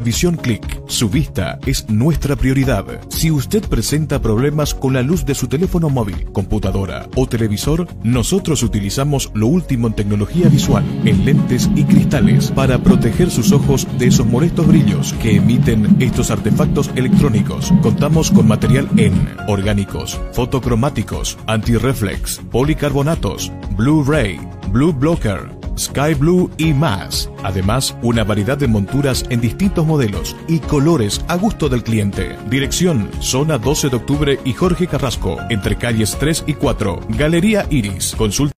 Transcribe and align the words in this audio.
Visión 0.00 0.36
Click. 0.36 0.80
Su 0.86 1.10
vista 1.10 1.58
es 1.66 1.90
nuestra 1.90 2.36
prioridad. 2.36 2.84
Si 3.08 3.32
usted 3.32 3.68
presenta 3.68 4.22
problemas 4.22 4.72
con 4.72 4.92
la 4.92 5.02
luz 5.02 5.26
de 5.26 5.34
su 5.34 5.48
teléfono 5.48 5.90
móvil, 5.90 6.30
computadora 6.32 7.08
o 7.16 7.26
televisor, 7.26 7.88
nosotros 8.04 8.62
utilizamos 8.62 9.32
lo 9.34 9.48
último 9.48 9.88
en 9.88 9.94
tecnología 9.94 10.48
visual, 10.48 10.84
en 11.04 11.24
lentes 11.24 11.68
y 11.74 11.82
cristales, 11.82 12.52
para 12.52 12.78
proteger 12.78 13.28
sus 13.28 13.50
ojos 13.50 13.88
de 13.98 14.06
esos 14.06 14.24
molestos 14.24 14.68
brillos 14.68 15.14
que 15.14 15.34
emiten 15.34 15.96
estos 15.98 16.30
artefactos 16.30 16.92
electrónicos. 16.94 17.72
Contamos 17.82 18.30
con 18.30 18.46
material 18.46 18.88
en 18.98 19.14
orgánicos, 19.48 20.20
fotocromáticos, 20.32 21.36
antireflex, 21.48 22.40
policarbonatos, 22.52 23.50
Blu-ray, 23.76 24.38
Blue 24.70 24.92
Blocker, 24.92 25.57
Sky 25.78 26.14
Blue 26.14 26.50
y 26.58 26.72
más. 26.72 27.30
Además, 27.42 27.96
una 28.02 28.24
variedad 28.24 28.58
de 28.58 28.68
monturas 28.68 29.24
en 29.30 29.40
distintos 29.40 29.86
modelos 29.86 30.36
y 30.48 30.58
colores 30.58 31.24
a 31.28 31.36
gusto 31.36 31.68
del 31.68 31.82
cliente. 31.82 32.36
Dirección, 32.50 33.10
zona 33.20 33.58
12 33.58 33.90
de 33.90 33.96
octubre 33.96 34.40
y 34.44 34.52
Jorge 34.52 34.86
Carrasco, 34.86 35.38
entre 35.48 35.76
calles 35.76 36.16
3 36.18 36.44
y 36.46 36.54
4. 36.54 37.00
Galería 37.10 37.66
Iris. 37.70 38.14
Consulta. 38.16 38.57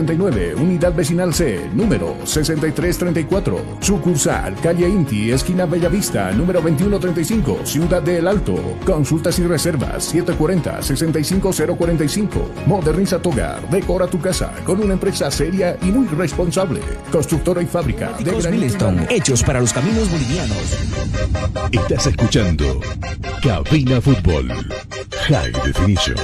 79, 0.00 0.54
Unidad 0.54 0.94
Vecinal 0.94 1.34
C, 1.34 1.68
número 1.74 2.16
6334. 2.24 3.76
Sucursal, 3.80 4.54
Calle 4.62 4.88
Inti, 4.88 5.30
esquina 5.30 5.66
Bellavista, 5.66 6.32
número 6.32 6.62
2135, 6.62 7.58
Ciudad 7.64 8.00
de 8.02 8.16
El 8.18 8.26
Alto. 8.26 8.54
Consultas 8.84 9.38
y 9.38 9.44
reservas 9.44 10.12
740-65045. 10.14 12.66
Moderniza 12.66 13.20
tu 13.20 13.30
hogar, 13.30 13.68
decora 13.70 14.06
tu 14.06 14.20
casa 14.20 14.52
con 14.64 14.80
una 14.80 14.94
empresa 14.94 15.30
seria 15.30 15.76
y 15.82 15.86
muy 15.86 16.06
responsable. 16.08 16.80
Constructora 17.12 17.62
y 17.62 17.66
fábrica 17.66 18.12
de 18.18 18.32
Milestone, 18.50 19.06
hechos 19.10 19.42
para 19.42 19.60
los 19.60 19.72
caminos 19.72 20.10
bolivianos. 20.10 20.76
Estás 21.72 22.06
escuchando 22.06 22.80
Cabina 23.42 24.00
Fútbol 24.00 24.48
High 25.28 25.52
Definition. 25.64 26.16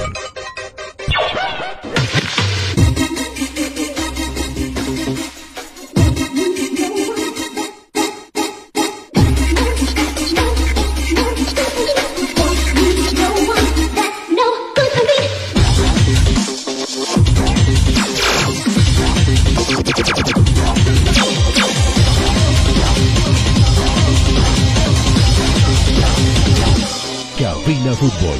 Cabina 27.87 27.93
Fútbol. 27.93 28.35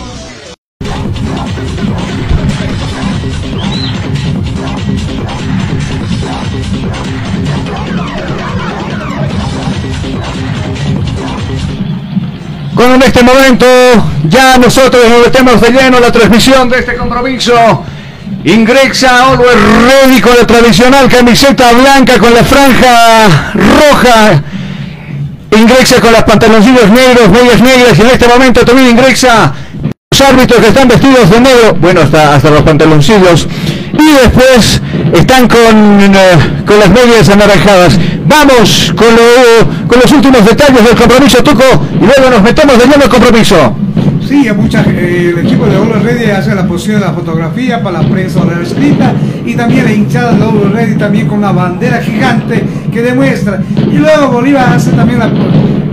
Bueno, 12.74 12.96
en 12.96 13.02
este 13.04 13.24
momento 13.24 13.66
ya 14.28 14.58
nosotros 14.58 15.08
nos 15.10 15.22
metemos 15.22 15.62
de 15.62 15.72
lleno 15.72 15.98
en 15.98 16.04
la 16.04 16.12
transmisión 16.12 16.70
de 16.70 16.80
este 16.80 16.98
compromiso. 16.98 17.84
Ingresa 18.44 19.36
Ready 19.36 20.22
con 20.22 20.38
la 20.38 20.46
tradicional 20.46 21.08
camiseta 21.08 21.72
blanca 21.72 22.20
con 22.20 22.34
la 22.34 22.44
franja 22.44 23.54
roja. 23.54 24.44
Ingresa 25.52 26.02
con 26.02 26.12
las 26.12 26.24
pantaloncillos 26.24 26.90
negros, 26.90 27.30
medias 27.30 27.62
negras 27.62 27.98
y 27.98 28.02
en 28.02 28.08
este 28.08 28.28
momento 28.28 28.66
también 28.66 28.90
ingresa 28.90 29.54
los 30.12 30.22
árbitros 30.22 30.60
que 30.62 30.68
están 30.68 30.88
vestidos 30.88 31.30
de 31.30 31.40
negro, 31.40 31.74
bueno, 31.80 32.02
hasta, 32.02 32.36
hasta 32.36 32.50
los 32.50 32.62
pantaloncillos. 32.64 33.48
Y 33.94 34.12
después 34.22 34.82
están 35.14 35.48
con, 35.48 36.00
eh, 36.14 36.64
con 36.66 36.80
las 36.80 36.90
medias 36.90 37.30
anaranjadas. 37.30 37.98
Vamos 38.26 38.94
con, 38.96 39.08
lo- 39.16 39.88
con 39.88 40.00
los 40.00 40.12
últimos 40.12 40.46
detalles 40.46 40.84
del 40.84 40.96
compromiso, 40.96 41.42
Tuco, 41.44 41.64
y 42.00 42.06
luego 42.06 42.30
nos 42.30 42.42
metemos 42.42 42.78
de 42.78 42.86
lleno 42.86 43.04
al 43.06 43.10
compromiso. 43.10 43.76
Sí, 44.28 44.46
a 44.46 44.54
mucha, 44.54 44.84
eh, 44.90 45.30
el 45.30 45.46
equipo 45.46 45.68
de 45.68 45.78
Olo 45.78 46.00
Ready 46.04 46.32
hace 46.32 46.54
la 46.54 46.68
posición 46.68 47.00
de 47.00 47.06
la 47.08 47.14
fotografía 47.14 47.82
para 47.82 48.02
la 48.02 48.10
prensa 48.10 48.42
oral 48.42 48.62
escrita 48.62 49.14
y 49.46 49.56
también 49.56 49.86
la 49.86 49.94
hinchada 49.94 50.34
de 50.34 50.44
Olo 50.44 50.70
Ready 50.70 50.98
también 50.98 51.30
con 51.30 51.38
una 51.38 51.54
bandera 51.54 52.02
gigante 52.02 52.62
que 52.92 53.02
demuestra. 53.02 53.62
Y 53.90 53.96
luego 53.96 54.28
Bolívar 54.34 54.74
hace 54.74 54.92
también 54.92 55.20
la, 55.20 55.30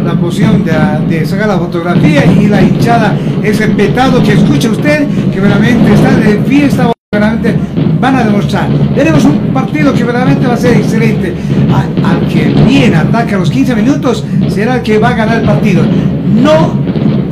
la 0.05 0.15
posición 0.15 0.65
de, 0.65 0.73
de 1.09 1.25
sacar 1.25 1.47
la 1.47 1.59
fotografía 1.59 2.25
y 2.27 2.49
la 2.49 2.61
hinchada, 2.61 3.17
ese 3.41 3.69
petado 3.69 4.21
que 4.21 4.33
escucha 4.33 4.69
usted, 4.69 5.06
que 5.33 5.41
realmente 5.41 5.94
está 5.94 6.11
de 6.17 6.39
fiesta, 6.41 6.91
verdaderamente 7.12 7.55
van 8.00 8.17
a 8.17 8.25
demostrar. 8.25 8.69
Veremos 8.97 9.25
un 9.27 9.53
partido 9.55 9.94
que 9.94 10.03
verdaderamente 10.03 10.49
va 10.49 10.55
a 10.55 10.56
ser 10.56 10.77
excelente. 10.77 11.37
Al 11.73 12.27
que 12.27 12.47
bien 12.67 12.97
ataca 12.97 13.39
los 13.39 13.49
15 13.49 13.77
minutos 13.77 14.25
será 14.49 14.77
el 14.77 14.83
que 14.83 14.99
va 14.99 15.11
a 15.11 15.15
ganar 15.15 15.39
el 15.39 15.47
partido. 15.47 15.84
No 15.84 16.83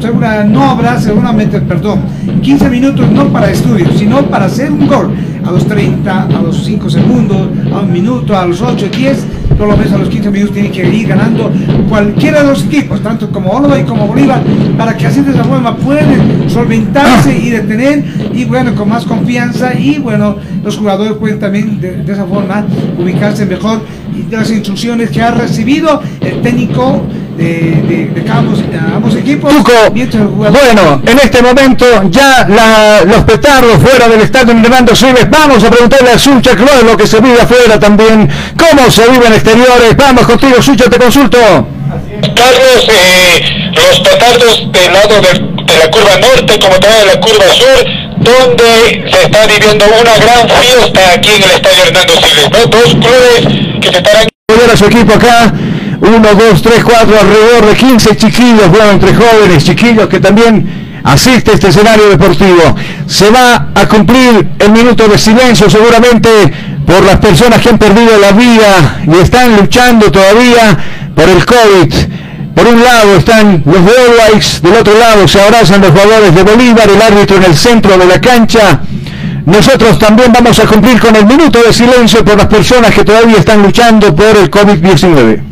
segura, 0.02 0.44
no 0.44 0.62
habrá 0.64 1.00
seguramente, 1.00 1.60
perdón, 1.60 2.00
15 2.42 2.68
minutos 2.68 3.08
no 3.10 3.28
para 3.28 3.50
estudio, 3.50 3.86
sino 3.96 4.22
para 4.26 4.46
hacer 4.46 4.70
un 4.70 4.86
gol. 4.86 5.10
A 5.44 5.50
los 5.50 5.66
30, 5.66 6.22
a 6.22 6.42
los 6.42 6.64
5 6.64 6.90
segundos, 6.90 7.48
a 7.72 7.80
un 7.80 7.92
minuto, 7.92 8.36
a 8.36 8.46
los 8.46 8.60
8, 8.60 8.88
10, 8.96 9.26
por 9.58 9.68
lo 9.68 9.76
menos 9.76 9.92
a 9.92 9.98
los 9.98 10.08
15 10.08 10.30
minutos 10.30 10.54
tiene 10.54 10.70
que 10.70 10.88
ir 10.88 11.08
ganando 11.08 11.50
cualquiera 11.88 12.42
de 12.42 12.48
los 12.48 12.64
equipos, 12.64 13.00
tanto 13.00 13.30
como 13.30 13.50
Ólava 13.50 13.78
y 13.78 13.84
como 13.84 14.06
Bolívar, 14.06 14.42
para 14.76 14.96
que 14.96 15.06
así 15.06 15.20
de 15.20 15.32
esa 15.32 15.44
forma 15.44 15.76
pueden 15.76 16.48
solventarse 16.48 17.36
y 17.36 17.50
detener 17.50 18.04
y 18.32 18.44
bueno, 18.44 18.74
con 18.74 18.88
más 18.88 19.04
confianza 19.04 19.74
y 19.74 19.98
bueno, 19.98 20.36
los 20.64 20.76
jugadores 20.76 21.14
pueden 21.14 21.40
también 21.40 21.80
de 21.80 22.04
esa 22.12 22.24
forma 22.24 22.64
ubicarse 22.98 23.44
mejor 23.44 23.82
y 24.14 24.22
de 24.22 24.36
las 24.36 24.50
instrucciones 24.50 25.10
que 25.10 25.22
ha 25.22 25.30
recibido 25.30 26.02
el 26.20 26.42
técnico 26.42 27.06
de, 27.36 27.44
de, 27.88 28.10
de 28.14 28.24
cada 28.24 28.40
ambos, 28.40 29.14
equipos. 29.16 29.52
Tuco, 29.54 29.72
bueno, 29.90 31.02
en 31.06 31.18
este 31.18 31.40
momento 31.42 31.86
ya 32.10 32.46
la- 32.48 33.04
los 33.04 33.24
petardos 33.24 33.78
fuera 33.78 34.06
del 34.08 34.20
estadio 34.20 34.52
Hernando 34.52 34.94
Siles. 34.94 35.28
Vamos 35.30 35.64
a 35.64 35.70
preguntarle 35.70 36.10
a 36.10 36.18
Sucha, 36.18 36.54
que 36.54 36.62
no 36.62 36.70
es 36.72 36.82
lo 36.84 36.96
que 36.96 37.06
se 37.06 37.20
vive 37.20 37.40
afuera 37.40 37.78
también, 37.80 38.28
cómo 38.56 38.90
se 38.90 39.08
vive 39.10 39.26
en 39.28 39.32
exteriores. 39.32 39.96
Vamos 39.96 40.26
contigo, 40.26 40.60
Sucha, 40.60 40.90
te 40.90 40.98
consulto. 40.98 41.38
Carlos, 42.36 42.88
eh, 42.88 43.70
los 43.74 44.00
petardos 44.00 44.68
del 44.72 44.92
lado 44.92 45.14
de, 45.20 45.72
de 45.72 45.78
la 45.78 45.90
curva 45.90 46.16
norte 46.20 46.58
como 46.60 46.76
también 46.78 47.00
de 47.06 47.14
la 47.14 47.20
curva 47.20 47.44
sur, 47.52 47.86
donde 48.22 49.10
se 49.10 49.22
está 49.24 49.46
viviendo 49.46 49.84
una 49.84 50.16
gran 50.16 50.48
fiesta 50.60 51.00
aquí 51.14 51.30
en 51.36 51.42
el 51.42 51.50
estadio 51.50 51.82
Hernando 51.86 52.12
Siles, 52.14 52.50
¿no? 52.50 52.66
Dos 52.66 52.94
clubes 52.94 53.80
que 53.80 53.88
se 53.88 53.98
estarán 53.98 54.28
Volver 54.48 54.70
a 54.70 54.76
su 54.76 54.84
equipo 54.84 55.14
acá. 55.14 55.52
Uno, 56.00 56.34
dos, 56.34 56.60
tres, 56.62 56.84
cuatro, 56.84 57.18
alrededor 57.18 57.66
de 57.66 57.76
15 57.76 58.16
chiquillos, 58.16 58.68
bueno, 58.68 58.90
entre 58.90 59.14
jóvenes, 59.14 59.64
chiquillos 59.64 60.08
que 60.08 60.18
también 60.18 61.00
asiste 61.04 61.52
a 61.52 61.54
este 61.54 61.68
escenario 61.68 62.08
deportivo. 62.08 62.76
Se 63.06 63.30
va 63.30 63.68
a 63.74 63.88
cumplir 63.88 64.48
el 64.58 64.72
minuto 64.72 65.06
de 65.06 65.16
silencio 65.16 65.70
seguramente 65.70 66.28
por 66.86 67.02
las 67.04 67.18
personas 67.18 67.60
que 67.60 67.68
han 67.70 67.78
perdido 67.78 68.18
la 68.18 68.32
vida 68.32 69.00
y 69.06 69.22
están 69.22 69.56
luchando 69.56 70.10
todavía 70.10 70.76
por 71.14 71.28
el 71.28 71.44
COVID. 71.46 71.94
Por 72.54 72.66
un 72.66 72.82
lado 72.82 73.16
están 73.16 73.62
los 73.64 73.76
Worldwikes, 73.76 74.60
del 74.62 74.74
otro 74.74 74.98
lado 74.98 75.26
se 75.26 75.40
abrazan 75.40 75.80
los 75.80 75.90
jugadores 75.90 76.34
de 76.34 76.42
Bolívar, 76.42 76.88
el 76.88 77.00
árbitro 77.00 77.36
en 77.36 77.44
el 77.44 77.56
centro 77.56 77.96
de 77.96 78.06
la 78.06 78.20
cancha. 78.20 78.80
Nosotros 79.46 79.98
también 79.98 80.32
vamos 80.32 80.58
a 80.60 80.66
cumplir 80.66 81.00
con 81.00 81.16
el 81.16 81.26
minuto 81.26 81.60
de 81.62 81.72
silencio 81.72 82.24
por 82.24 82.36
las 82.36 82.46
personas 82.46 82.94
que 82.94 83.04
todavía 83.04 83.38
están 83.38 83.62
luchando 83.62 84.14
por 84.14 84.36
el 84.36 84.50
COVID-19. 84.50 85.51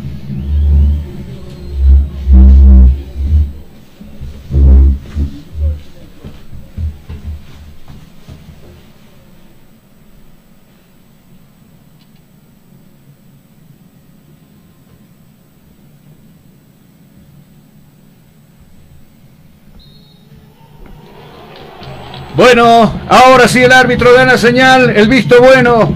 Bueno, 22.35 22.99
ahora 23.09 23.47
sí 23.47 23.59
el 23.59 23.71
árbitro 23.71 24.13
da 24.13 24.25
la 24.25 24.37
señal, 24.37 24.89
el 24.95 25.07
visto 25.07 25.41
bueno 25.41 25.93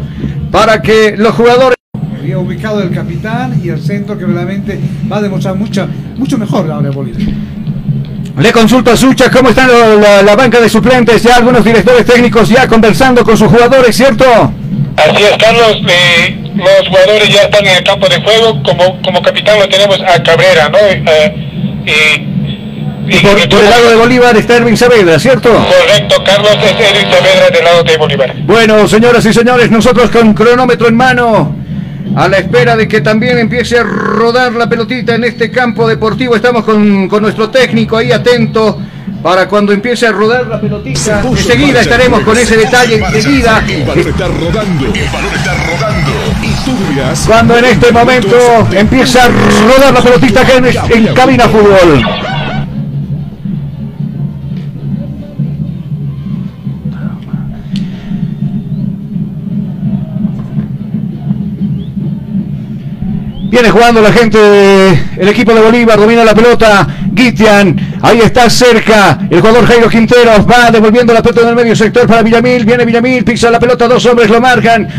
para 0.51 0.81
que 0.81 1.15
los 1.17 1.33
jugadores 1.33 1.75
Había 2.19 2.37
ubicado 2.39 2.81
el 2.81 2.91
capitán 2.93 3.59
y 3.63 3.69
el 3.69 3.81
centro 3.81 4.17
que 4.17 4.25
realmente 4.25 4.79
va 5.11 5.17
a 5.17 5.21
demostrar 5.21 5.55
mucha, 5.55 5.87
mucho 6.17 6.37
mejor 6.37 6.69
ahora 6.69 6.89
Bolivia. 6.91 7.27
Le 8.37 8.51
consulto 8.51 8.91
a 8.91 8.97
Sucha 8.97 9.31
cómo 9.31 9.49
está 9.49 9.65
la, 9.65 9.95
la- 9.95 10.21
la 10.21 10.35
banca 10.35 10.59
de 10.59 10.67
suplentes, 10.67 11.23
ya 11.23 11.37
algunos 11.37 11.63
directores 11.63 12.05
técnicos 12.05 12.49
ya 12.49 12.67
conversando 12.67 13.23
con 13.23 13.37
sus 13.37 13.47
jugadores, 13.47 13.95
¿cierto? 13.95 14.25
Así 14.97 15.23
es, 15.23 15.37
Carlos. 15.37 15.77
eh, 15.87 16.37
los 16.55 16.87
jugadores 16.89 17.29
ya 17.29 17.43
están 17.43 17.65
en 17.65 17.77
el 17.77 17.83
campo 17.83 18.07
de 18.09 18.21
juego. 18.21 18.61
Como, 18.63 19.01
como 19.01 19.21
capitán 19.21 19.57
lo 19.59 19.69
tenemos 19.69 19.99
a 20.01 20.21
Cabrera, 20.21 20.67
¿no? 20.69 20.77
Eh, 20.79 21.35
y, 21.85 22.34
Y 23.07 23.19
por, 23.19 23.49
por 23.49 23.59
el 23.63 23.69
lado 23.69 23.89
de 23.89 23.95
Bolívar 23.95 24.35
está 24.37 24.57
Erwin 24.57 24.77
Saavedra, 24.77 25.19
¿cierto? 25.19 25.49
Correcto, 25.49 26.23
Carlos 26.23 26.57
es 26.63 26.71
Eric 26.71 27.11
Saavedra 27.11 27.49
del 27.51 27.63
lado 27.63 27.83
de 27.83 27.97
Bolívar. 27.97 28.35
Bueno, 28.45 28.87
señoras 28.87 29.25
y 29.25 29.33
señores, 29.33 29.69
nosotros 29.71 30.09
con 30.09 30.33
cronómetro 30.33 30.87
en 30.87 30.95
mano, 30.95 31.55
a 32.15 32.27
la 32.27 32.37
espera 32.37 32.75
de 32.75 32.87
que 32.87 33.01
también 33.01 33.37
empiece 33.37 33.77
a 33.77 33.83
rodar 33.83 34.53
la 34.53 34.67
pelotita 34.67 35.15
en 35.15 35.23
este 35.23 35.51
campo 35.51 35.87
deportivo, 35.87 36.35
estamos 36.35 36.63
con, 36.63 37.07
con 37.07 37.21
nuestro 37.21 37.49
técnico 37.49 37.97
ahí 37.97 38.11
atento 38.11 38.79
para 39.21 39.47
cuando 39.47 39.73
empiece 39.73 40.05
a 40.05 40.11
rodar 40.11 40.45
la 40.45 40.61
pelotita. 40.61 41.21
Enseguida 41.21 41.81
estaremos 41.81 42.21
con 42.21 42.37
ese 42.37 42.57
detalle, 42.57 42.97
enseguida. 42.97 43.63
El 43.67 43.83
balón 43.83 44.07
está 44.07 44.27
rodando. 44.27 44.85
El 44.85 45.09
balón 45.09 45.33
está 45.33 45.53
rodando. 45.65 46.11
Y 46.43 46.65
tú 46.65 46.77
dirás. 46.93 47.23
Cuando 47.25 47.57
en 47.57 47.65
este 47.65 47.91
momento 47.91 48.37
empieza 48.71 49.25
a 49.25 49.27
rodar 49.29 49.93
la 49.93 50.01
pelotita 50.01 50.41
acá 50.41 50.57
en, 50.57 50.65
en 51.07 51.13
cabina 51.15 51.49
fútbol. 51.49 52.03
Viene 63.55 63.71
jugando 63.71 64.01
la 64.01 64.11
gente 64.11 64.37
del 64.37 65.29
equipo 65.29 65.53
de 65.53 65.61
Bolívar, 65.61 65.97
domina 65.97 66.25
la 66.25 66.35
pelota, 66.35 66.85
Guitian, 67.13 67.99
ahí 68.01 68.19
está 68.19 68.49
cerca, 68.49 69.17
el 69.29 69.39
jugador 69.39 69.65
Jairo 69.65 69.87
Quinteros 69.87 70.45
va 70.45 70.69
devolviendo 70.69 71.13
la 71.13 71.21
pelota 71.21 71.43
en 71.43 71.47
el 71.47 71.55
medio 71.55 71.73
sector 71.73 72.05
para 72.05 72.21
Villamil, 72.21 72.65
viene 72.65 72.83
Villamil, 72.83 73.23
pisa 73.23 73.49
la 73.49 73.57
pelota, 73.57 73.87
dos 73.87 74.05
hombres 74.07 74.29
lo 74.29 74.41
marcan, 74.41 74.89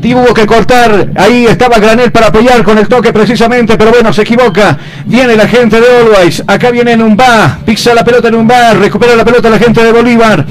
Tuvo 0.00 0.32
que 0.32 0.46
cortar, 0.46 1.10
ahí 1.14 1.46
estaba 1.46 1.78
Granel 1.78 2.10
para 2.10 2.28
apoyar 2.28 2.62
con 2.62 2.78
el 2.78 2.88
toque 2.88 3.12
precisamente, 3.12 3.76
pero 3.76 3.90
bueno, 3.90 4.12
se 4.12 4.22
equivoca. 4.22 4.78
Viene 5.04 5.36
la 5.36 5.46
gente 5.46 5.78
de 5.78 5.86
Always, 5.86 6.42
acá 6.46 6.70
viene 6.70 6.96
Numba, 6.96 7.58
pisa 7.66 7.92
la 7.94 8.02
pelota 8.02 8.30
Numba, 8.30 8.72
recupera 8.74 9.14
la 9.14 9.24
pelota 9.24 9.50
la 9.50 9.58
gente 9.58 9.84
de 9.84 9.92
Bolívar. 9.92 10.46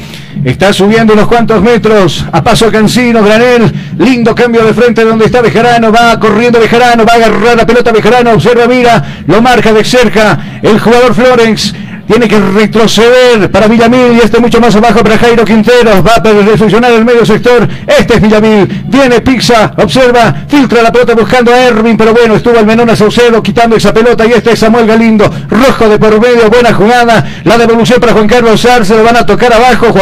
Está 0.46 0.72
subiendo 0.72 1.13
unos 1.13 1.28
cuantos 1.28 1.62
metros, 1.62 2.24
a 2.31 2.44
paso 2.44 2.72
Cancino, 2.72 3.24
Granel, 3.24 3.74
lindo 3.98 4.36
cambio 4.36 4.63
de 4.63 4.74
frente 4.74 5.04
donde 5.04 5.25
está 5.25 5.42
Bejarano, 5.42 5.92
va 5.92 6.18
corriendo 6.19 6.60
Bejarano, 6.60 7.04
va 7.04 7.13
a 7.13 7.16
agarrar 7.16 7.57
la 7.57 7.66
pelota 7.66 7.92
Bejarano, 7.92 8.31
observa, 8.34 8.68
mira, 8.68 9.24
lo 9.25 9.42
marca 9.42 9.74
de 9.74 9.84
cerca 9.84 10.60
el 10.62 10.80
jugador 10.80 11.13
Florence. 11.13 11.74
Tiene 12.10 12.28
que 12.28 12.40
retroceder 12.40 13.52
para 13.52 13.68
Villamil 13.68 14.14
y 14.14 14.20
este 14.26 14.40
mucho 14.40 14.60
más 14.60 14.76
abajo 14.76 15.04
para 15.04 15.16
Jairo 15.20 15.46
Quinteros. 15.46 16.04
Va 16.04 16.16
a 16.16 16.44
reflexionar 16.44 16.92
el 16.92 17.06
medio 17.06 17.24
sector. 17.24 17.68
Este 17.86 18.16
es 18.16 18.22
Villamil. 18.22 18.84
Viene 18.88 19.22
Pixa, 19.22 19.74
observa, 19.78 20.34
filtra 20.48 20.82
la 20.82 20.92
pelota 20.92 21.14
buscando 21.14 21.54
a 21.54 21.66
Erwin, 21.66 21.96
pero 21.96 22.12
bueno, 22.12 22.34
estuvo 22.34 22.58
el 22.58 22.66
Menona 22.66 22.96
Saucedo 22.96 23.44
quitando 23.44 23.76
esa 23.76 23.94
pelota 23.94 24.26
y 24.26 24.32
este 24.32 24.54
es 24.54 24.60
Samuel 24.60 24.88
Galindo. 24.88 25.32
Rojo 25.50 25.88
de 25.88 26.00
por 26.00 26.20
medio, 26.20 26.50
buena 26.50 26.74
jugada. 26.74 27.24
La 27.44 27.60
devolución 27.60 28.00
para 28.00 28.14
Juan 28.14 28.28
Carlos 28.28 28.66
Arce, 28.66 28.96
lo 28.96 29.04
van 29.04 29.18
a 29.18 29.26
tocar 29.28 29.54
abajo. 29.54 29.94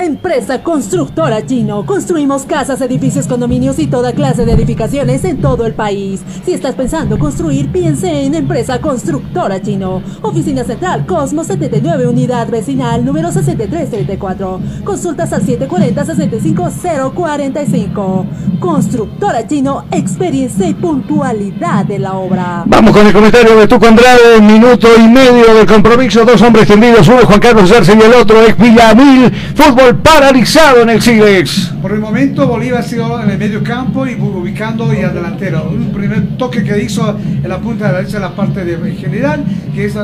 Empresa 0.00 0.62
Constructora 0.62 1.44
Chino. 1.44 1.84
Construimos 1.84 2.44
casas, 2.44 2.80
edificios, 2.80 3.26
condominios 3.26 3.78
y 3.78 3.86
toda 3.86 4.14
clase 4.14 4.46
de 4.46 4.52
edificaciones 4.52 5.24
en 5.24 5.42
todo 5.42 5.66
el 5.66 5.74
país. 5.74 6.22
Si 6.44 6.54
estás 6.54 6.74
pensando 6.74 7.18
construir, 7.18 7.70
piense 7.70 8.24
en 8.24 8.34
Empresa 8.34 8.80
Constructora 8.80 9.60
Chino. 9.60 10.02
Oficina 10.22 10.64
Central 10.64 11.04
Cosmos 11.04 11.48
79, 11.48 12.06
Unidad 12.06 12.48
Vecinal 12.48 13.04
número 13.04 13.30
6334. 13.30 14.60
Consultas 14.84 15.34
al 15.34 15.42
740-75045. 15.42 18.24
Constructora 18.58 19.46
Chino, 19.46 19.84
experiencia 19.90 20.66
y 20.66 20.72
puntualidad 20.74 21.84
de 21.84 21.98
la 21.98 22.14
obra. 22.14 22.62
Vamos 22.66 22.96
con 22.96 23.06
el 23.06 23.12
comentario 23.12 23.54
de 23.56 23.68
Tuco 23.68 23.86
Andrade, 23.86 24.40
minuto 24.40 24.88
y 24.98 25.06
medio 25.08 25.52
de 25.54 25.66
compromiso, 25.66 26.24
dos 26.24 26.40
hombres 26.40 26.66
tendidos, 26.66 27.06
uno 27.08 27.26
Juan 27.26 27.40
Carlos 27.40 27.70
Arce 27.70 27.94
y 27.94 28.00
el 28.00 28.14
otro 28.14 28.40
es 28.40 28.56
Villamil, 28.56 29.30
fútbol 29.54 29.89
paralizado 29.94 30.82
en 30.82 30.90
el 30.90 31.00
Silex. 31.02 31.72
Por 31.80 31.92
el 31.92 32.00
momento 32.00 32.46
Bolívar 32.46 32.80
ha 32.80 32.82
sido 32.82 33.20
en 33.22 33.30
el 33.30 33.38
medio 33.38 33.62
campo 33.62 34.06
y 34.06 34.14
ubicando 34.14 34.92
y 34.94 35.02
al 35.02 35.14
delantero. 35.14 35.68
Un 35.70 35.92
primer 35.92 36.36
toque 36.36 36.62
que 36.64 36.82
hizo 36.82 37.16
en 37.20 37.48
la 37.48 37.58
punta 37.58 37.86
de 37.86 37.92
la 37.92 37.98
derecha, 37.98 38.18
la 38.18 38.30
parte 38.30 38.64
de 38.64 38.94
general, 38.96 39.44
que 39.74 39.86
es 39.86 39.94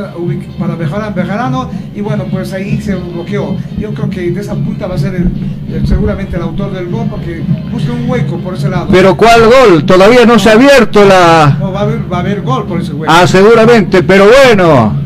para 0.58 0.74
Bejarano, 0.76 1.14
Bejarano 1.14 1.70
y 1.94 2.00
bueno, 2.00 2.24
pues 2.30 2.52
ahí 2.52 2.80
se 2.80 2.94
bloqueó. 2.94 3.56
Yo 3.78 3.92
creo 3.94 4.08
que 4.10 4.30
de 4.30 4.40
esa 4.40 4.54
punta 4.54 4.86
va 4.86 4.94
a 4.94 4.98
ser 4.98 5.14
el- 5.14 5.30
el- 5.74 5.86
seguramente 5.86 6.36
el 6.36 6.42
autor 6.42 6.72
del 6.72 6.88
gol 6.88 7.06
porque 7.10 7.42
busca 7.70 7.92
un 7.92 8.08
hueco 8.08 8.38
por 8.38 8.54
ese 8.54 8.68
lado. 8.68 8.88
Pero 8.90 9.16
¿cuál 9.16 9.42
gol? 9.46 9.84
Todavía 9.84 10.24
no 10.24 10.38
se 10.38 10.50
ha 10.50 10.52
abierto 10.52 11.04
la... 11.04 11.56
No, 11.58 11.72
va, 11.72 11.80
a 11.80 11.82
haber, 11.82 12.12
va 12.12 12.16
a 12.18 12.20
haber 12.20 12.42
gol 12.42 12.64
por 12.66 12.80
ese 12.80 12.92
hueco. 12.92 13.12
Ah, 13.14 13.26
seguramente, 13.26 14.02
pero 14.02 14.26
bueno, 14.26 14.96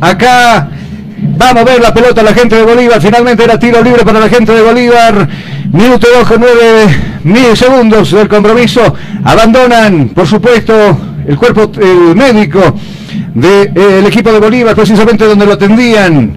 acá 0.00 0.68
vamos 1.36 1.62
a 1.62 1.64
ver 1.64 1.80
la 1.80 1.92
pelota 1.92 2.22
la 2.22 2.34
gente 2.34 2.56
de 2.56 2.62
Bolívar, 2.62 3.00
finalmente 3.00 3.44
era 3.44 3.58
tiro 3.58 3.82
libre 3.82 4.04
para 4.04 4.20
la 4.20 4.28
gente 4.28 4.52
de 4.52 4.62
Bolívar, 4.62 5.28
minuto 5.72 6.06
2 6.18 6.28
con 6.28 6.40
9 6.40 6.54
mil 7.24 7.56
segundos 7.56 8.10
del 8.10 8.28
compromiso, 8.28 8.94
abandonan, 9.24 10.10
por 10.10 10.26
supuesto, 10.26 10.74
el 11.26 11.36
cuerpo 11.36 11.70
el 11.80 12.14
médico 12.14 12.74
del 13.34 14.06
equipo 14.06 14.30
de 14.30 14.38
Bolívar, 14.38 14.74
precisamente 14.74 15.24
donde 15.24 15.46
lo 15.46 15.52
atendían. 15.54 16.36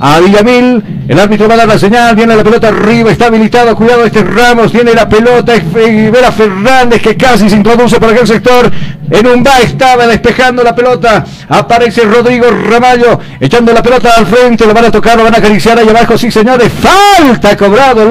A 0.00 0.20
Villamil, 0.20 1.06
el 1.08 1.18
árbitro 1.18 1.48
va 1.48 1.54
a 1.54 1.56
dar 1.56 1.68
la 1.68 1.78
señal, 1.78 2.14
viene 2.14 2.36
la 2.36 2.44
pelota 2.44 2.68
arriba, 2.68 3.10
está 3.10 3.26
habilitado, 3.26 3.74
cuidado 3.74 4.04
este 4.04 4.22
Ramos, 4.22 4.70
tiene 4.70 4.94
la 4.94 5.08
pelota, 5.08 5.54
Vera 5.74 6.30
Fernández 6.30 7.02
que 7.02 7.16
casi 7.16 7.50
se 7.50 7.56
introduce 7.56 7.98
por 7.98 8.10
aquel 8.10 8.26
sector, 8.26 8.70
en 9.10 9.26
un 9.26 9.42
va 9.42 9.58
estaba 9.58 10.06
despejando 10.06 10.62
la 10.62 10.72
pelota, 10.72 11.24
aparece 11.48 12.02
Rodrigo 12.02 12.46
Ramallo, 12.48 13.18
echando 13.40 13.72
la 13.72 13.82
pelota 13.82 14.10
al 14.16 14.26
frente, 14.26 14.66
lo 14.66 14.74
van 14.74 14.84
a 14.84 14.90
tocar, 14.92 15.16
lo 15.16 15.24
van 15.24 15.34
a 15.34 15.38
acariciar 15.38 15.76
ahí 15.78 15.88
abajo, 15.88 16.16
sí 16.16 16.30
señores, 16.30 16.70
falta 16.72 17.56
cobrado 17.56 18.02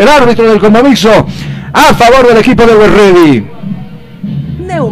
el, 0.00 0.08
árbitro 0.08 0.48
del 0.48 0.58
compromiso 0.58 1.26
a 1.72 1.94
favor 1.94 2.26
del 2.26 2.38
equipo 2.38 2.64
de 2.66 2.74
Ready. 2.88 3.53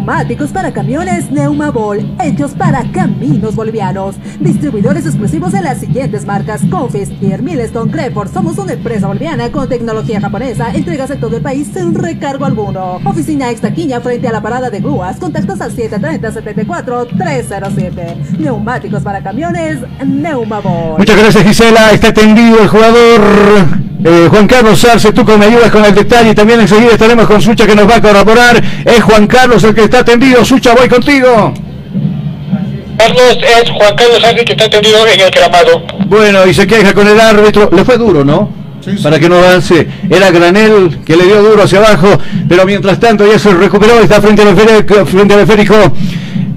Neumáticos 0.02 0.50
para 0.50 0.72
camiones 0.72 1.30
Neumabol, 1.30 2.16
hechos 2.20 2.54
para 2.54 2.82
caminos 2.90 3.54
bolivianos. 3.54 4.16
Distribuidores 4.40 5.06
exclusivos 5.06 5.54
en 5.54 5.62
las 5.62 5.78
siguientes 5.78 6.26
marcas: 6.26 6.60
Confistier, 6.68 7.40
Milestone, 7.40 7.92
Creford. 7.92 8.32
Somos 8.32 8.58
una 8.58 8.72
empresa 8.72 9.06
boliviana 9.06 9.52
con 9.52 9.68
tecnología 9.68 10.20
japonesa. 10.20 10.72
Entregas 10.74 11.08
en 11.10 11.20
todo 11.20 11.36
el 11.36 11.42
país 11.42 11.70
sin 11.72 11.94
recargo 11.94 12.44
alguno. 12.44 12.98
Oficina 13.04 13.52
Extaquiña 13.52 14.00
frente 14.00 14.26
a 14.26 14.32
la 14.32 14.42
parada 14.42 14.70
de 14.70 14.80
grúas. 14.80 15.20
Contactos 15.20 15.60
al 15.60 15.70
730-74-307. 15.70 18.40
Neumáticos 18.40 19.04
para 19.04 19.22
camiones 19.22 19.78
Neumabol. 20.04 20.98
Muchas 20.98 21.16
gracias 21.16 21.44
Gisela, 21.44 21.92
está 21.92 22.12
tendido 22.12 22.60
el 22.60 22.66
jugador 22.66 23.91
eh, 24.04 24.28
Juan 24.28 24.46
Carlos 24.46 24.84
Arce, 24.84 25.12
tú 25.12 25.24
que 25.24 25.36
me 25.36 25.46
ayudas 25.46 25.70
con 25.70 25.84
el 25.84 25.94
detalle 25.94 26.30
y 26.30 26.34
también 26.34 26.60
enseguida 26.60 26.92
estaremos 26.92 27.26
con 27.26 27.40
Sucha 27.40 27.66
que 27.66 27.74
nos 27.74 27.88
va 27.88 27.96
a 27.96 28.02
corroborar, 28.02 28.62
es 28.84 29.02
Juan 29.02 29.26
Carlos 29.26 29.62
el 29.64 29.74
que 29.74 29.84
está 29.84 30.04
tendido, 30.04 30.44
Sucha 30.44 30.74
voy 30.74 30.88
contigo. 30.88 31.54
Carlos 32.98 33.38
es 33.40 33.70
Juan 33.70 33.94
Carlos 33.96 34.24
Ángel 34.24 34.44
que 34.44 34.52
está 34.52 34.68
tendido 34.68 35.06
en 35.06 35.20
el 35.20 35.30
gramado. 35.30 35.82
Bueno, 36.06 36.46
y 36.46 36.54
se 36.54 36.66
queja 36.66 36.92
con 36.92 37.06
el 37.06 37.18
árbitro, 37.20 37.70
le 37.72 37.84
fue 37.84 37.96
duro, 37.96 38.24
¿no? 38.24 38.62
Para 39.02 39.20
que 39.20 39.28
no 39.28 39.36
avance, 39.36 39.86
era 40.10 40.30
Granel 40.32 40.98
que 41.06 41.16
le 41.16 41.24
dio 41.24 41.40
duro 41.40 41.62
hacia 41.62 41.78
abajo, 41.78 42.18
pero 42.48 42.66
mientras 42.66 42.98
tanto 42.98 43.24
ya 43.24 43.38
se 43.38 43.54
recuperó, 43.54 44.00
está 44.00 44.20
frente 44.20 44.42
al 44.42 44.48
esférico, 44.48 45.06
frente 45.06 45.34
al 45.34 45.40
esférico. 45.40 45.76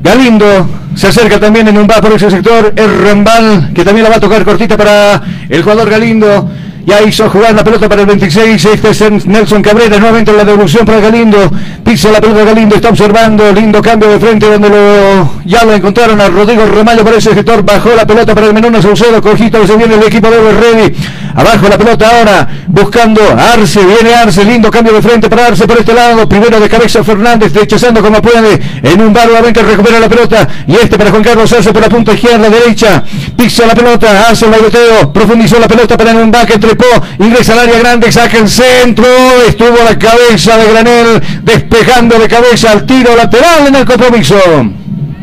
Galindo 0.01 0.67
se 0.95 1.07
acerca 1.07 1.39
también 1.39 1.67
en 1.67 1.77
un 1.77 1.87
va 1.87 2.01
por 2.01 2.13
ese 2.13 2.31
sector, 2.31 2.73
es 2.75 2.97
Rambal 3.01 3.71
que 3.75 3.83
también 3.83 4.05
la 4.05 4.09
va 4.09 4.15
a 4.15 4.19
tocar 4.19 4.43
cortita 4.43 4.75
para 4.75 5.21
el 5.49 5.61
jugador 5.61 5.89
Galindo. 5.89 6.49
Ya 6.85 7.01
hizo 7.01 7.27
jugar 7.29 7.55
la 7.55 7.63
pelota 7.63 7.89
para 7.89 8.01
el 8.01 8.07
26. 8.07 8.63
Este 8.65 8.89
es 8.89 9.25
Nelson 9.25 9.61
Cabrera. 9.63 9.97
Nuevamente 9.97 10.31
la 10.31 10.45
devolución 10.45 10.85
para 10.85 10.99
Galindo. 10.99 11.51
Pisa 11.83 12.11
la 12.11 12.21
pelota 12.21 12.43
Galindo. 12.43 12.75
Está 12.75 12.89
observando. 12.89 13.51
Lindo 13.51 13.81
cambio 13.81 14.09
de 14.09 14.19
frente 14.19 14.45
donde 14.45 14.69
lo, 14.69 15.41
ya 15.45 15.63
lo 15.63 15.73
encontraron 15.73 16.21
a 16.21 16.27
Rodrigo 16.29 16.63
Ramallo 16.65 17.03
para 17.03 17.17
ese 17.17 17.33
sector. 17.33 17.63
Bajó 17.63 17.89
la 17.95 18.05
pelota 18.05 18.35
para 18.35 18.47
el 18.47 18.53
Menona 18.53 18.81
Saucedo. 18.81 19.19
Cojito 19.21 19.65
se 19.65 19.75
viene 19.75 19.95
el 19.95 20.03
equipo 20.03 20.29
de 20.29 20.51
Ready. 20.53 20.95
Abajo 21.35 21.67
la 21.67 21.77
pelota 21.77 22.07
ahora, 22.07 22.47
buscando 22.67 23.21
Arce, 23.37 23.81
viene 23.85 24.15
Arce, 24.15 24.45
lindo 24.45 24.71
cambio 24.71 24.93
de 24.93 25.01
frente 25.01 25.29
para 25.29 25.47
Arce 25.47 25.67
por 25.67 25.77
este 25.77 25.93
lado. 25.93 26.29
Primero 26.29 26.61
de 26.61 26.69
cabeza 26.69 27.03
Fernández, 27.03 27.53
rechazando 27.53 28.01
como 28.01 28.21
puede. 28.21 28.61
En 28.81 29.01
un 29.01 29.11
bárbaro 29.11 29.45
recupera 29.51 29.99
la 29.99 30.07
pelota. 30.07 30.47
Y 30.65 30.75
este 30.75 30.97
para 30.97 31.11
Juan 31.11 31.23
Carlos 31.23 31.51
Arce 31.51 31.73
por 31.73 31.81
la 31.81 31.89
punta 31.89 32.13
izquierda, 32.13 32.49
derecha. 32.49 33.03
Pisa 33.35 33.65
la 33.67 33.75
pelota, 33.75 34.29
hace 34.29 34.45
el 34.45 34.51
bailoteo, 34.51 35.11
profundizó 35.11 35.59
la 35.59 35.67
pelota 35.67 35.97
para 35.97 36.13
un 36.13 36.31
back, 36.31 36.57
trepó, 36.75 37.05
ingresa 37.19 37.53
al 37.53 37.59
área 37.59 37.79
grande, 37.79 38.11
saca 38.11 38.37
el 38.37 38.49
centro. 38.49 39.05
Estuvo 39.47 39.77
la 39.83 39.97
cabeza 39.97 40.57
de 40.57 40.71
Granel, 40.71 41.21
despejando 41.43 42.19
de 42.19 42.27
cabeza 42.27 42.71
al 42.71 42.85
tiro 42.85 43.15
lateral 43.15 43.67
en 43.67 43.75
el 43.75 43.85
compromiso. 43.85 44.35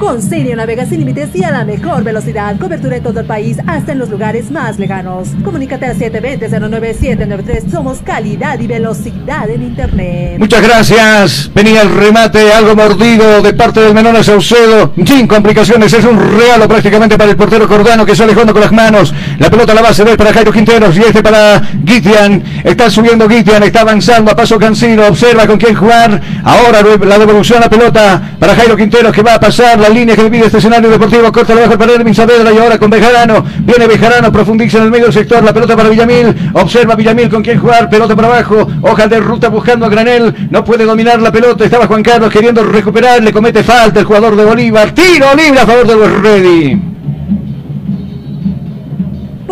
Con 0.03 0.21
Sirio 0.21 0.57
navega 0.57 0.85
sin 0.85 0.99
límites 0.99 1.29
y 1.33 1.45
a 1.45 1.53
la 1.53 1.65
mejor 1.65 2.03
velocidad. 2.03 2.57
Cobertura 2.59 2.97
en 2.97 3.05
todo 3.05 3.21
el 3.21 3.25
país, 3.25 3.59
hasta 3.69 3.93
en 3.93 4.01
los 4.01 4.09
lugares 4.09 4.51
más 4.51 4.77
lejanos. 4.77 5.29
Comunícate 5.45 5.87
al 5.87 5.97
720-09793. 5.97 7.71
Somos 7.71 7.99
calidad 7.99 8.59
y 8.59 8.67
velocidad 8.67 9.49
en 9.49 9.63
Internet. 9.63 10.41
Muchas 10.41 10.61
gracias. 10.61 11.53
Venía 11.55 11.83
el 11.83 11.95
remate, 11.95 12.53
algo 12.53 12.75
mordido 12.75 13.43
de 13.43 13.55
parte 13.55 13.79
del 13.79 13.95
Menor 13.95 14.25
Saucedo. 14.25 14.93
Sin 15.07 15.29
complicaciones, 15.29 15.93
es 15.93 16.05
un 16.05 16.19
regalo 16.37 16.67
prácticamente 16.67 17.17
para 17.17 17.31
el 17.31 17.37
portero 17.37 17.69
Cordano 17.69 18.05
que 18.05 18.17
sale 18.17 18.33
jugando 18.33 18.53
con 18.53 18.63
las 18.63 18.73
manos. 18.73 19.15
La 19.39 19.51
pelota 19.51 19.73
la 19.73 19.83
va 19.83 19.91
a 19.91 19.95
ceder 19.95 20.17
para 20.17 20.33
Jairo 20.33 20.51
Quinteros 20.51 20.97
y 20.97 21.03
este 21.03 21.23
para 21.23 21.63
Gitian. 21.87 22.43
Está 22.65 22.91
subiendo 22.91 23.29
Gitian, 23.29 23.63
está 23.63 23.83
avanzando 23.83 24.33
a 24.33 24.35
paso 24.35 24.59
Cancino. 24.59 25.07
Observa 25.07 25.47
con 25.47 25.59
quién 25.59 25.77
jugar. 25.77 26.21
Ahora 26.43 26.83
la 26.83 27.19
devolución 27.19 27.59
a 27.59 27.67
la 27.67 27.71
pelota 27.71 28.33
para 28.41 28.57
Jairo 28.57 28.77
Quinteros 28.77 29.13
que 29.13 29.23
va 29.23 29.35
a 29.35 29.41
pasar 29.41 29.79
línea 29.93 30.17
que 30.17 30.25
divide 30.25 30.47
este 30.47 30.59
escenario 30.59 30.91
deportivo. 30.91 31.31
Corta 31.33 31.55
la 31.55 31.63
baja 31.63 31.79
para 31.79 31.93
Erwin 31.93 32.15
Saavedra 32.15 32.53
y 32.53 32.59
ahora 32.59 32.79
con 32.79 32.91
Bejarano. 32.91 33.45
Viene 33.61 33.87
Bejarano, 33.87 34.33
profundiza 34.33 34.79
en 34.79 34.85
el 34.85 34.91
medio 34.91 35.05
del 35.05 35.13
sector. 35.13 35.43
La 35.43 35.53
pelota 35.53 35.77
para 35.77 35.89
Villamil. 35.89 36.51
Observa 36.55 36.95
Villamil 36.95 37.29
con 37.29 37.43
quién 37.43 37.59
jugar. 37.59 37.89
Pelota 37.89 38.17
para 38.17 38.29
abajo. 38.29 38.69
Hoja 38.83 39.07
de 39.07 39.21
ruta 39.21 39.49
buscando 39.49 39.87
a 39.87 39.89
Granel. 39.89 40.49
No 40.51 40.65
puede 40.65 40.85
dominar 40.85 41.21
la 41.21 41.33
pelota. 41.33 41.65
Estaba 41.65 41.87
Juan 41.87 42.03
Carlos 42.03 42.31
queriendo 42.31 42.63
recuperar. 42.63 43.23
Le 43.23 43.33
comete 43.33 43.63
falta 43.63 44.01
el 44.01 44.07
jugador 44.07 44.37
de 44.37 44.45
Bolívar. 44.45 44.93
Tiro 44.93 45.35
libre 45.35 45.61
a 45.61 45.67
favor 45.67 45.87
de 45.87 45.97
los 45.97 46.23
Ready. 46.23 46.92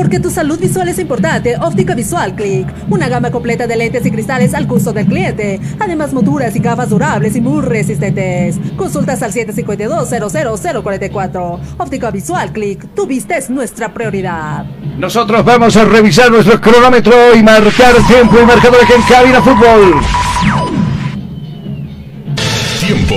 Porque 0.00 0.19
tu 0.19 0.30
salud 0.30 0.59
visual 0.59 0.88
es 0.88 0.99
importante, 0.99 1.59
Óptica 1.61 1.95
Visual 1.95 2.35
Click. 2.35 2.66
Una 2.88 3.11
gama 3.11 3.30
completa 3.30 3.66
de 3.66 3.76
lentes 3.76 4.07
y 4.07 4.11
cristales 4.11 4.54
al 4.54 4.66
gusto 4.66 4.95
del 4.95 5.04
cliente. 5.04 5.61
Además, 5.78 6.14
monturas 6.14 6.57
y 6.57 6.59
gafas 6.59 6.88
durables 6.88 7.37
y 7.37 7.42
muy 7.42 7.61
resistentes. 7.61 8.57
Consultas 8.78 9.23
al 9.23 9.35
752-00044. 9.35 11.61
Óptica 11.76 12.11
Visual 12.11 12.50
Click. 12.50 12.95
Tu 12.95 13.07
vista 13.07 13.37
es 13.37 13.50
nuestra 13.50 13.92
prioridad. 13.92 14.64
Nosotros 14.97 15.45
vamos 15.45 15.76
a 15.76 15.85
revisar 15.85 16.30
nuestro 16.30 16.59
cronómetro 16.59 17.35
y 17.35 17.42
marcar 17.42 17.95
tiempo 18.09 18.38
y 18.42 18.47
marcador 18.47 18.83
aquí 18.83 18.95
en 18.95 19.02
Cabina 19.02 19.42
Fútbol. 19.42 20.00
Tiempo. 22.80 23.16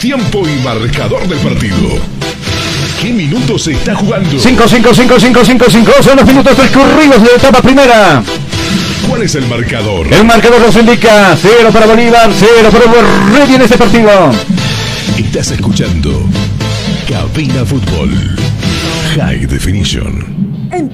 Tiempo 0.00 0.42
y 0.48 0.58
marcador 0.64 1.28
del 1.28 1.38
partido. 1.38 2.19
¿Qué 3.00 3.14
minutos 3.14 3.62
se 3.62 3.72
está 3.72 3.94
jugando? 3.94 4.38
5, 4.38 4.68
5, 4.68 4.94
5, 4.94 5.20
5, 5.20 5.44
5, 5.44 5.64
5. 5.70 5.92
Son 6.02 6.16
los 6.18 6.26
minutos 6.26 6.54
transcurridos 6.54 7.22
de 7.22 7.28
la 7.30 7.36
etapa 7.36 7.62
primera. 7.62 8.22
¿Cuál 9.08 9.22
es 9.22 9.34
el 9.36 9.46
marcador? 9.46 10.12
El 10.12 10.24
marcador 10.26 10.60
nos 10.60 10.76
indica 10.76 11.34
0 11.40 11.70
para 11.72 11.86
Bolívar, 11.86 12.30
0 12.30 12.70
para 12.70 13.38
Ready 13.38 13.54
en 13.54 13.62
este 13.62 13.78
partido. 13.78 14.10
Estás 15.16 15.50
escuchando 15.50 16.28
Cabina 17.08 17.64
Fútbol. 17.64 18.10
High 19.16 19.46
Definition. 19.46 20.39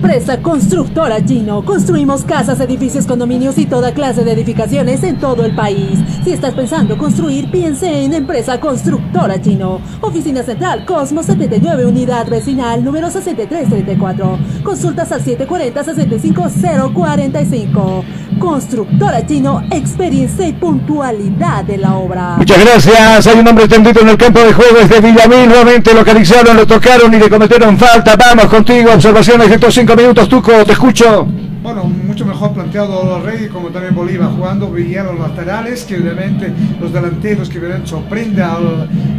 Empresa 0.07 0.41
Constructora 0.41 1.21
Gino. 1.21 1.65
Construimos 1.65 2.23
casas, 2.23 2.61
edificios, 2.61 3.07
condominios 3.07 3.59
y 3.59 3.67
toda 3.67 3.93
clase 3.93 4.23
de 4.23 4.35
edificaciones 4.35 5.03
en 5.03 5.19
todo 5.19 5.45
el 5.45 5.57
país. 5.57 5.99
Si 6.23 6.31
estás 6.31 6.55
pensando 6.55 6.97
construir, 6.97 7.51
piense 7.51 8.05
en 8.05 8.15
Empresa 8.15 8.61
Constructora 8.61 9.41
Gino. 9.41 9.81
Oficina 10.01 10.45
Central 10.45 10.87
Cosmo 10.87 11.25
79, 11.25 11.87
Unidad 11.87 12.29
Vecinal, 12.29 12.85
número 12.85 13.11
6334. 13.11 14.39
Consultas 14.63 15.11
al 15.11 15.25
740-75045. 15.25 18.05
Constructora 18.39 19.27
Chino, 19.27 19.63
experiencia 19.71 20.47
y 20.47 20.53
puntualidad 20.53 21.65
de 21.65 21.79
la 21.79 21.95
obra. 21.95 22.37
Muchas 22.37 22.65
gracias. 22.65 23.27
Hay 23.27 23.39
un 23.39 23.49
hombre 23.49 23.67
tendido 23.67 24.03
en 24.03 24.11
el 24.11 24.17
campo 24.17 24.41
de 24.41 24.53
juego 24.53 24.87
de 24.87 25.01
Villamil. 25.01 25.49
Nuevamente 25.49 25.95
localizaron, 25.95 26.57
lo 26.57 26.67
tocaron 26.67 27.13
y 27.15 27.19
le 27.19 27.31
cometieron 27.31 27.79
falta. 27.79 28.15
Vamos 28.15 28.47
contigo. 28.47 28.93
Observaciones 28.93 29.49
de 29.49 29.55
estos 29.55 29.75
cinco 29.75 29.96
minutos. 29.97 30.29
Tuco, 30.29 30.65
te 30.65 30.73
escucho. 30.73 31.27
Bueno, 31.63 31.85
mucho 31.85 32.25
mejor 32.25 32.53
planteado 32.53 33.05
los 33.05 33.23
Reyes, 33.25 33.51
como 33.51 33.71
también 33.71 33.95
Bolívar, 33.95 34.31
jugando 34.31 34.71
bien 34.71 35.05
los 35.07 35.19
laterales, 35.19 35.85
que 35.85 35.97
obviamente 35.97 36.53
los 36.81 36.93
delanteros, 36.93 37.49
que 37.49 37.59
obviamente 37.59 37.89
sorprende 37.89 38.43
a, 38.43 38.61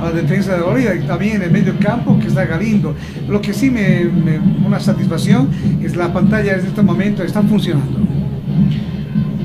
la 0.01 0.11
defensa 0.11 0.55
de 0.55 0.61
Bolívar, 0.61 0.95
y 0.95 1.01
también 1.01 1.41
el 1.41 1.51
medio 1.51 1.77
campo, 1.79 2.17
que 2.19 2.27
está 2.27 2.45
Galindo. 2.45 2.95
Lo 3.27 3.41
que 3.41 3.53
sí 3.53 3.69
me, 3.69 4.05
me 4.05 4.39
una 4.65 4.79
satisfacción 4.79 5.49
es 5.83 5.95
la 5.97 6.13
pantalla 6.13 6.53
en 6.53 6.65
este 6.65 6.81
momento 6.81 7.23
está 7.23 7.41
funcionando. 7.41 7.99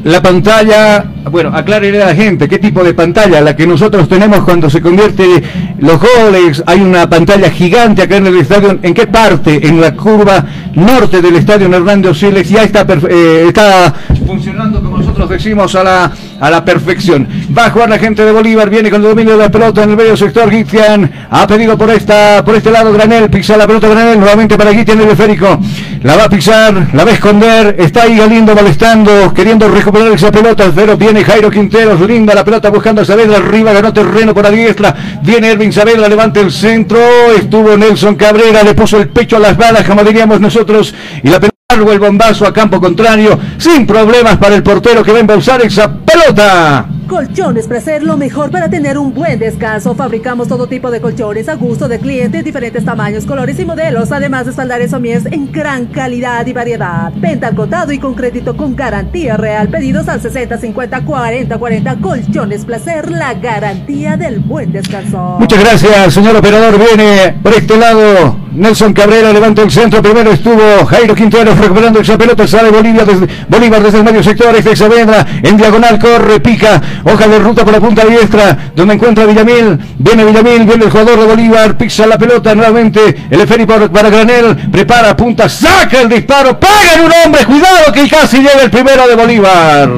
La 0.05 0.21
pantalla, 0.21 1.05
bueno, 1.31 1.51
aclárele 1.55 2.03
a 2.03 2.07
la 2.07 2.15
gente 2.15 2.49
qué 2.49 2.59
tipo 2.59 2.83
de 2.83 2.93
pantalla, 2.93 3.41
la 3.41 3.55
que 3.55 3.69
nosotros 3.69 4.09
tenemos 4.09 4.41
cuando 4.41 4.69
se 4.69 4.81
convierte 4.81 5.43
los 5.79 6.01
goles, 6.01 6.61
hay 6.67 6.81
una 6.81 7.09
pantalla 7.09 7.49
gigante 7.51 8.03
acá 8.03 8.17
en 8.17 8.27
el 8.27 8.39
estadio, 8.39 8.81
¿en 8.83 8.95
qué 8.95 9.07
parte? 9.07 9.65
En 9.65 9.81
la 9.81 9.95
curva 9.95 10.45
norte 10.75 11.23
del 11.23 11.37
estadio 11.37 11.73
Hernando 11.73 12.13
Siles, 12.15 12.49
ya 12.49 12.65
está, 12.65 12.85
eh, 13.09 13.45
está 13.47 13.95
funcionando 14.27 14.83
como 14.83 14.99
nosotros 14.99 15.29
decimos 15.29 15.75
a 15.77 15.85
la, 15.85 16.13
a 16.41 16.51
la 16.51 16.65
perfección. 16.65 17.29
Va 17.57 17.67
a 17.67 17.71
jugar 17.71 17.91
la 17.91 17.99
gente 17.99 18.25
de 18.25 18.33
Bolívar, 18.33 18.71
viene 18.71 18.91
con 18.91 19.03
el 19.03 19.09
dominio 19.09 19.33
de 19.37 19.45
la 19.45 19.51
pelota 19.51 19.83
en 19.83 19.91
el 19.91 19.97
medio 19.97 20.17
sector, 20.17 20.51
Gitian 20.51 21.27
ha 21.29 21.47
pedido 21.47 21.77
por 21.77 21.91
esta, 21.91 22.43
por 22.43 22.55
este 22.55 22.71
lado 22.71 22.93
Granel, 22.93 23.29
pisa 23.29 23.59
la 23.59 23.67
pelota 23.67 23.89
Granel, 23.89 24.19
nuevamente 24.19 24.57
para 24.57 24.73
Gitian 24.73 25.01
el 25.03 25.11
esférico, 25.11 25.61
la 26.03 26.17
va 26.17 26.25
a 26.25 26.29
pisar, 26.31 26.89
la 26.95 27.05
va 27.05 27.11
a 27.11 27.15
esconder, 27.15 27.77
está 27.79 28.05
ahí 28.05 28.17
Galindo 28.17 28.55
molestando, 28.55 29.35
queriendo 29.35 29.69
recuperar 29.69 30.13
esa 30.13 30.33
pelota, 30.33 30.73
pero 30.75 30.97
viene 30.97 31.25
Jairo 31.25 31.51
Quinteros, 31.51 32.01
linda 32.01 32.35
la 32.35 32.43
pelota 32.43 32.71
buscando 32.71 33.03
a 33.03 33.05
Saavedra, 33.05 33.37
arriba 33.37 33.73
ganó 33.73 33.93
terreno 33.93 34.33
por 34.33 34.45
la 34.45 34.51
diestra, 34.51 34.95
viene 35.23 35.51
Ervin 35.51 35.73
Saavedra, 35.73 36.09
levanta 36.09 36.41
el 36.41 36.51
centro, 36.51 37.01
estuvo 37.37 37.77
Nelson 37.77 38.15
Cabrera, 38.15 38.63
le 38.63 38.75
puso 38.75 38.97
el 38.97 39.09
pecho 39.11 39.37
a 39.37 39.41
las 39.41 39.59
balas, 39.59 39.87
como 39.87 40.03
diríamos 40.03 40.41
nosotros, 40.41 40.95
y 41.23 41.29
la 41.29 41.39
pelota 41.39 41.53
el 41.91 41.99
bombazo 41.99 42.47
a 42.47 42.53
campo 42.53 42.81
contrario, 42.81 43.39
sin 43.59 43.87
problemas 43.87 44.37
para 44.39 44.55
el 44.55 44.63
portero 44.63 45.03
que 45.03 45.11
va 45.11 45.19
a 45.19 45.21
embolsar 45.21 45.63
esa 45.63 45.93
pelota. 45.93 46.87
Colchones 47.13 47.67
Placer, 47.67 48.03
lo 48.03 48.17
mejor 48.17 48.51
para 48.51 48.71
tener 48.71 48.97
un 48.97 49.13
buen 49.13 49.39
descanso. 49.39 49.95
Fabricamos 49.95 50.49
todo 50.49 50.67
tipo 50.67 50.91
de 50.91 51.03
colchones 51.03 51.47
a 51.51 51.57
gusto 51.57 51.87
de 51.87 51.99
clientes, 51.99 52.43
diferentes 52.43 52.87
tamaños, 52.87 53.27
colores 53.27 53.61
y 53.61 53.67
modelos, 53.67 54.11
además 54.13 54.47
de 54.47 54.53
espaldares 54.53 54.93
somies 54.93 55.27
en 55.27 55.53
gran 55.53 55.85
calidad 55.89 56.47
y 56.47 56.55
variedad. 56.55 57.13
Venta 57.15 57.49
al 57.49 57.55
contado 57.55 57.93
y 57.93 57.99
con 57.99 58.15
crédito 58.15 58.57
con 58.57 58.75
garantía 58.75 59.37
real. 59.37 59.69
Pedidos 59.69 60.09
al 60.09 60.23
60 60.23 60.57
50 60.57 61.05
40 61.05 61.59
40. 61.59 61.97
Colchones 61.97 62.65
Placer, 62.65 63.11
la 63.11 63.35
garantía 63.35 64.17
del 64.17 64.41
buen 64.41 64.73
descanso. 64.73 65.37
Muchas 65.39 65.61
gracias, 65.61 66.15
señor 66.15 66.35
operador. 66.37 66.79
Viene 66.79 67.35
por 67.43 67.53
este 67.53 67.77
lado 67.77 68.39
Nelson 68.55 68.93
Cabrera, 68.93 69.33
levanta 69.33 69.63
el 69.63 69.71
centro. 69.71 70.03
Primero 70.03 70.31
estuvo 70.31 70.85
Jairo 70.87 71.15
Quintero 71.15 71.55
recuperando 71.55 72.01
esa 72.01 72.19
pelota. 72.19 72.47
Sale 72.47 72.71
Bolivia 72.71 73.05
desde, 73.05 73.27
Bolívar 73.49 73.83
desde 73.83 73.99
el 73.99 74.05
medio 74.05 74.23
sector. 74.23 74.55
Este 74.55 74.77
Saavedra 74.77 75.27
en 75.43 75.57
diagonal 75.57 75.99
corre, 75.99 76.41
pica 76.41 76.81
Hoja 77.05 77.27
de 77.27 77.39
ruta 77.39 77.65
por 77.65 77.73
la 77.73 77.81
punta 77.81 78.05
diestra, 78.05 78.71
donde 78.75 78.95
encuentra 78.95 79.27
Villamil. 79.27 79.79
Viene 79.99 80.25
Villamil, 80.25 80.65
viene 80.65 80.85
el 80.85 80.91
jugador 80.91 81.19
de 81.19 81.27
Bolívar, 81.27 81.77
pisa 81.77 82.07
la 82.07 82.19
pelota 82.19 82.55
nuevamente. 82.55 83.27
El 83.31 83.41
Eferi 83.41 83.67
para 83.67 84.11
Granel, 84.11 84.57
prepara, 84.71 85.17
punta, 85.17 85.49
saca 85.49 86.01
el 86.01 86.09
disparo, 86.09 86.59
pega 86.59 86.95
en 86.95 87.01
un 87.03 87.13
hombre, 87.25 87.45
cuidado 87.45 87.93
que 87.93 88.09
casi 88.09 88.39
llega 88.39 88.63
el 88.63 88.71
primero 88.71 89.07
de 89.09 89.15
Bolívar. 89.15 89.91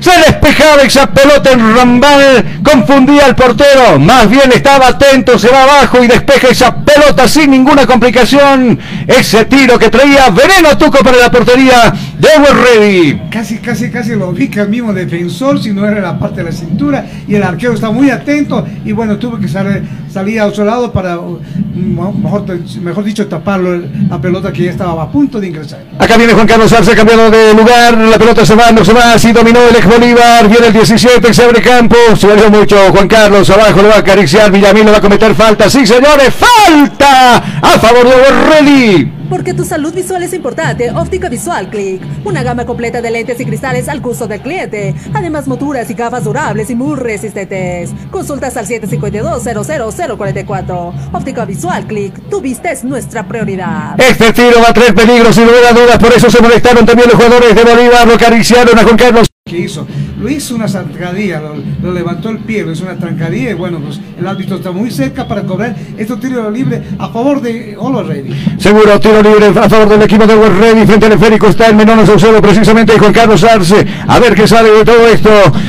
Se 0.00 0.10
despejaba 0.18 0.82
esa 0.82 1.06
pelota 1.06 1.50
en 1.50 1.74
Rambal, 1.74 2.44
confundía 2.62 3.26
al 3.26 3.34
portero, 3.34 3.98
más 3.98 4.28
bien 4.28 4.52
estaba 4.52 4.88
atento, 4.88 5.38
se 5.38 5.48
va 5.48 5.62
abajo 5.62 6.04
y 6.04 6.06
despeja 6.06 6.48
esa 6.48 6.76
pelota 6.76 7.26
sin 7.26 7.50
ninguna 7.50 7.86
complicación. 7.86 8.78
Ese 9.06 9.46
tiro 9.46 9.78
que 9.78 9.88
traía 9.88 10.28
Veneno 10.30 10.76
Tuco 10.76 10.98
para 10.98 11.16
la 11.16 11.30
portería 11.30 11.92
de 12.24 12.78
Ready. 12.78 13.20
Casi, 13.30 13.58
casi, 13.58 13.90
casi 13.90 14.14
lo 14.14 14.34
que 14.34 14.60
el 14.60 14.68
mismo 14.68 14.92
defensor, 14.92 15.62
si 15.62 15.72
no 15.72 15.86
era 15.86 16.00
la 16.00 16.18
parte 16.18 16.36
de 16.36 16.44
la 16.44 16.52
cintura, 16.52 17.06
y 17.26 17.34
el 17.34 17.42
arquero 17.42 17.74
está 17.74 17.90
muy 17.90 18.10
atento, 18.10 18.64
y 18.84 18.92
bueno, 18.92 19.16
tuvo 19.18 19.38
que 19.38 19.48
salir, 19.48 19.82
salir 20.12 20.40
a 20.40 20.46
otro 20.46 20.64
lado 20.64 20.92
para, 20.92 21.16
mm, 21.16 22.22
mejor, 22.22 22.44
mejor 22.82 23.04
dicho, 23.04 23.26
taparlo 23.26 23.82
la 24.08 24.20
pelota 24.20 24.52
que 24.52 24.64
ya 24.64 24.70
estaba 24.70 25.02
a 25.02 25.10
punto 25.10 25.40
de 25.40 25.48
ingresar. 25.48 25.80
Acá 25.98 26.16
viene 26.16 26.32
Juan 26.32 26.46
Carlos 26.46 26.72
Arce 26.72 26.94
cambiado 26.94 27.30
de 27.30 27.54
lugar, 27.54 27.96
la 27.96 28.18
pelota 28.18 28.44
se 28.44 28.54
va, 28.54 28.70
no 28.72 28.84
se 28.84 28.92
va, 28.92 29.14
así 29.14 29.32
dominó 29.32 29.60
el 29.68 29.76
ex 29.76 29.86
Bolívar, 29.86 30.48
viene 30.48 30.68
el 30.68 30.72
17, 30.72 31.32
se 31.34 31.42
abre 31.44 31.60
campo, 31.60 31.96
se 32.16 32.26
valió 32.26 32.50
mucho 32.50 32.76
Juan 32.90 33.08
Carlos, 33.08 33.48
abajo 33.50 33.82
lo 33.82 33.88
va 33.88 33.96
a 33.96 33.98
acariciar, 33.98 34.50
Villamil 34.50 34.84
lo 34.84 34.92
va 34.92 34.98
a 34.98 35.02
cometer 35.02 35.34
falta, 35.34 35.68
sí 35.68 35.86
señores, 35.86 36.32
falta 36.34 37.36
a 37.60 37.78
favor 37.78 38.04
de 38.04 38.14
Borrelli. 38.14 39.12
Porque 39.34 39.52
tu 39.52 39.64
salud 39.64 39.92
visual 39.92 40.22
es 40.22 40.32
importante, 40.32 40.92
Óptica 40.92 41.28
Visual 41.28 41.68
Click. 41.68 42.00
Una 42.24 42.44
gama 42.44 42.64
completa 42.64 43.02
de 43.02 43.10
lentes 43.10 43.40
y 43.40 43.44
cristales 43.44 43.88
al 43.88 43.98
gusto 43.98 44.28
del 44.28 44.40
cliente. 44.40 44.94
Además, 45.12 45.48
monturas 45.48 45.90
y 45.90 45.94
gafas 45.94 46.22
durables 46.22 46.70
y 46.70 46.76
muy 46.76 46.94
resistentes. 46.94 47.90
Consultas 48.12 48.56
al 48.56 48.68
752-00044. 48.68 51.10
Óptica 51.12 51.44
Visual 51.46 51.84
Click. 51.84 52.14
Tu 52.30 52.40
vista 52.40 52.70
es 52.70 52.84
nuestra 52.84 53.26
prioridad. 53.26 54.00
Este 54.00 54.32
tiro 54.32 54.62
va 54.62 54.68
a 54.68 54.72
traer 54.72 54.94
peligros 54.94 55.34
sin 55.34 55.46
lugar 55.46 55.64
a 55.68 55.72
dudas, 55.72 55.98
por 55.98 56.12
eso 56.12 56.30
se 56.30 56.40
molestaron 56.40 56.86
también 56.86 57.08
los 57.08 57.16
jugadores 57.16 57.56
de 57.56 57.64
Bolívar, 57.64 58.06
lo 58.06 58.14
acariciaron 58.14 58.78
a 58.78 58.84
Juan 58.84 58.96
Carlos. 58.96 59.26
que 59.44 59.58
hizo. 59.58 59.84
Lo 60.24 60.30
hizo 60.30 60.54
una 60.54 60.66
zancadilla, 60.66 61.42
lo, 61.82 61.92
levantó 61.92 62.30
el 62.30 62.38
pie, 62.38 62.64
lo 62.64 62.72
hizo 62.72 62.84
una 62.84 62.96
trancadilla 62.96 63.50
y 63.50 63.52
bueno, 63.52 63.78
pues 63.78 64.00
el 64.18 64.26
árbitro 64.26 64.56
está 64.56 64.70
muy 64.70 64.90
cerca 64.90 65.28
para 65.28 65.42
cobrar 65.42 65.76
estos 65.98 66.18
tiros 66.18 66.50
libres 66.50 66.80
a 66.98 67.10
favor 67.10 67.42
de 67.42 67.76
Olo 67.78 68.02
Ready. 68.02 68.34
Seguro, 68.56 68.98
tiro 68.98 69.20
libre 69.22 69.48
a 69.48 69.68
favor 69.68 69.86
del 69.86 70.00
equipo 70.00 70.26
de 70.26 70.34
World 70.34 70.58
Ready. 70.58 70.86
Frente 70.86 71.04
al 71.04 71.12
esférico 71.12 71.48
está 71.48 71.66
el 71.66 71.76
menor 71.76 72.06
Saucedo, 72.06 72.40
precisamente 72.40 72.98
Juan 72.98 73.12
Carlos 73.12 73.44
Arce. 73.44 73.86
A 74.08 74.18
ver 74.18 74.34
qué 74.34 74.48
sale 74.48 74.70
de 74.70 74.82
todo 74.82 75.06
esto. 75.08 75.28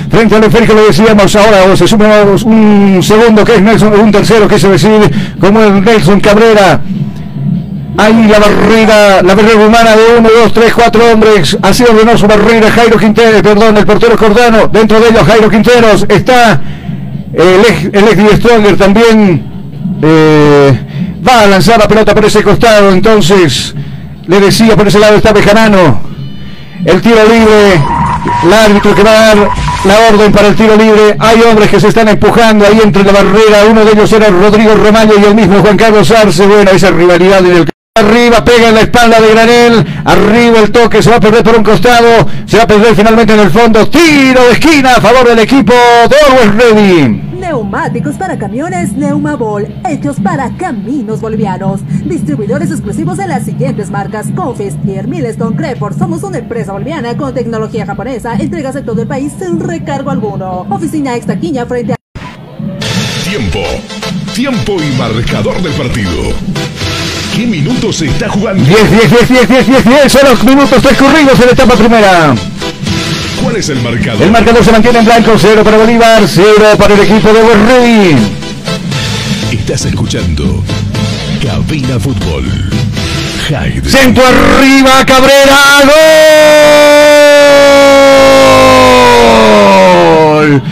Frente 0.09 0.35
al 0.35 0.45
esférico 0.45 0.73
lo 0.73 0.85
decíamos 0.85 1.35
ahora, 1.35 1.75
se 1.75 1.85
suma 1.85 2.21
un 2.45 3.03
segundo 3.03 3.43
que 3.43 3.55
es 3.55 3.61
Nelson, 3.61 3.99
un 3.99 4.11
tercero 4.13 4.47
que 4.47 4.57
se 4.57 4.69
decide 4.69 5.11
como 5.37 5.59
el 5.59 5.83
Nelson 5.83 6.21
Cabrera. 6.21 6.79
Ahí 7.97 8.27
la 8.27 8.39
barrera, 8.39 9.21
la 9.21 9.35
barrera 9.35 9.65
humana 9.65 9.95
de 9.95 10.17
uno, 10.19 10.29
dos, 10.29 10.53
tres, 10.53 10.73
cuatro 10.73 11.01
hombres. 11.11 11.57
Ha 11.61 11.73
sido 11.73 11.91
ordenado 11.91 12.17
su 12.17 12.27
barrera 12.27 12.69
Jairo 12.69 12.97
Quinteros, 12.97 13.41
perdón, 13.41 13.77
el 13.77 13.85
portero 13.85 14.17
Cordano. 14.17 14.67
Dentro 14.67 14.99
de 14.99 15.09
ellos 15.09 15.23
Jairo 15.25 15.49
Quinteros. 15.49 16.05
Está 16.09 16.61
el 17.33 17.61
ex, 17.61 17.85
el 17.85 18.07
ex 18.07 18.17
Die 18.17 18.37
Stronger 18.37 18.77
también. 18.77 19.43
eh, 20.01 20.79
va 21.27 21.41
a 21.41 21.45
lanzar 21.47 21.79
la 21.79 21.87
pelota 21.87 22.13
por 22.13 22.25
ese 22.25 22.43
costado. 22.43 22.91
Entonces, 22.91 23.73
le 24.27 24.39
decía 24.39 24.75
por 24.75 24.87
ese 24.87 24.99
lado 24.99 25.15
está 25.15 25.31
Bejarano. 25.31 26.01
El 26.83 27.01
tiro 27.01 27.23
libre. 27.23 27.81
El 28.43 28.53
árbitro 28.53 28.93
que 28.93 29.03
va 29.03 29.11
a 29.11 29.13
dar 29.13 29.37
la 29.85 29.95
orden 30.11 30.31
para 30.31 30.47
el 30.49 30.55
tiro 30.55 30.75
libre. 30.75 31.15
Hay 31.19 31.41
hombres 31.43 31.69
que 31.69 31.79
se 31.79 31.87
están 31.87 32.09
empujando 32.09 32.65
ahí 32.65 32.79
entre 32.83 33.03
la 33.03 33.13
barrera. 33.13 33.65
Uno 33.69 33.85
de 33.85 33.91
ellos 33.93 34.11
era 34.11 34.27
Rodrigo 34.27 34.75
Romaño 34.75 35.13
y 35.19 35.23
el 35.23 35.35
mismo 35.35 35.59
Juan 35.61 35.77
Carlos 35.77 36.11
Arce. 36.11 36.45
Bueno, 36.45 36.71
esa 36.71 36.91
rivalidad 36.91 37.45
en 37.45 37.57
el 37.57 37.74
Arriba 37.97 38.43
pega 38.43 38.67
en 38.67 38.75
la 38.75 38.81
espalda 38.81 39.21
de 39.21 39.31
Granel. 39.31 39.85
Arriba 40.03 40.59
el 40.59 40.69
toque. 40.69 41.01
Se 41.01 41.09
va 41.09 41.15
a 41.15 41.19
perder 41.21 41.43
por 41.43 41.55
un 41.55 41.63
costado. 41.63 42.27
Se 42.45 42.57
va 42.57 42.63
a 42.63 42.67
perder 42.67 42.93
finalmente 42.93 43.33
en 43.33 43.39
el 43.39 43.49
fondo. 43.49 43.87
Tiro 43.87 44.43
de 44.47 44.51
esquina 44.51 44.95
a 44.95 44.99
favor 44.99 45.25
del 45.25 45.39
equipo 45.39 45.71
de 45.73 46.15
Always 46.27 46.55
Ready. 46.55 47.21
Neumáticos 47.39 48.15
para 48.17 48.37
camiones 48.37 48.91
Neumabol, 48.91 49.73
hechos 49.87 50.17
para 50.19 50.49
caminos 50.57 51.21
bolivianos. 51.21 51.79
Distribuidores 52.03 52.69
exclusivos 52.69 53.15
de 53.15 53.27
las 53.27 53.45
siguientes 53.45 53.89
marcas: 53.89 54.27
Confestier, 54.35 55.07
Milestone, 55.07 55.55
Creford. 55.55 55.97
Somos 55.97 56.21
una 56.23 56.39
empresa 56.39 56.73
boliviana 56.73 57.15
con 57.15 57.33
tecnología 57.33 57.85
japonesa. 57.85 58.35
Entregas 58.35 58.75
en 58.75 58.85
todo 58.85 59.03
el 59.03 59.07
país 59.07 59.31
sin 59.39 59.57
recargo 59.57 60.11
alguno. 60.11 60.67
Oficina 60.69 61.15
Extaquiña 61.15 61.65
frente 61.65 61.93
a. 61.93 61.95
Tiempo. 63.23 63.59
Tiempo 64.33 64.73
y 64.83 64.97
marcador 64.97 65.61
del 65.61 65.71
partido. 65.71 66.11
¿Qué 67.35 67.45
minutos 67.45 67.97
se 67.97 68.05
está 68.05 68.29
jugando? 68.29 68.63
10, 68.63 68.91
10, 68.91 69.09
10, 69.09 69.29
10, 69.29 69.49
10, 69.49 69.67
10, 69.67 69.85
10 69.85 70.11
son 70.11 70.21
los 70.29 70.41
minutos 70.45 70.81
transcurridos 70.81 71.37
en 71.37 71.45
la 71.47 71.51
etapa 71.51 71.75
primera. 71.75 72.33
¿Cuál 73.43 73.57
es 73.57 73.67
el 73.67 73.81
marcador? 73.81 74.21
El 74.21 74.31
marcador 74.31 74.63
se 74.63 74.71
mantiene 74.71 74.99
en 74.99 75.05
blanco, 75.05 75.33
0 75.37 75.61
para 75.65 75.75
Bolívar, 75.75 76.23
0 76.25 76.47
para 76.77 76.93
el 76.93 77.01
equipo 77.01 77.33
de 77.33 77.43
Ready. 77.53 78.15
Estás 79.51 79.83
escuchando 79.83 80.63
Cabina 81.43 81.99
Fútbol. 81.99 82.45
Hyde. 83.49 83.89
Centro 83.89 84.23
arriba, 84.25 85.05
Cabrera. 85.05 85.83
¡Gol! 90.39 90.63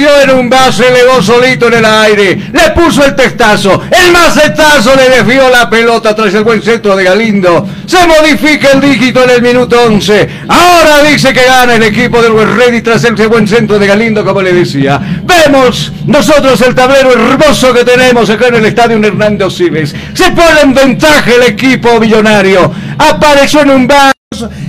En 0.00 0.30
un 0.30 0.48
vaso, 0.48 0.84
elevó 0.84 1.20
solito 1.20 1.66
en 1.66 1.74
el 1.74 1.84
aire, 1.84 2.38
le 2.52 2.70
puso 2.70 3.04
el 3.04 3.16
testazo, 3.16 3.82
el 3.90 4.12
macetazo 4.12 4.94
le 4.94 5.08
desvió 5.08 5.50
la 5.50 5.68
pelota 5.68 6.14
tras 6.14 6.32
el 6.34 6.44
buen 6.44 6.62
centro 6.62 6.94
de 6.94 7.02
Galindo. 7.02 7.66
Se 7.84 8.06
modifica 8.06 8.70
el 8.74 8.80
dígito 8.80 9.24
en 9.24 9.30
el 9.30 9.42
minuto 9.42 9.76
11. 9.86 10.28
Ahora 10.46 11.02
dice 11.02 11.32
que 11.32 11.44
gana 11.44 11.74
el 11.74 11.82
equipo 11.82 12.22
del 12.22 12.30
West 12.30 12.52
Ready 12.52 12.80
tras 12.80 13.02
ese 13.02 13.26
buen 13.26 13.48
centro 13.48 13.76
de 13.76 13.88
Galindo, 13.88 14.24
como 14.24 14.40
le 14.40 14.52
decía. 14.52 15.00
Vemos 15.24 15.92
nosotros 16.06 16.60
el 16.60 16.76
tablero 16.76 17.12
hermoso 17.12 17.74
que 17.74 17.84
tenemos 17.84 18.30
acá 18.30 18.48
en 18.48 18.54
el 18.54 18.66
estadio 18.66 18.98
Hernando 18.98 19.48
Osiles. 19.48 19.96
Se 20.14 20.30
pone 20.30 20.60
en 20.62 20.74
ventaja 20.74 21.28
el 21.28 21.42
equipo 21.42 21.98
millonario. 21.98 22.72
Apareció 22.98 23.62
en 23.62 23.70
un 23.70 23.88
vaso. 23.88 24.14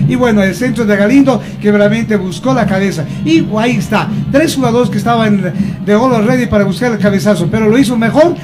Y 0.07 0.15
bueno, 0.15 0.41
el 0.41 0.55
centro 0.55 0.85
de 0.85 0.95
Galindo 0.95 1.43
que 1.61 1.71
realmente 1.71 2.15
buscó 2.15 2.53
la 2.53 2.65
cabeza. 2.65 3.05
Y 3.25 3.45
ahí 3.57 3.77
está, 3.77 4.07
tres 4.31 4.55
jugadores 4.55 4.89
que 4.89 4.97
estaban 4.97 5.53
de 5.85 5.95
Olo 5.95 6.21
Ready 6.21 6.45
para 6.47 6.63
buscar 6.65 6.91
el 6.91 6.99
cabezazo, 6.99 7.47
pero 7.49 7.67
lo 7.69 7.77
hizo 7.77 7.97
mejor 7.97 8.35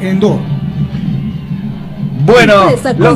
en 0.00 0.20
dos. 0.20 0.38
Bueno, 2.24 2.70
lo- 2.98 3.10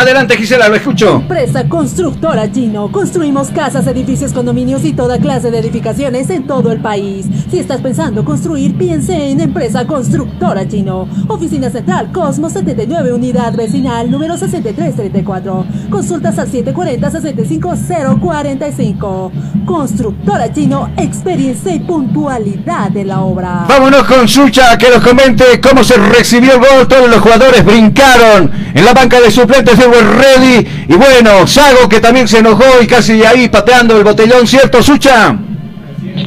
adelante 0.00 0.36
Gisela, 0.36 0.68
lo 0.68 0.74
escucho. 0.76 1.16
Empresa 1.16 1.68
Constructora 1.68 2.48
Gino. 2.48 2.90
Construimos 2.90 3.48
casas, 3.48 3.86
edificios, 3.86 4.32
condominios 4.32 4.82
y 4.84 4.94
toda 4.94 5.18
clase 5.18 5.50
de 5.50 5.58
edificaciones 5.58 6.30
en 6.30 6.46
todo 6.46 6.72
el 6.72 6.80
país. 6.80 7.26
Si 7.50 7.58
estás 7.58 7.82
pensando 7.82 8.24
construir, 8.24 8.78
piense 8.78 9.30
en 9.30 9.40
Empresa 9.40 9.86
Constructora 9.86 10.64
Gino. 10.64 11.06
Oficina 11.28 11.68
Central 11.68 12.12
Cosmos 12.12 12.54
79, 12.54 13.12
Unidad 13.12 13.54
Vecinal 13.54 14.10
número 14.10 14.38
6334. 14.38 15.66
Consultas 15.90 16.38
al 16.38 16.50
740-75045. 16.50 19.30
Constructora 19.66 20.48
Gino, 20.54 20.90
experiencia 20.96 21.74
y 21.74 21.80
puntualidad 21.80 22.90
de 22.90 23.04
la 23.04 23.20
obra. 23.20 23.66
Vámonos 23.68 24.04
con 24.04 24.26
Sucha 24.26 24.78
que 24.78 24.88
nos 24.88 25.02
comente 25.02 25.60
cómo 25.60 25.84
se 25.84 25.96
recibió 25.96 26.54
el 26.54 26.60
gol. 26.60 26.88
Todos 26.88 27.10
los 27.10 27.20
jugadores 27.20 27.62
brincaron 27.64 28.50
en 28.72 28.84
la 28.84 28.94
banca 28.94 29.20
de 29.20 29.30
suplentes 29.30 29.78
de 29.78 29.89
West 29.90 30.22
Ready. 30.22 30.86
Y 30.88 30.94
bueno, 30.94 31.46
Sago 31.46 31.88
que 31.88 32.00
también 32.00 32.28
se 32.28 32.38
enojó 32.38 32.80
y 32.80 32.86
casi 32.86 33.24
ahí 33.24 33.48
pateando 33.48 33.96
el 33.96 34.04
botellón, 34.04 34.46
¿cierto, 34.46 34.82
Sucha? 34.82 35.36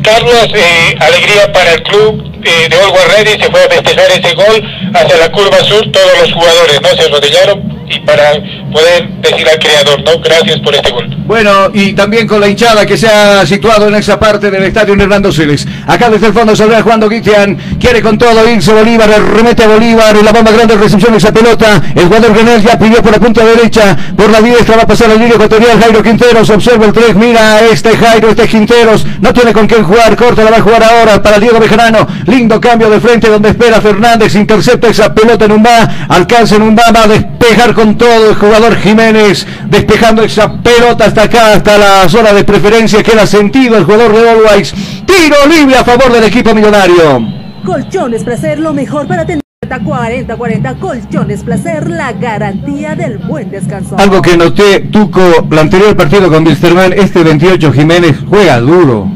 Carlos, 0.02 0.48
eh, 0.54 0.96
alegría 1.00 1.52
para 1.52 1.74
el 1.74 1.84
club 1.84 2.24
eh, 2.44 2.68
de 2.70 2.76
Always 2.76 3.08
Ready, 3.18 3.42
se 3.42 3.50
fue 3.50 3.64
a 3.64 3.70
festejar 3.70 4.12
ese 4.12 4.34
gol 4.36 4.92
hacia 4.94 5.18
la 5.18 5.32
curva 5.32 5.58
sur, 5.64 5.92
todos 5.92 6.12
los 6.22 6.34
jugadores 6.34 6.82
no 6.82 6.90
se 6.90 7.04
arrodillaron 7.04 7.86
y 7.90 8.00
para 8.00 8.34
poder 8.72 9.08
decir 9.22 9.48
al 9.48 9.60
creador, 9.60 10.04
¿no? 10.04 10.20
Gracias 10.20 10.60
por 10.60 10.76
este 10.76 10.92
gol. 10.92 11.23
Bueno, 11.26 11.70
y 11.74 11.94
también 11.94 12.28
con 12.28 12.42
la 12.42 12.50
hinchada 12.50 12.86
que 12.86 12.98
se 12.98 13.08
ha 13.08 13.46
situado 13.46 13.88
en 13.88 13.96
esa 13.96 14.20
parte 14.20 14.52
del 14.52 14.64
estadio 14.64 14.94
Hernando 14.94 15.32
Siles. 15.32 15.66
Acá 15.88 16.10
desde 16.10 16.28
el 16.28 16.34
fondo 16.34 16.54
saldrá 16.54 16.82
Juan 16.82 17.00
Guitian, 17.00 17.58
quiere 17.80 18.02
con 18.02 18.18
todo 18.18 18.50
irse 18.50 18.74
Bolívar, 18.74 19.10
remete 19.34 19.64
a 19.64 19.68
Bolívar, 19.68 20.18
y 20.20 20.24
la 20.24 20.34
bomba 20.34 20.52
grande 20.52 20.76
recepción 20.76 21.16
esa 21.16 21.32
pelota. 21.32 21.82
El 21.96 22.06
jugador 22.06 22.34
Granel 22.34 22.62
ya 22.62 22.78
pidió 22.78 23.02
por 23.02 23.14
la 23.14 23.20
punta 23.20 23.46
derecha, 23.46 23.98
por 24.18 24.30
la 24.30 24.42
diestra 24.42 24.76
va 24.76 24.84
a 24.84 24.88
pasar 24.88 25.12
al 25.12 25.20
línea 25.20 25.36
ecuatorial. 25.36 25.80
Jairo 25.80 26.04
Quinteros, 26.04 26.50
observa 26.50 26.86
el 26.86 26.94
3, 26.94 27.16
mira 27.16 27.62
este 27.62 27.96
Jairo, 27.96 28.30
este 28.30 28.46
Quinteros, 28.46 29.06
no 29.22 29.34
tiene 29.34 29.54
con 29.54 29.66
quién 29.66 29.84
jugar, 29.84 30.18
corta 30.18 30.44
la 30.44 30.52
va 30.52 30.58
a 30.58 30.62
jugar 30.62 30.84
ahora 30.84 31.24
para 31.24 31.40
Diego 31.40 31.58
Bejarano. 31.58 32.06
Lindo 32.28 32.60
cambio 32.60 32.90
de 32.90 33.00
frente 33.00 33.30
donde 33.30 33.50
espera 33.50 33.80
Fernández, 33.80 34.36
intercepta 34.36 34.90
esa 34.90 35.14
pelota 35.14 35.46
en 35.46 35.54
un 35.54 35.64
va, 35.64 36.08
alcanza 36.10 36.58
en 36.58 36.64
un 36.64 36.76
va, 36.76 36.92
va 36.92 37.04
a 37.04 37.08
despejar 37.08 37.74
con 37.74 37.98
todo 37.98 38.30
el 38.30 38.36
jugador 38.36 38.76
Jiménez, 38.78 39.48
despejando 39.70 40.22
esa 40.24 40.52
pelota 40.52 41.13
hasta 41.14 41.24
acá, 41.26 41.54
hasta 41.54 41.78
la 41.78 42.10
zona 42.10 42.34
de 42.34 42.44
preferencia, 42.44 43.04
queda 43.04 43.28
sentido 43.28 43.78
el 43.78 43.84
jugador 43.84 44.14
de 44.14 44.30
Always. 44.32 44.74
Tiro 45.06 45.36
libre 45.48 45.78
a 45.78 45.84
favor 45.84 46.12
del 46.12 46.24
equipo 46.24 46.56
millonario. 46.56 47.22
Colchones 47.64 48.24
Placer, 48.24 48.58
lo 48.58 48.74
mejor 48.74 49.08
para 49.08 49.24
tener 49.24 49.44
40-40. 49.70 50.80
Colchones 50.80 51.44
Placer, 51.44 51.88
la 51.88 52.14
garantía 52.14 52.96
del 52.96 53.20
buen 53.20 53.52
descanso. 53.52 53.96
Algo 54.00 54.24
que 54.24 54.36
noté, 54.36 54.80
Tuco, 54.92 55.48
el 55.52 55.60
anterior 55.60 55.96
partido 55.96 56.32
con 56.32 56.48
Wilstermann, 56.48 56.94
este 56.94 57.24
28 57.24 57.72
Jiménez 57.72 58.18
juega 58.28 58.60
duro, 58.60 59.08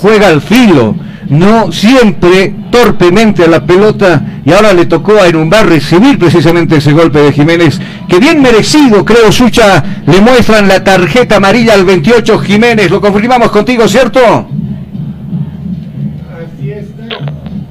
juega 0.00 0.28
al 0.28 0.40
filo. 0.40 0.94
No 1.32 1.72
siempre 1.72 2.54
torpemente 2.70 3.44
a 3.44 3.48
la 3.48 3.64
pelota 3.64 4.22
y 4.44 4.52
ahora 4.52 4.74
le 4.74 4.84
tocó 4.84 5.18
a 5.18 5.28
Enumbar 5.28 5.66
recibir 5.66 6.18
precisamente 6.18 6.76
ese 6.76 6.92
golpe 6.92 7.20
de 7.20 7.32
Jiménez, 7.32 7.80
que 8.06 8.18
bien 8.18 8.42
merecido, 8.42 9.02
creo, 9.02 9.32
Sucha, 9.32 9.82
le 10.06 10.20
muestran 10.20 10.68
la 10.68 10.84
tarjeta 10.84 11.36
amarilla 11.36 11.72
al 11.72 11.86
28 11.86 12.38
Jiménez, 12.40 12.90
lo 12.90 13.00
confirmamos 13.00 13.50
contigo, 13.50 13.88
¿cierto? 13.88 14.46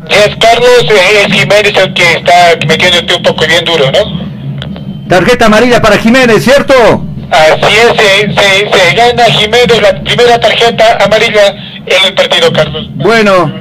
Es 0.10 0.36
Carlos 0.38 0.86
eh, 0.90 1.26
es 1.28 1.34
Jiménez 1.34 1.74
el 1.78 1.94
que 1.94 2.14
está 2.14 2.58
metiéndote 2.68 3.16
un 3.16 3.24
poco 3.24 3.46
bien 3.46 3.64
duro, 3.64 3.92
¿no? 3.92 5.08
Tarjeta 5.08 5.46
amarilla 5.46 5.80
para 5.80 5.98
Jiménez, 5.98 6.44
¿cierto? 6.44 6.74
Así 7.30 7.76
es, 7.76 7.96
se, 7.96 8.34
se, 8.34 8.72
se 8.72 8.96
gana 8.96 9.24
Jiménez 9.26 9.82
la 9.82 10.02
primera 10.02 10.40
tarjeta 10.40 10.98
amarilla 11.06 11.71
en 11.86 12.06
el 12.06 12.14
partido, 12.14 12.52
Carlos. 12.54 12.90
Bueno, 12.96 13.52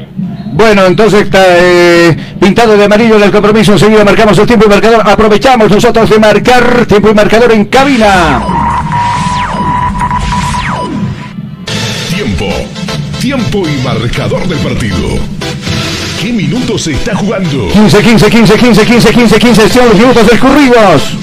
bueno, 0.53 0.87
entonces 0.87 1.23
está 1.23 1.43
eh, 1.49 2.17
pintado 2.41 2.77
de 2.77 2.85
amarillo 2.85 3.17
en 3.17 3.23
el 3.23 3.31
compromiso. 3.31 3.73
Enseguida 3.73 4.05
marcamos 4.05 4.37
el 4.39 4.47
tiempo 4.47 4.67
y 4.67 4.69
marcador. 4.69 5.03
Aprovechamos 5.09 5.71
nosotros 5.71 6.11
de 6.11 6.19
marcar 6.19 6.87
tiempo 6.87 7.11
y 7.11 7.15
marcador 7.15 7.53
en 7.53 7.65
cabina. 7.67 8.43
Tiempo. 12.15 12.47
Tiempo 13.21 13.63
y 13.69 13.83
marcador 13.83 14.47
del 14.49 14.59
partido. 14.59 15.19
¿Qué 16.21 16.33
minutos 16.33 16.83
se 16.83 16.93
está 16.93 17.17
jugando? 17.17 17.69
15, 17.73 18.03
15, 18.03 18.31
15, 18.31 18.57
15, 18.59 18.85
15, 18.85 19.13
15, 19.13 19.39
15. 19.39 19.69
Son 19.69 19.89
los 19.89 19.95
minutos 19.95 20.27
descurridos. 20.27 21.17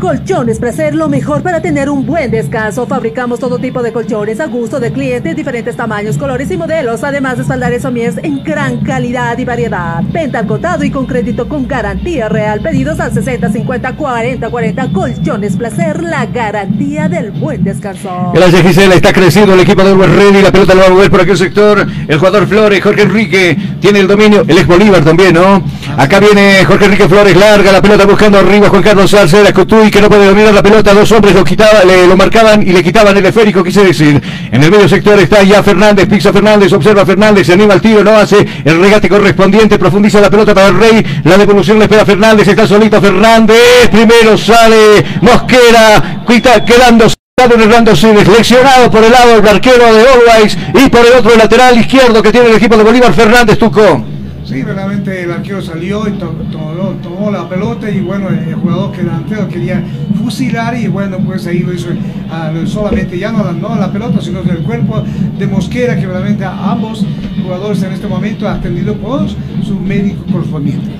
Colchones 0.00 0.60
Placer, 0.60 0.94
lo 0.94 1.08
mejor 1.08 1.42
para 1.42 1.60
tener 1.60 1.90
un 1.90 2.06
buen 2.06 2.30
descanso. 2.30 2.86
Fabricamos 2.86 3.40
todo 3.40 3.58
tipo 3.58 3.82
de 3.82 3.92
colchones 3.92 4.38
a 4.38 4.46
gusto 4.46 4.78
de 4.78 4.92
clientes, 4.92 5.34
diferentes 5.34 5.76
tamaños, 5.76 6.16
colores 6.16 6.50
y 6.52 6.56
modelos, 6.56 7.02
además 7.02 7.36
de 7.36 7.42
espaldares 7.42 7.84
o 7.84 7.90
mies 7.90 8.16
en 8.22 8.44
gran 8.44 8.78
calidad 8.84 9.36
y 9.38 9.44
variedad. 9.44 10.02
Venta 10.12 10.38
al 10.38 10.46
contado 10.46 10.84
y 10.84 10.90
con 10.90 11.06
crédito 11.06 11.48
con 11.48 11.66
garantía 11.66 12.28
real. 12.28 12.60
Pedidos 12.60 13.00
al 13.00 13.12
60 13.12 13.50
50 13.50 13.96
40 13.96 14.50
40. 14.50 14.92
Colchones 14.92 15.56
Placer, 15.56 16.02
la 16.02 16.26
garantía 16.26 17.08
del 17.08 17.32
buen 17.32 17.64
descanso. 17.64 18.32
Gracias 18.34 18.62
Gisela, 18.62 18.94
está 18.94 19.12
creciendo 19.12 19.54
el 19.54 19.60
equipo 19.60 19.82
de 19.82 19.92
Uruguay 19.92 20.10
Ready, 20.10 20.42
la 20.42 20.52
pelota 20.52 20.74
lo 20.74 20.80
va 20.80 20.86
a 20.86 20.90
mover 20.90 21.10
por 21.10 21.20
aquel 21.22 21.36
sector, 21.36 21.86
el 22.06 22.18
jugador 22.18 22.46
Flores, 22.46 22.82
Jorge 22.82 23.02
Enrique, 23.02 23.56
tiene 23.80 24.00
el 24.00 24.06
dominio, 24.06 24.44
el 24.46 24.58
ex 24.58 24.66
Bolívar 24.66 25.04
también, 25.04 25.34
¿no? 25.34 25.62
Acá 25.96 26.20
viene 26.20 26.64
Jorge 26.64 26.84
Enrique 26.84 27.08
Flores, 27.08 27.36
larga 27.36 27.72
la 27.72 27.82
pelota 27.82 28.06
buscando 28.06 28.38
arriba 28.38 28.68
Juan 28.68 28.82
Carlos 28.82 29.10
Salceda, 29.10 29.52
Cotuy 29.78 29.90
que 29.92 30.00
no 30.00 30.08
puede 30.08 30.26
dominar 30.26 30.52
la 30.52 30.62
pelota, 30.62 30.92
dos 30.92 31.10
hombres 31.12 31.34
lo 31.34 31.44
quitaba, 31.44 31.84
le, 31.84 32.06
lo 32.06 32.16
marcaban 32.16 32.62
y 32.62 32.72
le 32.72 32.82
quitaban 32.82 33.16
el 33.16 33.24
esférico, 33.24 33.62
quise 33.62 33.84
decir. 33.84 34.20
En 34.50 34.62
el 34.62 34.70
medio 34.70 34.88
sector 34.88 35.18
está 35.20 35.42
ya 35.44 35.62
Fernández, 35.62 36.08
pisa 36.08 36.32
Fernández, 36.32 36.72
observa 36.72 37.06
Fernández, 37.06 37.46
se 37.46 37.52
anima 37.52 37.74
el 37.74 37.80
tiro, 37.80 38.02
no 38.02 38.16
hace. 38.16 38.44
El 38.64 38.80
regate 38.80 39.08
correspondiente, 39.08 39.78
profundiza 39.78 40.20
la 40.20 40.30
pelota 40.30 40.52
para 40.52 40.68
el 40.68 40.78
Rey, 40.78 41.04
la 41.22 41.38
devolución 41.38 41.78
le 41.78 41.84
espera 41.84 42.04
Fernández, 42.04 42.48
está 42.48 42.66
solito 42.66 43.00
Fernández, 43.00 43.88
primero 43.90 44.36
sale 44.36 45.04
Mosquera, 45.20 46.24
quita, 46.26 46.64
quedando 46.64 47.06
Hernando 47.36 47.94
Siles, 47.94 48.26
leccionado 48.26 48.90
por 48.90 49.04
el 49.04 49.12
lado 49.12 49.36
del 49.36 49.48
arquero 49.48 49.94
de 49.94 50.00
Always 50.08 50.58
y 50.74 50.88
por 50.88 51.06
el 51.06 51.12
otro 51.12 51.36
lateral 51.36 51.78
izquierdo 51.78 52.20
que 52.20 52.32
tiene 52.32 52.48
el 52.48 52.56
equipo 52.56 52.76
de 52.76 52.82
Bolívar, 52.82 53.12
Fernández 53.14 53.58
Tuco. 53.58 54.17
Sí, 54.48 54.62
realmente 54.62 55.24
el 55.24 55.30
arquero 55.30 55.60
salió 55.60 56.08
y 56.08 56.12
to- 56.12 56.34
tomó, 56.50 56.72
tomó 57.02 57.30
la 57.30 57.46
pelota 57.46 57.90
y 57.90 58.00
bueno, 58.00 58.30
el 58.30 58.54
jugador 58.54 58.92
que 58.92 59.02
delantero 59.02 59.46
quería 59.46 59.84
fusilar 60.24 60.74
y 60.74 60.88
bueno, 60.88 61.18
pues 61.18 61.46
ahí 61.46 61.58
lo 61.58 61.74
hizo 61.74 61.88
ah, 62.30 62.50
solamente 62.64 63.18
ya 63.18 63.30
no, 63.30 63.44
la- 63.44 63.52
no 63.52 63.76
la 63.76 63.92
pelota, 63.92 64.22
sino 64.22 64.42
del 64.42 64.62
cuerpo 64.62 65.02
de 65.38 65.46
Mosquera, 65.46 65.96
que 65.96 66.06
realmente 66.06 66.46
a 66.46 66.70
ambos 66.72 67.04
jugadores 67.42 67.82
en 67.82 67.92
este 67.92 68.06
momento 68.08 68.48
ha 68.48 68.54
atendido 68.54 68.94
por 68.94 69.26
su 69.62 69.78
médico 69.78 70.24
correspondiente. 70.32 70.92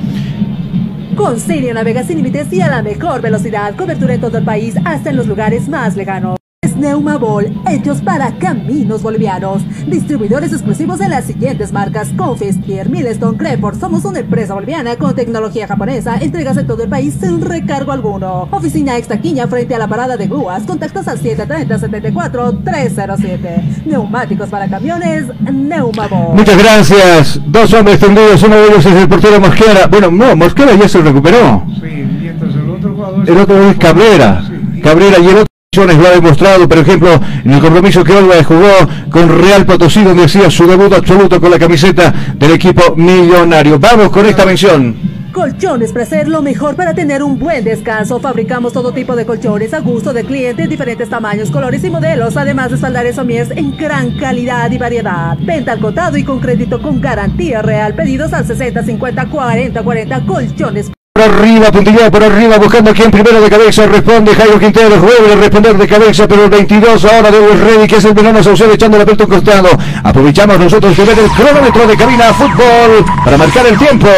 Con 1.17 1.41
Siria 1.41 1.73
navega 1.73 2.03
sin 2.05 2.19
límites 2.19 2.53
y 2.53 2.61
a 2.61 2.69
la 2.69 2.83
mejor 2.83 3.23
velocidad. 3.23 3.75
Cobertura 3.77 4.13
en 4.15 4.21
todo 4.21 4.37
el 4.39 4.45
país, 4.45 4.75
hasta 4.85 5.09
en 5.11 5.17
los 5.17 5.27
lugares 5.27 5.69
más 5.69 5.97
lejanos. 5.97 6.38
Es 6.61 6.75
Neumabol, 6.75 7.53
hechos 7.71 8.03
para 8.03 8.37
caminos 8.37 9.01
bolivianos. 9.01 9.63
Distribuidores 9.87 10.53
exclusivos 10.53 10.99
de 10.99 11.09
las 11.09 11.27
siguientes 11.27 11.73
marcas: 11.73 12.09
Confis, 12.17 12.59
Pierre, 12.59 12.91
Milestone, 12.91 13.39
Creport. 13.39 13.79
Somos 13.79 14.05
una 14.05 14.19
empresa 14.19 14.55
boliviana 14.55 14.97
con 14.97 15.15
tecnología 15.15 15.69
japonesa. 15.69 16.17
Entregas 16.17 16.57
en 16.57 16.67
todo 16.67 16.83
el 16.83 16.89
país 16.89 17.17
sin 17.21 17.43
recargo 17.43 17.93
alguno. 17.93 18.49
Oficina 18.51 18.97
Extaquiña 18.97 19.47
frente 19.47 19.77
a 19.77 19.79
la 19.79 19.87
parada 19.87 20.17
de 20.17 20.27
grúas. 20.27 20.65
Contactos 20.65 21.07
al 21.07 21.21
730-74-307. 21.21 23.85
Neumáticos 23.87 24.49
para 24.49 24.69
camiones, 24.69 25.27
Neumabol. 25.41 26.35
Muchas 26.35 26.59
gracias. 26.59 27.41
Dos 27.47 27.73
hombres 27.73 28.01
tendidos, 28.01 28.43
uno 28.43 28.57
de 28.57 28.67
ellos 28.67 28.85
es 28.85 28.95
el 28.95 29.09
portero 29.09 29.39
Mosquera. 29.39 29.87
Bueno, 29.87 30.11
no, 30.11 30.35
Mosquera 30.35 30.75
ya 30.75 30.89
se 30.89 31.01
recuperó. 31.03 31.65
Sí, 31.81 32.05
mientras 32.21 32.53
el 32.53 32.69
otro 32.69 32.97
jugador... 32.97 33.31
El 33.31 33.39
otro 33.39 33.71
es 33.71 33.79
Cabrera. 33.79 34.43
Sí. 34.45 34.81
Cabrera 34.81 35.21
y 35.21 35.29
el 35.29 35.37
otro 35.37 35.48
lo 35.85 36.09
ha 36.09 36.11
demostrado, 36.11 36.69
por 36.69 36.79
ejemplo, 36.79 37.21
en 37.45 37.53
el 37.53 37.61
compromiso 37.61 38.03
que 38.03 38.13
Olga 38.13 38.43
jugó 38.43 38.73
con 39.11 39.41
Real 39.41 39.65
Potosí, 39.65 40.03
donde 40.03 40.25
hacía 40.25 40.51
su 40.51 40.67
debut 40.67 40.93
absoluto 40.93 41.41
con 41.41 41.51
la 41.51 41.59
camiseta 41.59 42.13
del 42.35 42.53
equipo 42.53 42.97
millonario. 42.97 43.79
Vamos 43.79 44.11
con 44.11 44.27
esta 44.27 44.45
mención. 44.45 44.97
Colchones 45.33 45.93
Placer, 45.93 46.27
lo 46.27 46.43
mejor 46.43 46.75
para 46.75 46.95
tener 46.95 47.23
un 47.23 47.39
buen 47.39 47.63
descanso. 47.63 48.19
Fabricamos 48.19 48.73
todo 48.73 48.93
tipo 48.93 49.15
de 49.15 49.25
colchones 49.25 49.73
a 49.73 49.81
gusto 49.81 50.13
de 50.13 50.25
clientes, 50.25 50.69
diferentes 50.69 51.09
tamaños, 51.09 51.51
colores 51.51 51.85
y 51.85 51.91
modelos, 51.91 52.37
además 52.37 52.71
de 52.71 52.75
espaldares 52.75 53.19
o 53.19 53.25
mies 53.25 53.51
en 53.53 53.77
gran 53.77 54.19
calidad 54.19 54.71
y 54.73 54.79
variedad. 54.79 55.37
Venta 55.39 55.73
al 55.73 55.81
contado 55.81 56.17
y 56.17 56.25
con 56.25 56.41
crédito 56.41 56.83
con 56.83 57.01
garantía 57.01 57.63
real. 57.63 57.95
Pedidos 57.95 58.33
al 58.33 58.47
60 58.47 58.83
50 58.83 59.27
40 59.27 59.83
40. 59.83 60.27
Colchones 60.27 60.91
Por 61.19 61.27
arriba, 61.27 61.73
puntillado 61.73 62.13
por 62.13 62.23
arriba, 62.23 62.59
buscando 62.59 62.95
quien 62.95 63.11
primero 63.11 63.41
de 63.41 63.51
cabeza 63.51 63.85
responde. 63.87 64.33
Jairo 64.37 64.57
Quintero 64.57 65.01
vuelve 65.01 65.33
a 65.33 65.35
responder 65.35 65.77
de 65.77 65.89
cabeza, 65.89 66.29
pero 66.29 66.45
el 66.45 66.51
22 66.51 67.05
ahora 67.07 67.29
de 67.33 67.39
Ready, 67.41 67.89
que 67.89 67.97
es 67.97 68.05
el 68.05 68.15
veneno 68.15 68.41
Saucedo 68.41 68.73
echando 68.73 68.99
la 68.99 69.05
pelota 69.05 69.25
a 69.25 69.27
un 69.27 69.33
costado. 69.33 69.69
Aprovechamos 70.05 70.61
nosotros 70.61 70.97
de 70.97 71.05
ver 71.05 71.19
el 71.19 71.29
cronómetro 71.31 71.89
de 71.89 71.97
cabina 71.97 72.33
fútbol 72.33 73.05
para 73.25 73.37
marcar 73.37 73.67
el 73.67 73.77
tiempo. 73.77 74.09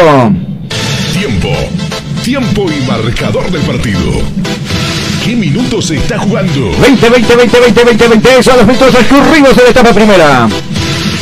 Tiempo. 1.11 1.49
Tiempo 2.23 2.65
y 2.71 2.87
marcador 2.87 3.49
del 3.49 3.61
partido. 3.63 4.11
¿Qué 5.25 5.35
minutos 5.35 5.87
se 5.87 5.95
está 5.95 6.19
jugando? 6.19 6.69
20, 6.81 7.09
20, 7.09 7.35
20, 7.35 7.59
20, 7.61 7.83
20, 7.83 8.07
20, 8.09 8.43
son 8.43 8.57
los 8.57 8.67
minutos 8.67 8.91
transcurridos 8.91 9.55
de 9.55 9.63
la 9.63 9.69
etapa 9.69 9.91
primera. 9.91 10.47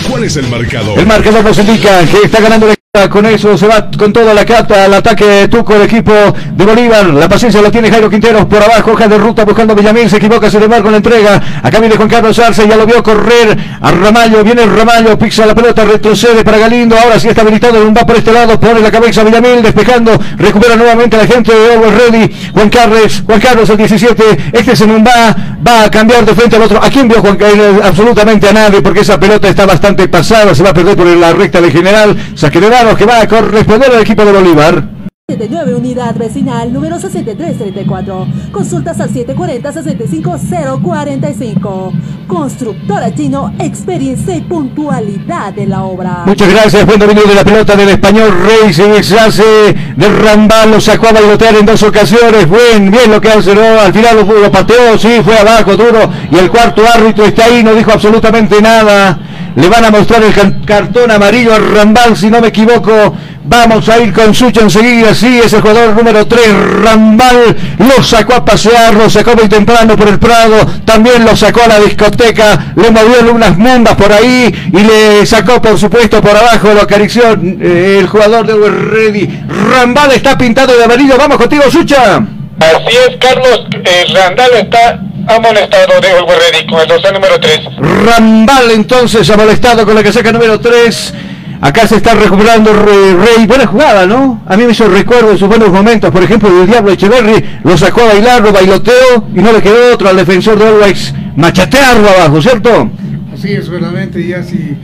¿Cuál 0.10 0.26
es 0.26 0.36
el 0.36 0.48
marcador? 0.50 1.00
El 1.00 1.08
marcador 1.08 1.42
nos 1.42 1.58
indica 1.58 2.06
que 2.06 2.26
está 2.26 2.42
ganando 2.42 2.68
con 3.08 3.26
eso 3.26 3.58
se 3.58 3.68
va 3.68 3.90
con 3.98 4.12
toda 4.12 4.34
la 4.34 4.46
cata 4.46 4.86
al 4.86 4.94
ataque 4.94 5.26
de 5.26 5.48
Tuco 5.48 5.76
el 5.76 5.84
equipo 5.84 6.12
de 6.12 6.66
Bolívar. 6.66 7.06
La 7.06 7.30
paciencia 7.30 7.62
la 7.62 7.72
tiene 7.72 7.90
Jairo 7.90 8.10
Quinteros 8.10 8.46
por 8.46 8.62
abajo, 8.62 8.92
hoja 8.92 9.08
de 9.08 9.18
ruta 9.18 9.46
buscando 9.46 9.74
a 9.74 9.76
Villamil, 9.76 10.10
se 10.10 10.18
equivoca, 10.18 10.50
se 10.50 10.60
le 10.60 10.68
marca 10.68 10.90
la 10.90 10.98
entrega. 10.98 11.42
Acá 11.64 11.80
viene 11.80 11.96
Juan 11.96 12.10
Carlos 12.10 12.38
Arce, 12.40 12.68
ya 12.68 12.76
lo 12.76 12.86
vio 12.86 13.02
correr 13.02 13.58
a 13.80 13.92
Ramallo, 13.92 14.44
viene 14.44 14.66
Ramallo, 14.66 15.18
pisa 15.18 15.46
la 15.46 15.56
pelota, 15.56 15.86
retrocede 15.86 16.44
para 16.44 16.58
Galindo, 16.58 16.98
ahora 16.98 17.20
sí 17.20 17.30
está 17.30 17.42
habilitado, 17.42 17.94
va 17.94 18.06
por 18.06 18.18
este 18.18 18.34
lado, 18.34 18.60
pone 18.60 18.82
la 18.82 18.92
cabeza 18.92 19.24
Villamil, 19.24 19.62
despejando, 19.62 20.20
recupera 20.38 20.76
nuevamente 20.76 21.16
la 21.16 21.28
gente 21.28 21.54
de 21.54 21.74
Always 21.74 21.94
Ready. 21.94 22.36
Juan 22.54 22.70
Carlos, 22.70 23.24
Juan 23.26 23.40
Carlos 23.40 23.70
el 23.70 23.78
17, 23.78 24.52
este 24.54 24.76
se 24.76 24.86
va, 24.86 25.36
va 25.66 25.84
a 25.86 25.92
cambiar 25.92 26.26
de 26.26 26.34
frente 26.34 26.56
al 26.56 26.64
otro. 26.64 26.84
¿A 26.84 26.90
quién 26.90 27.08
vio 27.08 27.22
Juan 27.22 27.38
Carlos? 27.38 27.82
Absolutamente 27.84 28.50
a 28.50 28.54
nadie, 28.54 28.82
porque 28.82 29.02
esa 29.02 29.20
pelota 29.20 29.48
está 29.48 29.66
bastante 29.66 30.08
pasada, 30.08 30.54
se 30.56 30.64
va 30.64 30.72
a 30.72 30.74
perder 30.74 30.96
por 30.96 31.08
la 31.08 31.34
recta 31.34 31.62
de 31.62 31.72
general, 31.72 32.16
saque 32.36 32.60
sabemos 32.90 32.98
que 32.98 33.06
va 33.06 33.22
a 33.22 33.28
corresponder 33.28 33.92
al 33.92 34.02
equipo 34.02 34.26
de 34.26 34.32
Bolívar. 34.32 34.84
79 35.28 35.76
Unidad 35.76 36.16
Vecinal 36.16 36.74
número 36.74 37.00
6334. 37.00 38.28
Consultas 38.52 39.00
al 39.00 39.12
740-65045. 39.12 41.92
Constructora 42.28 43.14
Chino, 43.14 43.54
experiencia 43.60 44.36
y 44.36 44.42
puntualidad 44.42 45.54
de 45.54 45.68
la 45.68 45.84
obra. 45.84 46.24
Muchas 46.26 46.50
gracias, 46.50 46.84
buen 46.84 47.00
dominio 47.00 47.28
de 47.28 47.36
la 47.36 47.44
pelota 47.44 47.76
del 47.76 47.90
español 47.90 48.32
Racing, 48.44 49.04
se 49.04 49.20
hace 49.20 49.76
de 49.96 50.10
Rambal, 50.10 50.72
lo 50.72 50.82
sacó 50.82 51.10
a 51.10 51.12
bailotear 51.12 51.58
en 51.58 51.68
dos 51.68 51.84
ocasiones, 51.84 52.50
bien, 52.50 52.90
bien 52.90 53.12
lo 53.12 53.22
que 53.22 53.30
hace, 53.30 53.54
¿no? 53.54 53.80
al 53.80 53.94
final 53.94 54.16
lo, 54.16 54.24
lo 54.40 54.52
pateó, 54.52 54.98
sí, 54.98 55.22
fue 55.24 55.38
abajo, 55.38 55.78
duro, 55.78 56.10
y 56.32 56.38
el 56.38 56.50
cuarto 56.50 56.84
árbitro 56.92 57.26
está 57.26 57.46
ahí, 57.46 57.64
no 57.64 57.76
dijo 57.76 57.92
absolutamente 57.92 58.60
nada. 58.62 59.20
Le 59.60 59.68
van 59.68 59.84
a 59.84 59.92
mostrar 59.92 60.24
el 60.24 60.34
cartón 60.66 61.12
amarillo 61.12 61.54
a 61.54 61.60
Rambal, 61.60 62.16
si 62.16 62.30
no 62.30 62.40
me 62.40 62.48
equivoco. 62.48 63.14
Vamos 63.44 63.90
a 63.90 64.00
ir 64.00 64.14
con 64.14 64.34
Sucho 64.34 64.62
enseguida. 64.62 65.14
Sí, 65.14 65.42
es 65.44 65.52
el 65.52 65.60
jugador 65.62 65.96
número 65.96 66.26
3, 66.26 66.48
Rambal. 66.82 67.58
Lo 67.80 68.02
sacó 68.02 68.36
a 68.36 68.46
pasear, 68.46 68.94
lo 68.94 69.10
sacó 69.10 69.36
muy 69.36 69.50
temprano 69.50 69.98
por 69.98 70.08
el 70.08 70.18
Prado. 70.18 70.66
También 70.86 71.26
lo 71.26 71.36
sacó 71.36 71.64
a 71.64 71.68
la 71.68 71.80
discoteca. 71.80 72.74
Le 72.78 72.90
movió 72.90 73.34
unas 73.34 73.58
mundas 73.58 73.96
por 73.96 74.14
ahí 74.14 74.54
y 74.72 74.80
le 74.80 75.26
sacó, 75.26 75.62
por 75.62 75.78
supuesto, 75.78 76.22
por 76.22 76.38
abajo. 76.38 76.74
Lo 76.74 76.82
acarició 76.82 77.24
eh, 77.34 77.98
el 78.00 78.08
jugador 78.08 78.46
de 78.48 78.70
Ready. 78.70 79.44
Rambal 79.48 80.12
está 80.12 80.38
pintado 80.38 80.78
de 80.78 80.86
amarillo. 80.86 81.18
Vamos 81.18 81.38
contigo, 81.38 81.64
Sucha. 81.70 82.24
Así 82.60 82.98
es, 83.10 83.18
Carlos. 83.20 83.66
Randall 84.14 84.52
está 84.54 85.02
amonestado 85.36 86.00
de 86.02 86.14
Olgo 86.14 86.32
Ready 86.32 86.68
con 86.68 86.80
el 86.82 86.88
dorsal 86.88 87.14
número 87.14 87.40
3. 87.40 87.60
Rambal 88.06 88.72
entonces 88.72 89.30
ha 89.30 89.38
molestado 89.38 89.86
con 89.86 89.96
la 89.96 90.04
casaca 90.04 90.32
número 90.32 90.60
3. 90.60 91.14
Acá 91.62 91.86
se 91.88 91.98
está 91.98 92.14
recuperando 92.14 92.72
Re- 92.74 93.14
Rey. 93.16 93.46
Buena 93.46 93.66
jugada, 93.68 94.06
¿no? 94.06 94.42
A 94.48 94.56
mí 94.56 94.64
me 94.64 94.72
hizo 94.72 94.88
recuerdo 94.88 95.32
de 95.32 95.38
sus 95.38 95.48
buenos 95.48 95.70
momentos. 95.70 96.10
Por 96.12 96.24
ejemplo, 96.24 96.50
el 96.62 96.68
Diablo 96.68 96.92
Echeverry 96.92 97.60
lo 97.64 97.78
sacó 97.78 98.02
a 98.02 98.06
bailar, 98.14 98.42
lo 98.42 98.54
bailoteó 98.54 99.28
y 99.36 99.40
no 99.40 99.52
le 99.52 99.62
quedó 99.62 99.94
otro 99.94 100.08
al 100.10 100.16
defensor 100.16 100.58
de 100.58 100.68
Always 100.68 101.14
machatearlo 101.36 102.10
abajo, 102.10 102.42
¿cierto? 102.42 102.90
Así 103.34 103.54
es, 103.54 103.70
verdaderamente, 103.70 104.22
y 104.22 104.34
así, 104.34 104.78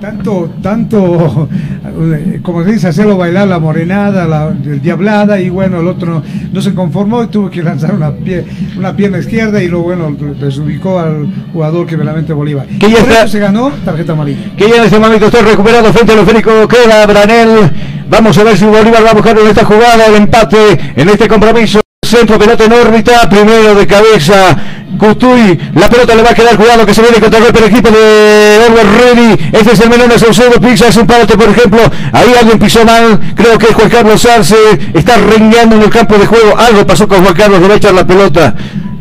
tanto, 0.00 0.50
tanto, 0.62 1.48
como 2.42 2.64
se 2.64 2.72
dice, 2.72 2.88
hacerlo 2.88 3.16
bailar 3.16 3.48
la 3.48 3.58
morenada, 3.58 4.26
la 4.26 4.50
diablada, 4.50 5.40
y 5.40 5.50
bueno, 5.50 5.80
el 5.80 5.88
otro 5.88 6.14
no, 6.14 6.22
no 6.52 6.60
se 6.62 6.74
conformó 6.74 7.22
y 7.22 7.26
tuvo 7.28 7.50
que 7.50 7.62
lanzar 7.62 7.94
una, 7.94 8.10
pie, 8.12 8.44
una 8.78 8.94
pierna 8.96 9.18
izquierda 9.18 9.62
y 9.62 9.68
lo 9.68 9.80
bueno, 9.82 10.16
desubicó 10.40 10.98
al 10.98 11.26
jugador 11.52 11.86
que 11.86 11.96
verdaderamente 11.96 12.32
Bolívar. 12.32 12.66
Que 12.66 12.88
ya 12.90 12.98
Por 12.98 13.08
está- 13.08 13.18
eso 13.24 13.28
se 13.28 13.38
ganó 13.40 13.70
tarjeta 13.84 14.12
amarilla. 14.12 14.54
que 14.56 14.68
ya 14.68 14.76
en 14.76 14.84
este 14.84 14.98
momento 14.98 15.26
está 15.26 15.42
recuperado 15.42 15.92
frente 15.92 16.12
al 16.12 16.18
esférico 16.20 16.50
queda 16.68 17.06
Branel. 17.06 17.70
Vamos 18.08 18.36
a 18.38 18.44
ver 18.44 18.56
si 18.56 18.64
Bolívar 18.64 19.04
va 19.04 19.10
a 19.10 19.14
buscar 19.14 19.38
en 19.38 19.46
esta 19.46 19.64
jugada 19.64 20.06
el 20.06 20.16
empate 20.16 20.56
en 20.96 21.08
este 21.08 21.28
compromiso. 21.28 21.80
Centro 22.10 22.40
pelota 22.40 22.64
en 22.64 22.72
órbita, 22.72 23.28
primero 23.28 23.72
de 23.72 23.86
cabeza. 23.86 24.56
Cutuy, 24.98 25.56
la 25.74 25.88
pelota 25.88 26.16
le 26.16 26.24
va 26.24 26.30
a 26.30 26.34
quedar 26.34 26.56
cuidado 26.56 26.84
que 26.84 26.92
se 26.92 27.02
viene 27.02 27.20
contra 27.20 27.38
el 27.38 27.64
equipo 27.64 27.88
de 27.88 28.58
Oliver 28.66 28.86
Ready. 28.98 29.48
Este 29.52 29.72
es 29.74 29.80
el 29.80 29.90
menor 29.90 30.08
de 30.08 30.18
Saucedo, 30.18 30.60
pisa 30.60 30.88
es 30.88 30.96
un 30.96 31.06
por 31.06 31.48
ejemplo. 31.48 31.80
Ahí 32.12 32.34
alguien 32.36 32.58
pisó 32.58 32.84
mal, 32.84 33.20
creo 33.36 33.56
que 33.58 33.66
es 33.66 33.74
Juan 33.76 33.88
Carlos 33.88 34.26
Arce. 34.26 34.56
Está 34.92 35.18
rengueando 35.18 35.76
en 35.76 35.82
el 35.82 35.90
campo 35.90 36.18
de 36.18 36.26
juego. 36.26 36.58
Algo 36.58 36.84
pasó 36.84 37.06
con 37.06 37.22
Juan 37.22 37.34
Carlos, 37.34 37.60
le 37.60 37.92
la 37.92 38.04
pelota. 38.04 38.56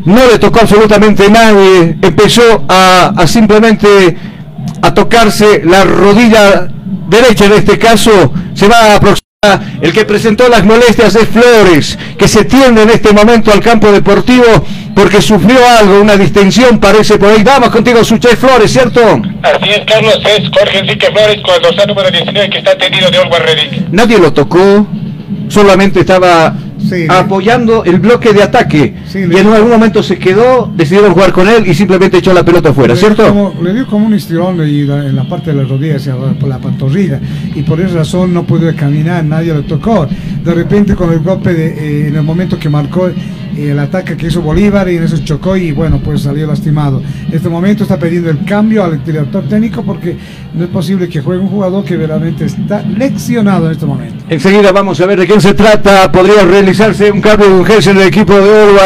No 0.06 0.28
le 0.28 0.38
tocó 0.38 0.60
absolutamente 0.60 1.32
nadie. 1.32 1.98
Empezó 2.00 2.64
a, 2.70 3.12
a 3.18 3.26
simplemente 3.26 4.16
a 4.84 4.94
tocarse 4.94 5.64
la 5.66 5.84
rodilla 5.84 6.68
derecha 7.08 7.46
en 7.46 7.54
este 7.54 7.80
caso 7.80 8.32
se 8.54 8.68
va 8.68 8.78
a 8.78 8.96
aproximar 8.98 9.19
el 9.82 9.94
que 9.94 10.04
presentó 10.04 10.50
las 10.50 10.66
molestias 10.66 11.16
es 11.16 11.30
Flores 11.30 11.98
que 12.18 12.28
se 12.28 12.44
tiende 12.44 12.84
en 12.84 12.90
este 12.90 13.14
momento 13.14 13.54
al 13.54 13.62
campo 13.62 13.90
deportivo 13.90 14.44
porque 14.94 15.22
sufrió 15.22 15.60
algo 15.80 16.02
una 16.02 16.18
distensión 16.18 16.78
parece 16.78 17.18
por 17.18 17.30
ahí 17.30 17.42
vamos 17.42 17.70
contigo 17.70 18.04
Suchay 18.04 18.36
Flores 18.36 18.70
¿cierto? 18.70 19.00
Así 19.42 19.70
es, 19.70 19.86
Carlos. 19.86 20.20
Es 20.26 20.50
Jorge 20.50 20.80
Enrique 20.80 21.08
Flores 21.10 21.42
con 21.42 21.56
el 21.56 21.62
dorsal 21.62 21.88
número 21.88 22.12
19 22.12 22.50
que 22.50 22.58
está 22.58 22.72
atendido 22.72 23.10
de 23.10 23.20
Olgo 23.20 23.38
Ready. 23.40 23.86
nadie 23.92 24.20
lo 24.20 24.34
tocó 24.34 24.86
solamente 25.48 26.02
estaba 26.02 26.54
Sí, 26.88 27.06
apoyando 27.10 27.84
el 27.84 28.00
bloque 28.00 28.34
de 28.34 28.42
ataque 28.44 28.96
Sí, 29.08 29.20
y 29.20 29.36
en 29.38 29.48
algún 29.48 29.70
momento 29.70 30.02
se 30.02 30.18
quedó 30.18 30.72
decidieron 30.76 31.14
jugar 31.14 31.32
con 31.34 31.48
él 31.48 31.68
y 31.68 31.74
simplemente 31.74 32.18
echó 32.18 32.34
la 32.34 32.44
pelota 32.46 32.70
afuera 32.70 32.94
Le 32.94 33.00
dio 33.00 33.08
¿cierto? 33.08 33.28
como- 33.28 33.54
le 33.62 33.74
dio 33.74 33.86
como 33.88 34.06
un 34.08 34.14
estirón 34.14 34.62
en 34.62 35.16
la 35.16 35.24
parte 35.28 35.52
de 35.52 35.58
la 35.62 35.68
rodilla, 35.68 35.98
hacia 35.98 36.16
la- 36.16 36.34
por 36.34 36.48
la 36.50 36.58
pantorrilla, 36.58 37.20
y 37.56 37.62
por 37.64 37.82
esa 37.82 37.96
razón 37.96 38.34
no 38.34 38.44
pudo 38.44 38.74
caminar, 38.76 39.24
nadie 39.26 39.54
lo 39.54 39.64
tocó. 39.64 40.08
De 40.44 40.54
repente, 40.54 40.96
con 40.96 41.12
el 41.12 41.20
golpe, 41.20 41.54
de, 41.54 41.68
eh, 41.68 42.08
en 42.08 42.16
el 42.16 42.24
momento 42.24 42.58
que 42.58 42.70
marcó 42.70 43.10
el 43.68 43.80
ataque 43.80 44.18
que 44.18 44.28
hizo 44.28 44.42
Bolívar, 44.42 44.90
y 44.90 44.98
en 44.98 45.04
eso 45.04 45.18
chocó 45.18 45.56
y 45.58 45.72
bueno, 45.72 46.00
pues 46.04 46.22
salió 46.22 46.48
lastimado. 46.48 47.02
En 47.28 47.34
este 47.34 47.50
momento 47.50 47.84
está 47.84 47.98
pidiendo 47.98 48.30
el 48.30 48.44
cambio 48.46 48.84
al 48.84 49.04
director 49.04 49.44
técnico 49.48 49.84
porque 49.84 50.18
no 50.54 50.64
es 50.64 50.70
posible 50.70 51.08
que 51.08 51.22
juegue 51.22 51.42
un 51.42 51.50
jugador 51.50 51.84
que 51.84 51.98
verdaderamente 51.98 52.46
está 52.46 52.82
leccionado 52.82 53.68
en 53.68 53.72
este 53.74 53.86
momento. 53.86 54.26
Enseguida 54.30 54.72
vamos 54.72 55.00
a 55.02 55.06
ver 55.06 55.20
de 55.20 55.28
quién 55.28 55.42
se 55.42 55.54
trata. 55.54 56.12
Podría 56.12 56.44
realizarse 56.44 57.12
un 57.12 57.22
cambio 57.22 57.48
de 57.48 57.56
urgencia 57.56 57.92
en 57.92 57.98
el 57.98 58.08
equipo 58.08 58.34
de 58.34 58.50
All 58.50 58.78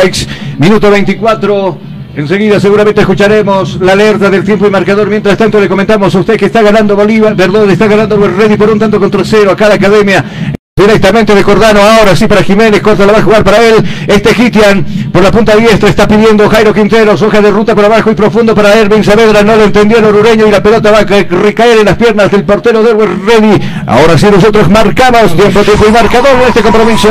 Minuto 0.59 0.89
24. 0.89 1.77
Enseguida 2.15 2.59
seguramente 2.59 3.01
escucharemos 3.01 3.81
la 3.81 3.93
alerta 3.93 4.29
del 4.29 4.43
tiempo 4.43 4.67
y 4.67 4.69
marcador. 4.69 5.09
Mientras 5.09 5.37
tanto 5.37 5.59
le 5.59 5.67
comentamos 5.67 6.13
a 6.13 6.19
usted 6.19 6.37
que 6.37 6.45
está 6.45 6.61
ganando 6.61 6.95
Bolívar, 6.95 7.35
perdón, 7.35 7.71
está 7.71 7.87
ganando 7.87 8.17
Ready 8.17 8.55
por 8.55 8.69
un 8.69 8.77
tanto 8.77 8.99
contra 8.99 9.23
cero 9.25 9.51
acá 9.51 9.67
la 9.69 9.75
academia. 9.75 10.53
Directamente 10.83 11.35
de 11.35 11.43
Cordano, 11.43 11.79
ahora 11.81 12.15
sí 12.15 12.25
para 12.25 12.41
Jiménez, 12.41 12.81
corta 12.81 13.05
la 13.05 13.13
va 13.13 13.19
a 13.19 13.21
jugar 13.21 13.43
para 13.43 13.61
él. 13.63 13.75
Este 14.07 14.31
Hitian 14.31 14.83
por 15.13 15.21
la 15.21 15.29
punta 15.31 15.55
diestra 15.55 15.87
está 15.87 16.07
pidiendo 16.07 16.49
Jairo 16.49 16.73
Quinteros, 16.73 17.21
hoja 17.21 17.41
de 17.41 17.51
ruta 17.51 17.75
por 17.75 17.85
abajo 17.85 18.09
y 18.09 18.15
profundo 18.15 18.55
para 18.55 18.73
Erwin 18.73 19.03
Saavedra, 19.03 19.43
no 19.43 19.55
lo 19.55 19.65
entendió 19.65 19.99
el 19.99 20.05
orureño 20.05 20.47
y 20.47 20.51
la 20.51 20.63
pelota 20.63 20.89
va 20.89 21.01
a 21.01 21.05
ca- 21.05 21.27
recaer 21.29 21.77
en 21.77 21.85
las 21.85 21.95
piernas 21.95 22.31
del 22.31 22.43
portero 22.43 22.81
de 22.81 22.91
Ready. 22.95 23.61
Ahora 23.85 24.17
sí 24.17 24.25
nosotros 24.31 24.67
marcamos 24.67 25.35
tiempo, 25.37 25.59
tiempo 25.61 25.85
y 25.87 25.91
marcador 25.91 26.41
en 26.41 26.47
este 26.47 26.61
compromiso. 26.63 27.09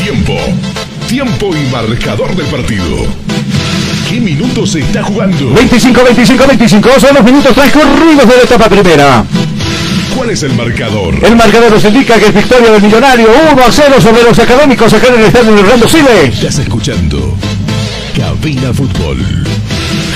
Tiempo. 0.00 0.34
Tiempo 1.08 1.56
y 1.56 1.72
marcador 1.72 2.36
del 2.36 2.46
partido. 2.46 2.98
¿Qué 4.08 4.20
minutos 4.20 4.70
se 4.70 4.78
está 4.78 5.02
jugando? 5.02 5.50
25, 5.54 6.04
25, 6.04 6.46
25 6.46 6.88
son 7.00 7.14
los 7.16 7.24
minutos 7.24 7.52
transcurridos 7.52 8.28
de 8.28 8.36
la 8.36 8.42
etapa 8.44 8.68
primera. 8.68 9.24
¿Cuál 10.16 10.30
es 10.30 10.42
el 10.44 10.54
marcador? 10.54 11.14
El 11.24 11.36
marcador 11.36 11.72
nos 11.72 11.84
indica 11.84 12.18
que 12.18 12.26
es 12.26 12.34
victoria 12.34 12.70
del 12.70 12.82
millonario 12.82 13.26
1 13.52 13.62
a 13.62 13.72
0 13.72 14.00
sobre 14.00 14.22
los 14.22 14.38
académicos 14.38 14.92
acá 14.92 15.08
en 15.08 15.14
el 15.14 15.26
estadio 15.26 15.54
de 15.54 15.60
Orlando 15.60 15.88
Siles. 15.88 16.34
Estás 16.34 16.58
escuchando 16.60 17.36
Cabina 18.16 18.72
Fútbol. 18.72 19.18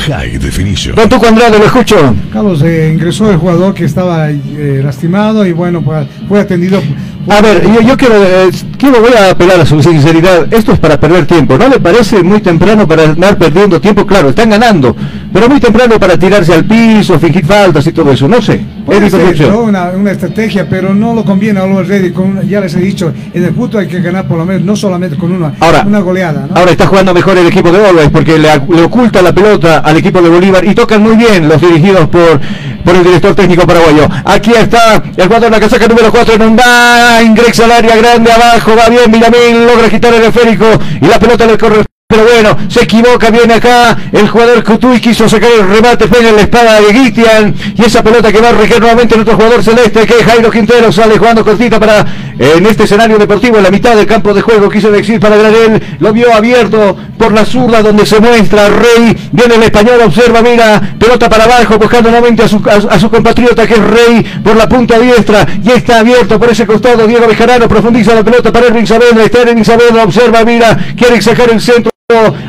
High 0.06 0.38
Definition. 0.38 0.94
Don 0.94 1.08
Tuco 1.08 1.26
Andrade, 1.26 1.58
lo 1.58 1.64
escucho. 1.66 2.14
Carlos, 2.32 2.62
eh, 2.62 2.90
ingresó 2.94 3.30
el 3.30 3.38
jugador 3.38 3.74
que 3.74 3.84
estaba 3.84 4.30
eh, 4.30 4.80
lastimado 4.82 5.44
y 5.44 5.52
bueno, 5.52 5.82
pues, 5.82 6.06
fue 6.28 6.40
atendido. 6.40 6.80
A 7.28 7.42
ver, 7.42 7.62
yo, 7.62 7.80
yo 7.82 7.96
quiero, 7.96 8.14
eh, 8.24 8.50
quiero, 8.78 9.00
voy 9.00 9.12
a 9.12 9.30
apelar 9.30 9.60
a 9.60 9.66
su 9.66 9.82
sinceridad. 9.82 10.52
Esto 10.52 10.72
es 10.72 10.78
para 10.78 10.98
perder 10.98 11.26
tiempo. 11.26 11.58
¿No 11.58 11.68
le 11.68 11.78
parece 11.78 12.22
muy 12.22 12.40
temprano 12.40 12.88
para 12.88 13.02
andar 13.04 13.36
perdiendo 13.36 13.80
tiempo? 13.80 14.06
Claro, 14.06 14.30
están 14.30 14.48
ganando, 14.48 14.96
pero 15.32 15.48
muy 15.48 15.60
temprano 15.60 15.98
para 16.00 16.18
tirarse 16.18 16.54
al 16.54 16.64
piso, 16.64 17.18
fingir 17.18 17.44
faltas 17.44 17.86
y 17.86 17.92
todo 17.92 18.12
eso. 18.12 18.26
No 18.28 18.40
sé. 18.40 18.60
Puede 18.86 19.10
ser. 19.10 19.48
¿no? 19.50 19.64
una, 19.64 19.90
una 19.90 20.12
estrategia, 20.12 20.66
pero 20.68 20.94
no 20.94 21.12
lo 21.12 21.22
conviene 21.22 21.60
a 21.60 21.66
los 21.66 21.86
Ready. 21.86 22.12
Con, 22.12 22.48
ya 22.48 22.60
les 22.60 22.74
he 22.74 22.80
dicho, 22.80 23.12
en 23.34 23.44
el 23.44 23.54
fútbol 23.54 23.82
hay 23.82 23.88
que 23.88 24.00
ganar 24.00 24.26
por 24.26 24.38
lo 24.38 24.46
menos, 24.46 24.62
no 24.62 24.74
solamente 24.74 25.18
con 25.18 25.30
una, 25.30 25.52
Ahora, 25.60 25.84
una 25.86 25.98
goleada. 26.00 26.46
¿no? 26.48 26.56
Ahora 26.56 26.70
está 26.70 26.86
jugando 26.86 27.12
mejor 27.12 27.36
el 27.36 27.46
equipo 27.46 27.70
de 27.70 27.86
Always 27.86 28.08
porque 28.08 28.38
le, 28.38 28.48
le 28.74 28.82
oculta 28.82 29.20
la 29.20 29.34
pelota 29.34 29.80
al 29.80 29.98
equipo 29.98 30.22
de 30.22 30.30
Bolívar 30.30 30.64
y 30.64 30.74
tocan 30.74 31.02
muy 31.02 31.16
bien 31.16 31.46
los 31.46 31.60
dirigidos 31.60 32.08
por, 32.08 32.40
por 32.88 32.96
el 32.96 33.04
director 33.04 33.34
técnico 33.34 33.66
paraguayo. 33.66 34.08
Aquí 34.24 34.50
está 34.52 34.94
el 34.94 35.24
jugador 35.24 35.40
de 35.42 35.50
la 35.50 35.60
casaca 35.60 35.86
número 35.88 36.10
4 36.10 36.34
en 36.36 36.42
un 36.42 36.56
va, 36.56 37.22
ingresa 37.22 37.66
al 37.66 37.72
área 37.72 37.96
grande 37.96 38.32
abajo, 38.32 38.74
va 38.74 38.88
bien 38.88 39.12
Villamil, 39.12 39.66
logra 39.66 39.90
quitar 39.90 40.14
el 40.14 40.24
esférico 40.24 40.64
y 40.98 41.06
la 41.06 41.18
pelota 41.18 41.44
le 41.44 41.58
corre. 41.58 41.87
Pero 42.10 42.24
bueno, 42.24 42.56
se 42.70 42.84
equivoca, 42.84 43.28
viene 43.28 43.52
acá 43.52 43.94
el 44.12 44.30
jugador 44.30 44.64
Kutuy, 44.64 44.98
quiso 44.98 45.28
sacar 45.28 45.50
el 45.52 45.68
remate, 45.68 46.08
pega 46.08 46.32
la 46.32 46.40
espada 46.40 46.80
de 46.80 46.90
Guitian 46.90 47.54
y 47.76 47.84
esa 47.84 48.02
pelota 48.02 48.32
que 48.32 48.40
va 48.40 48.48
a 48.48 48.52
requerir 48.52 48.80
nuevamente 48.80 49.14
en 49.14 49.20
otro 49.20 49.34
jugador 49.34 49.62
celeste 49.62 50.06
que 50.06 50.20
es 50.20 50.24
Jairo 50.24 50.50
Quintero, 50.50 50.90
sale 50.90 51.18
jugando 51.18 51.44
cortita 51.44 51.78
para 51.78 52.06
en 52.38 52.64
este 52.64 52.84
escenario 52.84 53.18
deportivo 53.18 53.58
en 53.58 53.64
la 53.64 53.70
mitad 53.70 53.94
del 53.94 54.06
campo 54.06 54.32
de 54.32 54.40
juego, 54.40 54.70
quiso 54.70 54.90
decir 54.90 55.20
para 55.20 55.36
Granel, 55.36 55.82
lo 56.00 56.14
vio 56.14 56.34
abierto 56.34 56.96
por 57.18 57.32
la 57.32 57.44
zurda 57.44 57.82
donde 57.82 58.06
se 58.06 58.20
muestra 58.20 58.70
Rey, 58.70 59.14
viene 59.30 59.56
el 59.56 59.62
español, 59.64 60.00
observa, 60.02 60.40
mira, 60.40 60.94
pelota 60.98 61.28
para 61.28 61.44
abajo, 61.44 61.76
buscando 61.76 62.08
nuevamente 62.08 62.42
a 62.42 62.48
su, 62.48 62.56
a, 62.56 63.08
compatriota 63.10 63.66
que 63.66 63.74
es 63.74 63.84
Rey 63.84 64.24
por 64.42 64.56
la 64.56 64.66
punta 64.66 64.98
diestra, 64.98 65.46
y 65.62 65.72
está 65.72 65.98
abierto 65.98 66.38
por 66.38 66.48
ese 66.48 66.64
costado, 66.64 67.06
Diego 67.06 67.26
Bejarano 67.26 67.68
profundiza 67.68 68.14
la 68.14 68.24
pelota 68.24 68.50
para 68.50 68.68
Erwin 68.68 68.86
Saavedra, 68.86 69.24
está 69.24 69.42
Erwin 69.42 69.62
Saavedra, 69.62 70.04
observa, 70.04 70.42
mira, 70.42 70.74
quiere 70.96 71.20
sacar 71.20 71.50
el 71.50 71.60
centro. 71.60 71.90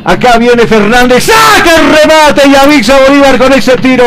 Acá 0.03 0.38
viene 0.38 0.65
Fernández, 0.67 1.23
saca 1.25 1.75
el 1.75 1.86
remate 1.86 2.49
y 2.49 2.55
avisa 2.55 2.97
Bolívar 3.08 3.38
con 3.38 3.53
ese 3.53 3.75
tiro. 3.77 4.05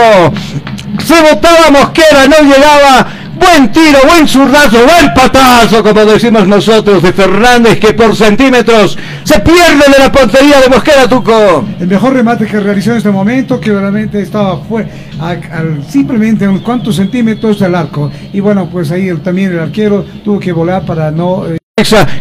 Se 1.05 1.21
botaba 1.23 1.71
Mosquera, 1.71 2.27
no 2.29 2.37
llegaba. 2.43 3.07
Buen 3.35 3.73
tiro, 3.73 3.99
buen 4.07 4.29
zurdazo, 4.29 4.85
buen 4.87 5.13
patazo, 5.15 5.83
como 5.83 6.05
decimos 6.05 6.47
nosotros, 6.47 7.03
de 7.03 7.13
Fernández, 7.13 7.81
que 7.81 7.93
por 7.93 8.15
centímetros 8.15 8.97
se 9.25 9.41
pierde 9.41 9.91
de 9.93 9.99
la 9.99 10.13
portería 10.13 10.61
de 10.61 10.69
Mosquera 10.69 11.09
Tuco. 11.09 11.65
El 11.81 11.89
mejor 11.89 12.13
remate 12.13 12.47
que 12.47 12.61
realizó 12.61 12.93
en 12.93 12.99
este 12.99 13.11
momento, 13.11 13.59
que 13.59 13.73
realmente 13.73 14.21
estaba 14.23 14.59
fue 14.59 14.87
a- 15.21 15.35
simplemente 15.89 16.47
unos 16.47 16.63
cuantos 16.63 16.95
centímetros 16.95 17.59
del 17.59 17.75
arco. 17.75 18.13
Y 18.33 18.39
bueno, 18.39 18.69
pues 18.71 18.93
ahí 18.93 19.13
también 19.25 19.51
el 19.53 19.59
arquero 19.59 20.05
tuvo 20.25 20.39
que 20.39 20.53
volar 20.53 20.85
para 20.85 21.11
no... 21.11 21.45
eh, 21.49 21.59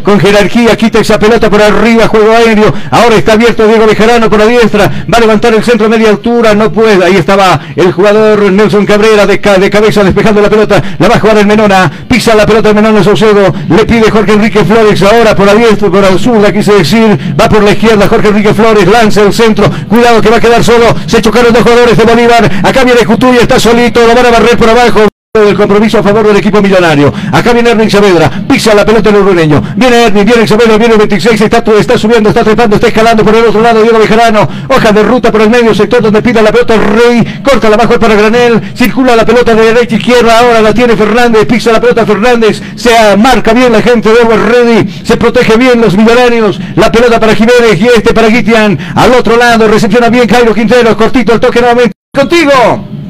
Con 0.02 0.18
jerarquía, 0.18 0.76
quita 0.76 0.98
esa 1.00 1.18
pelota 1.18 1.48
por 1.48 1.62
arriba, 1.62 2.08
juego 2.08 2.32
aéreo. 2.32 2.72
Ahora 2.90 3.16
está 3.16 3.34
abierto 3.34 3.66
Diego 3.66 3.86
Bejarano 3.86 4.28
por 4.28 4.40
la 4.40 4.46
diestra. 4.46 4.90
Va 5.12 5.18
a 5.18 5.20
levantar 5.20 5.54
el 5.54 5.62
centro 5.62 5.86
a 5.86 5.88
media 5.88 6.08
altura, 6.10 6.54
no 6.54 6.72
puede. 6.72 7.04
Ahí 7.04 7.16
estaba 7.16 7.60
el 7.76 7.92
jugador 7.92 8.50
Nelson 8.52 8.84
Cabrera 8.86 9.26
de, 9.26 9.40
ca- 9.40 9.58
de 9.58 9.70
cabeza 9.70 10.02
despejando 10.02 10.40
la 10.40 10.50
pelota. 10.50 10.82
La 10.98 11.08
va 11.08 11.16
a 11.16 11.20
jugar 11.20 11.38
el 11.38 11.46
Menona. 11.46 11.90
Pisa 12.08 12.34
la 12.34 12.44
pelota 12.46 12.70
el 12.70 12.74
Menona 12.74 13.02
Saucedo. 13.04 13.54
Le 13.68 13.84
pide 13.86 14.10
Jorge 14.10 14.32
Enrique 14.32 14.64
Flores 14.64 15.02
ahora 15.02 15.34
por 15.36 15.46
la 15.46 15.54
diestra, 15.54 15.88
por 15.90 16.00
la 16.02 16.18
zurda, 16.18 16.52
quise 16.52 16.72
decir. 16.74 17.18
Va 17.40 17.48
por 17.48 17.62
la 17.62 17.70
izquierda 17.72 18.08
Jorge 18.08 18.28
Enrique 18.28 18.52
Flores. 18.54 18.86
Lanza 18.88 19.22
el 19.22 19.32
centro. 19.32 19.70
Cuidado 19.88 20.20
que 20.20 20.30
va 20.30 20.36
a 20.38 20.40
quedar 20.40 20.62
solo. 20.64 20.86
Se 21.06 21.22
chocaron 21.22 21.52
dos 21.52 21.62
jugadores 21.62 21.96
de 21.96 22.04
Bolívar. 22.04 22.50
Acá 22.64 22.84
viene 22.84 23.04
Cutuy, 23.06 23.36
está 23.36 23.58
solito. 23.60 24.00
Lo 24.06 24.14
van 24.14 24.26
a 24.26 24.30
barrer 24.30 24.56
por 24.56 24.68
abajo 24.68 25.11
del 25.34 25.56
compromiso 25.56 25.98
a 25.98 26.02
favor 26.02 26.26
del 26.26 26.36
equipo 26.36 26.60
millonario. 26.60 27.10
Acá 27.32 27.54
viene 27.54 27.70
Erwin 27.70 27.90
Saavedra, 27.90 28.30
pisa 28.46 28.74
la 28.74 28.84
pelota 28.84 29.08
el 29.08 29.16
urugueño. 29.16 29.62
Viene 29.76 30.04
Erwin, 30.04 30.26
viene 30.26 30.46
Saavedra, 30.46 30.76
viene 30.76 30.92
el 30.92 30.98
26, 30.98 31.40
está, 31.40 31.64
está 31.80 31.96
subiendo, 31.96 32.28
está 32.28 32.44
trepando, 32.44 32.76
está 32.76 32.88
escalando 32.88 33.24
por 33.24 33.34
el 33.34 33.46
otro 33.46 33.62
lado 33.62 33.80
Diego 33.80 33.98
Bejarano. 33.98 34.46
Hoja 34.68 34.92
de 34.92 35.02
ruta 35.02 35.32
por 35.32 35.40
el 35.40 35.48
medio 35.48 35.74
sector 35.74 36.02
donde 36.02 36.20
pida 36.20 36.42
la 36.42 36.52
pelota 36.52 36.74
el 36.74 36.84
Rey, 36.84 37.40
corta 37.42 37.70
la 37.70 37.78
bajo 37.78 37.98
para 37.98 38.14
Granel, 38.14 38.60
circula 38.76 39.16
la 39.16 39.24
pelota 39.24 39.54
de 39.54 39.72
derecha 39.72 39.96
izquierda, 39.96 40.38
ahora 40.38 40.60
la 40.60 40.74
tiene 40.74 40.98
Fernández, 40.98 41.46
pisa 41.46 41.72
la 41.72 41.80
pelota 41.80 42.04
Fernández, 42.04 42.60
se 42.74 42.90
marca 43.16 43.54
bien 43.54 43.72
la 43.72 43.80
gente 43.80 44.10
de 44.10 44.36
Ready, 44.36 45.02
se 45.02 45.16
protege 45.16 45.56
bien 45.56 45.80
los 45.80 45.96
millonarios, 45.96 46.60
la 46.76 46.92
pelota 46.92 47.18
para 47.18 47.34
Jiménez 47.34 47.80
y 47.80 47.86
este 47.86 48.12
para 48.12 48.28
Guitian, 48.28 48.78
al 48.94 49.14
otro 49.14 49.38
lado 49.38 49.66
recepciona 49.66 50.10
bien 50.10 50.28
Jairo 50.28 50.52
Quintero, 50.52 50.94
cortito 50.94 51.32
el 51.32 51.40
toque 51.40 51.60
nuevamente. 51.60 51.94
Contigo. 52.12 53.00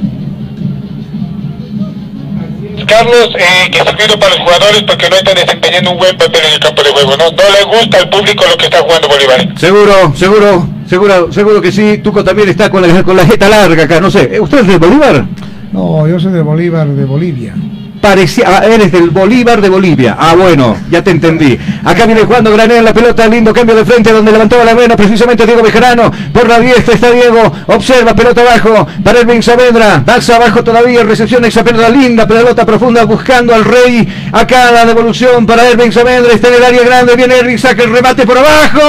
Carlos, 2.86 3.30
eh, 3.38 3.70
que 3.70 3.78
sirviendo 3.78 4.18
para 4.18 4.34
los 4.34 4.44
jugadores 4.44 4.82
porque 4.82 5.08
no 5.08 5.16
están 5.16 5.34
desempeñando 5.34 5.92
un 5.92 5.98
buen 5.98 6.16
papel 6.16 6.40
en 6.46 6.54
el 6.54 6.60
campo 6.60 6.82
de 6.82 6.90
juego. 6.90 7.16
No, 7.16 7.30
no 7.30 7.42
le 7.50 7.78
gusta 7.78 7.98
al 7.98 8.10
público 8.10 8.44
lo 8.48 8.56
que 8.56 8.64
está 8.64 8.78
jugando 8.78 9.08
Bolívar. 9.08 9.48
Seguro, 9.58 10.12
seguro, 10.16 10.68
seguro, 10.88 11.32
seguro 11.32 11.60
que 11.62 11.72
sí. 11.72 11.98
Tuco 11.98 12.24
también 12.24 12.48
está 12.48 12.70
con 12.70 12.82
la, 12.82 13.02
con 13.02 13.16
la 13.16 13.26
jeta 13.26 13.48
larga 13.48 13.84
acá, 13.84 14.00
no 14.00 14.10
sé. 14.10 14.40
¿Usted 14.40 14.60
es 14.60 14.66
de 14.66 14.78
Bolívar? 14.78 15.24
No, 15.72 16.06
yo 16.06 16.18
soy 16.20 16.32
de 16.32 16.42
Bolívar, 16.42 16.86
de 16.88 17.04
Bolivia. 17.04 17.54
Parecía, 18.02 18.46
ah, 18.48 18.66
eres 18.66 18.90
del 18.90 19.10
Bolívar 19.10 19.60
de 19.60 19.68
Bolivia. 19.68 20.16
Ah, 20.18 20.34
bueno, 20.34 20.76
ya 20.90 21.04
te 21.04 21.12
entendí. 21.12 21.56
Acá 21.84 22.04
viene 22.04 22.22
jugando 22.22 22.52
Granel 22.52 22.84
la 22.84 22.92
pelota, 22.92 23.28
lindo 23.28 23.52
cambio 23.54 23.76
de 23.76 23.84
frente 23.84 24.10
donde 24.10 24.32
levantaba 24.32 24.64
la 24.64 24.74
mano 24.74 24.96
precisamente 24.96 25.46
Diego 25.46 25.62
Bejarano. 25.62 26.10
Por 26.32 26.48
la 26.48 26.58
diestra 26.58 26.94
está 26.94 27.12
Diego, 27.12 27.52
observa 27.68 28.12
pelota 28.12 28.40
abajo 28.40 28.88
para 29.04 29.20
Elvin 29.20 29.40
Saavedra. 29.40 30.02
Balsa 30.04 30.34
abajo 30.34 30.64
todavía, 30.64 31.04
recepción 31.04 31.44
esa 31.44 31.62
pelota 31.62 31.88
linda, 31.90 32.26
pelota 32.26 32.66
profunda 32.66 33.04
buscando 33.04 33.54
al 33.54 33.64
Rey. 33.64 34.08
Acá 34.32 34.72
la 34.72 34.84
devolución 34.84 35.46
para 35.46 35.68
Elvin 35.68 35.92
Saavedra, 35.92 36.32
está 36.32 36.48
en 36.48 36.54
el 36.54 36.64
área 36.64 36.82
grande, 36.82 37.14
viene 37.14 37.38
Elvin, 37.38 37.58
saca 37.60 37.84
el 37.84 37.92
remate 37.92 38.26
por 38.26 38.36
abajo. 38.36 38.80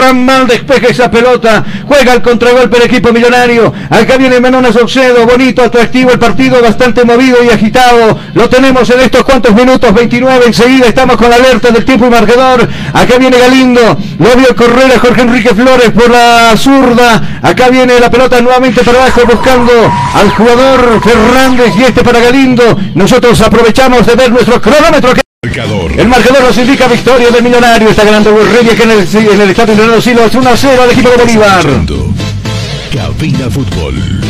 Ramal 0.00 0.48
despeja 0.48 0.88
esa 0.88 1.08
pelota, 1.08 1.64
juega 1.86 2.14
el 2.14 2.20
contragolpe 2.20 2.78
el 2.78 2.82
equipo 2.82 3.12
millonario. 3.12 3.72
Acá 3.90 4.16
viene 4.16 4.40
Menona 4.40 4.72
Saucedo, 4.72 5.24
bonito, 5.24 5.62
atractivo 5.62 6.10
el 6.10 6.18
partido, 6.18 6.60
bastante 6.60 7.04
movido 7.04 7.36
y 7.44 7.50
agitado. 7.50 8.18
Lo 8.34 8.48
tenemos 8.56 8.88
en 8.88 9.00
estos 9.00 9.22
cuantos 9.22 9.54
minutos, 9.54 9.92
29 9.92 10.46
enseguida, 10.46 10.86
estamos 10.86 11.18
con 11.18 11.28
la 11.28 11.36
alerta 11.36 11.70
del 11.70 11.84
tiempo 11.84 12.06
y 12.06 12.10
marcador. 12.10 12.66
Acá 12.94 13.18
viene 13.18 13.38
Galindo, 13.38 13.98
lo 14.18 14.34
vio 14.34 14.56
correr 14.56 14.90
a 14.92 14.98
Jorge 14.98 15.20
Enrique 15.20 15.54
Flores 15.54 15.90
por 15.90 16.10
la 16.10 16.54
zurda. 16.56 17.40
Acá 17.42 17.68
viene 17.68 18.00
la 18.00 18.10
pelota 18.10 18.40
nuevamente 18.40 18.82
para 18.82 19.02
abajo 19.02 19.20
buscando 19.26 19.72
al 20.14 20.30
jugador 20.30 21.02
Fernández 21.02 21.74
y 21.78 21.82
este 21.82 22.02
para 22.02 22.18
Galindo. 22.18 22.78
Nosotros 22.94 23.38
aprovechamos 23.42 24.06
de 24.06 24.14
ver 24.14 24.32
nuestro 24.32 24.58
cronómetro. 24.58 25.12
que-. 25.12 25.20
El 25.98 26.08
marcador 26.08 26.42
nos 26.42 26.56
indica 26.56 26.88
victoria 26.88 27.30
del 27.30 27.42
Millonario. 27.42 27.90
Está 27.90 28.04
ganando 28.04 28.34
Reyes 28.38 28.74
que 28.74 28.84
en 28.84 28.90
el, 28.90 29.32
en 29.32 29.40
el 29.42 29.50
estadio 29.50 29.74
Leonardo 29.74 30.00
Silva 30.00 30.24
es 30.24 30.34
1 30.34 30.48
a 30.48 30.56
0 30.56 30.82
al 30.82 30.90
equipo 30.92 31.10
de 31.10 31.16
Bolívar. 31.16 31.62
Cabina 32.90 33.50
Fútbol. 33.50 34.25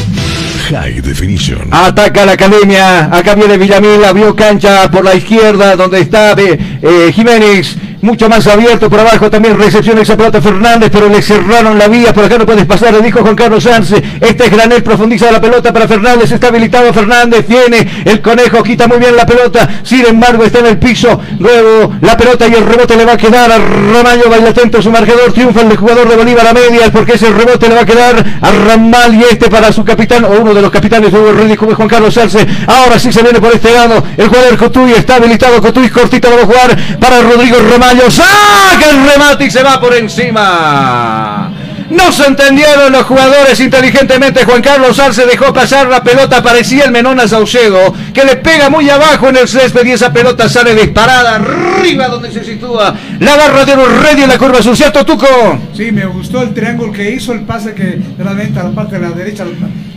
High 0.67 1.01
Definition. 1.01 1.69
Ataca 1.71 2.27
la 2.27 2.33
academia. 2.33 3.05
Acá 3.17 3.35
viene 3.35 3.57
Villamil. 3.57 4.05
Abrió 4.05 4.35
cancha 4.35 4.91
por 4.91 5.05
la 5.05 5.15
izquierda 5.15 5.77
donde 5.77 6.01
está 6.01 6.35
eh, 6.39 7.13
Jiménez. 7.15 7.77
Mucho 8.07 8.29
más 8.29 8.47
abierto 8.47 8.89
por 8.89 9.01
abajo 9.01 9.29
también 9.29 9.59
recepciona 9.59 10.03
esa 10.03 10.17
pelota 10.17 10.41
Fernández, 10.41 10.91
pero 10.93 11.09
le 11.09 11.21
cerraron 11.21 11.77
la 11.77 11.89
vía, 11.89 12.15
por 12.15 12.25
acá 12.25 12.39
no 12.39 12.47
puedes 12.47 12.65
pasar, 12.65 12.95
le 12.95 13.01
dijo 13.01 13.19
Juan 13.21 13.35
Carlos 13.35 13.65
Sanz, 13.65 13.95
este 14.21 14.45
es 14.45 14.51
Granel, 14.53 14.85
profundiza 14.85 15.29
la 15.33 15.41
pelota 15.41 15.73
para 15.73 15.89
Fernández, 15.89 16.31
está 16.31 16.47
habilitado 16.47 16.95
Fernández, 16.95 17.45
viene 17.49 18.05
el 18.05 18.23
conejo, 18.23 18.63
quita 18.63 18.87
muy 18.87 18.99
bien 18.99 19.17
la 19.17 19.27
pelota, 19.27 19.69
sin 19.83 20.07
embargo 20.07 20.45
está 20.45 20.61
en 20.61 20.67
el 20.67 20.79
piso, 20.79 21.21
luego 21.41 21.95
la 22.01 22.17
pelota 22.17 22.47
y 22.47 22.55
el 22.55 22.65
rebote 22.65 22.97
le 22.97 23.05
va 23.05 23.15
a 23.15 23.17
quedar 23.17 23.51
a 23.51 23.59
Ramallo, 23.59 24.31
baila 24.31 24.51
atento 24.51 24.81
su 24.81 24.93
marcador, 24.93 25.33
triunfa 25.33 25.63
el 25.63 25.77
jugador 25.77 26.09
de 26.09 26.15
Bolívar 26.15 26.47
a 26.47 26.53
media, 26.53 26.93
porque 26.93 27.15
ese 27.15 27.29
rebote 27.31 27.69
le 27.69 27.75
va 27.75 27.81
a 27.81 27.87
quedar 27.87 28.25
a 28.41 28.53
Ramal 28.53 29.17
y 29.17 29.25
este 29.25 29.51
para 29.51 29.73
su 29.73 29.85
capitán, 29.85 30.25
o 30.27 30.29
uno 30.29 30.55
de 30.55 30.63
los 30.63 30.71
capitanes 30.71 31.11
de 31.11 31.57
Juan 31.57 31.89
Carlos 31.89 32.17
Arce, 32.17 32.47
ahora 32.69 33.01
sí 33.01 33.13
se 33.13 33.21
viene 33.23 33.41
por 33.41 33.53
este 33.53 33.73
lado, 33.73 34.01
el 34.17 34.29
jugador 34.29 34.57
Cotuy 34.57 34.93
está 34.93 35.17
habilitado, 35.17 35.61
Cotuy 35.61 35.89
cortito 35.89 36.31
lo 36.31 36.37
va 36.37 36.43
a 36.43 36.47
jugar 36.47 36.99
para 37.01 37.21
Rodrigo 37.21 37.57
Ramallo, 37.69 37.96
saca 38.11 38.91
el 38.91 39.11
remate 39.11 39.47
y 39.47 39.51
se 39.51 39.63
va 39.63 39.81
por 39.81 39.95
encima. 39.95 41.53
No 41.91 42.11
se 42.11 42.27
entendieron 42.27 42.93
los 42.93 43.05
jugadores 43.05 43.61
inteligentemente. 43.61 44.45
Juan 44.45 44.61
Carlos 44.61 44.99
Arce 44.99 45.25
dejó 45.25 45.53
pasar 45.53 45.87
la 45.89 46.03
pelota. 46.03 46.43
Parecía 46.43 46.85
el 46.85 46.91
Menona 46.91 47.29
Saucedo 47.29 47.95
que 48.13 48.25
le 48.25 48.37
pega 48.37 48.69
muy 48.69 48.91
abajo 48.91 49.29
en 49.29 49.37
el 49.37 49.49
césped 49.49 49.87
y 49.87 49.93
esa 49.93 50.13
pelota 50.13 50.49
sale 50.49 50.75
disparada 50.75 51.37
arriba 51.37 52.09
donde 52.09 52.33
se 52.33 52.45
sitúa 52.45 52.95
la 53.21 53.37
barra 53.37 53.65
de 53.65 53.77
los 53.77 54.03
Ready 54.03 54.23
en 54.23 54.29
la 54.29 54.39
curva 54.39 54.63
sur. 54.63 54.77
¿Cierto, 54.77 55.05
Tuco? 55.07 55.27
Sí, 55.75 55.93
me 55.93 56.07
gustó 56.07 56.43
el 56.43 56.53
triángulo 56.53 56.93
que 56.93 57.11
hizo, 57.11 57.33
el 57.33 57.43
pase 57.43 57.73
que 57.75 58.01
realmente 58.19 58.59
a 58.59 58.65
la 58.65 58.71
parte 58.71 58.99
de 58.99 59.09
la 59.09 59.11
derecha, 59.11 59.45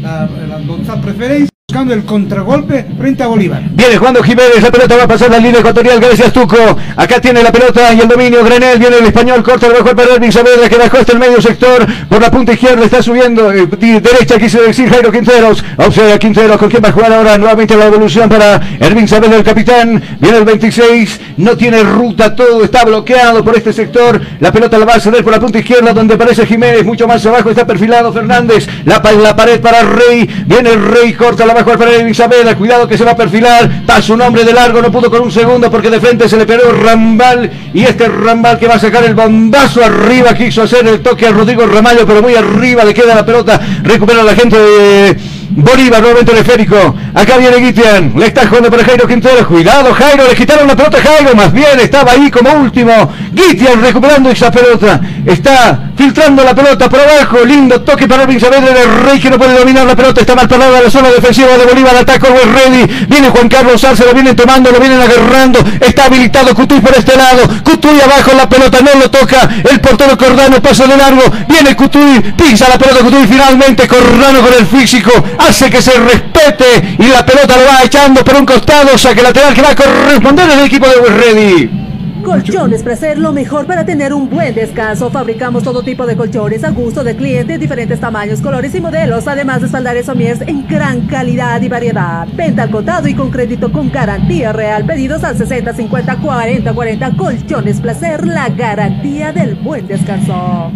la, 0.01 0.29
la, 0.47 0.59
la, 0.59 1.01
preferencia, 1.01 1.49
buscando 1.69 1.93
el 1.93 2.03
contragolpe 2.03 2.83
frente 2.97 3.21
a 3.21 3.27
Bolívar. 3.27 3.61
Viene 3.73 3.95
jugando 3.95 4.23
Jiménez, 4.23 4.59
la 4.59 4.71
pelota 4.71 4.97
va 4.97 5.03
a 5.03 5.07
pasar 5.07 5.29
la 5.29 5.37
línea 5.37 5.59
ecuatorial, 5.59 5.99
gracias 5.99 6.33
Tuco. 6.33 6.57
Acá 6.95 7.21
tiene 7.21 7.43
la 7.43 7.51
pelota 7.51 7.93
y 7.93 7.99
el 7.99 8.07
dominio 8.07 8.43
Grenel, 8.43 8.79
viene 8.79 8.97
el 8.97 9.05
español, 9.05 9.43
corta 9.43 9.67
el 9.67 9.73
mejor 9.73 9.95
para 9.95 10.15
Ervin 10.15 10.31
Saavedra 10.31 10.67
que 10.67 10.77
bajó 10.77 10.97
hasta 10.97 11.11
el 11.11 11.19
medio 11.19 11.39
sector, 11.39 11.85
por 12.09 12.19
la 12.19 12.31
punta 12.31 12.53
izquierda 12.53 12.83
está 12.85 13.03
subiendo, 13.03 13.53
eh, 13.53 13.67
derecha 13.67 14.39
quise 14.39 14.59
decir 14.61 14.89
Jairo 14.89 15.11
Quinteros, 15.11 15.63
observa 15.77 16.17
Quinteros 16.17 16.57
con 16.57 16.71
quien 16.71 16.83
va 16.83 16.89
a 16.89 16.91
jugar 16.91 17.13
ahora 17.13 17.37
nuevamente 17.37 17.77
la 17.77 17.85
evolución 17.85 18.27
para 18.27 18.59
Ervin 18.79 19.07
Saavedra 19.07 19.37
el 19.37 19.43
capitán, 19.43 20.01
viene 20.19 20.39
el 20.39 20.45
26, 20.45 21.21
no 21.37 21.55
tiene 21.55 21.83
ruta, 21.83 22.35
todo 22.35 22.63
está 22.63 22.83
bloqueado 22.83 23.45
por 23.45 23.55
este 23.55 23.73
sector, 23.73 24.19
la 24.39 24.51
pelota 24.51 24.79
la 24.79 24.85
va 24.85 24.95
a 24.95 24.99
ceder 24.99 25.23
por 25.23 25.33
la 25.33 25.39
punta 25.39 25.59
izquierda 25.59 25.93
donde 25.93 26.15
aparece 26.15 26.47
Jiménez, 26.47 26.83
mucho 26.83 27.07
más 27.07 27.23
abajo 27.27 27.51
está 27.51 27.67
perfilado 27.67 28.11
Fernández, 28.11 28.67
la, 28.85 29.03
la 29.21 29.35
pared 29.35 29.61
para 29.61 29.83
Rey, 29.83 30.27
viene 30.47 30.71
Rey, 30.71 31.13
corta 31.13 31.45
la 31.45 31.58
para 31.65 32.13
Saavedra, 32.13 32.55
cuidado 32.55 32.87
que 32.87 32.97
se 32.97 33.03
va 33.03 33.11
a 33.11 33.15
perfilar, 33.15 33.85
pasa 33.85 34.13
un 34.13 34.21
hombre 34.21 34.43
de 34.43 34.53
largo, 34.53 34.81
no 34.81 34.91
pudo 34.91 35.09
con 35.09 35.21
un 35.21 35.31
segundo 35.31 35.69
porque 35.69 35.89
de 35.89 35.99
frente 35.99 36.27
se 36.27 36.37
le 36.37 36.45
pegó 36.45 36.71
Rambal. 36.71 37.49
Y 37.73 37.83
este 37.83 38.07
Rambal 38.07 38.57
que 38.57 38.67
va 38.67 38.75
a 38.75 38.79
sacar 38.79 39.03
el 39.03 39.13
bombazo 39.13 39.83
arriba, 39.83 40.33
quiso 40.33 40.63
hacer 40.63 40.87
el 40.87 41.01
toque 41.01 41.27
a 41.27 41.31
Rodrigo 41.31 41.65
Ramallo, 41.65 42.05
pero 42.05 42.21
muy 42.21 42.35
arriba 42.35 42.83
le 42.83 42.93
queda 42.93 43.15
la 43.15 43.25
pelota, 43.25 43.59
recupera 43.83 44.23
la 44.23 44.35
gente 44.35 44.57
de 44.57 45.17
Bolívar, 45.49 45.99
nuevamente 46.01 46.31
el 46.31 46.37
esférico, 46.37 46.95
acá 47.13 47.37
viene 47.37 47.57
Guitian, 47.57 48.13
le 48.15 48.27
está 48.27 48.47
jugando 48.47 48.69
para 48.69 48.83
Jairo 48.83 49.07
Quintero, 49.07 49.47
cuidado 49.47 49.93
Jairo, 49.93 50.27
le 50.27 50.35
quitaron 50.35 50.67
la 50.67 50.75
pelota 50.75 50.97
a 50.97 51.01
Jairo, 51.01 51.35
más 51.35 51.51
bien 51.51 51.79
estaba 51.79 52.11
ahí 52.11 52.29
como 52.29 52.51
último, 52.53 53.11
Guitian 53.31 53.81
recuperando 53.81 54.29
esa 54.29 54.51
pelota, 54.51 55.01
está 55.25 55.89
filtrando 55.97 56.43
la 56.43 56.53
pelota 56.53 56.89
por 56.89 56.99
abajo, 56.99 57.39
lindo 57.45 57.81
toque 57.81 58.07
para 58.07 58.23
Ervin 58.23 58.39
Saavedra, 58.39 58.81
el 58.81 59.03
Rey 59.05 59.19
que 59.19 59.29
no 59.29 59.37
puede 59.37 59.57
dominar 59.57 59.85
la 59.85 59.95
pelota, 59.95 60.21
está 60.21 60.35
mal 60.35 60.47
parada 60.47 60.81
la 60.81 60.89
zona 60.89 61.09
defensiva 61.09 61.57
de 61.57 61.65
Bolívar, 61.65 61.95
ataca 61.95 62.27
Always 62.27 62.45
Ready, 62.45 63.05
viene 63.07 63.29
Juan 63.29 63.49
Carlos 63.49 63.83
Arce, 63.83 64.05
lo 64.05 64.13
vienen 64.13 64.35
tomando, 64.35 64.71
lo 64.71 64.79
vienen 64.79 65.01
agarrando, 65.01 65.59
está 65.81 66.05
habilitado 66.05 66.53
Cutuy 66.53 66.79
por 66.79 66.95
este 66.95 67.17
lado, 67.17 67.41
Cutuy 67.63 67.99
abajo 67.99 68.31
la 68.37 68.47
pelota, 68.47 68.79
no 68.81 68.99
lo 68.99 69.09
toca, 69.09 69.49
el 69.69 69.81
portero 69.81 70.17
Cordano 70.17 70.61
pasa 70.61 70.85
de 70.85 70.95
largo, 70.95 71.23
viene 71.47 71.75
Cutuy, 71.75 72.19
pisa 72.37 72.69
la 72.69 72.77
pelota 72.77 72.99
Cutuy, 73.03 73.25
finalmente. 73.27 73.87
Cordano 73.87 74.41
con 74.41 74.53
el 74.53 74.65
físico, 74.65 75.11
hace 75.39 75.69
que 75.69 75.81
se 75.81 75.93
respete 75.93 76.95
y 76.99 77.07
la 77.07 77.25
pelota 77.25 77.57
lo 77.57 77.65
va 77.65 77.83
echando 77.83 78.23
por 78.23 78.35
un 78.35 78.45
costado, 78.45 78.97
saque 78.97 79.21
lateral 79.21 79.53
que 79.53 79.61
va 79.61 79.71
a 79.71 79.75
corresponder 79.75 80.49
el 80.49 80.65
equipo 80.65 80.87
de 80.87 81.09
Ready. 81.09 81.88
Colchones 82.23 82.83
Placer, 82.83 83.17
lo 83.17 83.31
mejor 83.31 83.65
para 83.65 83.85
tener 83.85 84.13
un 84.13 84.29
buen 84.29 84.53
descanso. 84.53 85.09
Fabricamos 85.09 85.63
todo 85.63 85.83
tipo 85.83 86.05
de 86.05 86.15
colchones 86.15 86.63
a 86.63 86.71
gusto 86.71 87.03
del 87.03 87.15
cliente, 87.15 87.57
diferentes 87.57 87.99
tamaños, 87.99 88.41
colores 88.41 88.73
y 88.75 88.81
modelos, 88.81 89.27
además 89.27 89.61
de 89.61 89.67
espaldares 89.67 90.05
somiers 90.05 90.41
en 90.41 90.67
gran 90.67 91.07
calidad 91.07 91.61
y 91.61 91.69
variedad. 91.69 92.27
Venta 92.33 92.63
al 92.63 92.71
contado 92.71 93.07
y 93.07 93.13
con 93.13 93.31
crédito 93.31 93.71
con 93.71 93.91
garantía 93.91 94.53
real. 94.53 94.85
Pedidos 94.85 95.23
al 95.23 95.37
60 95.37 95.73
50 95.73 96.17
40 96.17 96.73
40. 96.73 97.11
Colchones 97.17 97.81
Placer, 97.81 98.25
la 98.27 98.49
garantía 98.49 99.31
del 99.31 99.55
buen 99.55 99.87
descanso. 99.87 100.71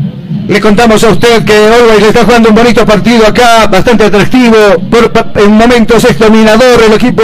Le 0.47 0.59
contamos 0.59 1.03
a 1.03 1.09
usted 1.09 1.45
que 1.45 1.53
Always 1.53 2.01
le 2.01 2.07
está 2.09 2.25
jugando 2.25 2.49
un 2.49 2.55
bonito 2.55 2.85
partido 2.85 3.25
acá, 3.25 3.67
bastante 3.67 4.05
atractivo. 4.05 4.55
Por, 4.89 5.11
en 5.35 5.51
momentos 5.51 6.03
es 6.03 6.19
dominador 6.19 6.81
el 6.85 6.93
equipo 6.93 7.23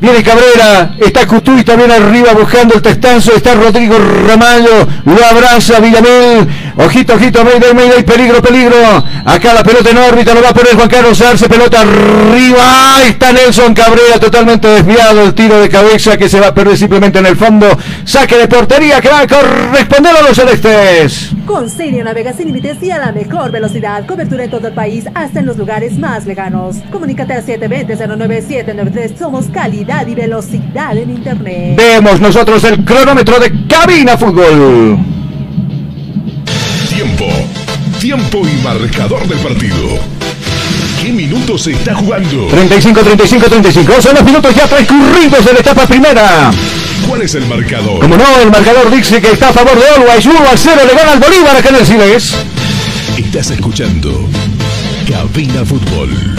Viene 0.04 0.22
Cabrera, 0.22 0.90
está 0.98 1.26
Cutuy 1.26 1.64
también 1.64 1.90
arriba 1.90 2.34
buscando 2.34 2.74
el 2.74 2.82
testanzo, 2.82 3.34
está 3.34 3.54
Rodrigo 3.54 3.96
Ramallo, 4.28 4.86
lo 5.06 5.24
abraza 5.24 5.80
Villamil, 5.80 6.46
ojito, 6.76 7.14
ojito, 7.14 7.42
Mayday, 7.42 7.72
Mayday, 7.72 8.02
peligro, 8.02 8.42
peligro, 8.42 8.76
acá 9.24 9.54
la 9.54 9.62
pelota 9.62 9.88
en 9.88 9.96
órbita, 9.96 10.34
lo 10.34 10.42
va 10.42 10.50
a 10.50 10.54
poner 10.54 10.74
Juan 10.74 10.90
Carlos 10.90 11.18
Arce, 11.22 11.48
pelota 11.48 11.80
arriba, 11.80 12.96
ahí 12.96 13.12
está 13.12 13.32
Nelson 13.32 13.72
Cabrera, 13.72 14.20
totalmente 14.20 14.68
desviado, 14.68 15.22
el 15.22 15.32
tiro 15.32 15.58
de 15.58 15.70
cabeza 15.70 16.18
que 16.18 16.28
se 16.28 16.38
va 16.38 16.48
a 16.48 16.54
perder 16.54 16.76
simplemente 16.76 17.20
en 17.20 17.24
el 17.24 17.36
fondo, 17.38 17.66
saque 18.04 18.36
de 18.36 18.46
portería 18.46 19.00
que 19.00 19.08
va 19.08 19.20
a 19.20 19.26
corresponder 19.26 20.14
a 20.18 20.20
los 20.20 20.36
celestes. 20.36 21.30
Con 21.46 21.66
navega 22.04 22.32
sin 22.32 22.46
límites 22.46 22.82
y 22.82 22.90
a 22.90 22.98
la 22.98 23.12
mejor 23.12 23.50
velocidad, 23.50 24.06
cobertura 24.06 24.44
en 24.44 24.50
todo 24.50 24.68
el 24.68 24.74
país, 24.74 25.04
hasta 25.14 25.40
en 25.40 25.46
los 25.46 25.58
lugares 25.58 25.98
más 25.98 26.24
lejanos. 26.24 26.76
Comunícate 26.90 27.34
al 27.34 27.44
720-09793, 27.44 29.18
somos 29.18 29.46
calidad 29.46 30.06
y 30.06 30.14
velocidad 30.14 30.96
en 30.96 31.10
internet. 31.10 31.76
Vemos 31.76 32.20
nosotros 32.20 32.64
el 32.64 32.82
cronómetro 32.84 33.38
de 33.38 33.52
Cabina 33.68 34.16
Fútbol. 34.16 34.98
Tiempo. 36.88 37.26
Tiempo 38.00 38.42
y 38.48 38.62
marcador 38.64 39.26
del 39.28 39.38
partido. 39.38 39.98
¿Qué 41.02 41.12
minutos 41.12 41.62
se 41.62 41.72
está 41.72 41.94
jugando? 41.94 42.46
35, 42.46 43.00
35, 43.00 43.46
35. 43.46 44.00
Son 44.00 44.14
los 44.14 44.24
minutos 44.24 44.54
ya 44.54 44.66
transcurridos 44.66 45.44
de 45.44 45.52
la 45.52 45.58
etapa 45.58 45.86
primera. 45.86 46.50
¿Cuál 47.08 47.22
es 47.22 47.34
el 47.34 47.46
marcador? 47.46 48.00
Como 48.00 48.16
no, 48.16 48.40
el 48.40 48.50
marcador 48.50 48.90
dice 48.90 49.20
que 49.20 49.32
está 49.32 49.50
a 49.50 49.52
favor 49.52 49.78
de 49.78 49.86
Always. 49.86 50.26
1 50.26 50.38
a 50.38 50.56
0 50.56 50.80
le 50.86 50.94
gana 50.94 51.12
al 51.12 51.20
Bolívar 51.20 51.56
acá 51.56 51.68
en 51.68 51.76
el 51.76 51.86
Siles. 51.86 52.34
Estás 53.16 53.50
escuchando 53.50 54.28
Cabina 55.08 55.64
Fútbol. 55.64 56.33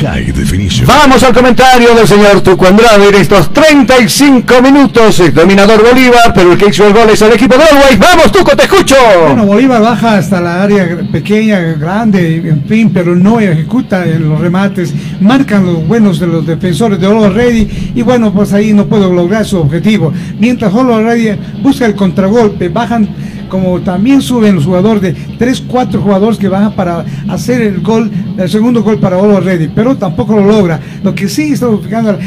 High 0.00 0.32
Definition. 0.32 0.86
Vamos 0.86 1.22
al 1.22 1.34
comentario 1.34 1.94
del 1.94 2.06
señor 2.06 2.40
Tuco 2.40 2.66
Andrade 2.66 3.08
en 3.08 3.14
estos 3.16 3.52
35 3.52 4.62
minutos. 4.62 5.20
Es 5.20 5.34
dominador 5.34 5.82
Bolívar, 5.82 6.32
pero 6.34 6.52
el 6.52 6.58
que 6.58 6.68
hizo 6.68 6.86
el 6.86 6.94
gol 6.94 7.10
es 7.10 7.20
el 7.20 7.32
equipo 7.32 7.56
de 7.56 7.64
Always. 7.64 7.98
Vamos, 7.98 8.32
Tuco, 8.32 8.56
te 8.56 8.62
escucho. 8.62 8.94
Bueno, 9.26 9.44
Bolívar 9.44 9.82
baja 9.82 10.18
hasta 10.18 10.40
la 10.40 10.62
área 10.62 11.00
pequeña, 11.12 11.60
grande, 11.74 12.36
en 12.36 12.64
fin, 12.64 12.90
pero 12.92 13.14
no 13.14 13.40
ejecuta 13.40 14.04
en 14.06 14.28
los 14.28 14.40
remates. 14.40 14.94
Marcan 15.20 15.66
los 15.66 15.86
buenos 15.86 16.18
de 16.18 16.26
los 16.26 16.46
defensores 16.46 16.98
de 16.98 17.06
Olo 17.06 17.28
Ready 17.30 17.92
y 17.94 18.02
bueno, 18.02 18.32
pues 18.32 18.52
ahí 18.52 18.72
no 18.72 18.86
puedo 18.86 19.12
lograr 19.12 19.44
su 19.44 19.58
objetivo. 19.58 20.12
Mientras 20.38 20.72
Olo 20.72 21.02
Ready 21.02 21.38
busca 21.62 21.84
el 21.84 21.94
contragolpe, 21.94 22.68
bajan 22.68 23.08
como 23.50 23.80
también 23.80 24.22
suben 24.22 24.54
los 24.54 24.64
jugadores 24.64 25.02
de 25.02 25.29
3, 25.40 25.64
4 25.66 26.02
jugadores 26.02 26.38
que 26.38 26.48
bajan 26.48 26.72
para 26.72 27.02
hacer 27.30 27.62
el 27.62 27.80
gol, 27.80 28.10
el 28.36 28.50
segundo 28.50 28.82
gol 28.82 28.98
para 28.98 29.16
Olo 29.16 29.40
Ready, 29.40 29.68
pero 29.74 29.96
tampoco 29.96 30.36
lo 30.36 30.44
logra. 30.44 30.78
Lo 31.02 31.14
que 31.14 31.30
sí 31.30 31.54
está 31.54 31.66
fijando 31.82 32.18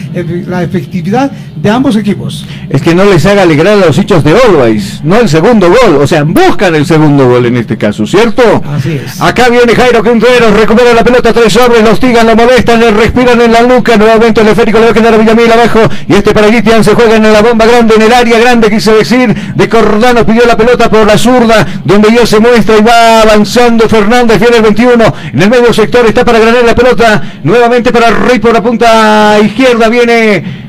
la 0.47 0.64
efectividad 0.64 1.32
de 1.55 1.70
ambos 1.70 1.95
equipos. 1.95 2.47
Es 2.70 2.82
que 2.82 2.95
no 2.95 3.05
les 3.05 3.24
haga 3.28 3.43
alegrar 3.43 3.76
a 3.76 3.86
los 3.86 3.95
hinchas 3.99 4.24
de 4.24 4.32
Always, 4.32 5.01
no 5.03 5.18
el 5.18 5.30
segundo 5.30 5.70
gol, 5.70 5.97
o 6.01 6.07
sea, 6.07 6.24
buscan 6.24 6.74
el 6.74 6.88
segundo 6.88 7.30
gol 7.30 7.45
en 7.45 7.57
este 7.57 7.78
caso, 7.78 8.07
¿cierto? 8.07 8.41
Así 8.68 8.93
es. 8.93 9.22
Acá 9.22 9.47
viene 9.49 9.76
Jairo 9.76 10.01
Quinteros, 10.01 10.51
recupera 10.59 10.91
la 10.95 11.03
pelota, 11.03 11.32
tres 11.32 11.55
hombres, 11.57 11.84
los 11.84 11.99
tigan, 11.99 12.26
lo 12.26 12.36
molestan, 12.36 12.80
le 12.80 12.89
respiran 12.89 13.39
en 13.39 13.51
la 13.51 13.61
nuca, 13.61 13.95
nuevamente 13.95 14.41
el 14.41 14.47
esférico 14.47 14.80
le 14.80 14.86
va 14.86 14.91
a 14.91 14.93
quedar 14.95 15.14
a 15.14 15.18
Villamil 15.18 15.51
abajo, 15.51 15.82
y 16.07 16.14
este 16.14 16.34
para 16.34 16.47
Guitian 16.47 16.84
se 16.84 16.95
juega 16.95 17.18
en 17.18 17.32
la 17.32 17.43
bomba 17.43 17.68
grande, 17.68 17.93
en 17.93 18.01
el 18.01 18.11
área 18.11 18.39
grande, 18.39 18.72
quise 18.72 18.91
decir, 18.91 19.36
de 19.53 19.70
Cordano 19.70 20.26
pidió 20.26 20.47
la 20.47 20.57
pelota 20.57 20.89
por 20.89 21.05
la 21.05 21.16
zurda, 21.16 21.68
donde 21.86 22.11
ya 22.11 22.26
se 22.26 22.39
muestra 22.39 22.76
y 22.76 22.82
va 22.82 23.03
avanzando 23.04 23.88
Fernández, 23.88 24.39
viene 24.39 24.58
el 24.58 24.64
21, 24.64 25.14
en 25.34 25.41
el 25.41 25.49
medio 25.49 25.74
sector 25.74 26.06
está 26.06 26.24
para 26.24 26.39
ganar 26.39 26.64
la 26.64 26.76
pelota, 26.76 27.22
nuevamente 27.43 27.91
para 27.91 28.10
Rey 28.10 28.39
por 28.39 28.54
la 28.54 28.64
punta 28.64 29.38
izquierda, 29.43 29.89
viene 29.89 30.62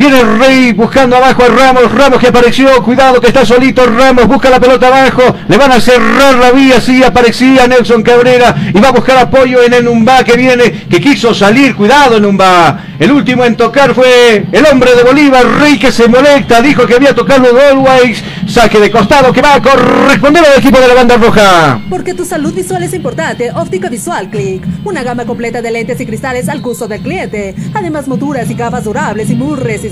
Viene 0.00 0.18
el 0.18 0.38
Rey 0.38 0.72
buscando 0.72 1.14
abajo 1.16 1.42
a 1.42 1.48
Ramos. 1.48 1.92
Ramos 1.92 2.18
que 2.18 2.28
apareció. 2.28 2.82
Cuidado 2.82 3.20
que 3.20 3.26
está 3.26 3.44
solito. 3.44 3.84
Ramos 3.84 4.26
busca 4.26 4.48
la 4.48 4.58
pelota 4.58 4.86
abajo. 4.86 5.36
Le 5.46 5.58
van 5.58 5.72
a 5.72 5.78
cerrar 5.78 6.36
la 6.36 6.52
vía. 6.52 6.80
Sí, 6.80 7.04
aparecía 7.04 7.66
Nelson 7.66 8.02
Cabrera. 8.02 8.56
Y 8.72 8.80
va 8.80 8.88
a 8.88 8.92
buscar 8.92 9.18
apoyo 9.18 9.62
en 9.62 9.74
Enumba 9.74 10.24
que 10.24 10.38
viene. 10.38 10.86
Que 10.88 11.02
quiso 11.02 11.34
salir. 11.34 11.76
Cuidado 11.76 12.16
Enumba. 12.16 12.86
El 12.98 13.12
último 13.12 13.44
en 13.44 13.56
tocar 13.58 13.94
fue 13.94 14.46
el 14.50 14.66
hombre 14.72 14.96
de 14.96 15.02
Bolívar. 15.02 15.44
Rey 15.60 15.78
que 15.78 15.92
se 15.92 16.08
molesta. 16.08 16.62
Dijo 16.62 16.86
que 16.86 16.94
había 16.94 17.14
tocado 17.14 17.48
Always. 17.60 18.24
Saque 18.46 18.80
de 18.80 18.90
costado 18.90 19.34
que 19.34 19.42
va 19.42 19.56
a 19.56 19.62
corresponder 19.62 20.42
al 20.46 20.60
equipo 20.60 20.80
de 20.80 20.88
la 20.88 20.94
banda 20.94 21.18
roja. 21.18 21.78
Porque 21.90 22.14
tu 22.14 22.24
salud 22.24 22.54
visual 22.54 22.82
es 22.82 22.94
importante. 22.94 23.50
Óptica 23.50 23.90
Visual 23.90 24.30
Click. 24.30 24.64
Una 24.82 25.02
gama 25.02 25.26
completa 25.26 25.60
de 25.60 25.70
lentes 25.70 26.00
y 26.00 26.06
cristales 26.06 26.48
al 26.48 26.62
gusto 26.62 26.88
del 26.88 27.02
cliente. 27.02 27.54
Además, 27.74 28.08
monturas 28.08 28.50
y 28.50 28.54
gafas 28.54 28.84
durables 28.84 29.28
y 29.28 29.34
muy 29.34 29.56
resistentes. 29.56 29.89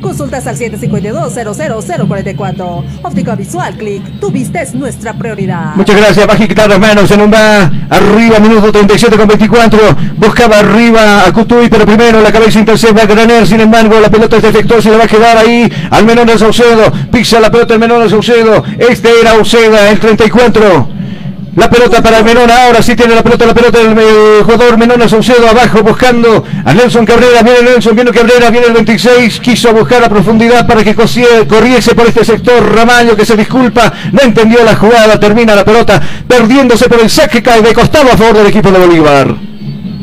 Consultas 0.00 0.46
al 0.46 0.56
752-00044. 0.56 2.84
Óptica 3.02 3.34
Visual 3.34 3.76
Click. 3.76 4.20
Tu 4.20 4.30
vista 4.30 4.62
es 4.62 4.74
nuestra 4.74 5.14
prioridad. 5.14 5.74
Muchas 5.74 5.96
gracias. 5.96 6.28
A 6.28 6.36
quitar 6.36 6.68
las 6.68 6.78
manos 6.78 7.10
en 7.10 7.20
un 7.20 7.32
va. 7.32 7.70
Arriba, 7.90 8.38
minuto 8.38 8.70
37 8.72 9.16
con 9.16 9.28
24. 9.28 9.78
Buscaba 10.16 10.60
arriba 10.60 11.26
a 11.26 11.32
Cutuy, 11.32 11.68
pero 11.68 11.84
primero 11.84 12.20
la 12.20 12.32
cabeza 12.32 12.60
intercepta 12.60 13.02
a 13.02 13.06
Graner. 13.06 13.46
Sin 13.46 13.60
embargo, 13.60 13.98
la 14.00 14.10
pelota 14.10 14.36
es 14.36 14.42
defectuosa 14.42 14.88
y 14.88 14.92
le 14.92 14.98
va 14.98 15.04
a 15.04 15.08
quedar 15.08 15.36
ahí 15.36 15.70
al 15.90 16.04
menor 16.04 16.26
de 16.26 16.38
Saucedo. 16.38 16.92
Pisa 17.12 17.40
la 17.40 17.50
pelota 17.50 17.74
el 17.74 17.80
menor 17.80 18.02
de 18.02 18.10
Saucedo. 18.10 18.64
Este 18.78 19.08
era 19.20 19.32
Sauceda, 19.32 19.90
el 19.90 19.98
34. 19.98 20.99
La 21.56 21.68
pelota 21.68 22.00
para 22.00 22.22
Menón, 22.22 22.48
ahora 22.48 22.80
sí 22.80 22.94
tiene 22.94 23.14
la 23.14 23.24
pelota, 23.24 23.44
la 23.44 23.54
pelota 23.54 23.78
del 23.78 24.42
jugador. 24.44 24.78
Menón 24.78 25.08
Saucedo 25.08 25.48
abajo 25.48 25.82
buscando 25.82 26.44
a 26.64 26.72
Nelson 26.72 27.04
Cabrera, 27.04 27.42
viene 27.42 27.62
Nelson, 27.62 27.96
viene 27.96 28.12
Cabrera, 28.12 28.50
viene 28.50 28.68
el 28.68 28.72
26, 28.72 29.40
quiso 29.40 29.72
buscar 29.72 30.04
a 30.04 30.08
profundidad 30.08 30.66
para 30.66 30.84
que 30.84 30.94
corriese 30.94 31.94
por 31.94 32.06
este 32.06 32.24
sector, 32.24 32.72
Ramallo 32.74 33.16
que 33.16 33.26
se 33.26 33.36
disculpa, 33.36 33.92
no 34.12 34.20
entendió 34.22 34.64
la 34.64 34.76
jugada, 34.76 35.18
termina 35.18 35.56
la 35.56 35.64
pelota 35.64 36.00
perdiéndose 36.26 36.88
por 36.88 37.00
el 37.00 37.10
saque 37.10 37.42
cae 37.42 37.62
de 37.62 37.74
costado 37.74 38.12
a 38.12 38.16
favor 38.16 38.38
del 38.38 38.46
equipo 38.46 38.70
de 38.70 38.78
Bolívar. 38.78 39.49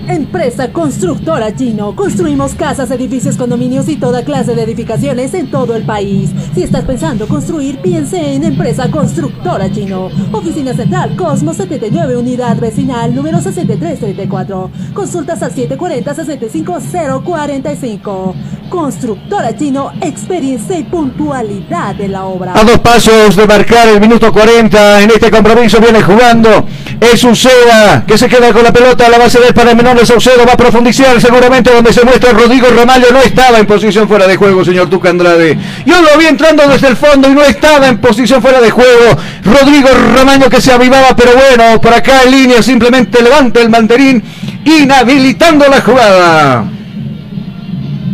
Empresa 0.07 0.71
Constructora 0.71 1.53
Chino. 1.53 1.93
Construimos 1.93 2.53
casas, 2.53 2.89
edificios, 2.91 3.35
condominios 3.35 3.89
y 3.89 3.97
toda 3.97 4.23
clase 4.23 4.55
de 4.55 4.63
edificaciones 4.63 5.33
en 5.33 5.51
todo 5.51 5.75
el 5.75 5.83
país. 5.83 6.29
Si 6.55 6.63
estás 6.63 6.85
pensando 6.85 7.27
construir, 7.27 7.79
piense 7.79 8.33
en 8.33 8.45
Empresa 8.45 8.89
Constructora 8.89 9.69
Chino. 9.69 10.07
Oficina 10.31 10.73
Central 10.73 11.17
Cosmos 11.17 11.57
79, 11.57 12.15
Unidad 12.15 12.57
Vecinal 12.57 13.13
número 13.13 13.41
6334. 13.41 14.71
Consultas 14.93 15.43
al 15.43 15.53
740-65045. 15.53 18.33
Constructora 18.69 19.57
Chino, 19.57 19.91
experiencia 20.01 20.77
y 20.77 20.83
puntualidad 20.83 21.95
de 21.95 22.07
la 22.07 22.23
obra. 22.25 22.53
A 22.57 22.63
dos 22.63 22.79
pasos 22.79 23.35
de 23.35 23.45
marcar 23.45 23.89
el 23.89 23.99
minuto 23.99 24.31
40 24.31 25.03
en 25.03 25.11
este 25.11 25.29
compromiso 25.31 25.79
viene 25.79 26.01
jugando 26.01 26.65
Es 26.99 27.23
Uceda 27.23 28.05
que 28.05 28.17
se 28.17 28.27
queda 28.27 28.51
con 28.53 28.63
la 28.63 28.73
pelota. 28.73 29.09
La 29.09 29.17
va 29.17 29.25
a 29.25 29.29
ceder 29.29 29.53
para 29.53 29.71
el 29.71 29.77
menor 29.77 29.96
de 29.97 30.05
Saucedo. 30.05 30.45
Va 30.47 30.53
a 30.53 30.57
profundizar 30.57 31.19
seguramente 31.19 31.71
donde 31.73 31.91
se 31.91 32.03
muestra 32.05 32.31
Rodrigo 32.31 32.67
Ramallo. 32.75 33.07
No 33.11 33.19
estaba 33.21 33.59
en 33.59 33.65
posición 33.67 34.07
fuera 34.07 34.27
de 34.27 34.35
juego, 34.37 34.63
señor 34.63 34.89
Tuca 34.89 35.09
Andrade. 35.09 35.57
Yo 35.85 36.01
lo 36.01 36.17
vi 36.17 36.25
entrando 36.27 36.67
desde 36.67 36.87
el 36.87 36.95
fondo 36.95 37.29
y 37.29 37.33
no 37.33 37.43
estaba 37.43 37.87
en 37.87 37.97
posición 37.99 38.41
fuera 38.41 38.61
de 38.61 38.69
juego. 38.71 39.17
Rodrigo 39.43 39.89
Ramallo 40.15 40.49
que 40.49 40.61
se 40.61 40.71
avivaba, 40.71 41.15
pero 41.15 41.31
bueno, 41.33 41.81
por 41.81 41.93
acá 41.93 42.23
en 42.25 42.31
línea 42.31 42.61
simplemente 42.61 43.21
levanta 43.21 43.61
el 43.61 43.69
mandarín, 43.69 44.23
inhabilitando 44.65 45.65
la 45.67 45.81
jugada. 45.81 46.65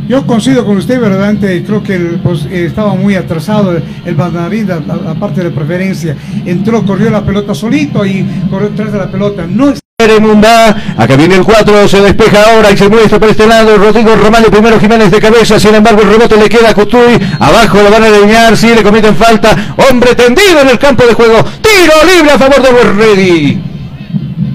Yo 0.07 0.27
coincido 0.27 0.65
con 0.65 0.77
usted, 0.77 0.99
verdaderamente 0.99 1.63
creo 1.65 1.81
que 1.81 1.97
pues, 2.21 2.45
eh, 2.51 2.65
estaba 2.65 2.93
muy 2.93 3.15
atrasado 3.15 3.73
el, 4.05 4.15
Bandarín, 4.15 4.67
la, 4.67 4.79
la- 4.79 5.15
parte 5.15 5.41
de 5.41 5.49
preferencia. 5.49 6.15
Entró, 6.45 6.86
corrió 6.86 7.09
la 7.09 7.23
pelota 7.25 7.55
solito 7.55 8.05
y 8.05 8.25
corrió 8.49 8.69
detrás 8.69 8.91
de 8.91 8.97
la 8.99 9.09
pelota. 9.09 9.45
No 9.47 9.73
Acá 10.98 11.16
viene 11.16 11.36
el 11.36 11.44
4, 11.44 11.88
se 11.88 12.02
despeja 12.02 12.44
ahora 12.44 12.72
y 12.72 12.78
se 12.78 12.89
muestra 12.89 13.20
por 13.20 13.30
este 13.30 13.48
lado 13.48 13.78
Rodrigo 13.78 14.16
Romano, 14.16 14.48
primero 14.52 14.78
Jiménez 14.78 15.10
de 15.10 15.20
cabeza, 15.20 15.58
sin 15.60 15.76
embargo 15.76 16.02
el 16.02 16.10
rebote 16.10 16.36
le 16.36 16.50
queda 16.50 16.72
a 16.72 16.74
Cutuy, 16.74 17.18
abajo 17.39 17.82
lo 17.82 17.89
van 17.89 18.04
a 18.04 18.08
alinear, 18.08 18.58
si 18.58 18.68
le 18.76 18.84
cometen 18.84 19.16
falta, 19.16 19.76
hombre 19.89 20.14
tendido 20.14 20.60
en 20.62 20.70
el 20.70 20.78
campo 20.78 21.06
de 21.06 21.14
juego, 21.14 21.44
tiro 21.62 21.94
libre 22.06 22.32
a 22.32 22.38
favor 22.38 22.62
de 22.62 22.84
Ready. 22.84 23.72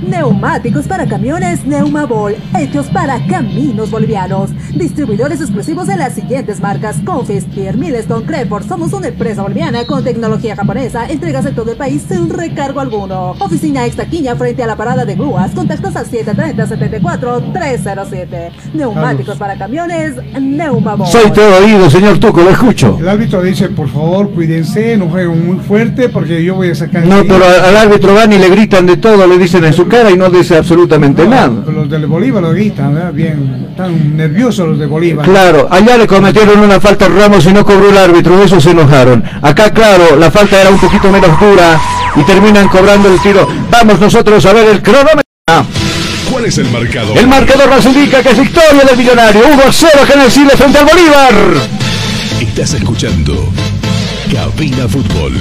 Neumáticos 0.09 0.87
para 0.87 1.07
camiones 1.07 1.67
Neumabol, 1.67 2.35
hechos 2.59 2.87
para 2.87 3.21
caminos 3.27 3.91
bolivianos. 3.91 4.49
Distribuidores 4.75 5.43
exclusivos 5.43 5.87
de 5.87 5.97
las 5.97 6.15
siguientes 6.15 6.61
marcas: 6.61 6.97
Confis, 7.05 7.45
Pierre, 7.45 7.77
Milestone, 7.77 8.25
Creford. 8.25 8.67
Somos 8.67 8.95
una 8.95 9.09
empresa 9.09 9.43
boliviana 9.43 9.85
con 9.85 10.03
tecnología 10.03 10.57
japonesa. 10.57 11.05
Entregas 11.07 11.45
en 11.45 11.55
todo 11.55 11.73
el 11.73 11.77
país 11.77 12.07
sin 12.09 12.31
recargo 12.31 12.81
alguno. 12.81 13.33
Oficina 13.39 13.85
Extaquiña 13.85 14.35
frente 14.35 14.63
a 14.63 14.67
la 14.67 14.77
parada 14.77 15.05
de 15.05 15.15
grúas. 15.15 15.51
Contactos 15.51 15.95
al 15.95 16.07
730-74-307. 16.07 18.51
Neumáticos 18.73 19.37
para 19.37 19.59
camiones 19.59 20.15
Neumabol. 20.41 21.07
Soy 21.07 21.31
todo 21.33 21.59
oído, 21.59 21.91
señor 21.91 22.19
Tuco, 22.19 22.41
lo 22.43 22.49
escucho. 22.51 22.97
El 22.99 23.09
árbitro 23.09 23.43
dice, 23.43 23.69
por 23.69 23.89
favor, 23.89 24.31
cuídense, 24.31 24.97
no 24.97 25.09
jueguen 25.09 25.47
muy 25.47 25.59
fuerte 25.59 26.09
porque 26.09 26.43
yo 26.43 26.55
voy 26.55 26.71
a 26.71 26.75
sacar... 26.75 27.05
No, 27.05 27.23
pero 27.23 27.45
al 27.45 27.77
árbitro 27.77 28.15
van 28.15 28.33
y 28.33 28.39
le 28.39 28.49
gritan 28.49 28.87
de 28.87 28.97
todo, 28.97 29.27
le 29.27 29.37
dicen 29.37 29.65
en 29.65 29.75
su 29.75 29.87
cara 29.99 30.11
y 30.13 30.17
no 30.17 30.31
dice 30.31 30.57
absolutamente 30.57 31.25
No, 31.25 31.31
nada. 31.31 31.51
Los 31.73 31.91
de 31.91 32.07
Bolívar 32.07 32.43
lo 32.43 32.53
gritan, 32.53 32.95
¿verdad? 32.95 33.13
Bien, 33.13 33.67
están 33.71 34.17
nerviosos 34.17 34.69
los 34.69 34.79
de 34.79 34.87
Bolívar. 34.87 35.27
Claro, 35.27 35.67
allá 35.71 35.97
le 35.97 36.07
cometieron 36.07 36.61
una 36.61 36.81
falta 36.81 37.07
a 37.07 37.09
Ramos 37.09 37.45
y 37.47 37.53
no 37.53 37.65
cobró 37.65 37.91
el 37.91 37.99
árbitro, 37.99 38.39
de 38.39 38.45
eso 38.45 38.61
se 38.61 38.71
enojaron. 38.71 39.25
Acá, 39.43 39.71
claro, 39.73 40.17
la 40.17 40.31
falta 40.31 40.61
era 40.61 40.71
un 40.71 40.79
poquito 40.79 41.11
menos 41.11 41.41
dura 41.41 41.81
y 42.15 42.23
terminan 42.23 42.69
cobrando 42.69 43.13
el 43.13 43.21
tiro. 43.21 43.49
Vamos 43.71 43.99
nosotros 43.99 44.45
a 44.47 44.53
ver 44.53 44.69
el 44.69 44.83
cronómetro. 44.83 45.23
¿Cuál 46.31 46.45
es 46.45 46.59
el 46.59 46.71
marcador? 46.71 47.19
El 47.19 47.27
marcador 47.27 47.69
nos 47.69 47.85
indica 47.87 48.23
que 48.23 48.31
es 48.31 48.39
victoria 48.39 48.85
del 48.85 48.97
millonario. 48.97 49.43
1 49.53 49.63
a 49.67 49.73
0 49.73 49.93
acá 50.05 50.15
en 50.15 50.21
el 50.21 50.31
Chile 50.31 50.51
frente 50.57 50.79
al 50.79 50.87
Bolívar. 50.87 51.35
Estás 52.41 52.75
escuchando 52.75 53.53
Cabina 54.33 54.87
Fútbol. 54.89 55.33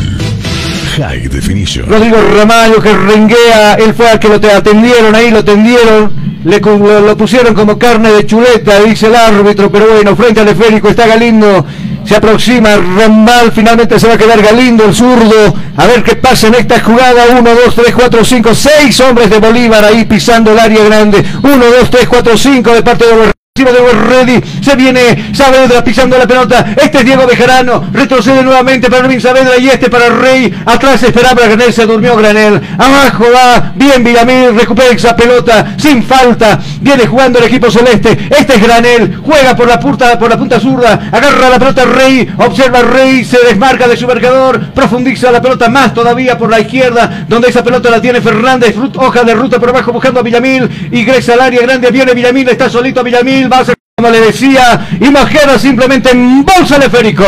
High 0.98 1.28
Definition. 1.28 1.88
Rodrigo 1.88 2.18
Ramallo 2.36 2.82
que 2.82 2.91
renguea, 2.95 3.76
él 3.76 3.93
fue 3.93 4.10
al 4.10 4.20
que 4.20 4.30
lo 4.30 4.39
te 4.39 4.52
atendieron 4.52 5.14
ahí, 5.14 5.30
lo 5.30 5.43
tendieron, 5.43 6.12
le, 6.43 6.60
lo, 6.60 7.02
lo 7.02 7.18
pusieron 7.18 7.54
como 7.54 7.78
carne 7.78 8.12
de 8.12 8.26
chuleta, 8.26 8.82
dice 8.82 9.08
el 9.08 9.16
árbitro, 9.16 9.72
pero 9.72 9.88
bueno, 9.93 10.16
frente 10.16 10.41
al 10.41 10.48
esférico 10.48 10.89
está 10.89 11.06
Galindo, 11.06 11.66
se 12.04 12.16
aproxima 12.16 12.76
Rambal, 12.76 13.52
finalmente 13.52 14.00
se 14.00 14.08
va 14.08 14.16
a 14.16 14.18
quedar 14.18 14.41
Galindo, 14.41 14.86
el 14.86 14.95
zurdo, 14.95 15.54
a 15.76 15.86
ver 15.86 16.04
qué 16.04 16.16
pasa 16.16 16.48
en 16.48 16.56
esta 16.56 16.80
jugada, 16.80 17.26
1, 17.38 17.50
2, 17.66 17.76
3, 17.76 17.95
4, 17.95 18.26
5, 18.26 18.56
6 18.56 19.00
hombres 19.02 19.30
de 19.30 19.39
Bolívar 19.39 19.86
ahí 19.86 20.06
pisando 20.06 20.52
el 20.52 20.60
área 20.60 20.84
grande, 20.84 21.24
1, 21.43 21.58
2, 21.58 21.89
3, 21.91 22.08
4, 22.08 22.38
5 22.38 22.74
de 22.74 22.82
parte 22.82 23.06
de 23.06 23.36
de 23.66 23.91
Ready, 23.91 24.41
se 24.62 24.76
viene 24.76 25.32
Saavedra 25.34 25.84
pisando 25.84 26.18
la 26.18 26.28
pelota, 26.28 26.74
este 26.78 26.99
es 26.99 27.05
Diego 27.05 27.26
Bejarano, 27.26 27.86
retrocede 27.91 28.43
nuevamente 28.43 28.88
para 28.89 29.03
Erwin 29.03 29.20
Saavedra 29.20 29.58
y 29.58 29.68
este 29.68 29.89
para 29.89 30.10
Rey, 30.10 30.53
atrás 30.66 31.01
esperaba 31.01 31.41
Granel, 31.47 31.74
se 31.74 31.86
durmió 31.88 32.16
Granel, 32.16 32.62
abajo 32.78 33.26
va, 33.34 33.72
bien 33.76 34.03
Villamil, 34.03 34.55
recupera 34.55 34.89
esa 34.89 35.16
pelota, 35.16 35.76
sin 35.78 36.03
falta, 36.03 36.60
viene 36.82 37.08
jugando 37.08 37.39
el 37.39 37.45
equipo 37.45 37.72
celeste, 37.72 38.28
este 38.30 38.55
es 38.55 38.62
Granel, 38.62 39.22
juega 39.26 39.55
por 39.55 39.68
la 39.68 39.80
punta, 39.80 40.20
por 40.20 40.30
la 40.30 40.38
punta 40.38 40.60
zurda, 40.60 41.10
agarra 41.12 41.49
la 41.49 41.60
pelota 41.60 41.86
Rey, 41.86 42.30
observa 42.38 42.82
Rey, 42.84 43.26
se 43.26 43.39
desmarca 43.39 43.88
de 43.88 43.97
su 43.97 44.05
marcador, 44.05 44.72
profundiza 44.74 45.32
la 45.32 45.41
pelota 45.41 45.68
más 45.68 45.95
todavía 45.95 46.38
por 46.38 46.51
la 46.51 46.60
izquierda, 46.60 47.26
donde 47.28 47.49
esa 47.49 47.64
pelota 47.64 47.89
la 47.89 48.01
tiene 48.01 48.22
Fernández, 48.22 48.76
hoja 48.95 49.24
de 49.24 49.34
ruta 49.34 49.60
por 49.60 49.70
abajo 49.70 49.91
buscando 49.91 50.20
a 50.20 50.24
Villamil, 50.24 50.89
ingresa 50.91 51.34
al 51.34 51.41
área 51.41 51.62
grande, 51.62 51.89
viene 51.89 52.14
Villamil, 52.14 52.49
está 52.49 52.70
solito 52.70 53.03
Villamil, 53.03 53.47
va 53.48 53.60
a 53.60 53.66
ser 53.66 53.76
como 54.00 54.12
le 54.12 54.20
decía, 54.20 54.88
y 55.02 55.10
Mojera 55.10 55.58
simplemente 55.58 56.12
embolsa 56.12 56.76
el 56.76 56.84
esférico. 56.84 57.26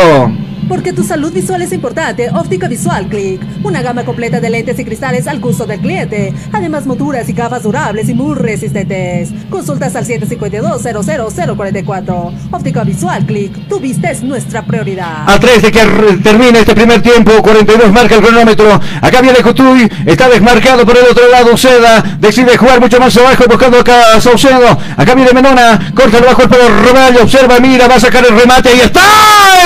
Porque 0.70 0.92
tu 0.92 1.02
salud 1.02 1.32
visual 1.32 1.62
es 1.62 1.72
importante, 1.72 2.30
Óptica 2.30 2.68
Visual 2.68 3.08
Click. 3.08 3.42
Una 3.64 3.82
gama 3.82 4.04
completa 4.04 4.38
de 4.38 4.50
lentes 4.50 4.78
y 4.78 4.84
cristales 4.84 5.26
al 5.26 5.40
gusto 5.40 5.66
del 5.66 5.80
cliente. 5.80 6.32
Además, 6.52 6.86
monturas 6.86 7.28
y 7.28 7.32
gafas 7.32 7.64
durables 7.64 8.08
y 8.08 8.14
muy 8.14 8.36
resistentes. 8.36 9.30
Consultas 9.50 9.96
al 9.96 10.06
752-00044. 10.06 12.32
Óptica 12.52 12.84
Visual 12.84 13.26
Click. 13.26 13.66
Tu 13.66 13.80
vista 13.80 14.12
es 14.12 14.22
nuestra 14.22 14.64
prioridad. 14.64 15.28
A 15.28 15.40
tres 15.40 15.60
de 15.60 15.72
que 15.72 15.80
termine 16.22 16.60
este 16.60 16.76
primer 16.76 17.02
tiempo, 17.02 17.42
42 17.42 17.92
marca 17.92 18.14
el 18.14 18.22
cronómetro. 18.22 18.80
Acá 19.02 19.20
viene 19.22 19.40
Cotuy, 19.40 19.90
está 20.06 20.28
desmarcado 20.28 20.86
por 20.86 20.96
el 20.96 21.06
otro 21.10 21.28
lado. 21.32 21.56
Seda 21.56 22.00
decide 22.20 22.56
jugar 22.56 22.80
mucho 22.80 23.00
más 23.00 23.16
abajo, 23.16 23.42
buscando 23.48 23.80
acá 23.80 24.14
a 24.14 24.20
Saucedo. 24.20 24.78
Acá 24.96 25.16
viene 25.16 25.32
Menona, 25.32 25.92
corta 25.96 26.18
el 26.18 26.24
bajo 26.24 26.42
el 26.42 26.48
pelo 26.48 26.68
Roballo, 26.68 27.24
observa, 27.24 27.58
mira, 27.58 27.88
va 27.88 27.96
a 27.96 28.00
sacar 28.00 28.24
el 28.24 28.38
remate 28.38 28.72
y 28.76 28.80
está. 28.82 29.00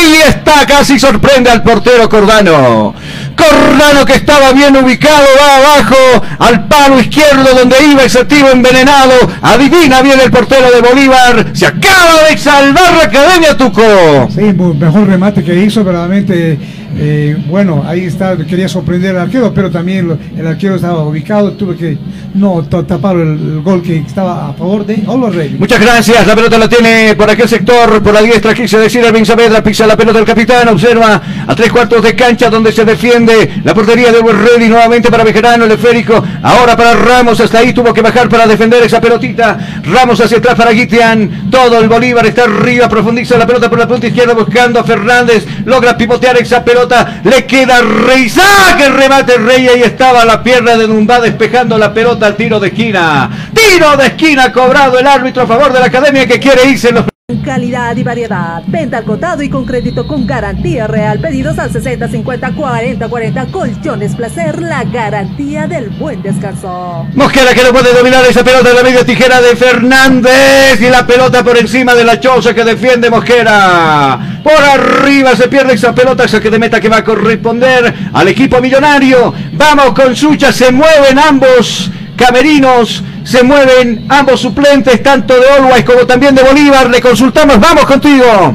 Y 0.03 0.17
está, 0.29 0.67
casi 0.67 0.94
sorprende 0.99 1.51
al 1.51 1.63
portero 1.63 2.09
Cordano. 2.09 2.95
Cordano 3.37 4.05
que 4.07 4.15
estaba 4.15 4.53
bien 4.53 4.77
ubicado, 4.77 5.25
va 5.41 5.57
abajo 5.57 6.25
al 6.39 6.67
palo 6.69 7.01
izquierdo 7.01 7.55
donde 7.55 7.77
iba 7.91 8.05
ese 8.05 8.25
envenenado. 8.53 9.13
Adivina 9.43 10.03
bien 10.03 10.21
el 10.21 10.31
portero 10.31 10.71
de 10.71 10.81
Bolívar. 10.81 11.47
Se 11.53 11.67
acaba 11.67 12.23
de 12.31 12.39
salvar 12.39 12.93
la 12.95 13.05
Academia 13.05 13.57
Tuco. 13.57 14.29
Sí, 14.35 14.41
mu- 14.53 14.75
mejor 14.75 15.07
remate 15.07 15.43
que 15.43 15.55
hizo, 15.55 15.83
verdaderamente. 15.85 16.59
Eh, 16.97 17.37
bueno, 17.49 17.83
ahí 17.87 18.05
está, 18.05 18.37
quería 18.37 18.69
sorprender 18.69 19.17
al 19.17 19.23
arquero, 19.23 19.53
pero 19.53 19.71
también 19.71 20.17
el 20.37 20.47
arquero 20.47 20.77
estaba 20.77 21.03
ubicado, 21.05 21.53
tuve 21.53 21.77
que 21.77 21.99
no 22.35 22.63
ta- 22.63 22.87
tapar 22.87 23.17
el, 23.17 23.61
gol 23.63 23.83
que 23.83 23.99
estaba 23.99 24.49
a 24.51 24.53
favor 24.53 24.87
de 24.87 24.97
Ready. 24.97 25.57
Muchas 25.59 25.81
gracias, 25.81 26.27
la 26.27 26.35
pelota 26.37 26.59
la 26.59 26.69
tiene 26.69 27.15
por 27.17 27.29
aquel 27.29 27.49
sector, 27.49 28.03
por 28.03 28.15
la 28.15 28.23
diestra, 28.23 28.55
quise 28.55 28.79
decir 28.79 29.05
Ervin 29.05 29.27
Saavedra, 29.27 29.63
pisa 29.63 29.87
la 29.87 29.97
pelota 29.97 30.19
del 30.19 30.27
capitán, 30.27 30.69
observa 30.69 31.21
a 31.47 31.55
tres 31.55 31.73
cuartos 31.73 32.03
de 32.03 32.15
cancha 32.15 32.49
donde 32.51 32.71
se 32.73 32.85
defiende 32.85 33.51
la 33.65 33.75
portería 33.75 34.13
de 34.13 34.21
Ready 34.21 34.69
nuevamente 34.69 35.11
para 35.11 35.25
Bejerano, 35.25 35.65
el 35.65 35.73
esférico, 35.73 36.23
ahora 36.43 36.77
para 36.77 36.95
Ramos, 36.95 37.41
hasta 37.41 37.59
ahí 37.59 37.73
tuvo 37.73 37.93
que 37.93 38.03
bajar 38.03 38.29
para 38.29 38.47
defender 38.47 38.83
esa 38.83 39.01
pelotita, 39.01 39.81
Ramos 39.85 40.21
hacia 40.21 40.39
atrás 40.39 40.55
para 40.55 40.71
Guitian, 40.71 41.51
todo 41.51 41.79
el 41.81 41.89
Bolívar 41.89 42.27
está 42.27 42.45
arriba, 42.45 42.89
profundiza 42.89 43.37
la 43.37 43.47
pelota 43.47 43.69
por 43.69 43.79
la 43.79 43.89
punta 43.89 44.07
izquierda 44.07 44.35
buscando 44.35 44.79
a 44.81 44.85
Fernández, 44.85 45.45
logra 45.65 45.97
pivotear 45.97 46.37
esa 46.37 46.65
pelota, 46.65 46.84
le 47.25 47.47
queda 47.47 47.81
Rey, 47.81 48.29
saque 48.29 48.87
el 48.87 48.95
remate 48.95 49.39
Rey, 49.39 49.69
ahí 49.69 49.83
estaba 49.83 50.25
la 50.25 50.43
pierna 50.43 50.77
de 50.77 50.87
Dumbá 50.87 51.21
despejando 51.21 51.79
la 51.79 51.93
pelota 51.93 52.27
al 52.27 52.37
tiro 52.37 52.61
de 52.61 52.69
esquina, 52.69 53.31
tiro 53.53 53.97
de 53.97 54.07
esquina 54.07 54.53
cobrado 54.53 54.99
el 54.99 55.07
árbitro 55.07 55.43
a 55.43 55.47
favor 55.47 55.73
de 55.73 55.81
la 55.81 55.87
academia 55.87 56.27
que 56.27 56.39
quiere 56.39 56.67
irse 56.67 56.93
los 56.93 57.05
Calidad 57.43 57.97
y 57.97 58.03
variedad. 58.03 58.63
Venta 58.67 58.99
al 58.99 59.05
contado 59.05 59.43
y 59.43 59.49
con 59.49 59.65
crédito 59.65 60.07
con 60.07 60.27
garantía 60.27 60.87
real. 60.87 61.21
Pedidos 61.21 61.59
al 61.59 61.73
60 61.73 62.07
50 62.07 62.53
40 62.55 63.09
40. 63.09 63.47
Colchones 63.47 64.15
Placer, 64.15 64.61
la 64.61 64.85
garantía 64.85 65.67
del 65.67 65.89
buen 65.89 66.21
descanso. 66.21 67.07
Mosquera 67.15 67.55
que 67.55 67.63
no 67.63 67.73
puede 67.73 67.95
dominar 67.95 68.23
esa 68.29 68.45
pelota 68.45 68.69
de 68.69 68.75
la 68.75 68.83
media 68.83 69.07
tijera 69.07 69.41
de 69.41 69.57
Fernández 69.57 70.79
y 70.79 70.91
la 70.91 71.07
pelota 71.07 71.43
por 71.43 71.57
encima 71.57 71.95
de 71.95 72.05
la 72.05 72.21
choza 72.21 72.55
que 72.55 72.63
defiende 72.63 73.09
Mosquera. 73.09 74.43
Por 74.45 74.63
arriba 74.63 75.35
se 75.35 75.49
pierde 75.49 75.73
esa 75.73 75.95
pelota, 75.95 76.25
esa 76.25 76.43
que 76.43 76.51
de 76.51 76.59
meta 76.59 76.79
que 76.79 76.91
va 76.91 76.99
a 76.99 77.05
corresponder 77.05 77.95
al 78.13 78.29
equipo 78.29 78.61
millonario. 78.61 79.33
Vamos 79.55 79.95
con 79.95 80.15
Sucha, 80.15 80.53
se 80.53 80.71
mueven 80.71 81.19
ambos 81.19 81.91
camerinos, 82.17 83.03
se 83.25 83.43
mueven 83.43 84.05
ambos 84.09 84.41
suplentes, 84.41 85.03
tanto 85.03 85.35
de 85.41 85.49
Always 85.49 85.85
como 85.85 86.07
también 86.07 86.35
de 86.35 86.43
Bolívar. 86.43 86.89
Le 86.91 87.01
consultamos, 87.01 87.59
vamos 87.59 87.85
contigo. 87.87 88.55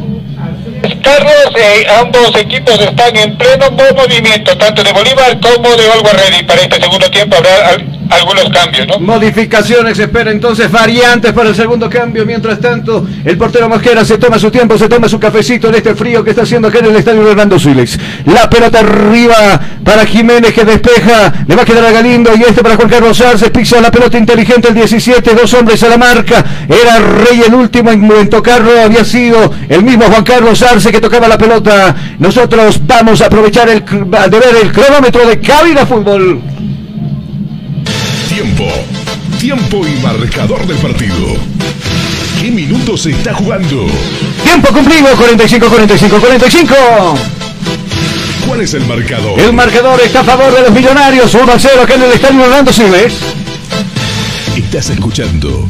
Carlos, 1.04 1.56
eh, 1.58 1.86
ambos 2.00 2.36
equipos 2.38 2.80
están 2.80 3.16
en 3.18 3.38
pleno 3.38 3.72
movimiento, 3.72 4.58
tanto 4.58 4.84
de 4.84 4.94
Bolívar 4.94 5.40
como 5.40 5.76
de 5.76 5.90
Olga 5.90 6.14
Ready. 6.14 6.44
Para 6.44 6.62
este 6.62 6.80
segundo 6.80 7.10
tiempo 7.12 7.36
habrá 7.36 7.78
algunos 8.10 8.50
cambios, 8.50 8.88
¿no? 8.88 9.00
Modificaciones, 9.00 9.98
espera 10.00 10.32
entonces 10.32 10.72
variantes 10.72 11.32
para 11.34 11.50
el 11.50 11.56
segundo 11.56 11.90
cambio. 11.90 12.26
Mientras 12.26 12.60
tanto, 12.60 13.08
el 13.24 13.38
portero 13.38 13.70
Mosquera 13.70 14.04
se 14.04 14.18
toma 14.18 14.40
su 14.40 14.50
tiempo, 14.50 14.78
se 14.78 14.90
toma 14.90 15.08
su 15.08 15.20
cafecito 15.20 15.70
en 15.70 15.76
este 15.76 15.96
frío 15.96 16.24
que 16.24 16.32
está 16.32 16.44
haciendo 16.44 16.68
acá 16.68 16.80
en 16.80 16.86
el 16.86 16.96
estadio 16.96 17.30
Hernando 17.30 17.60
Siles. 17.60 18.00
La 18.26 18.50
pelota 18.50 18.80
arriba 18.80 19.60
para 19.84 20.06
Jiménez 20.06 20.54
que 20.54 20.66
despeja, 20.66 21.34
le 21.48 21.56
va 21.56 21.62
a 21.62 21.66
quedar 21.66 21.86
a 21.86 21.92
Galindo 21.92 22.32
y 22.36 22.42
este 22.42 22.62
para 22.62 22.76
Juan 22.76 22.90
Carlos 22.90 23.22
Arce, 23.22 23.50
pisa 23.52 23.80
la 23.80 23.92
pelota 23.92 24.18
inteligente 24.18 24.70
el 24.70 24.74
17, 24.76 25.36
dos 25.36 25.54
hombres 25.54 25.82
a 25.84 25.90
la 25.90 25.98
marca. 25.98 26.44
Era 26.68 27.00
Rey 27.00 27.42
el 27.46 27.54
último 27.54 27.92
en 27.92 28.30
tocarlo, 28.30 28.72
había 28.82 29.06
sido 29.06 29.54
el 29.68 29.84
mismo 29.84 30.06
Juan 30.06 30.24
Carlos 30.24 30.62
Arce 30.62 30.92
que 30.92 31.00
tocaba 31.00 31.28
la 31.28 31.38
pelota. 31.38 31.96
Nosotros 32.18 32.82
vamos 32.86 33.22
a 33.22 33.28
aprovechar 33.28 33.70
el, 33.70 33.84
de 33.84 34.40
ver 34.40 34.56
el 34.62 34.72
cronómetro 34.72 35.28
de 35.28 35.40
Cabina 35.40 35.86
Fútbol. 35.86 36.42
Tiempo. 38.40 38.68
Tiempo 39.38 39.86
y 39.86 40.00
marcador 40.02 40.66
del 40.66 40.78
partido. 40.78 41.36
¿Qué 42.40 42.50
minutos 42.50 43.02
se 43.02 43.12
está 43.12 43.34
jugando? 43.34 43.86
Tiempo 44.46 44.70
cumplido, 44.70 45.10
45, 45.18 45.68
45, 45.68 46.20
45. 46.22 46.74
¿Cuál 48.48 48.62
es 48.62 48.74
el 48.76 48.86
marcador? 48.86 49.38
El 49.42 49.52
marcador 49.52 50.00
está 50.00 50.22
a 50.22 50.24
favor 50.24 50.56
de 50.56 50.62
los 50.62 50.72
millonarios. 50.72 51.34
1 51.34 51.52
a 51.52 51.60
0 51.60 51.82
acá 51.82 51.96
en 51.96 52.04
el 52.04 52.12
estadio 52.14 52.44
Orlando 52.44 52.72
Siles. 52.72 53.14
Estás 54.56 54.90
escuchando 54.90 55.68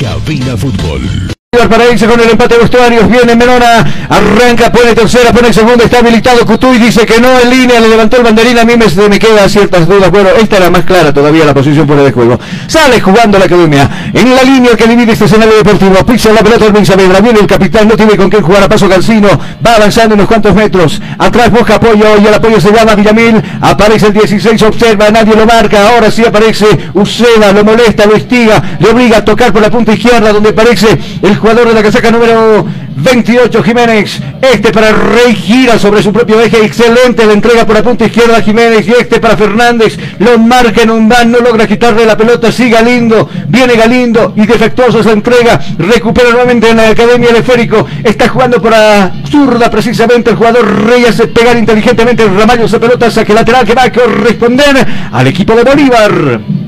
Cabina 0.00 0.56
Fútbol 0.56 1.32
para 1.68 1.90
irse 1.90 2.06
con 2.06 2.18
el 2.18 2.30
empate 2.30 2.54
de 2.54 2.60
vestuarios. 2.60 3.06
Viene 3.10 3.36
Menona, 3.36 3.84
arranca, 4.08 4.72
pone 4.72 4.94
tercera, 4.94 5.32
pone 5.32 5.52
segunda, 5.52 5.84
está 5.84 5.98
habilitado. 5.98 6.46
Cutuy 6.46 6.78
dice 6.78 7.04
que 7.04 7.20
no 7.20 7.28
en 7.40 7.50
línea, 7.50 7.78
le 7.78 7.90
levantó 7.90 8.16
el 8.16 8.22
banderín. 8.22 8.58
A 8.58 8.64
mí 8.64 8.72
me, 8.76 9.08
me 9.08 9.18
quedan 9.18 9.50
ciertas 9.50 9.86
dudas. 9.86 10.10
Bueno, 10.10 10.30
esta 10.30 10.56
era 10.56 10.70
más 10.70 10.84
clara 10.86 11.12
todavía 11.12 11.44
la 11.44 11.52
posición 11.52 11.86
fuera 11.86 12.02
de 12.04 12.10
juego. 12.10 12.40
Sale 12.66 13.02
jugando 13.02 13.38
la 13.38 13.44
academia. 13.44 14.10
En 14.14 14.34
la 14.34 14.44
línea 14.44 14.76
que 14.76 14.86
divide 14.86 15.12
este 15.12 15.26
escenario 15.26 15.54
deportivo. 15.56 15.94
Pisa 16.06 16.32
la 16.32 16.40
pelota 16.40 16.70
del 16.70 16.86
Saavedra. 16.86 17.20
Viene 17.20 17.40
el 17.40 17.46
capitán, 17.46 17.86
no 17.86 17.96
tiene 17.96 18.16
con 18.16 18.30
quién 18.30 18.42
jugar 18.42 18.62
a 18.62 18.68
paso 18.70 18.88
Calcino. 18.88 19.28
Va 19.64 19.74
avanzando 19.74 20.14
unos 20.14 20.26
cuantos 20.26 20.54
metros. 20.54 21.02
Atrás 21.18 21.50
busca 21.50 21.74
apoyo 21.74 22.16
y 22.18 22.26
el 22.26 22.32
apoyo 22.32 22.62
se 22.62 22.72
llama 22.72 22.94
Villamil. 22.94 23.42
Aparece 23.60 24.06
el 24.06 24.14
16, 24.14 24.62
observa, 24.62 25.10
nadie 25.10 25.36
lo 25.36 25.44
marca. 25.44 25.90
Ahora 25.90 26.10
sí 26.10 26.24
aparece 26.24 26.66
Uceda, 26.94 27.52
lo 27.52 27.62
molesta, 27.62 28.06
lo 28.06 28.16
estiga, 28.16 28.62
le 28.78 28.88
obliga 28.88 29.18
a 29.18 29.24
tocar 29.24 29.52
por 29.52 29.60
la 29.60 29.70
punta 29.70 29.92
izquierda 29.92 30.32
donde 30.32 30.48
aparece 30.48 30.98
el 31.20 31.36
jugador 31.42 31.66
de 31.66 31.74
la 31.74 31.82
casaca 31.82 32.08
número 32.12 32.64
28 32.94 33.64
Jiménez. 33.64 34.20
Este 34.40 34.70
para 34.70 34.92
Rey 34.92 35.34
gira 35.34 35.76
sobre 35.76 36.00
su 36.00 36.12
propio 36.12 36.40
eje. 36.40 36.64
Excelente 36.64 37.26
la 37.26 37.32
entrega 37.32 37.66
por 37.66 37.74
la 37.74 37.82
punta 37.82 38.04
izquierda 38.04 38.40
Jiménez. 38.40 38.86
Y 38.86 38.92
este 38.92 39.18
para 39.18 39.36
Fernández. 39.36 39.98
Lo 40.20 40.38
marca 40.38 40.82
en 40.82 40.90
un 40.90 41.08
van. 41.08 41.32
No 41.32 41.40
logra 41.40 41.66
quitarle 41.66 42.06
la 42.06 42.16
pelota. 42.16 42.52
Sigue 42.52 42.70
Galindo. 42.70 43.28
Viene 43.48 43.74
Galindo. 43.74 44.32
Y 44.36 44.46
defectuoso 44.46 45.00
esa 45.00 45.10
entrega. 45.10 45.58
Recupera 45.78 46.30
nuevamente 46.30 46.70
en 46.70 46.76
la 46.76 46.90
Academia 46.90 47.30
el 47.30 47.36
Esférico. 47.36 47.88
Está 48.04 48.28
jugando 48.28 48.62
para 48.62 49.12
zurda 49.28 49.68
precisamente. 49.68 50.30
El 50.30 50.36
jugador 50.36 50.86
Rey 50.86 51.04
hace 51.06 51.26
pegar 51.26 51.58
inteligentemente 51.58 52.22
el 52.22 52.36
ramallo 52.38 52.66
esa 52.66 52.78
pelota. 52.78 53.10
Saque 53.10 53.34
lateral 53.34 53.66
que 53.66 53.74
va 53.74 53.82
a 53.82 53.92
corresponder 53.92 54.86
al 55.10 55.26
equipo 55.26 55.56
de 55.56 55.64
Bolívar. 55.64 56.61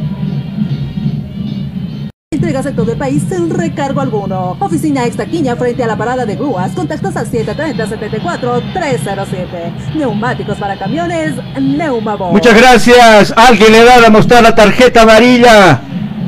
Entregas 2.35 2.67
en 2.67 2.75
todo 2.75 2.91
el 2.91 2.99
país 2.99 3.23
sin 3.29 3.49
recargo 3.49 4.01
alguno. 4.01 4.57
Oficina 4.59 5.07
Extaquiña 5.07 5.55
frente 5.55 5.85
a 5.85 5.87
la 5.87 5.97
parada 5.97 6.27
de 6.27 6.35
grúas. 6.35 6.73
Contactos 6.73 7.15
al 7.15 7.31
730-74-307. 7.31 9.95
Neumáticos 9.95 10.59
para 10.59 10.77
camiones, 10.77 11.35
Neumabo. 11.61 12.33
Muchas 12.33 12.61
gracias. 12.61 13.33
Alguien 13.37 13.71
le 13.71 13.85
da 13.85 14.05
a 14.05 14.11
mostrar 14.11 14.43
la 14.43 14.53
tarjeta 14.53 15.03
amarilla 15.03 15.81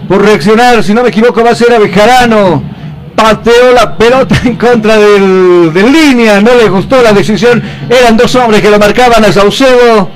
por 0.08 0.22
reaccionar. 0.22 0.84
Si 0.84 0.94
no 0.94 1.02
me 1.02 1.08
equivoco, 1.08 1.42
va 1.42 1.50
a 1.50 1.56
ser 1.56 1.72
a 1.72 1.80
Bejarano. 1.80 2.62
Pateó 3.16 3.72
la 3.74 3.98
pelota 3.98 4.36
en 4.44 4.54
contra 4.54 4.98
del, 4.98 5.72
de 5.74 5.90
línea. 5.90 6.40
No 6.40 6.54
le 6.54 6.68
gustó 6.68 7.02
la 7.02 7.12
decisión. 7.12 7.60
Eran 7.90 8.16
dos 8.16 8.32
hombres 8.36 8.62
que 8.62 8.70
lo 8.70 8.78
marcaban 8.78 9.24
a 9.24 9.32
Saucedo 9.32 10.08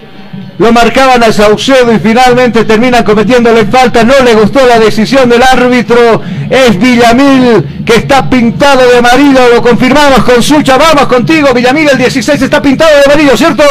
lo 0.61 0.75
marcaban 0.75 1.25
a 1.25 1.33
Saucedo 1.33 1.91
y 1.91 1.99
finalmente 1.99 2.67
terminan 2.67 3.03
cometiéndole 3.03 3.65
falta. 3.65 4.05
No 4.05 4.13
le 4.23 4.35
gustó 4.35 4.67
la 4.67 4.79
decisión 4.79 5.27
del 5.31 5.43
árbitro. 5.43 6.21
Es 6.51 6.79
Villamil 6.79 7.83
que 7.87 7.97
está 7.97 8.29
pintado 8.29 8.87
de 8.91 8.99
amarillo. 8.99 9.41
Lo 9.55 9.63
confirmamos 9.63 10.23
con 10.23 10.43
Sucha. 10.43 10.77
Vamos 10.77 11.07
contigo, 11.07 11.55
Villamil. 11.55 11.89
El 11.89 11.97
16 11.97 12.43
está 12.43 12.61
pintado 12.61 12.91
de 12.95 13.11
amarillo, 13.11 13.39
¿cierto? 13.39 13.65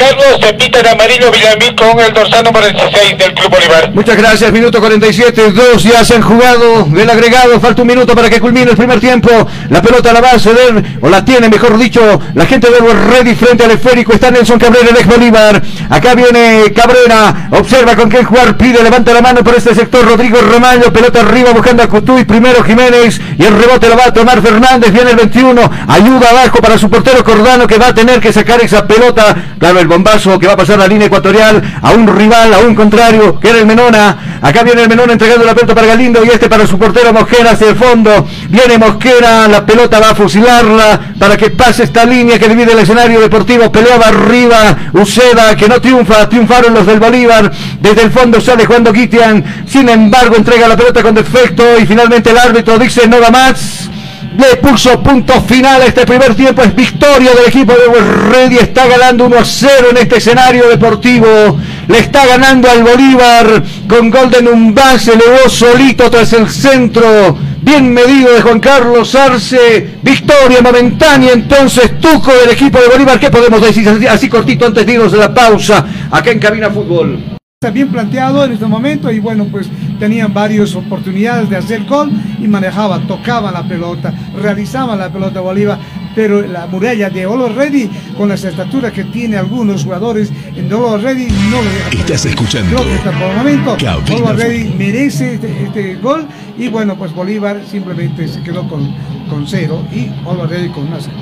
Carlos 0.00 0.40
de 0.40 0.88
amarillo 0.88 1.30
Villamil 1.30 1.74
con 1.76 2.00
el 2.00 2.12
dorsal 2.12 2.42
número 2.42 2.66
16 2.66 3.18
del 3.18 3.34
Club 3.34 3.50
Bolívar. 3.50 3.92
Muchas 3.92 4.16
gracias, 4.16 4.50
minuto 4.50 4.80
47, 4.80 5.52
dos 5.52 5.82
ya 5.82 6.02
se 6.04 6.14
han 6.14 6.22
jugado 6.22 6.84
del 6.84 7.10
agregado, 7.10 7.60
falta 7.60 7.82
un 7.82 7.88
minuto 7.88 8.14
para 8.14 8.30
que 8.30 8.40
culmine 8.40 8.70
el 8.70 8.76
primer 8.76 8.98
tiempo, 8.98 9.28
la 9.68 9.82
pelota 9.82 10.12
la 10.12 10.22
va 10.22 10.30
a 10.30 10.38
ceder, 10.38 10.82
o 11.02 11.10
la 11.10 11.22
tiene 11.22 11.50
mejor 11.50 11.76
dicho, 11.76 12.20
la 12.34 12.46
gente 12.46 12.68
de 12.70 12.78
Ready 12.80 13.34
frente 13.34 13.64
al 13.64 13.72
esférico, 13.72 14.14
está 14.14 14.30
Nelson 14.30 14.58
Cabrera, 14.58 14.88
el 14.88 14.96
ex 14.96 15.06
Bolívar, 15.06 15.62
acá 15.90 16.14
viene 16.14 16.72
Cabrera, 16.74 17.48
observa 17.50 17.94
con 17.94 18.08
qué 18.08 18.24
jugar, 18.24 18.56
pide, 18.56 18.82
levanta 18.82 19.12
la 19.12 19.20
mano 19.20 19.44
por 19.44 19.54
este 19.54 19.74
sector, 19.74 20.06
Rodrigo 20.06 20.38
Romaño, 20.40 20.92
pelota 20.92 21.20
arriba 21.20 21.50
buscando 21.52 21.82
a 21.82 21.88
Cutuy, 21.88 22.24
primero 22.24 22.62
Jiménez, 22.62 23.20
y 23.38 23.44
el 23.44 23.54
rebote 23.54 23.88
lo 23.88 23.96
va 23.96 24.06
a 24.06 24.12
tomar 24.12 24.40
Fernández, 24.40 24.92
viene 24.92 25.10
el 25.10 25.16
21, 25.16 25.70
ayuda 25.88 26.30
abajo 26.30 26.58
para 26.60 26.78
su 26.78 26.88
portero 26.88 27.22
Cordano 27.22 27.66
que 27.66 27.76
va 27.76 27.88
a 27.88 27.94
tener 27.94 28.18
que 28.18 28.32
sacar 28.32 28.62
esa 28.62 28.86
pelota, 28.86 29.36
claro, 29.58 29.78
el 29.78 29.89
bombazo 29.90 30.38
que 30.38 30.46
va 30.46 30.54
a 30.54 30.56
pasar 30.56 30.78
la 30.78 30.86
línea 30.86 31.08
ecuatorial 31.08 31.62
a 31.82 31.90
un 31.90 32.06
rival, 32.06 32.54
a 32.54 32.58
un 32.60 32.74
contrario, 32.74 33.38
que 33.38 33.50
era 33.50 33.58
el 33.58 33.66
Menona. 33.66 34.38
Acá 34.40 34.62
viene 34.62 34.82
el 34.82 34.88
Menona 34.88 35.12
entregando 35.12 35.44
la 35.44 35.54
pelota 35.54 35.74
para 35.74 35.88
Galindo 35.88 36.24
y 36.24 36.28
este 36.28 36.48
para 36.48 36.66
su 36.66 36.78
portero 36.78 37.12
Mosquera 37.12 37.50
hacia 37.50 37.68
el 37.68 37.76
fondo. 37.76 38.26
Viene 38.48 38.78
Mosquera, 38.78 39.48
la 39.48 39.66
pelota 39.66 39.98
va 40.00 40.10
a 40.10 40.14
fusilarla 40.14 41.14
para 41.18 41.36
que 41.36 41.50
pase 41.50 41.82
esta 41.82 42.04
línea 42.04 42.38
que 42.38 42.48
divide 42.48 42.72
el 42.72 42.78
escenario 42.78 43.20
deportivo. 43.20 43.70
Peleaba 43.70 44.06
arriba 44.06 44.76
Uceda, 44.94 45.54
que 45.56 45.68
no 45.68 45.80
triunfa, 45.80 46.28
triunfaron 46.28 46.72
los 46.72 46.86
del 46.86 47.00
Bolívar. 47.00 47.50
Desde 47.80 48.02
el 48.02 48.10
fondo 48.10 48.40
sale 48.40 48.64
Juan 48.64 48.84
Doquitian, 48.84 49.64
sin 49.66 49.88
embargo 49.88 50.36
entrega 50.36 50.68
la 50.68 50.76
pelota 50.76 51.02
con 51.02 51.14
defecto 51.14 51.64
y 51.78 51.86
finalmente 51.86 52.30
el 52.30 52.38
árbitro 52.38 52.78
dice 52.78 53.08
no 53.08 53.20
va 53.20 53.30
más 53.30 53.90
le 54.36 54.56
puso 54.56 55.02
punto 55.02 55.40
final 55.42 55.82
este 55.82 56.06
primer 56.06 56.34
tiempo. 56.34 56.62
Es 56.62 56.74
victoria 56.74 57.32
del 57.32 57.46
equipo 57.46 57.72
de 57.72 58.00
Ready. 58.30 58.58
Está 58.58 58.86
ganando 58.86 59.26
1 59.26 59.38
a 59.38 59.44
0 59.44 59.88
en 59.90 59.96
este 59.96 60.18
escenario 60.18 60.68
deportivo. 60.68 61.58
Le 61.88 61.98
está 61.98 62.26
ganando 62.26 62.70
al 62.70 62.82
Bolívar 62.82 63.62
con 63.88 64.10
gol 64.10 64.30
de 64.30 64.42
Numbá. 64.42 64.98
Se 64.98 65.12
elevó 65.12 65.48
solito 65.48 66.10
tras 66.10 66.32
el 66.32 66.48
centro. 66.48 67.36
Bien 67.62 67.92
medido 67.92 68.32
de 68.32 68.40
Juan 68.40 68.60
Carlos 68.60 69.14
Arce. 69.14 69.98
Victoria 70.02 70.62
momentánea 70.62 71.32
entonces. 71.32 72.00
Tuco 72.00 72.32
del 72.32 72.50
equipo 72.50 72.78
de 72.78 72.88
Bolívar. 72.88 73.18
¿Qué 73.18 73.30
podemos 73.30 73.60
decir 73.60 73.88
así 74.08 74.28
cortito 74.28 74.66
antes 74.66 74.86
de 74.86 74.92
irnos 74.92 75.12
de 75.12 75.18
la 75.18 75.34
pausa? 75.34 75.84
Acá 76.10 76.30
en 76.30 76.38
Cabina 76.38 76.70
Fútbol. 76.70 77.29
Está 77.62 77.72
bien 77.72 77.90
planteado 77.90 78.42
en 78.42 78.52
este 78.52 78.64
momento 78.64 79.12
y 79.12 79.20
bueno, 79.20 79.44
pues 79.44 79.68
tenían 79.98 80.32
varias 80.32 80.74
oportunidades 80.74 81.50
de 81.50 81.58
hacer 81.58 81.84
gol 81.84 82.10
y 82.38 82.48
manejaba, 82.48 83.00
tocaba 83.00 83.52
la 83.52 83.62
pelota, 83.68 84.14
realizaba 84.34 84.96
la 84.96 85.12
pelota 85.12 85.40
Bolívar, 85.40 85.78
pero 86.14 86.40
la 86.40 86.66
muralla 86.66 87.10
de 87.10 87.26
Olo 87.26 87.50
Ready, 87.50 87.90
con 88.16 88.30
las 88.30 88.44
estaturas 88.44 88.94
que 88.94 89.04
tiene 89.04 89.36
algunos 89.36 89.84
jugadores 89.84 90.32
en 90.56 90.72
Olo 90.72 90.96
Ready, 90.96 91.26
no 91.50 91.60
le 91.60 91.68
deja. 91.68 91.90
Estás 91.90 92.24
escuchando. 92.24 92.76
Creo 92.76 92.88
que 92.88 92.94
está 92.94 93.10
por 93.12 93.28
el 93.28 93.36
momento. 93.36 93.76
Olo 94.16 94.32
Ready 94.32 94.74
merece 94.78 95.34
este, 95.34 95.64
este, 95.64 95.94
gol 95.96 96.26
y 96.56 96.68
bueno, 96.68 96.96
pues 96.96 97.12
Bolívar 97.12 97.60
simplemente 97.70 98.26
se 98.26 98.42
quedó 98.42 98.66
con, 98.70 98.90
con 99.28 99.46
cero 99.46 99.84
y 99.92 100.08
Olo 100.24 100.46
Ready 100.46 100.70
con 100.70 100.86
una 100.86 100.96
cero. 100.98 101.18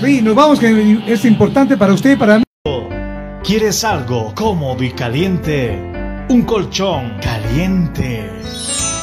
Sí, 0.00 0.22
nos 0.22 0.36
vamos, 0.36 0.60
que 0.60 1.00
es 1.08 1.24
importante 1.24 1.76
para 1.76 1.92
usted 1.92 2.12
y 2.12 2.16
para 2.16 2.38
mí. 2.38 2.44
¿Quieres 3.44 3.82
algo 3.82 4.32
cómodo 4.36 4.84
y 4.84 4.92
caliente? 4.92 5.76
Un 6.28 6.42
colchón 6.42 7.18
caliente. 7.20 8.30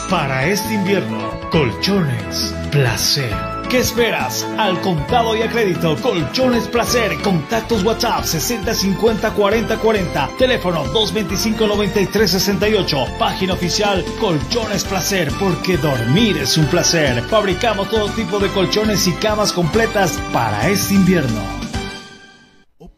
Para 0.09 0.47
este 0.47 0.75
invierno, 0.75 1.17
colchones 1.51 2.55
placer. 2.71 3.35
¿Qué 3.69 3.79
esperas? 3.79 4.47
Al 4.57 4.79
contado 4.79 5.35
y 5.35 5.41
a 5.41 5.49
crédito, 5.49 5.95
Colchones 5.97 6.69
Placer. 6.69 7.21
Contactos 7.21 7.83
WhatsApp 7.83 8.23
6050 8.23 9.31
40 9.33 9.77
40. 9.77 10.29
Teléfono 10.39 10.85
225 10.85 11.67
93 11.67 12.31
68. 12.31 13.05
Página 13.19 13.53
oficial 13.53 14.03
Colchones 14.21 14.85
Placer, 14.85 15.31
porque 15.37 15.77
dormir 15.77 16.37
es 16.37 16.57
un 16.57 16.65
placer. 16.67 17.21
Fabricamos 17.23 17.89
todo 17.89 18.09
tipo 18.09 18.39
de 18.39 18.49
colchones 18.49 19.05
y 19.05 19.11
camas 19.11 19.51
completas 19.51 20.17
para 20.31 20.69
este 20.69 20.95
invierno. 20.95 21.68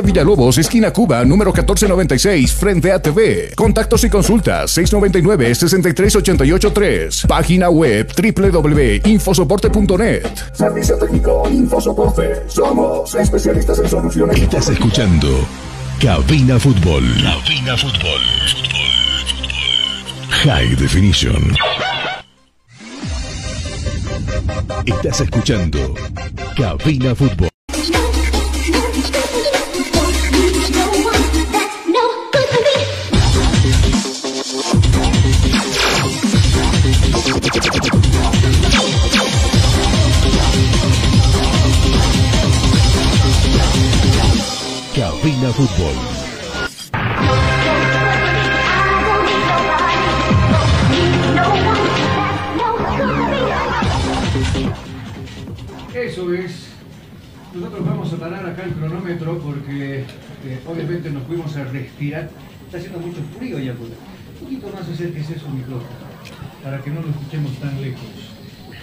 Villalobos, 0.00 0.56
esquina 0.56 0.90
Cuba, 0.90 1.22
número 1.22 1.52
1496, 1.52 2.54
frente 2.54 2.90
a 2.92 3.02
TV. 3.02 3.52
Contactos 3.54 4.02
y 4.04 4.08
consultas 4.08 4.74
699-63883. 4.78 7.26
Página 7.26 7.68
web 7.68 8.10
www.infosoporte.net. 8.16 10.24
Servicio 10.54 10.96
técnico 10.96 11.46
Infosoporte. 11.50 12.44
Somos 12.48 13.14
especialistas 13.14 13.80
en 13.80 13.90
soluciones. 13.90 14.40
Estás 14.40 14.70
escuchando 14.70 15.28
Cabina 16.00 16.58
Fútbol. 16.58 17.04
Cabina 17.22 17.76
Fútbol. 17.76 18.22
High 20.30 20.74
Definition. 20.76 21.54
Estás 24.86 25.20
escuchando 25.20 25.94
Cabina 26.56 27.14
Fútbol. 27.14 27.51
Cabina 44.94 45.50
Fútbol. 45.52 45.94
Eso 55.94 56.34
es. 56.34 56.66
Nosotros 57.54 57.86
vamos 57.86 58.12
a 58.12 58.16
parar 58.16 58.46
acá 58.46 58.64
el 58.64 58.72
cronómetro 58.72 59.38
porque 59.38 60.00
eh, 60.00 60.04
obviamente 60.66 61.10
nos 61.10 61.22
fuimos 61.22 61.56
a 61.56 61.64
respirar. 61.64 62.28
Está 62.66 62.76
haciendo 62.76 62.98
mucho 62.98 63.20
frío 63.38 63.58
ya 63.58 63.72
Un 63.72 64.38
poquito 64.40 64.68
más 64.68 64.86
acérquese 64.88 65.38
su 65.38 65.48
micrófono 65.48 66.11
para 66.62 66.80
que 66.80 66.90
no 66.90 67.00
lo 67.02 67.08
escuchemos 67.10 67.52
tan 67.58 67.80
lejos. 67.80 68.00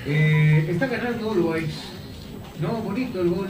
Eh, 0.06 0.68
está 0.70 0.88
ganando 0.88 1.32
Always. 1.32 1.74
¿No? 2.62 2.74
Bonito 2.82 3.22
el 3.22 3.30
gol 3.30 3.48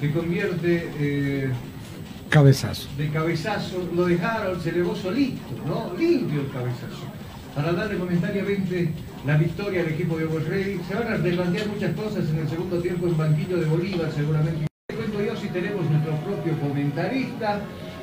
que 0.00 0.12
convierte 0.12 0.88
eh, 0.98 1.50
Cabezazo. 2.28 2.88
de 2.96 3.08
cabezazo. 3.08 3.88
Lo 3.94 4.06
dejaron, 4.06 4.60
se 4.60 4.70
elevó 4.70 4.94
solito, 4.94 5.40
¿no? 5.66 5.92
Limpio 5.98 6.42
el 6.42 6.48
cabezazo. 6.50 7.08
Para 7.54 7.72
darle 7.72 7.96
momentariamente 7.96 8.92
la 9.26 9.36
victoria 9.36 9.80
al 9.80 9.88
equipo 9.88 10.16
de 10.18 10.26
Ready. 10.26 10.80
Se 10.86 10.94
van 10.94 11.08
a 11.12 11.16
replantear 11.16 11.66
muchas 11.66 11.94
cosas 11.96 12.28
en 12.28 12.38
el 12.38 12.48
segundo 12.48 12.78
tiempo 12.78 13.06
en 13.06 13.16
banquillo 13.16 13.56
de 13.56 13.66
Bolívar, 13.66 14.12
seguramente. 14.14 14.66
Te 14.86 14.94
cuento 14.94 15.20
yo 15.22 15.36
si 15.36 15.48
tenemos 15.48 15.90
nuestro 15.90 16.14
propio 16.18 16.58
comentarista 16.60 17.60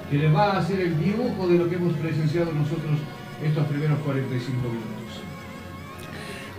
que 0.09 0.17
le 0.17 0.31
va 0.31 0.53
a 0.53 0.59
hacer 0.59 0.81
el 0.81 0.99
dibujo 1.01 1.47
de 1.47 1.57
lo 1.57 1.69
que 1.69 1.75
hemos 1.75 1.93
presenciado 1.93 2.51
nosotros 2.51 2.99
estos 3.43 3.65
primeros 3.67 3.99
45 3.99 4.57
minutos. 4.59 5.04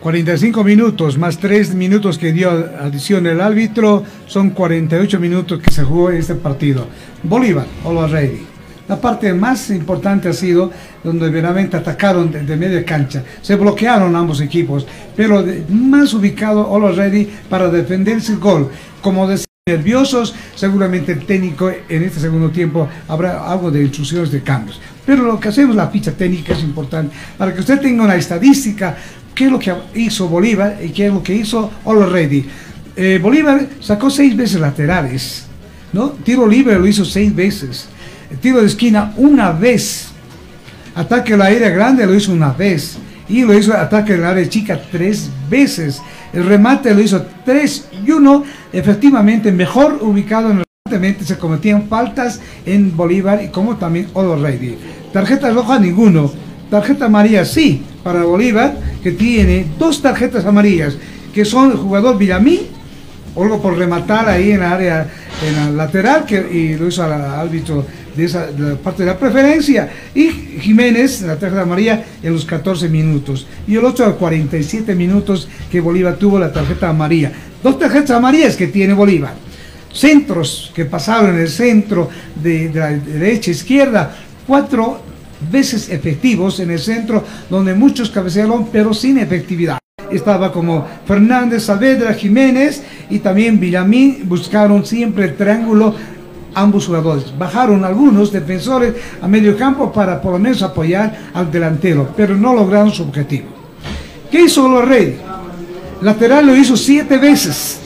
45 0.01 0.63
minutos 0.63 1.19
más 1.19 1.39
3 1.39 1.75
minutos 1.75 2.19
que 2.19 2.33
dio 2.33 2.51
adición 2.51 3.27
el 3.27 3.41
árbitro, 3.41 4.05
son 4.27 4.51
48 4.51 5.19
minutos 5.19 5.61
que 5.61 5.71
se 5.73 5.83
jugó 5.83 6.11
este 6.11 6.35
partido. 6.35 6.87
Bolívar, 7.23 7.67
Ready. 8.11 8.47
La 8.89 9.01
parte 9.01 9.33
más 9.35 9.71
importante 9.71 10.29
ha 10.29 10.33
sido 10.33 10.71
donde 11.03 11.29
verdaderamente 11.29 11.77
atacaron 11.77 12.31
de, 12.31 12.57
media 12.57 12.85
cancha. 12.85 13.25
Se 13.43 13.57
bloquearon 13.57 14.15
ambos 14.15 14.41
equipos, 14.41 14.87
pero 15.17 15.45
más 15.71 16.15
ubicado 16.15 16.79
Ready 16.93 17.29
para 17.49 17.69
defenderse 17.69 18.33
el 18.33 18.39
gol. 18.39 18.71
Como 19.03 19.27
decía, 19.27 19.47
nerviosos, 19.69 20.33
seguramente 20.55 21.11
el 21.11 21.27
técnico 21.27 21.69
en 21.69 22.03
este 22.05 22.21
segundo 22.21 22.51
tiempo 22.51 22.89
habrá 23.09 23.51
algo 23.51 23.73
de 23.73 23.83
instrucciones 23.83 24.31
de 24.31 24.41
cambios. 24.41 24.81
Pero 25.05 25.25
lo 25.25 25.41
que 25.41 25.49
hacemos, 25.49 25.75
la 25.75 25.89
ficha 25.89 26.13
técnica 26.13 26.53
es 26.53 26.63
importante, 26.63 27.17
para 27.37 27.53
que 27.53 27.61
usted 27.61 27.81
tenga 27.81 28.05
una 28.05 28.15
estadística, 28.15 28.97
qué 29.37 29.45
es 29.45 29.51
lo 29.53 29.59
que 29.59 29.73
hizo 29.95 30.29
Bolívar 30.29 30.79
y 30.83 30.89
qué 30.89 31.07
es 31.07 31.13
lo 31.13 31.23
que 31.23 31.35
hizo 31.35 31.71
All 31.85 32.11
Ready. 32.11 32.45
Eh, 32.97 33.21
Bolívar 33.23 33.69
sacó 33.81 34.11
seis 34.11 34.35
veces 34.35 34.59
laterales, 34.59 35.47
¿no? 35.93 36.09
Tiro 36.25 36.49
libre 36.49 36.79
lo 36.79 36.87
hizo 36.87 37.05
seis 37.05 37.33
veces, 37.33 37.87
tiro 38.41 38.61
de 38.61 38.67
esquina 38.67 39.13
una 39.19 39.53
vez, 39.53 40.09
ataque 40.95 41.35
al 41.35 41.43
área 41.43 41.69
grande 41.69 42.07
lo 42.07 42.15
hizo 42.15 42.33
una 42.33 42.53
vez, 42.53 42.97
y 43.29 43.43
lo 43.43 43.57
hizo 43.57 43.75
ataque 43.75 44.15
al 44.15 44.25
área 44.25 44.49
chica 44.49 44.81
tres 44.91 45.29
veces. 45.51 46.01
El 46.33 46.45
remate 46.47 46.95
lo 46.95 47.01
hizo 47.01 47.25
3 47.45 47.89
y 48.07 48.11
1, 48.11 48.45
efectivamente 48.73 49.53
mejor 49.53 49.99
ubicado 50.03 50.51
en 50.51 50.59
el 50.59 50.65
remate, 50.89 51.25
se 51.25 51.39
cometían 51.39 51.89
faltas 51.89 52.41
en 52.65 52.97
Bolívar 52.97 53.43
y 53.43 53.49
como 53.49 53.77
también 53.77 54.09
Olo 54.13 54.37
Ready. 54.37 54.77
Tarjeta 55.13 55.51
roja 55.51 55.79
ninguno, 55.79 56.31
tarjeta 56.71 57.07
amarilla 57.07 57.45
sí, 57.45 57.83
para 58.03 58.25
Bolívar, 58.25 58.77
que 59.07 59.13
tiene 59.13 59.65
dos 59.79 60.03
tarjetas 60.03 60.45
amarillas, 60.47 60.97
que 61.33 61.45
son 61.45 61.71
el 61.71 61.77
jugador 61.77 62.19
Villamí, 62.19 62.67
algo 63.37 63.63
por 63.63 63.79
rematar 63.79 64.29
ahí 64.29 64.51
en 64.51 64.59
la 64.59 64.73
área 64.73 65.09
en 65.47 65.55
la 65.55 65.85
lateral, 65.85 66.25
que, 66.25 66.39
y 66.39 66.77
lo 66.77 66.89
hizo 66.89 67.05
al 67.05 67.13
árbitro 67.13 67.87
de 68.17 68.25
esa 68.25 68.49
parte 68.83 69.05
de 69.05 69.11
la 69.13 69.17
preferencia. 69.17 69.89
Y 70.13 70.29
Jiménez, 70.61 71.23
la 71.23 71.39
tarjeta 71.39 71.63
amarilla, 71.63 72.05
en 72.21 72.33
los 72.33 72.45
14 72.45 72.89
minutos. 72.89 73.47
Y 73.69 73.77
el 73.77 73.85
otro 73.85 74.07
a 74.07 74.17
47 74.17 74.93
minutos 74.97 75.49
que 75.71 75.79
Bolívar 75.79 76.17
tuvo 76.17 76.41
la 76.41 76.53
tarjeta 76.53 76.89
amarilla. 76.89 77.31
Dos 77.63 77.79
tarjetas 77.79 78.11
amarillas 78.11 78.57
que 78.57 78.67
tiene 78.67 78.93
Bolívar. 78.93 79.35
Centros 79.93 80.73
que 80.75 80.85
pasaron 80.85 81.37
en 81.37 81.43
el 81.43 81.49
centro 81.49 82.11
de, 82.43 82.71
de 82.71 82.81
la 82.81 82.91
derecha 82.91 83.53
izquierda. 83.53 84.17
Cuatro 84.45 85.01
veces 85.51 85.89
efectivos 85.91 86.61
en 86.61 86.71
el 86.71 86.79
centro, 86.79 87.23
donde 87.51 87.75
muchos 87.75 88.11
cabecearon, 88.11 88.69
pero 88.69 88.95
sin 88.95 89.19
efectividad 89.19 89.79
estaba 90.11 90.53
como 90.53 90.87
Fernández, 91.07 91.65
Saavedra, 91.65 92.15
Jiménez 92.15 92.83
y 93.11 93.19
también 93.19 93.59
Villamín 93.59 94.23
buscaron 94.25 94.85
siempre 94.85 95.25
el 95.25 95.37
triángulo 95.37 95.95
ambos 96.55 96.87
jugadores. 96.87 97.37
Bajaron 97.37 97.85
algunos 97.85 98.33
defensores 98.33 98.95
a 99.21 99.29
medio 99.29 99.57
campo 99.57 99.93
para 99.93 100.21
por 100.21 100.33
lo 100.33 100.39
menos 100.39 100.63
apoyar 100.63 101.31
al 101.35 101.51
delantero, 101.51 102.09
pero 102.17 102.37
no 102.37 102.55
lograron 102.55 102.91
su 102.91 103.03
objetivo. 103.03 103.49
¿Qué 104.31 104.43
hizo 104.43 104.69
los 104.69 104.87
Reyes? 104.87 105.17
Lateral 106.01 106.47
lo 106.47 106.55
hizo 106.55 106.77
siete 106.77 107.19
veces, 107.19 107.79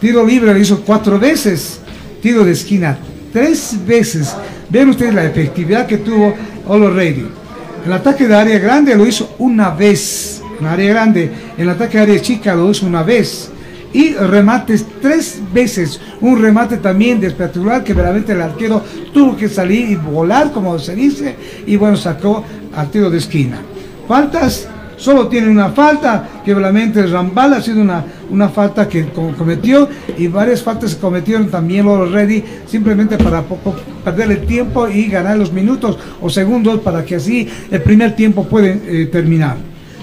tiro 0.00 0.24
libre 0.24 0.52
lo 0.52 0.58
hizo 0.58 0.80
cuatro 0.82 1.18
veces, 1.18 1.80
tiro 2.22 2.44
de 2.44 2.52
esquina 2.52 2.98
tres 3.32 3.76
veces. 3.86 4.34
Ven 4.70 4.90
ustedes 4.90 5.14
la 5.14 5.24
efectividad 5.24 5.86
que 5.86 5.98
tuvo 5.98 6.34
Olo. 6.66 6.94
El 6.98 7.92
ataque 7.92 8.28
de 8.28 8.34
área 8.34 8.58
grande 8.58 8.94
lo 8.94 9.06
hizo 9.06 9.34
una 9.38 9.70
vez, 9.70 10.42
en 10.60 10.66
área 10.66 10.90
grande. 10.90 11.30
El 11.56 11.68
ataque 11.70 11.96
de 11.96 12.02
área 12.04 12.20
chica 12.20 12.54
lo 12.54 12.70
hizo 12.70 12.86
una 12.86 13.02
vez 13.02 13.50
y 13.92 14.12
remates 14.12 14.84
tres 15.00 15.40
veces. 15.54 16.00
Un 16.20 16.42
remate 16.42 16.76
también 16.76 17.20
de 17.20 17.28
que 17.28 17.94
verdaderamente 17.94 18.32
el 18.32 18.42
arquero 18.42 18.82
tuvo 19.12 19.36
que 19.36 19.48
salir 19.48 19.90
y 19.90 19.96
volar, 19.96 20.52
como 20.52 20.78
se 20.78 20.94
dice, 20.94 21.36
y 21.66 21.76
bueno, 21.76 21.96
sacó 21.96 22.44
al 22.74 22.90
tiro 22.90 23.08
de 23.10 23.18
esquina. 23.18 23.60
Faltas, 24.06 24.68
solo 24.98 25.28
tiene 25.28 25.48
una 25.48 25.70
falta, 25.70 26.28
que 26.44 26.52
verdaderamente 26.52 27.06
Rambal 27.06 27.54
ha 27.54 27.62
sido 27.62 27.80
una, 27.80 28.04
una 28.30 28.48
falta 28.48 28.86
que 28.86 29.06
cometió 29.36 29.88
y 30.18 30.28
varias 30.28 30.62
faltas 30.62 30.90
se 30.90 30.98
cometieron 30.98 31.48
también 31.48 31.86
los 31.86 32.10
Ready, 32.10 32.44
simplemente 32.66 33.16
para 33.16 33.42
poco 33.42 33.74
perder 34.04 34.30
el 34.32 34.46
tiempo 34.46 34.88
y 34.88 35.06
ganar 35.06 35.38
los 35.38 35.52
minutos 35.52 35.98
o 36.20 36.28
segundos 36.28 36.80
para 36.80 37.04
que 37.04 37.16
así 37.16 37.48
el 37.70 37.82
primer 37.82 38.14
tiempo 38.14 38.44
puede 38.44 38.80
eh, 38.86 39.06
terminar. 39.06 39.56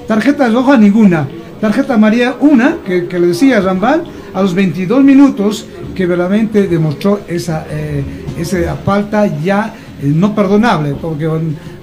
Tarjeta 0.07 0.49
roja 0.49 0.77
ninguna. 0.77 1.27
Tarjeta 1.59 1.97
María, 1.97 2.35
una, 2.39 2.77
que, 2.85 3.07
le 3.11 3.27
decía 3.27 3.59
Rambal, 3.59 4.03
a 4.33 4.41
los 4.41 4.53
22 4.53 5.03
minutos, 5.03 5.65
que 5.95 6.05
verdaderamente 6.05 6.67
demostró 6.67 7.21
esa, 7.27 7.65
eh, 7.69 8.03
esa 8.37 8.75
falta 8.75 9.25
ya 9.41 9.73
no 10.03 10.35
perdonable, 10.35 10.95
porque 11.01 11.29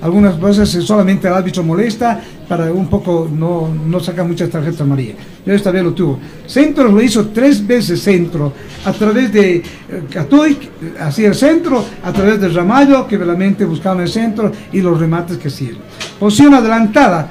algunas 0.00 0.40
veces 0.40 0.84
solamente 0.84 1.28
el 1.28 1.34
árbitro 1.34 1.62
molesta 1.62 2.20
para 2.48 2.72
un 2.72 2.88
poco 2.88 3.28
no, 3.32 3.72
no 3.86 4.00
saca 4.00 4.24
muchas 4.24 4.50
tarjetas 4.50 4.82
amarillas. 4.82 5.16
Pero 5.44 5.56
esta 5.56 5.70
vez 5.70 5.82
lo 5.82 5.92
tuvo. 5.92 6.18
Centro 6.46 6.88
lo 6.90 7.02
hizo 7.02 7.28
tres 7.28 7.66
veces 7.66 8.02
centro, 8.02 8.52
a 8.84 8.92
través 8.92 9.32
de 9.32 9.56
eh, 9.56 9.62
Catoy, 10.10 10.58
hacia 11.00 11.28
el 11.28 11.34
centro, 11.34 11.84
a 12.02 12.12
través 12.12 12.40
de 12.40 12.48
Ramallo, 12.48 13.06
que 13.06 13.16
realmente 13.16 13.64
buscaban 13.64 14.00
el 14.00 14.08
centro, 14.08 14.52
y 14.72 14.80
los 14.80 14.98
remates 14.98 15.38
que 15.38 15.48
hicieron. 15.48 15.80
Posición 16.18 16.54
adelantada, 16.54 17.30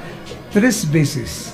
tres 0.52 0.90
veces 0.90 1.52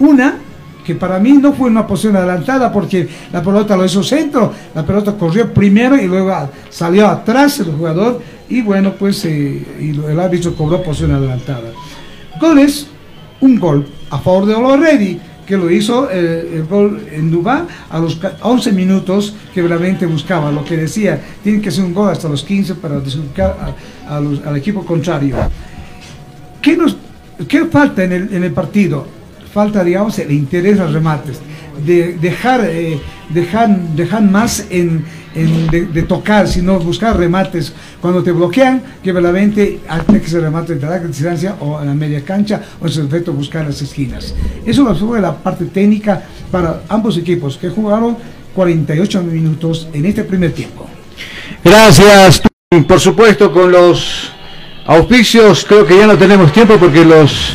una 0.00 0.38
que 0.84 0.94
para 0.94 1.18
mí 1.18 1.32
no 1.32 1.52
fue 1.52 1.68
una 1.68 1.86
posición 1.86 2.16
adelantada 2.16 2.72
porque 2.72 3.08
la 3.32 3.42
pelota 3.42 3.76
lo 3.76 3.84
hizo 3.84 4.02
centro, 4.02 4.52
la 4.74 4.84
pelota 4.84 5.12
corrió 5.12 5.52
primero 5.52 5.96
y 5.96 6.08
luego 6.08 6.34
salió 6.68 7.06
atrás 7.06 7.60
el 7.60 7.72
jugador 7.72 8.20
y 8.50 8.62
bueno, 8.62 8.94
pues 8.94 9.24
eh, 9.24 9.64
el 9.78 10.20
árbitro 10.20 10.54
cobró 10.54 10.82
posición 10.82 11.12
adelantada. 11.12 11.70
Goles, 12.40 12.88
un 13.40 13.58
gol 13.58 13.86
a 14.10 14.18
favor 14.18 14.46
de 14.46 14.54
Oloredi, 14.54 15.20
que 15.46 15.56
lo 15.56 15.70
hizo 15.70 16.10
eh, 16.10 16.50
el 16.54 16.64
gol 16.64 17.06
en 17.12 17.30
Dubá 17.30 17.66
a 17.88 17.98
los 17.98 18.20
11 18.40 18.72
minutos 18.72 19.34
que 19.54 19.62
realmente 19.62 20.04
buscaba, 20.06 20.50
lo 20.50 20.64
que 20.64 20.76
decía, 20.76 21.20
tiene 21.42 21.60
que 21.60 21.70
ser 21.70 21.84
un 21.84 21.94
gol 21.94 22.10
hasta 22.10 22.28
los 22.28 22.42
15 22.42 22.74
para 22.74 23.00
desubicar 23.00 23.74
al 24.08 24.56
equipo 24.56 24.84
contrario. 24.84 25.36
¿Qué, 26.60 26.76
nos, 26.76 26.96
qué 27.48 27.64
falta 27.66 28.04
en 28.04 28.12
el, 28.12 28.52
partido? 28.52 29.06
falta, 29.52 29.82
digamos, 29.82 30.16
el 30.20 30.30
interés 30.30 30.78
a 30.78 30.86
remates, 30.86 31.40
de 31.84 32.16
dejar, 32.18 32.64
eh, 32.64 33.00
dejar, 33.30 33.76
dejar 33.96 34.22
más 34.22 34.66
en, 34.70 35.04
de, 35.34 36.02
tocar, 36.02 36.48
sino 36.48 36.78
buscar 36.78 37.16
remates 37.16 37.72
cuando 38.00 38.22
te 38.22 38.32
bloquean, 38.32 38.82
que 39.02 39.12
verdaderamente 39.12 39.80
hay 39.88 40.20
que 40.20 40.28
se 40.28 40.40
remate 40.40 40.74
de 40.74 40.86
larga 40.86 41.06
distancia 41.06 41.56
o 41.60 41.80
en 41.80 41.86
la 41.86 41.94
media 41.94 42.24
cancha, 42.24 42.60
o 42.80 42.86
en 42.86 42.92
su 42.92 43.02
efecto 43.02 43.32
buscar 43.32 43.66
las 43.66 43.80
esquinas. 43.80 44.34
Eso 44.66 44.94
fue 44.94 45.20
la 45.20 45.36
parte 45.36 45.66
técnica 45.66 46.22
para 46.50 46.82
ambos 46.88 47.16
equipos 47.16 47.56
que 47.56 47.68
jugaron 47.68 48.16
48 48.54 49.22
minutos 49.22 49.88
en 49.92 50.06
este 50.06 50.24
primer 50.24 50.52
tiempo. 50.52 50.86
Gracias. 51.64 52.42
Por 52.86 53.00
supuesto, 53.00 53.52
con 53.52 53.70
los 53.70 54.32
auspicios 54.86 55.64
creo 55.68 55.86
que 55.86 55.96
ya 55.96 56.06
no 56.06 56.16
tenemos 56.16 56.52
tiempo 56.52 56.76
porque 56.78 57.04
los 57.04 57.54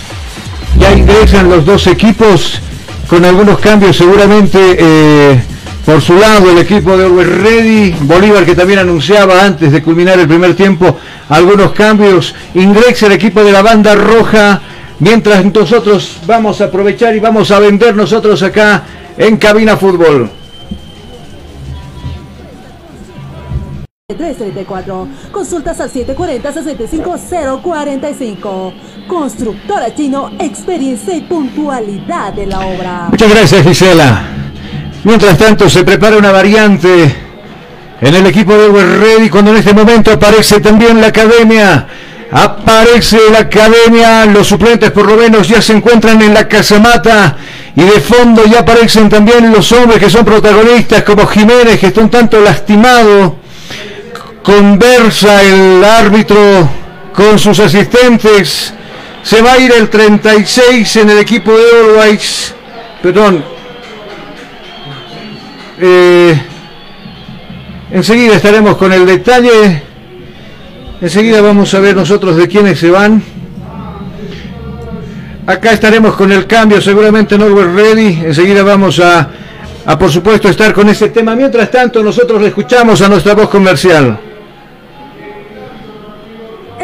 ya 0.79 0.93
ingresan 0.93 1.49
los 1.49 1.65
dos 1.65 1.87
equipos 1.87 2.59
con 3.07 3.23
algunos 3.23 3.59
cambios 3.59 3.97
seguramente 3.97 4.59
eh, 4.77 5.43
por 5.85 6.01
su 6.01 6.15
lado 6.15 6.49
el 6.49 6.57
equipo 6.57 6.97
de 6.97 7.05
Orwell 7.05 7.43
Ready, 7.43 7.95
Bolívar 8.01 8.43
que 8.43 8.55
también 8.55 8.79
anunciaba 8.79 9.45
antes 9.45 9.71
de 9.71 9.83
culminar 9.83 10.19
el 10.19 10.27
primer 10.27 10.55
tiempo 10.55 10.97
algunos 11.29 11.73
cambios, 11.73 12.33
ingresa 12.55 13.05
el 13.05 13.11
equipo 13.13 13.43
de 13.43 13.51
la 13.51 13.61
banda 13.61 13.93
roja, 13.93 14.59
mientras 14.99 15.45
nosotros 15.45 16.17
vamos 16.25 16.59
a 16.61 16.65
aprovechar 16.65 17.15
y 17.15 17.19
vamos 17.19 17.51
a 17.51 17.59
vender 17.59 17.95
nosotros 17.95 18.41
acá 18.41 18.81
en 19.17 19.37
Cabina 19.37 19.77
Fútbol. 19.77 20.31
334. 24.07 25.07
Consultas 25.31 25.79
al 25.79 25.91
740-65045. 25.91 28.73
Constructora 29.07 29.93
Chino, 29.93 30.31
experiencia 30.39 31.15
y 31.15 31.21
puntualidad 31.21 32.33
de 32.33 32.47
la 32.47 32.59
obra. 32.59 33.09
Muchas 33.11 33.29
gracias, 33.29 33.63
Gisela. 33.63 34.44
Mientras 35.05 35.37
tanto, 35.37 35.69
se 35.69 35.83
prepara 35.83 36.17
una 36.17 36.31
variante 36.31 37.15
en 38.01 38.15
el 38.15 38.25
equipo 38.25 38.57
de 38.57 38.97
Ready 38.97 39.29
cuando 39.29 39.51
en 39.51 39.57
este 39.57 39.71
momento 39.71 40.11
aparece 40.11 40.59
también 40.59 40.99
la 40.99 41.07
academia. 41.07 41.85
Aparece 42.31 43.19
la 43.31 43.41
academia, 43.41 44.25
los 44.25 44.47
suplentes 44.47 44.89
por 44.89 45.05
lo 45.05 45.15
menos 45.15 45.47
ya 45.47 45.61
se 45.61 45.73
encuentran 45.73 46.19
en 46.23 46.33
la 46.33 46.47
casamata 46.47 47.37
y 47.75 47.83
de 47.83 47.99
fondo 47.99 48.45
ya 48.45 48.61
aparecen 48.61 49.07
también 49.07 49.53
los 49.53 49.71
hombres 49.73 49.99
que 49.99 50.09
son 50.09 50.25
protagonistas 50.25 51.03
como 51.03 51.27
Jiménez 51.27 51.79
que 51.79 51.87
está 51.87 52.01
un 52.01 52.09
tanto 52.09 52.41
lastimado 52.41 53.37
conversa 54.41 55.43
el 55.43 55.83
árbitro 55.83 56.67
con 57.13 57.37
sus 57.37 57.59
asistentes. 57.59 58.73
Se 59.21 59.39
va 59.43 59.53
a 59.53 59.59
ir 59.59 59.71
el 59.71 59.87
36 59.87 60.95
en 60.95 61.11
el 61.11 61.19
equipo 61.19 61.51
de 61.51 61.63
Always. 62.01 62.55
perdón. 63.03 63.54
Eh, 65.79 66.41
enseguida 67.91 68.35
estaremos 68.35 68.77
con 68.77 68.93
el 68.93 69.05
detalle. 69.05 69.83
Enseguida 71.01 71.41
vamos 71.41 71.73
a 71.73 71.79
ver 71.79 71.95
nosotros 71.95 72.37
de 72.37 72.47
quiénes 72.47 72.79
se 72.79 72.89
van. 72.89 73.21
Acá 75.47 75.73
estaremos 75.73 76.15
con 76.15 76.31
el 76.31 76.47
cambio, 76.47 76.81
seguramente 76.81 77.37
Norway 77.37 77.65
Ready. 77.65 78.25
Enseguida 78.25 78.63
vamos 78.63 78.99
a, 78.99 79.29
a, 79.85 79.99
por 79.99 80.09
supuesto, 80.09 80.49
estar 80.49 80.73
con 80.73 80.89
ese 80.89 81.09
tema. 81.09 81.35
Mientras 81.35 81.69
tanto, 81.69 82.01
nosotros 82.01 82.41
le 82.41 82.47
escuchamos 82.47 83.01
a 83.01 83.09
nuestra 83.09 83.35
voz 83.35 83.49
comercial. 83.49 84.19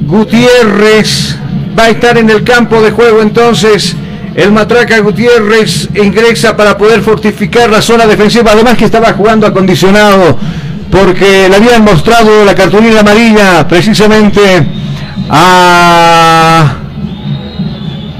Gutiérrez 0.07 1.37
va 1.79 1.85
a 1.85 1.91
estar 1.91 2.19
en 2.19 2.31
el 2.31 2.45
campo 2.45 2.81
de 2.81 2.91
juego 2.91 3.23
entonces. 3.23 3.97
El 4.35 4.53
matraca 4.53 4.99
Gutiérrez 4.99 5.89
ingresa 5.95 6.57
para 6.57 6.77
poder 6.77 7.03
fortificar 7.03 7.71
la 7.71 7.81
zona 7.81 8.07
defensiva. 8.07 8.53
Además 8.53 8.77
que 8.77 8.85
estaba 8.85 9.13
jugando 9.13 9.47
acondicionado 9.47 10.39
porque 10.91 11.49
le 11.49 11.57
habían 11.57 11.85
mostrado 11.85 12.45
la 12.45 12.55
cartulina 12.55 13.01
amarilla 13.01 13.67
precisamente 13.69 14.41
a... 15.31 16.77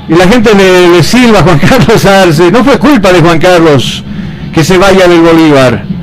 Y 0.09 0.15
la 0.15 0.29
gente 0.29 0.55
le, 0.55 0.91
le 0.91 1.03
silba 1.03 1.41
a 1.41 1.43
Juan 1.45 1.59
Carlos 1.59 2.05
Arce. 2.05 2.51
No 2.53 2.63
fue 2.63 2.79
culpa 2.79 3.13
de 3.13 3.21
Juan 3.21 3.39
Carlos 3.39 4.05
que 4.53 4.63
se 4.63 4.79
vaya 4.79 5.09
del 5.09 5.21
Bolívar. 5.21 5.94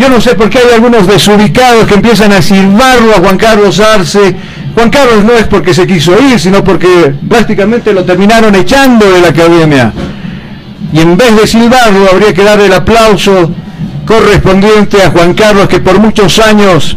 Yo 0.00 0.08
no 0.08 0.18
sé 0.18 0.34
por 0.34 0.48
qué 0.48 0.60
hay 0.60 0.74
algunos 0.76 1.06
desubicados 1.06 1.86
que 1.86 1.92
empiezan 1.92 2.32
a 2.32 2.40
silbarlo 2.40 3.14
a 3.14 3.20
Juan 3.20 3.36
Carlos 3.36 3.78
Arce. 3.80 4.34
Juan 4.74 4.88
Carlos 4.88 5.22
no 5.24 5.34
es 5.34 5.46
porque 5.46 5.74
se 5.74 5.86
quiso 5.86 6.14
ir, 6.18 6.40
sino 6.40 6.64
porque 6.64 7.12
prácticamente 7.28 7.92
lo 7.92 8.02
terminaron 8.02 8.54
echando 8.54 9.10
de 9.10 9.20
la 9.20 9.28
academia. 9.28 9.92
Y 10.90 11.00
en 11.00 11.18
vez 11.18 11.36
de 11.36 11.46
silbarlo, 11.46 12.08
habría 12.10 12.32
que 12.32 12.42
dar 12.42 12.58
el 12.60 12.72
aplauso 12.72 13.50
correspondiente 14.06 15.02
a 15.02 15.10
Juan 15.10 15.34
Carlos, 15.34 15.68
que 15.68 15.80
por 15.80 15.98
muchos 15.98 16.38
años 16.38 16.96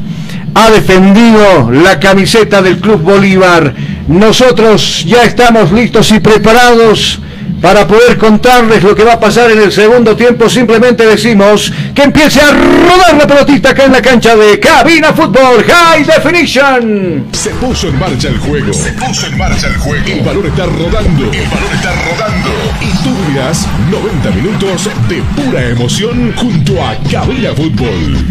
ha 0.55 0.69
defendido 0.69 1.71
la 1.71 1.99
camiseta 1.99 2.61
del 2.61 2.77
Club 2.77 3.01
Bolívar. 3.01 3.73
Nosotros 4.07 5.03
ya 5.05 5.23
estamos 5.23 5.73
listos 5.73 6.09
y 6.13 6.21
preparados 6.21 7.19
para 7.63 7.87
poder 7.87 8.17
contarles 8.17 8.83
lo 8.83 8.93
que 8.93 9.05
va 9.05 9.13
a 9.13 9.19
pasar 9.21 9.49
en 9.49 9.61
el 9.61 9.71
segundo 9.71 10.17
tiempo, 10.17 10.49
simplemente 10.49 11.05
decimos 11.05 11.71
que 11.95 12.03
empiece 12.03 12.41
a 12.41 12.51
rodar 12.51 13.15
la 13.17 13.25
pelotita 13.25 13.69
acá 13.69 13.85
en 13.85 13.93
la 13.93 14.01
cancha 14.01 14.35
de 14.35 14.59
Cabina 14.59 15.13
Fútbol 15.13 15.63
High 15.63 16.03
Definition. 16.03 17.27
Se 17.31 17.51
puso 17.51 17.87
en 17.87 17.97
marcha 17.97 18.27
el 18.27 18.37
juego. 18.37 18.73
Se 18.73 18.91
puso 18.91 19.27
en 19.27 19.37
marcha 19.37 19.67
el 19.67 19.77
juego. 19.77 20.05
El 20.05 20.19
balón 20.19 20.45
está 20.47 20.65
rodando. 20.65 21.23
El 21.31 21.47
balón 21.47 21.73
está 21.73 21.93
rodando. 22.03 22.49
Y 22.81 23.01
tú 23.01 23.15
dirás 23.31 23.65
90 23.89 24.31
minutos 24.31 24.89
de 25.07 25.23
pura 25.41 25.65
emoción 25.69 26.33
junto 26.35 26.83
a 26.83 26.97
Cabina 27.09 27.53
Fútbol. 27.55 28.27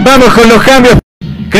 Vamos 0.00 0.32
con 0.32 0.48
los 0.48 0.62
cambios. 0.62 0.96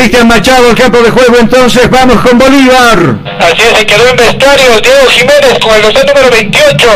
Cristian 0.02 0.26
Machado, 0.26 0.68
el 0.68 0.74
campo 0.74 0.98
de 0.98 1.10
juego, 1.10 1.36
entonces 1.38 1.88
vamos 1.88 2.16
con 2.22 2.36
Bolívar. 2.36 3.20
Así 3.38 3.62
es, 3.62 3.78
se 3.78 3.86
quedó 3.86 4.08
en 4.08 4.16
vestuario 4.16 4.80
Diego 4.82 5.08
Jiménez 5.10 5.58
con 5.62 5.76
el 5.76 5.82
dorsal 5.82 6.06
número 6.08 6.28
28. 6.28 6.88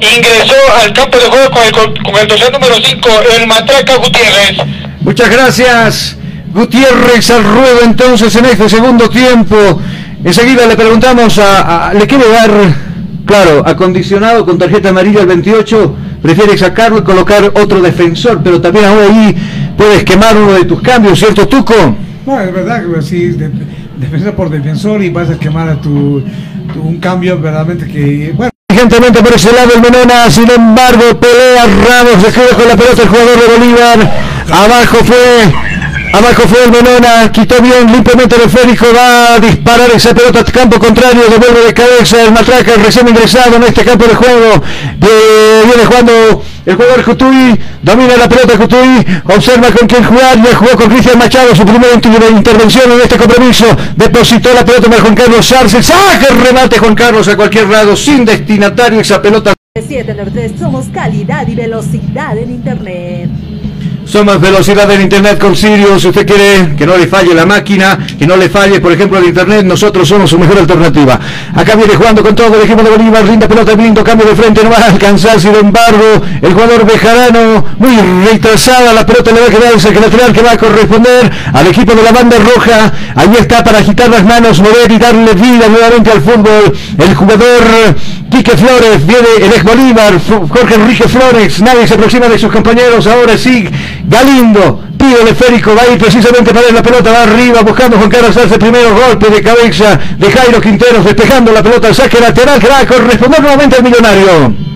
Ingresó 0.00 0.54
al 0.82 0.92
campo 0.92 1.18
de 1.18 1.26
juego 1.26 1.50
con 1.52 1.62
el, 1.62 2.02
con 2.02 2.16
el 2.20 2.26
dorsal 2.26 2.52
número 2.52 2.74
5, 2.82 3.08
el 3.38 3.46
Matraca 3.46 3.96
Gutiérrez. 3.98 4.56
Muchas 5.02 5.30
gracias. 5.30 6.16
Gutiérrez 6.52 7.30
al 7.30 7.44
ruedo 7.44 7.82
entonces 7.84 8.34
en 8.34 8.46
este 8.46 8.68
segundo 8.68 9.08
tiempo. 9.08 9.80
Enseguida 10.24 10.66
le 10.66 10.74
preguntamos 10.74 11.38
a, 11.38 11.90
a 11.90 11.94
le 11.94 12.08
quiere 12.08 12.28
dar, 12.28 12.50
claro, 13.24 13.62
acondicionado 13.64 14.44
con 14.44 14.58
tarjeta 14.58 14.88
amarilla 14.88 15.20
el 15.20 15.28
28. 15.28 15.96
Prefiere 16.22 16.58
sacarlo 16.58 16.98
y 16.98 17.02
colocar 17.02 17.52
otro 17.54 17.80
defensor, 17.80 18.40
pero 18.42 18.60
también 18.60 18.86
ahora 18.86 19.04
ahí 19.04 19.36
puedes 19.76 20.02
quemar 20.02 20.36
uno 20.36 20.54
de 20.54 20.64
tus 20.64 20.82
cambios, 20.82 21.20
¿cierto, 21.20 21.46
Tuco? 21.46 22.07
No, 22.28 22.38
es 22.38 22.52
verdad 22.52 22.82
que 22.84 23.00
sí, 23.00 23.28
de, 23.28 23.50
defensa 23.96 24.36
por 24.36 24.50
defensor 24.50 25.02
y 25.02 25.08
vas 25.08 25.30
a 25.30 25.38
quemar 25.38 25.66
a 25.66 25.80
tu, 25.80 26.22
tu 26.74 26.82
un 26.82 26.98
cambio 26.98 27.40
verdaderamente 27.40 27.86
que, 27.86 28.34
bueno. 28.36 28.50
Urgentemente 28.70 29.22
por 29.22 29.32
ese 29.32 29.50
lado 29.50 29.70
el 29.74 29.80
Menona, 29.80 30.30
sin 30.30 30.50
embargo, 30.50 31.18
pelea 31.18 31.64
Ramos, 31.64 32.22
se 32.22 32.30
queda 32.30 32.54
con 32.54 32.68
la 32.68 32.76
pelota 32.76 33.02
el 33.02 33.08
jugador 33.08 33.40
de 33.40 33.58
Bolívar. 33.58 34.12
Abajo 34.52 34.98
fue 35.04 35.67
Abajo 36.12 36.42
fue 36.48 36.64
el 36.64 36.70
Menona, 36.70 37.30
quitó 37.30 37.60
bien 37.60 37.92
limpiamente 37.92 38.36
el 38.36 38.42
esférico, 38.42 38.86
va 38.94 39.34
a 39.34 39.40
disparar 39.40 39.90
esa 39.94 40.14
pelota 40.14 40.38
al 40.40 40.44
campo 40.46 40.78
contrario, 40.78 41.22
devuelve 41.28 41.66
de 41.66 41.74
cabeza 41.74 42.22
el 42.22 42.32
matraca 42.32 42.72
recién 42.76 43.08
ingresado 43.08 43.56
en 43.56 43.64
este 43.64 43.84
campo 43.84 44.06
de 44.06 44.14
juego. 44.14 44.62
Eh, 45.00 45.62
viene 45.66 45.84
jugando 45.84 46.42
el 46.64 46.76
jugador 46.76 47.02
Jutuy, 47.02 47.60
domina 47.82 48.16
la 48.16 48.28
pelota 48.28 48.56
Jutuy, 48.56 49.06
observa 49.24 49.70
con 49.70 49.86
quién 49.86 50.04
jugar, 50.04 50.42
ya 50.42 50.54
jugó 50.56 50.76
con 50.76 50.88
Cristian 50.88 51.18
Machado 51.18 51.54
su 51.54 51.64
primera 51.64 51.94
intervención 51.94 52.90
en 52.92 53.00
este 53.00 53.16
compromiso, 53.16 53.66
depositó 53.96 54.52
la 54.54 54.64
pelota 54.64 54.88
para 54.88 55.02
Juan 55.02 55.14
Carlos 55.14 55.52
Arce, 55.52 55.82
saca 55.82 56.26
el 56.30 56.40
remate 56.40 56.78
Juan 56.78 56.94
Carlos 56.94 57.28
a 57.28 57.36
cualquier 57.36 57.68
lado, 57.68 57.94
sin 57.96 58.24
destinatario 58.24 59.00
esa 59.00 59.20
pelota. 59.20 59.54
793 59.76 60.58
somos 60.58 60.86
calidad 60.92 61.46
y 61.46 61.54
velocidad 61.54 62.36
en 62.36 62.50
internet. 62.50 63.30
Somos 64.08 64.40
velocidad 64.40 64.88
del 64.88 65.02
internet 65.02 65.38
con 65.38 65.54
Sirius. 65.54 66.00
Si 66.00 66.08
usted 66.08 66.26
quiere 66.26 66.74
que 66.76 66.86
no 66.86 66.96
le 66.96 67.06
falle 67.06 67.34
la 67.34 67.44
máquina, 67.44 67.98
que 68.18 68.26
no 68.26 68.36
le 68.36 68.48
falle, 68.48 68.80
por 68.80 68.90
ejemplo, 68.90 69.18
el 69.18 69.26
internet, 69.26 69.66
nosotros 69.66 70.08
somos 70.08 70.30
su 70.30 70.38
mejor 70.38 70.56
alternativa. 70.56 71.20
Acá 71.54 71.76
viene 71.76 71.94
jugando 71.94 72.22
con 72.22 72.34
todo 72.34 72.56
el 72.56 72.62
equipo 72.62 72.82
de 72.82 72.88
Bolívar, 72.88 73.22
linda 73.24 73.46
pelota, 73.46 73.74
lindo 73.74 74.02
cambio 74.02 74.26
de 74.26 74.34
frente, 74.34 74.64
no 74.64 74.70
va 74.70 74.78
a 74.78 74.86
alcanzar, 74.86 75.38
sin 75.38 75.54
embargo, 75.54 76.22
el 76.40 76.54
jugador 76.54 76.86
Bejarano, 76.86 77.66
muy 77.78 77.96
retrasada, 78.24 78.94
la 78.94 79.04
pelota 79.04 79.30
le 79.30 79.40
va 79.40 79.46
a 79.46 79.50
quedar 79.50 79.72
el 79.74 80.00
lateral 80.00 80.32
que 80.32 80.42
va 80.42 80.52
a 80.52 80.56
corresponder 80.56 81.30
al 81.52 81.66
equipo 81.66 81.92
de 81.94 82.02
la 82.02 82.12
banda 82.12 82.38
roja. 82.38 82.92
Ahí 83.14 83.36
está 83.38 83.62
para 83.62 83.80
agitar 83.80 84.08
las 84.08 84.24
manos, 84.24 84.58
mover 84.60 84.90
y 84.90 84.96
darle 84.96 85.34
vida 85.34 85.68
nuevamente 85.68 86.10
al 86.10 86.22
fútbol. 86.22 86.74
El 86.96 87.14
jugador 87.14 87.94
Quique 88.30 88.56
Flores, 88.56 89.06
viene 89.06 89.28
el 89.38 89.52
ex 89.52 89.64
Bolívar, 89.64 90.20
Jorge 90.48 90.74
Enrique 90.74 91.08
Flores, 91.08 91.60
nadie 91.62 91.86
se 91.86 91.94
aproxima 91.94 92.28
de 92.28 92.38
sus 92.38 92.52
compañeros, 92.52 93.06
ahora 93.06 93.38
sí, 93.38 93.68
Galindo, 94.06 94.82
pide 94.98 95.22
el 95.22 95.28
esférico, 95.28 95.74
va 95.74 95.82
a 95.82 95.92
ir 95.92 95.98
precisamente 95.98 96.52
para 96.52 96.70
la 96.70 96.82
pelota, 96.82 97.10
va 97.10 97.22
arriba 97.22 97.62
buscando 97.62 97.96
Juan 97.96 98.10
Carlos 98.10 98.36
Arce, 98.36 98.58
primero 98.58 98.94
golpe 98.94 99.30
de 99.30 99.42
cabeza 99.42 99.98
de 100.18 100.30
Jairo 100.30 100.60
Quinteros, 100.60 101.04
despejando 101.04 101.52
la 101.52 101.62
pelota 101.62 101.92
saque 101.94 102.20
lateral 102.20 102.60
que 102.60 102.68
va 102.68 102.80
a 102.80 102.86
corresponder 102.86 103.40
nuevamente 103.40 103.76
al 103.76 103.82
millonario. 103.82 104.67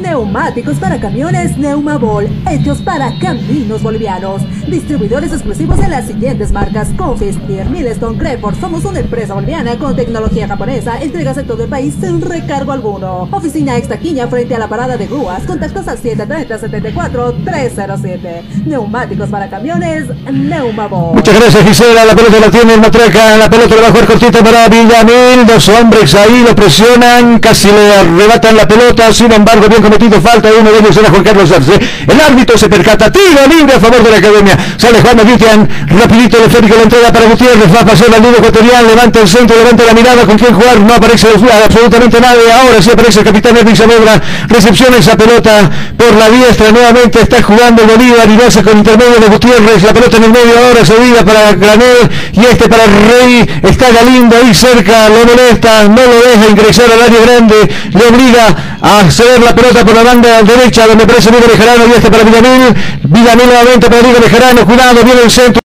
Neumáticos 0.00 0.78
para 0.78 0.98
camiones 0.98 1.58
Neumabol, 1.58 2.26
hechos 2.50 2.78
para 2.78 3.12
caminos 3.18 3.82
bolivianos. 3.82 4.40
Distribuidores 4.66 5.30
exclusivos 5.32 5.78
de 5.78 5.88
las 5.88 6.06
siguientes 6.06 6.52
marcas: 6.52 6.88
Confistir, 6.96 7.66
Milestone, 7.66 8.16
Creford. 8.18 8.58
Somos 8.60 8.82
una 8.84 9.00
empresa 9.00 9.34
boliviana 9.34 9.76
con 9.78 9.94
tecnología 9.94 10.48
japonesa. 10.48 10.98
Entregas 11.00 11.36
en 11.38 11.46
todo 11.46 11.64
el 11.64 11.68
país 11.68 11.94
sin 12.00 12.22
recargo 12.22 12.72
alguno. 12.72 13.28
Oficina 13.30 13.76
Extaquiña 13.76 14.26
frente 14.28 14.54
a 14.54 14.58
la 14.58 14.68
parada 14.68 14.96
de 14.96 15.06
grúas. 15.06 15.42
Contactos 15.44 15.86
al 15.88 16.00
730-74-307. 16.02 18.64
Neumáticos 18.66 19.28
para 19.28 19.50
camiones 19.50 20.04
Neumabol. 20.30 21.14
Muchas 21.14 21.38
gracias, 21.38 21.62
Gisela. 21.64 22.06
La 22.06 22.14
pelota 22.14 22.40
la 22.40 22.50
tiene 22.50 22.72
el 22.74 22.80
Matraca. 22.80 23.36
La 23.36 23.50
pelota 23.50 23.74
la 23.74 23.82
va 23.82 23.88
a 23.88 23.90
jugar 23.90 24.06
cortita 24.06 24.42
para 24.42 24.68
Villamil. 24.68 25.46
Dos 25.46 25.68
hombres 25.68 26.14
ahí 26.14 26.42
lo 26.46 26.54
presionan. 26.54 27.38
Casi 27.38 27.68
le 27.68 27.94
arrebatan 27.94 28.56
la 28.56 28.66
pelota. 28.66 29.12
Sin 29.12 29.30
embargo, 29.32 29.66
habían 29.66 29.82
cometido 29.90 30.20
falta, 30.20 30.48
uno 30.58 30.70
de 30.70 30.78
ellos 30.78 30.96
era 30.96 31.10
Juan 31.10 31.24
Carlos 31.24 31.50
Arce. 31.50 31.74
El 32.06 32.20
árbitro 32.20 32.56
se 32.56 32.68
percata, 32.68 33.10
tiro 33.10 33.42
libre 33.48 33.74
a 33.74 33.80
favor 33.80 34.02
de 34.02 34.10
la 34.10 34.18
academia. 34.18 34.56
Sale 34.76 35.00
Juan 35.00 35.16
Magutian, 35.16 35.68
rapidito 35.88 36.38
el 36.38 36.44
esférico 36.44 36.76
la 36.76 36.82
entrega 36.82 37.12
para 37.12 37.26
Gutiérrez, 37.26 37.74
va 37.74 37.80
a 37.80 37.86
pasar 37.86 38.14
al 38.14 38.22
nudo 38.22 38.38
ecuatorial, 38.38 38.86
levanta 38.86 39.20
el 39.20 39.28
centro, 39.28 39.56
levanta 39.56 39.84
la 39.84 39.94
mirada, 39.94 40.24
con 40.24 40.38
quién 40.38 40.54
jugar, 40.54 40.78
no 40.78 40.94
aparece 40.94 41.26
absolutamente 41.64 42.20
nadie, 42.20 42.52
ahora 42.52 42.80
sí 42.80 42.90
aparece 42.90 43.20
el 43.20 43.24
capitán 43.24 43.56
Erwin 43.56 43.76
Saavedra, 43.76 44.22
recepciona 44.48 44.96
esa 44.96 45.16
pelota 45.16 45.70
por 45.96 46.14
la 46.14 46.30
diestra, 46.30 46.70
nuevamente 46.70 47.20
está 47.20 47.42
jugando 47.42 47.82
Bolívar 47.84 48.28
y 48.30 48.36
lo 48.36 48.46
hace 48.46 48.62
con 48.62 48.78
intermedio 48.78 49.18
de 49.18 49.26
Gutiérrez, 49.26 49.82
la 49.82 49.92
pelota 49.92 50.16
en 50.18 50.24
el 50.24 50.30
medio 50.30 50.54
ahora 50.56 50.84
seguida 50.84 51.24
para 51.24 51.52
Granel 51.52 52.10
y 52.32 52.40
este 52.40 52.68
para 52.68 52.84
Rey, 52.86 53.60
está 53.62 53.90
Galindo 53.90 54.36
ahí 54.36 54.54
cerca, 54.54 55.08
lo 55.08 55.26
molesta, 55.26 55.88
no 55.88 56.02
lo 56.06 56.22
deja 56.22 56.48
ingresar 56.48 56.86
al 56.92 57.02
área 57.02 57.20
grande, 57.20 57.68
le 57.90 58.06
obliga 58.06 58.54
a 58.82 59.10
ceder 59.10 59.42
la 59.42 59.54
pelota 59.54 59.79
por 59.84 59.94
la 59.94 60.02
banda 60.02 60.42
derecha 60.42 60.86
donde 60.86 61.04
aparece 61.04 61.30
Diego 61.30 61.46
Bejarano 61.46 61.86
y 61.86 61.92
este 61.92 62.10
para 62.10 62.24
Villamil, 62.24 62.74
Villamil 63.04 63.46
nuevamente 63.46 63.88
para 63.88 64.02
Diego 64.02 64.20
Bejarano, 64.20 64.66
cuidado, 64.66 65.04
viene 65.04 65.22
el 65.22 65.30
centro. 65.30 65.60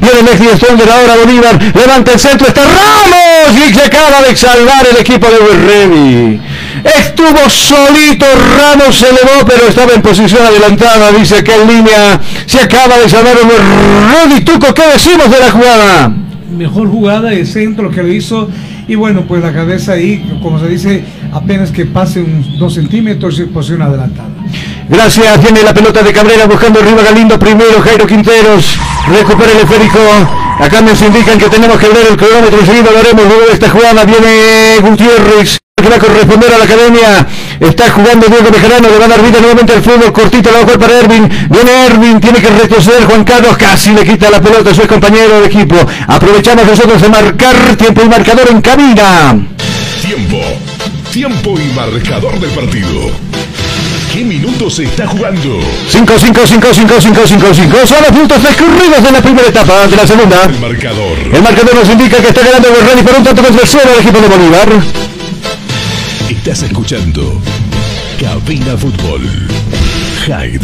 Viene 0.00 0.22
Messi 0.24 0.44
de 0.44 0.84
la 0.84 0.96
hora 0.96 1.14
Bolívar, 1.16 1.62
levanta 1.76 2.12
el 2.12 2.18
centro, 2.18 2.48
está 2.48 2.62
Ramos 2.62 3.56
y 3.56 3.72
se 3.72 3.82
acaba 3.84 4.20
de 4.22 4.34
salvar 4.34 4.84
el 4.90 4.96
equipo 4.96 5.28
de 5.28 5.38
Berremi. 5.38 6.40
Estuvo 6.82 7.48
solito, 7.48 8.26
Ramos 8.58 8.96
se 8.96 9.10
elevó, 9.10 9.46
pero 9.46 9.68
estaba 9.68 9.92
en 9.92 10.02
posición 10.02 10.44
adelantada, 10.44 11.12
dice 11.12 11.44
que 11.44 11.54
en 11.54 11.68
línea 11.68 12.20
se 12.46 12.62
acaba 12.62 12.98
de 12.98 13.08
salvar 13.08 13.34
el 13.36 14.28
Rudy 14.28 14.40
Tuco. 14.40 14.74
¿Qué 14.74 14.82
decimos 14.92 15.30
de 15.30 15.38
la 15.38 15.50
jugada? 15.52 16.12
Mejor 16.50 16.88
jugada 16.90 17.30
de 17.30 17.46
centro 17.46 17.92
que 17.92 18.02
lo 18.02 18.12
hizo 18.12 18.50
y 18.86 18.96
bueno, 18.96 19.22
pues 19.26 19.42
la 19.42 19.52
cabeza 19.52 19.92
ahí, 19.92 20.38
como 20.42 20.58
se 20.58 20.68
dice, 20.68 21.04
apenas 21.34 21.70
que 21.70 21.84
pase 21.84 22.22
unos 22.22 22.58
dos 22.58 22.74
centímetros 22.74 23.38
y 23.38 23.44
posición 23.44 23.82
adelantada. 23.82 24.30
Gracias, 24.88 25.40
tiene 25.40 25.62
la 25.62 25.74
pelota 25.74 26.02
de 26.02 26.12
Cabrera 26.12 26.46
buscando 26.46 26.80
arriba 26.80 27.02
Galindo 27.02 27.38
primero, 27.38 27.80
Jairo 27.82 28.06
Quinteros, 28.06 28.78
recupera 29.08 29.52
el 29.52 29.58
esférico. 29.58 29.98
Acá 30.60 30.80
nos 30.80 31.02
indican 31.02 31.38
que 31.38 31.48
tenemos 31.48 31.78
que 31.78 31.88
ver 31.88 32.06
el 32.10 32.16
cronómetro, 32.16 32.60
enseguida 32.60 32.90
lo 32.90 32.98
haremos 32.98 33.24
luego 33.26 33.46
de 33.46 33.52
esta 33.52 33.68
jugada. 33.68 34.04
Viene 34.04 34.78
Gutiérrez 34.80 35.58
que 35.84 35.88
va 35.90 35.96
a 35.96 35.98
corresponder 35.98 36.54
a 36.54 36.58
la 36.58 36.64
academia. 36.64 37.26
Está 37.60 37.90
jugando 37.90 38.26
Diego 38.26 38.50
Bejarano, 38.50 38.88
le 38.88 38.98
va 38.98 39.04
a 39.04 39.08
dar 39.08 39.22
vida 39.22 39.40
nuevamente 39.40 39.72
al 39.72 39.82
fútbol. 39.82 40.12
Cortito 40.12 40.50
la 40.50 40.58
va 40.58 40.62
a 40.62 40.64
jugar 40.64 40.78
para 40.78 40.98
Ervin. 41.00 41.28
Viene 41.50 41.86
Ervin, 41.86 42.20
tiene 42.20 42.40
que 42.40 42.48
retroceder. 42.48 43.04
Juan 43.04 43.24
Carlos 43.24 43.56
casi 43.56 43.92
le 43.92 44.04
quita 44.04 44.30
la 44.30 44.40
pelota 44.40 44.70
a 44.70 44.74
su 44.74 44.86
compañero 44.86 45.40
de 45.40 45.46
equipo. 45.46 45.76
Aprovechamos 46.06 46.66
nosotros 46.66 47.02
de 47.02 47.08
marcar 47.08 47.76
tiempo 47.76 48.02
y 48.02 48.08
marcador 48.08 48.48
en 48.50 48.60
cabina. 48.60 49.36
Tiempo, 50.00 50.38
tiempo 51.14 51.54
y 51.60 51.72
marcador 51.76 52.40
del 52.40 52.50
partido. 52.50 53.08
¿Qué 54.12 54.24
minutos 54.24 54.74
se 54.74 54.82
está 54.82 55.06
jugando? 55.06 55.60
5, 55.88 56.12
5, 56.18 56.40
5, 56.44 56.66
5, 56.74 56.94
5, 57.00 57.20
5, 57.24 57.54
5. 57.54 57.86
Son 57.86 58.02
los 58.02 58.12
minutos 58.12 58.42
transcurridos 58.42 59.00
de 59.00 59.12
la 59.12 59.22
primera 59.22 59.46
etapa 59.46 59.86
de 59.86 59.94
la 59.94 60.04
segunda. 60.08 60.42
El 60.46 60.58
marcador. 60.58 61.16
El 61.32 61.40
marcador 61.40 61.76
nos 61.76 61.88
indica 61.88 62.20
que 62.20 62.26
está 62.26 62.42
ganando 62.42 62.68
Berrani 62.68 63.02
por 63.02 63.14
un 63.14 63.22
tanto 63.22 63.44
contra 63.44 63.64
cero 63.64 63.90
el 63.94 64.02
equipo 64.02 64.20
de 64.20 64.28
Bolívar. 64.28 64.68
Estás 66.28 66.62
escuchando 66.64 67.40
Cabina 68.18 68.76
Fútbol. 68.76 69.22
High. 70.26 70.58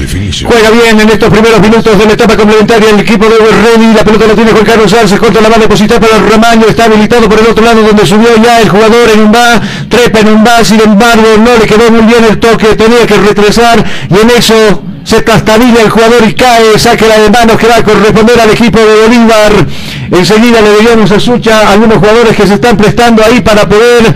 Juega 0.45 0.71
bien 0.71 1.01
en 1.01 1.11
estos 1.11 1.29
primeros 1.29 1.61
minutos 1.61 1.99
de 1.99 2.07
la 2.07 2.13
etapa 2.13 2.37
complementaria 2.37 2.91
el 2.91 3.01
equipo 3.01 3.27
de 3.27 3.39
Berreni. 3.39 3.95
La 3.95 4.05
pelota 4.05 4.27
la 4.27 4.35
tiene 4.35 4.53
Juan 4.53 4.65
Carlos 4.65 4.93
Arce 4.93 5.19
contra 5.19 5.43
la 5.43 5.49
banda 5.49 5.65
depositada 5.65 6.01
para 6.01 6.17
el 6.17 6.31
Ramaño. 6.31 6.67
Está 6.67 6.85
habilitado 6.85 7.29
por 7.29 7.39
el 7.39 7.47
otro 7.47 7.65
lado 7.65 7.83
donde 7.83 8.07
subió 8.07 8.29
ya 8.43 8.61
el 8.61 8.69
jugador 8.69 9.11
en 9.13 9.21
un 9.21 9.33
va. 9.33 9.61
Trepa 9.89 10.21
en 10.21 10.29
un 10.29 10.45
va. 10.45 10.65
Sin 10.65 10.81
embargo, 10.81 11.27
no 11.39 11.57
le 11.59 11.67
quedó 11.67 11.91
muy 11.91 12.03
bien 12.03 12.25
el 12.25 12.39
toque. 12.39 12.75
Tenía 12.75 13.07
que 13.07 13.19
retrasar 13.19 13.85
y 14.09 14.19
en 14.19 14.31
eso 14.31 14.83
se 15.05 15.25
castabilla 15.25 15.83
el 15.83 15.91
jugador 15.91 16.23
y 16.27 16.35
cae, 16.35 16.79
saque 16.79 17.07
la 17.07 17.19
de 17.19 17.31
manos 17.31 17.57
que 17.57 17.67
va 17.67 17.77
a 17.77 17.83
corresponder 17.83 18.41
al 18.41 18.51
equipo 18.51 18.79
de 18.79 19.03
Bolívar. 19.03 19.53
Enseguida 20.11 20.61
le 20.61 20.71
veíamos 20.71 21.11
a 21.11 21.21
Sucha 21.21 21.71
algunos 21.71 21.99
jugadores 21.99 22.37
que 22.37 22.47
se 22.47 22.55
están 22.55 22.77
prestando 22.77 23.23
ahí 23.25 23.41
para 23.41 23.69
poder 23.69 24.15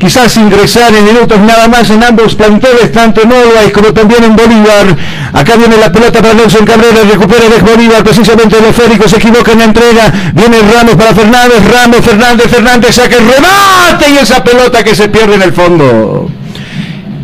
quizás 0.00 0.34
ingresar 0.38 0.94
en 0.94 1.04
minutos 1.04 1.38
nada 1.40 1.68
más 1.68 1.90
en 1.90 2.02
ambos 2.02 2.34
planteles, 2.34 2.90
tanto 2.90 3.20
en 3.20 3.30
Olvay 3.30 3.70
como 3.70 3.92
también 3.92 4.24
en 4.24 4.34
Bolívar. 4.34 4.96
Acá 5.32 5.56
viene 5.56 5.76
la 5.76 5.92
pelota 5.92 6.22
para 6.22 6.34
Nelson 6.34 6.64
Cabrera, 6.64 7.02
recupera 7.08 7.44
el 7.44 7.62
Bolívar, 7.62 8.02
precisamente 8.02 8.56
el 8.58 8.64
esférico, 8.64 9.06
se 9.06 9.16
equivoca 9.16 9.52
en 9.52 9.58
la 9.58 9.64
entrega, 9.64 10.12
viene 10.32 10.56
Ramos 10.72 10.96
para 10.96 11.14
Fernández, 11.14 11.62
Ramos, 11.70 12.00
Fernández, 12.00 12.48
Fernández 12.48 12.94
saca 12.94 13.16
el 13.16 13.28
remate 13.28 14.10
y 14.10 14.16
esa 14.16 14.42
pelota 14.42 14.82
que 14.82 14.94
se 14.94 15.08
pierde 15.08 15.34
en 15.34 15.42
el 15.42 15.52
fondo. 15.52 16.39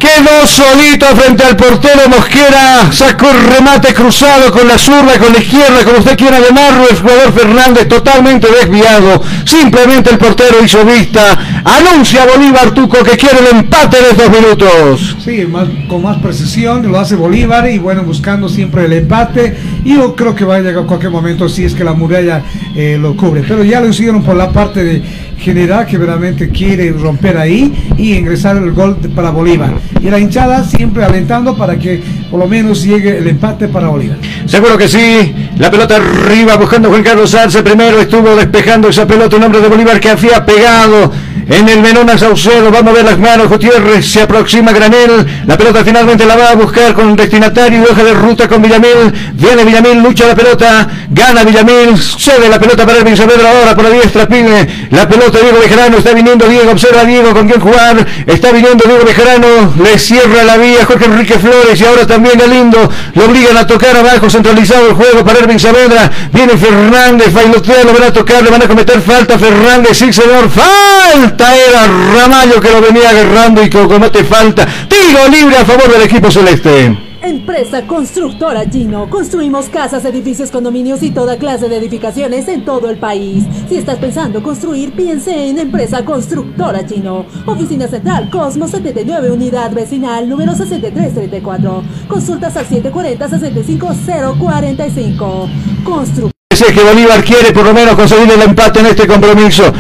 Quedó 0.07 0.47
solito 0.47 1.05
frente 1.17 1.43
al 1.43 1.57
portero 1.57 2.09
Mosquera, 2.09 2.93
sacó 2.93 3.29
el 3.29 3.43
remate 3.43 3.93
cruzado 3.93 4.53
con 4.53 4.69
la 4.69 4.79
zurda, 4.79 5.19
con 5.19 5.33
la 5.33 5.41
izquierda, 5.41 5.83
como 5.85 5.99
usted 5.99 6.17
quiera 6.17 6.39
llamarlo, 6.39 6.89
el 6.89 6.97
jugador 6.97 7.33
Fernández 7.33 7.89
totalmente 7.89 8.47
desviado. 8.47 9.21
Simplemente 9.45 10.11
el 10.11 10.19
portero 10.19 10.63
hizo 10.65 10.85
vista. 10.85 11.37
Anuncia 11.65 12.25
Bolívar 12.25 12.71
Tuco 12.71 13.03
que 13.03 13.17
quiere 13.17 13.41
el 13.41 13.57
empate 13.59 13.97
de 14.01 14.11
estos 14.11 14.31
minutos. 14.31 15.17
Sí, 15.25 15.45
con 15.89 16.03
más 16.03 16.19
precisión 16.19 16.89
lo 16.91 17.01
hace 17.01 17.17
Bolívar 17.17 17.69
y 17.69 17.79
bueno, 17.79 18.05
buscando 18.05 18.49
siempre 18.49 18.85
el 18.85 18.93
empate. 18.93 19.57
Y 19.85 19.97
yo 19.97 20.15
creo 20.15 20.37
que 20.37 20.45
va 20.45 20.57
a 20.57 20.61
llegar 20.61 20.85
a 20.85 20.87
cualquier 20.87 21.11
momento 21.11 21.49
si 21.49 21.65
es 21.65 21.75
que 21.75 21.83
la 21.83 21.95
muralla 21.95 22.45
eh, 22.77 22.97
lo 23.01 23.17
cubre. 23.17 23.43
Pero 23.47 23.65
ya 23.65 23.81
lo 23.81 23.89
hicieron 23.89 24.23
por 24.23 24.37
la 24.37 24.53
parte 24.53 24.85
de 24.85 25.03
general 25.39 25.87
que 25.87 25.99
verdaderamente 25.99 26.49
quiere 26.49 26.91
romper 26.93 27.37
ahí 27.37 27.72
y 27.97 28.14
ingresar 28.14 28.57
el 28.57 28.72
gol 28.72 28.97
para 29.14 29.30
Bolívar. 29.30 29.74
Y 30.01 30.11
la 30.11 30.18
hinchada 30.18 30.64
siempre 30.64 31.05
alentando 31.05 31.57
para 31.57 31.78
que 31.78 32.03
por 32.30 32.41
lo 32.41 32.47
menos 32.47 32.82
llegue 32.82 33.18
el 33.18 33.28
empate 33.28 33.68
para 33.68 33.89
Bolívar. 33.89 34.18
Seguro 34.47 34.76
que 34.76 34.89
sí. 34.89 35.34
La 35.59 35.70
pelota 35.70 35.97
arriba 35.97 36.57
buscando 36.57 36.89
Juan 36.89 37.03
Carlos 37.03 37.34
Arce 37.34 37.62
primero 37.62 38.01
estuvo 38.01 38.34
despejando 38.37 38.89
esa 38.89 39.07
pelota 39.07 39.37
en 39.37 39.43
nombre 39.43 39.61
de 39.61 39.68
Bolívar 39.68 40.01
que 40.01 40.11
había 40.11 40.45
pegado 40.45 41.12
en 41.49 41.69
el 41.69 41.81
Menona 41.81 42.19
Saucedo. 42.19 42.71
Vamos 42.71 42.93
a 42.93 42.97
ver 42.97 43.05
las 43.05 43.19
manos. 43.19 43.49
Gutiérrez 43.49 44.05
se 44.05 44.23
aproxima 44.23 44.73
Granel. 44.73 45.27
La 45.47 45.57
pelota 45.57 45.85
finalmente 45.85 46.27
la 46.27 46.37
va 46.37 46.51
a 46.51 46.55
buscar 46.55 46.95
con 46.95 47.07
un 47.07 47.17
destinatario 47.17 47.85
hoja 47.91 48.03
de 48.03 48.15
ruta 48.15 48.49
con 48.49 48.63
Villamil. 48.63 49.13
Viene 49.35 49.65
Villamil, 49.65 50.03
lucha 50.03 50.27
la 50.27 50.35
pelota. 50.35 50.89
Gana 51.11 51.45
Villamil. 51.45 51.97
Cede 51.97 52.49
la 52.49 52.59
pelota 52.59 52.85
para 52.85 52.99
el 52.99 53.17
Saavedra 53.17 53.51
ahora 53.51 53.75
por 53.75 53.85
la 53.85 53.91
diestra. 53.91 54.27
Pide 54.27 54.89
la 54.91 55.09
pelota 55.09 55.39
Diego 55.39 55.59
Bejarano. 55.61 55.99
Está 55.99 56.13
viniendo 56.13 56.49
Diego. 56.49 56.71
Observa 56.73 57.05
Diego 57.05 57.33
con 57.33 57.49
quién 57.49 57.61
jugar. 57.61 58.07
Está 58.27 58.51
viniendo 58.51 58.85
Diego 58.85 59.05
Bejarano. 59.05 59.75
Le 59.83 59.99
cierra 59.99 60.43
la 60.43 60.57
vía 60.57 60.85
Jorge 60.85 61.05
Enrique 61.05 61.39
Flores 61.39 61.81
y 61.81 61.85
ahora 61.85 62.07
también 62.07 62.39
Galindo. 62.39 62.91
Lo 63.15 63.25
obligan 63.25 63.57
a 63.57 63.67
tocar 63.67 63.97
abajo. 63.97 64.29
Centralizado 64.29 64.89
el 64.89 64.95
juego 64.95 65.25
para 65.25 65.39
Ervin 65.39 65.61
Saavedra. 65.61 66.11
Viene 66.33 66.57
Fernández. 66.57 67.33
Bailotea 67.33 67.85
lo 67.85 67.93
van 67.93 68.03
a 68.05 68.13
tocar. 68.13 68.43
Le 68.43 68.51
van 68.51 68.63
a 68.63 68.67
cometer 68.67 69.01
falta. 69.01 69.39
Fernández. 69.39 69.97
Sí, 69.97 70.13
señor. 70.13 70.51
Falta 70.51 71.36
era 71.45 71.87
Ramallo 72.14 72.61
que 72.61 72.70
lo 72.70 72.80
venía 72.80 73.11
agarrando 73.11 73.62
y 73.62 73.70
que 73.70 73.87
comete 73.87 74.24
falta. 74.24 74.66
Tiro 74.89 75.28
libre 75.28 75.59
a 75.59 75.64
favor 75.64 75.93
del 75.93 76.03
equipo 76.03 76.28
celeste. 76.30 76.97
Empresa 77.22 77.87
Constructora 77.87 78.64
Gino. 78.70 79.09
Construimos 79.11 79.68
casas, 79.68 80.05
edificios, 80.05 80.51
condominios 80.51 81.03
y 81.03 81.11
toda 81.11 81.39
clase 81.39 81.68
de 81.68 81.76
edificaciones 81.76 82.49
en 82.49 82.64
todo 82.64 82.89
el 82.89 82.97
país. 82.99 83.45
Si 83.68 83.76
estás 83.76 83.99
pensando 83.99 84.43
construir, 84.43 84.93
piense 84.93 85.49
en 85.49 85.59
Empresa 85.59 86.03
Constructora 86.05 86.87
Gino. 86.87 87.26
Oficina 87.45 87.89
Central 87.89 88.30
Cosmos 88.30 88.70
79, 88.70 89.32
Unidad 89.32 89.72
Vecinal 89.72 90.28
número 90.28 90.55
6334. 90.55 91.82
Consultas 92.09 92.57
al 92.57 92.68
740-65045. 92.68 95.49
Constructora. 95.84 96.32
que 96.49 96.82
Bolívar 96.82 97.24
quiere 97.24 97.53
por 97.53 97.64
lo 97.64 97.74
menos 97.74 97.97
conseguir 97.97 98.30
el 98.30 98.43
empate 98.43 98.78
en 98.80 98.87
este 98.87 99.07
compromiso. 99.07 99.72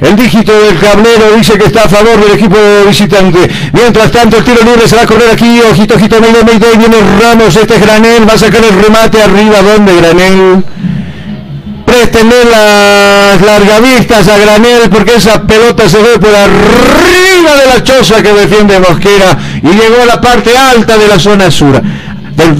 El 0.00 0.16
dígito 0.16 0.52
del 0.52 0.78
cablero 0.78 1.36
dice 1.36 1.58
que 1.58 1.66
está 1.66 1.84
a 1.84 1.88
favor 1.88 2.18
del 2.24 2.32
equipo 2.32 2.56
visitante. 2.86 3.50
Mientras 3.72 4.10
tanto, 4.10 4.38
el 4.38 4.44
tiro 4.44 4.62
libre 4.64 4.88
se 4.88 4.96
va 4.96 5.02
a 5.02 5.06
correr 5.06 5.30
aquí. 5.30 5.60
Ojito, 5.60 5.94
ojito, 5.94 6.20
Mayday, 6.20 6.42
Mayday. 6.42 6.76
Viene 6.78 6.96
Ramos, 7.20 7.54
este 7.54 7.74
es 7.74 7.80
Granel. 7.82 8.28
Va 8.28 8.32
a 8.32 8.38
sacar 8.38 8.64
el 8.64 8.82
remate 8.82 9.22
arriba. 9.22 9.60
¿Dónde 9.60 9.94
Granel? 9.96 10.64
Préstenle 11.84 12.44
las 12.44 13.42
largavistas 13.42 14.28
a 14.28 14.38
Granel 14.38 14.88
porque 14.90 15.16
esa 15.16 15.42
pelota 15.42 15.88
se 15.88 15.98
ve 15.98 16.18
por 16.18 16.34
arriba 16.34 17.56
de 17.56 17.66
la 17.66 17.82
choza 17.82 18.22
que 18.22 18.32
defiende 18.32 18.78
Mosquera 18.78 19.36
y 19.62 19.68
llegó 19.68 20.02
a 20.02 20.06
la 20.06 20.20
parte 20.20 20.56
alta 20.56 20.96
de 20.96 21.08
la 21.08 21.18
zona 21.18 21.50
sur. 21.50 21.82
Del, 22.36 22.56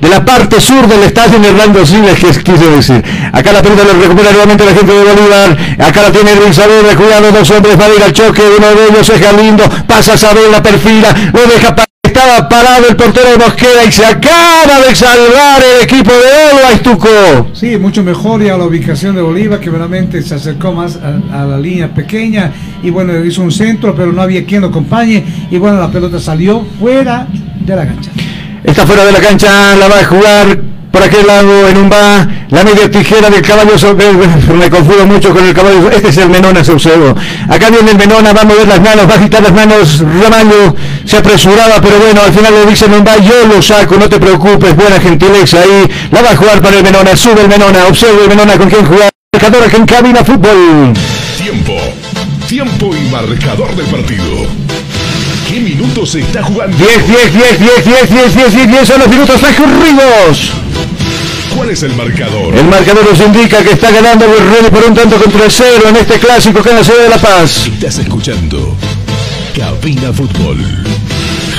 de 0.00 0.08
la 0.08 0.24
parte 0.24 0.60
sur 0.60 0.86
del 0.86 1.02
estadio 1.02 1.42
Hernando 1.42 1.84
Siles, 1.84 2.18
que 2.18 2.42
quise 2.42 2.70
decir. 2.70 3.02
Acá 3.32 3.52
la 3.52 3.62
pelota 3.62 3.84
lo 3.84 4.00
recupera 4.00 4.30
nuevamente 4.30 4.64
la 4.64 4.74
gente 4.74 4.92
de 4.92 4.98
Bolívar. 4.98 5.58
Acá 5.78 6.02
la 6.02 6.12
tiene 6.12 6.34
Luis 6.36 6.56
Saavedra, 6.56 6.94
cuidado, 6.96 7.32
dos 7.32 7.50
hombres 7.50 7.76
para 7.76 7.94
ir 7.94 8.02
al 8.02 8.12
choque. 8.12 8.42
Uno 8.56 8.68
de 8.68 8.88
ellos 8.88 9.08
es 9.08 9.20
Galindo, 9.20 9.64
pasa 9.86 10.14
a 10.14 10.16
Saavedra, 10.16 10.62
perfila, 10.62 11.14
lo 11.32 11.46
deja 11.46 11.74
para 11.74 11.86
estaba 12.16 12.48
parado 12.48 12.88
el 12.88 12.96
portero 12.96 13.30
de 13.32 13.36
Mosquera 13.36 13.84
y 13.86 13.92
se 13.92 14.06
acaba 14.06 14.80
de 14.88 14.94
salvar 14.94 15.60
el 15.62 15.84
equipo 15.84 16.10
de 16.10 16.58
Alba 16.58 16.82
Tuco. 16.82 17.50
Sí, 17.52 17.76
mucho 17.76 18.02
mejor 18.02 18.42
ya 18.42 18.56
la 18.56 18.64
ubicación 18.64 19.14
de 19.14 19.20
Bolívar, 19.20 19.60
que 19.60 19.68
realmente 19.68 20.22
se 20.22 20.34
acercó 20.34 20.72
más 20.72 20.96
a, 20.96 21.42
a, 21.42 21.44
la 21.44 21.58
línea 21.58 21.92
pequeña 21.92 22.52
y 22.82 22.88
bueno, 22.88 23.22
hizo 23.22 23.42
un 23.42 23.52
centro, 23.52 23.94
pero 23.94 24.12
no 24.12 24.22
había 24.22 24.46
quien 24.46 24.62
lo 24.62 24.68
acompañe 24.68 25.24
y 25.50 25.58
bueno, 25.58 25.78
la 25.78 25.90
pelota 25.90 26.18
salió 26.18 26.64
fuera 26.80 27.26
de 27.60 27.76
la 27.76 27.86
cancha. 27.86 28.10
Está 28.66 28.84
fuera 28.84 29.04
de 29.04 29.12
la 29.12 29.20
cancha, 29.20 29.76
la 29.76 29.86
va 29.86 30.00
a 30.00 30.04
jugar 30.04 30.58
por 30.90 31.02
aquel 31.02 31.26
lado 31.26 31.68
en 31.68 31.76
un 31.76 31.90
va, 31.90 32.26
la 32.48 32.64
media 32.64 32.90
tijera 32.90 33.30
del 33.30 33.42
caballo, 33.42 33.74
me 34.54 34.70
confundo 34.70 35.06
mucho 35.06 35.32
con 35.32 35.46
el 35.46 35.54
caballo, 35.54 35.90
este 35.90 36.08
es 36.08 36.16
el 36.16 36.30
Menona 36.30 36.64
Saucedo. 36.64 37.14
Acá 37.48 37.70
viene 37.70 37.92
el 37.92 37.98
Menona, 37.98 38.32
va 38.32 38.40
a 38.40 38.44
mover 38.44 38.66
las 38.66 38.80
manos, 38.80 39.08
va 39.08 39.12
a 39.12 39.16
agitar 39.18 39.42
las 39.42 39.52
manos, 39.52 40.00
Ramallo 40.00 40.74
se 41.04 41.18
apresuraba, 41.18 41.80
pero 41.80 41.98
bueno, 41.98 42.22
al 42.22 42.32
final 42.32 42.54
le 42.54 42.66
dice 42.66 42.86
va, 42.86 43.18
yo 43.18 43.46
lo 43.46 43.62
saco, 43.62 43.96
no 43.96 44.08
te 44.08 44.18
preocupes, 44.18 44.74
buena 44.74 44.98
gentileza 44.98 45.60
ahí, 45.60 45.86
la 46.10 46.22
va 46.22 46.30
a 46.30 46.36
jugar 46.36 46.60
para 46.60 46.78
el 46.78 46.82
Menona, 46.82 47.14
sube 47.14 47.42
el 47.42 47.48
Menona, 47.48 47.86
observa 47.86 48.22
el 48.22 48.28
Menona 48.28 48.56
con 48.56 48.68
quien 48.68 48.84
jugar, 48.84 49.10
marcador 49.32 49.70
que 49.70 49.76
encamina 49.76 50.24
fútbol. 50.24 50.94
Tiempo, 51.36 51.74
tiempo 52.48 52.96
y 52.96 53.10
marcador 53.10 53.76
del 53.76 53.86
partido. 53.86 54.55
¿Qué 55.96 56.02
minutos 56.02 56.10
se 56.10 56.20
está 56.20 56.42
jugando? 56.42 56.76
10, 56.76 57.08
10, 57.08 57.32
10, 57.32 57.58
10, 57.58 57.84
10, 57.84 58.10
10, 58.10 58.34
10, 58.34 58.52
10, 58.52 58.68
10 58.68 58.86
son 58.86 59.00
los 59.00 59.08
minutos 59.08 59.40
transcurridos. 59.40 60.52
¿Cuál 61.56 61.70
es 61.70 61.82
el 61.84 61.94
marcador? 61.94 62.54
El 62.54 62.66
marcador 62.66 63.02
nos 63.08 63.18
indica 63.18 63.62
que 63.62 63.70
está 63.70 63.90
ganando 63.90 64.26
el 64.26 64.50
Ready 64.50 64.68
por 64.70 64.84
un 64.84 64.94
tanto 64.94 65.16
contra 65.16 65.48
cero 65.48 65.84
en 65.88 65.96
este 65.96 66.18
clásico 66.18 66.62
que 66.62 66.68
en 66.68 66.76
la 66.76 66.84
ciudad 66.84 67.02
de 67.02 67.08
La 67.08 67.18
Paz. 67.18 67.66
Estás 67.66 67.98
escuchando 67.98 68.76
Cabina 69.54 70.12
Fútbol. 70.12 70.58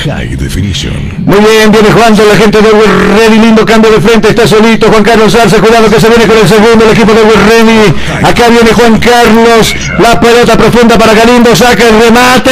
High 0.04 0.36
Definition. 0.36 1.24
Muy 1.26 1.40
bien, 1.40 1.72
viene 1.72 1.90
jugando 1.90 2.24
la 2.24 2.36
gente 2.36 2.62
de 2.62 2.70
Ready, 2.70 3.38
lindo 3.38 3.66
cambio 3.66 3.90
de 3.90 4.00
frente, 4.00 4.28
está 4.28 4.46
solito 4.46 4.88
Juan 4.88 5.02
Carlos 5.02 5.34
Arce, 5.34 5.58
cuidado 5.58 5.90
que 5.90 6.00
se 6.00 6.08
viene 6.08 6.26
con 6.26 6.38
el 6.38 6.48
segundo, 6.48 6.84
el 6.84 6.92
equipo 6.92 7.12
de 7.12 7.22
Ready. 7.22 8.24
Acá 8.24 8.48
viene 8.48 8.72
Juan 8.72 8.98
Carlos, 9.00 9.74
la 9.98 10.20
pelota 10.20 10.56
profunda 10.56 10.96
para 10.96 11.14
Galindo, 11.14 11.54
saca 11.56 11.82
el 11.82 12.00
remate 12.00 12.50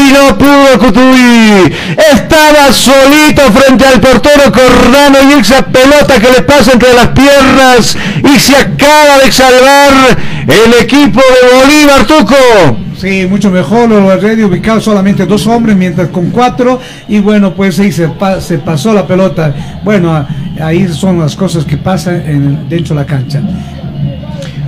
y 0.00 0.12
no 0.12 0.36
pudo 0.36 0.78
Cutuy. 0.78 1.72
Estaba 2.12 2.72
solito 2.72 3.42
frente 3.52 3.86
al 3.86 4.00
portero 4.00 4.50
Cordano 4.52 5.18
y 5.30 5.40
esa 5.40 5.64
pelota 5.66 6.18
que 6.18 6.30
le 6.30 6.42
pasa 6.42 6.72
entre 6.72 6.92
las 6.94 7.08
piernas 7.08 7.96
y 8.24 8.40
se 8.40 8.56
acaba 8.56 9.18
de 9.24 9.30
salvar 9.30 10.18
el 10.48 10.74
equipo 10.82 11.20
de 11.20 11.56
Bolívar 11.56 12.04
Tuco. 12.06 12.89
Sí, 13.00 13.26
mucho 13.26 13.50
mejor 13.50 13.88
los 13.88 14.22
Ready 14.22 14.42
ubicado 14.42 14.78
solamente 14.78 15.24
dos 15.24 15.46
hombres, 15.46 15.74
mientras 15.74 16.08
con 16.08 16.28
cuatro, 16.28 16.78
y 17.08 17.18
bueno, 17.18 17.54
pues 17.54 17.78
ahí 17.78 17.90
se, 17.90 18.08
pa 18.08 18.42
se 18.42 18.58
pasó 18.58 18.92
la 18.92 19.06
pelota. 19.06 19.54
Bueno, 19.82 20.26
ahí 20.62 20.86
son 20.88 21.18
las 21.18 21.34
cosas 21.34 21.64
que 21.64 21.78
pasan 21.78 22.16
en, 22.16 22.68
dentro 22.68 22.94
de 22.94 23.00
la 23.00 23.06
cancha. 23.06 23.40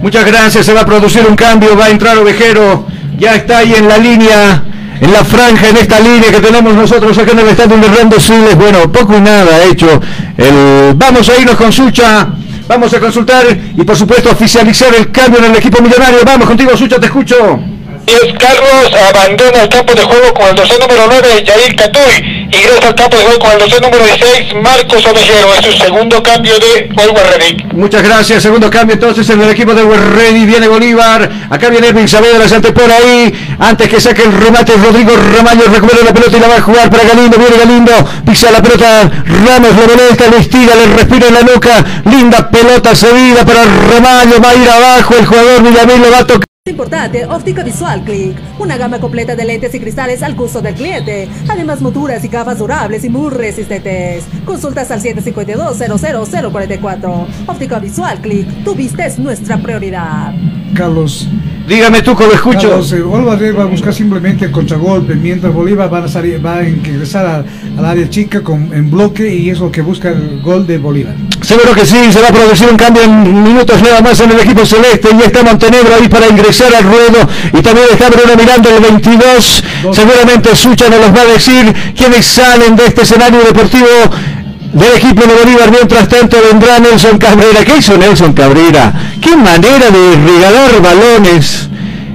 Muchas 0.01 0.25
gracias, 0.25 0.65
se 0.65 0.73
va 0.73 0.81
a 0.81 0.87
producir 0.87 1.27
un 1.29 1.37
cambio, 1.37 1.77
va 1.77 1.85
a 1.85 1.91
entrar 1.91 2.17
Ovejero, 2.17 2.87
ya 3.19 3.35
está 3.35 3.59
ahí 3.59 3.75
en 3.75 3.87
la 3.87 3.99
línea, 3.99 4.65
en 4.99 5.13
la 5.13 5.25
franja, 5.25 5.69
en 5.69 5.77
esta 5.77 6.01
línea 6.01 6.31
que 6.31 6.41
tenemos 6.41 6.73
nosotros 6.73 7.19
acá 7.19 7.33
en 7.33 7.41
el 7.41 7.49
estadio 7.49 7.77
de 7.77 7.89
Rando 7.89 8.19
Siles, 8.19 8.57
bueno, 8.57 8.91
poco 8.91 9.15
y 9.15 9.21
nada 9.21 9.63
hecho. 9.65 10.01
El, 10.39 10.95
vamos 10.97 11.29
a 11.29 11.39
irnos 11.39 11.57
con 11.57 11.71
Sucha. 11.71 12.29
Vamos 12.67 12.95
a 12.95 13.01
consultar 13.01 13.45
y 13.77 13.85
por 13.85 13.97
supuesto 13.97 14.31
oficializar 14.31 14.95
el 14.95 15.11
cambio 15.11 15.41
en 15.41 15.51
el 15.51 15.57
equipo 15.57 15.83
millonario. 15.83 16.21
Vamos 16.25 16.49
contigo, 16.49 16.75
Sucha, 16.75 16.99
te 16.99 17.07
escucho. 17.07 17.72
Diez 18.05 18.35
Carlos 18.39 18.93
abandona 19.11 19.63
el 19.63 19.69
campo 19.69 19.95
de 19.95 20.03
juego 20.03 20.35
con 20.35 20.49
el 20.49 20.57
dorsal 20.57 20.81
número 20.81 21.03
9, 21.09 21.45
Yair 21.45 21.77
Catuy. 21.77 22.49
Ingresa 22.51 22.89
al 22.89 22.95
campo 22.95 23.17
de 23.17 23.23
juego 23.23 23.39
con 23.39 23.53
el 23.53 23.59
dorsal 23.61 23.81
número 23.83 24.05
16, 24.05 24.55
Marcos 24.61 25.07
Ovejero. 25.07 25.55
Es 25.55 25.67
su 25.67 25.73
segundo 25.73 26.23
cambio 26.23 26.59
de 26.59 26.91
Bolívar 26.95 27.39
Ready. 27.39 27.65
Muchas 27.75 28.03
gracias. 28.03 28.43
Segundo 28.43 28.69
cambio 28.71 28.95
entonces 28.95 29.29
en 29.31 29.41
el 29.43 29.51
equipo 29.51 29.73
de 29.73 29.85
Ready. 29.85 30.47
Viene 30.47 30.67
Bolívar. 30.67 31.31
Acá 31.49 31.69
viene 31.69 31.89
Edwin 31.89 32.09
Saavedra, 32.09 32.49
se 32.49 32.61
por 32.61 32.91
ahí. 32.91 33.33
Antes 33.61 33.89
que 33.89 34.01
saque 34.01 34.23
el 34.23 34.33
remate, 34.33 34.73
Rodrigo 34.77 35.13
Ramallo 35.37 35.65
recupera 35.73 36.03
la 36.05 36.13
pelota 36.13 36.37
y 36.37 36.41
la 36.41 36.49
va 36.49 36.57
a 36.57 36.63
jugar 36.63 36.91
para 36.91 37.05
Galindo. 37.05 37.39
Viene 37.39 37.57
Galindo. 37.57 37.93
Pisa 38.27 38.51
la 38.51 38.61
pelota. 38.61 39.11
Ramos 39.27 39.71
le 39.77 39.87
molesta, 39.87 40.27
le 40.29 40.39
estira, 40.39 40.75
le 40.75 40.87
respira 40.97 41.29
en 41.29 41.35
la 41.35 41.43
nuca. 41.43 41.85
Linda 42.11 42.51
pelota 42.51 42.97
seguida 42.97 43.45
para 43.45 43.65
Ramallo. 43.65 44.41
Va 44.43 44.51
a 44.51 44.55
ir 44.57 44.69
abajo. 44.69 45.15
El 45.19 45.27
jugador 45.27 45.63
Villamil 45.63 46.03
lo 46.03 46.11
va 46.11 46.19
a 46.19 46.27
tocar. 46.27 46.52
Importante, 46.65 47.27
óptica 47.27 47.65
visual 47.65 48.05
Click, 48.05 48.37
una 48.61 48.77
gama 48.77 49.01
completa 49.01 49.35
de 49.35 49.45
lentes 49.45 49.75
y 49.75 49.81
cristales 49.81 50.23
al 50.23 50.37
gusto 50.37 50.63
del 50.63 50.77
cliente, 50.77 51.29
además 51.49 51.81
monturas 51.81 52.25
y 52.25 52.29
gafas 52.29 52.61
durables 52.61 53.03
y 53.03 53.09
muy 53.09 53.31
resistentes. 53.31 54.23
Consultas 54.45 54.93
al 54.93 55.03
752-00044. 55.03 57.27
Óptica 57.49 57.81
visual 57.81 58.21
Click, 58.21 58.63
tu 58.63 58.77
vista 58.77 59.05
es 59.05 59.19
nuestra 59.19 59.59
prioridad. 59.59 60.33
Carlos. 60.73 61.27
Dígame 61.67 62.03
tú, 62.03 62.17
lo 62.19 62.33
escucho. 62.33 62.69
Carlos, 62.69 62.93
eh, 62.93 63.53
va 63.53 63.63
a 63.63 63.67
buscar 63.67 63.93
simplemente 63.93 64.45
el 64.45 64.53
contragolpe, 64.53 65.17
mientras 65.17 65.53
Bolívar 65.53 65.93
va 65.93 66.05
a, 66.05 66.09
salir, 66.09 66.45
va 66.45 66.59
a 66.59 66.69
ingresar 66.69 67.45
al 67.77 67.85
área 67.85 68.09
chica 68.09 68.41
con, 68.41 68.73
en 68.73 68.89
bloque 68.89 69.35
y 69.35 69.51
es 69.51 69.59
lo 69.59 69.71
que 69.71 69.83
busca 69.83 70.11
el 70.11 70.41
gol 70.41 70.67
de 70.67 70.79
Bolívar. 70.79 71.15
Seguro 71.41 71.75
que 71.75 71.85
sí, 71.85 72.13
se 72.13 72.21
va 72.21 72.29
a 72.29 72.33
producir 72.33 72.69
un 72.69 72.77
cambio 72.77 73.03
en 73.03 73.43
minutos 73.43 73.83
nada 73.83 74.01
más 74.01 74.21
en 74.21 74.31
el 74.31 74.41
equipo 74.41 74.65
celeste. 74.65 75.09
Y 75.13 75.23
está 75.23 75.43
Montenegro 75.43 75.95
ahí 75.95 76.09
para 76.09 76.29
ingresar 76.29 76.52
al 76.61 76.85
ruedo. 76.85 77.29
Y 77.53 77.63
también 77.63 77.87
está 77.91 78.09
Bruno 78.11 78.37
mirando 78.37 78.69
el 78.69 78.81
22. 78.81 79.65
Seguramente 79.93 80.55
Sucha 80.55 80.89
nos 80.89 81.01
los 81.01 81.17
va 81.17 81.23
a 81.23 81.27
decir 81.27 81.75
quiénes 81.97 82.27
salen 82.27 82.77
de 82.77 82.87
este 82.87 83.03
escenario 83.03 83.43
deportivo 83.43 83.87
del 84.73 84.93
equipo 84.97 85.23
de 85.27 85.35
Bolívar. 85.35 85.71
Mientras 85.71 86.09
tanto 86.09 86.37
vendrá 86.43 86.79
Nelson 86.79 87.19
Cabrera. 87.19 87.65
¿Qué 87.65 87.77
hizo 87.79 87.97
Nelson 87.97 88.33
Cabrera? 88.33 88.93
¿Qué 89.21 89.37
manera 89.37 89.91
de 89.91 90.17
regalar 90.27 90.83
balones? 90.83 91.69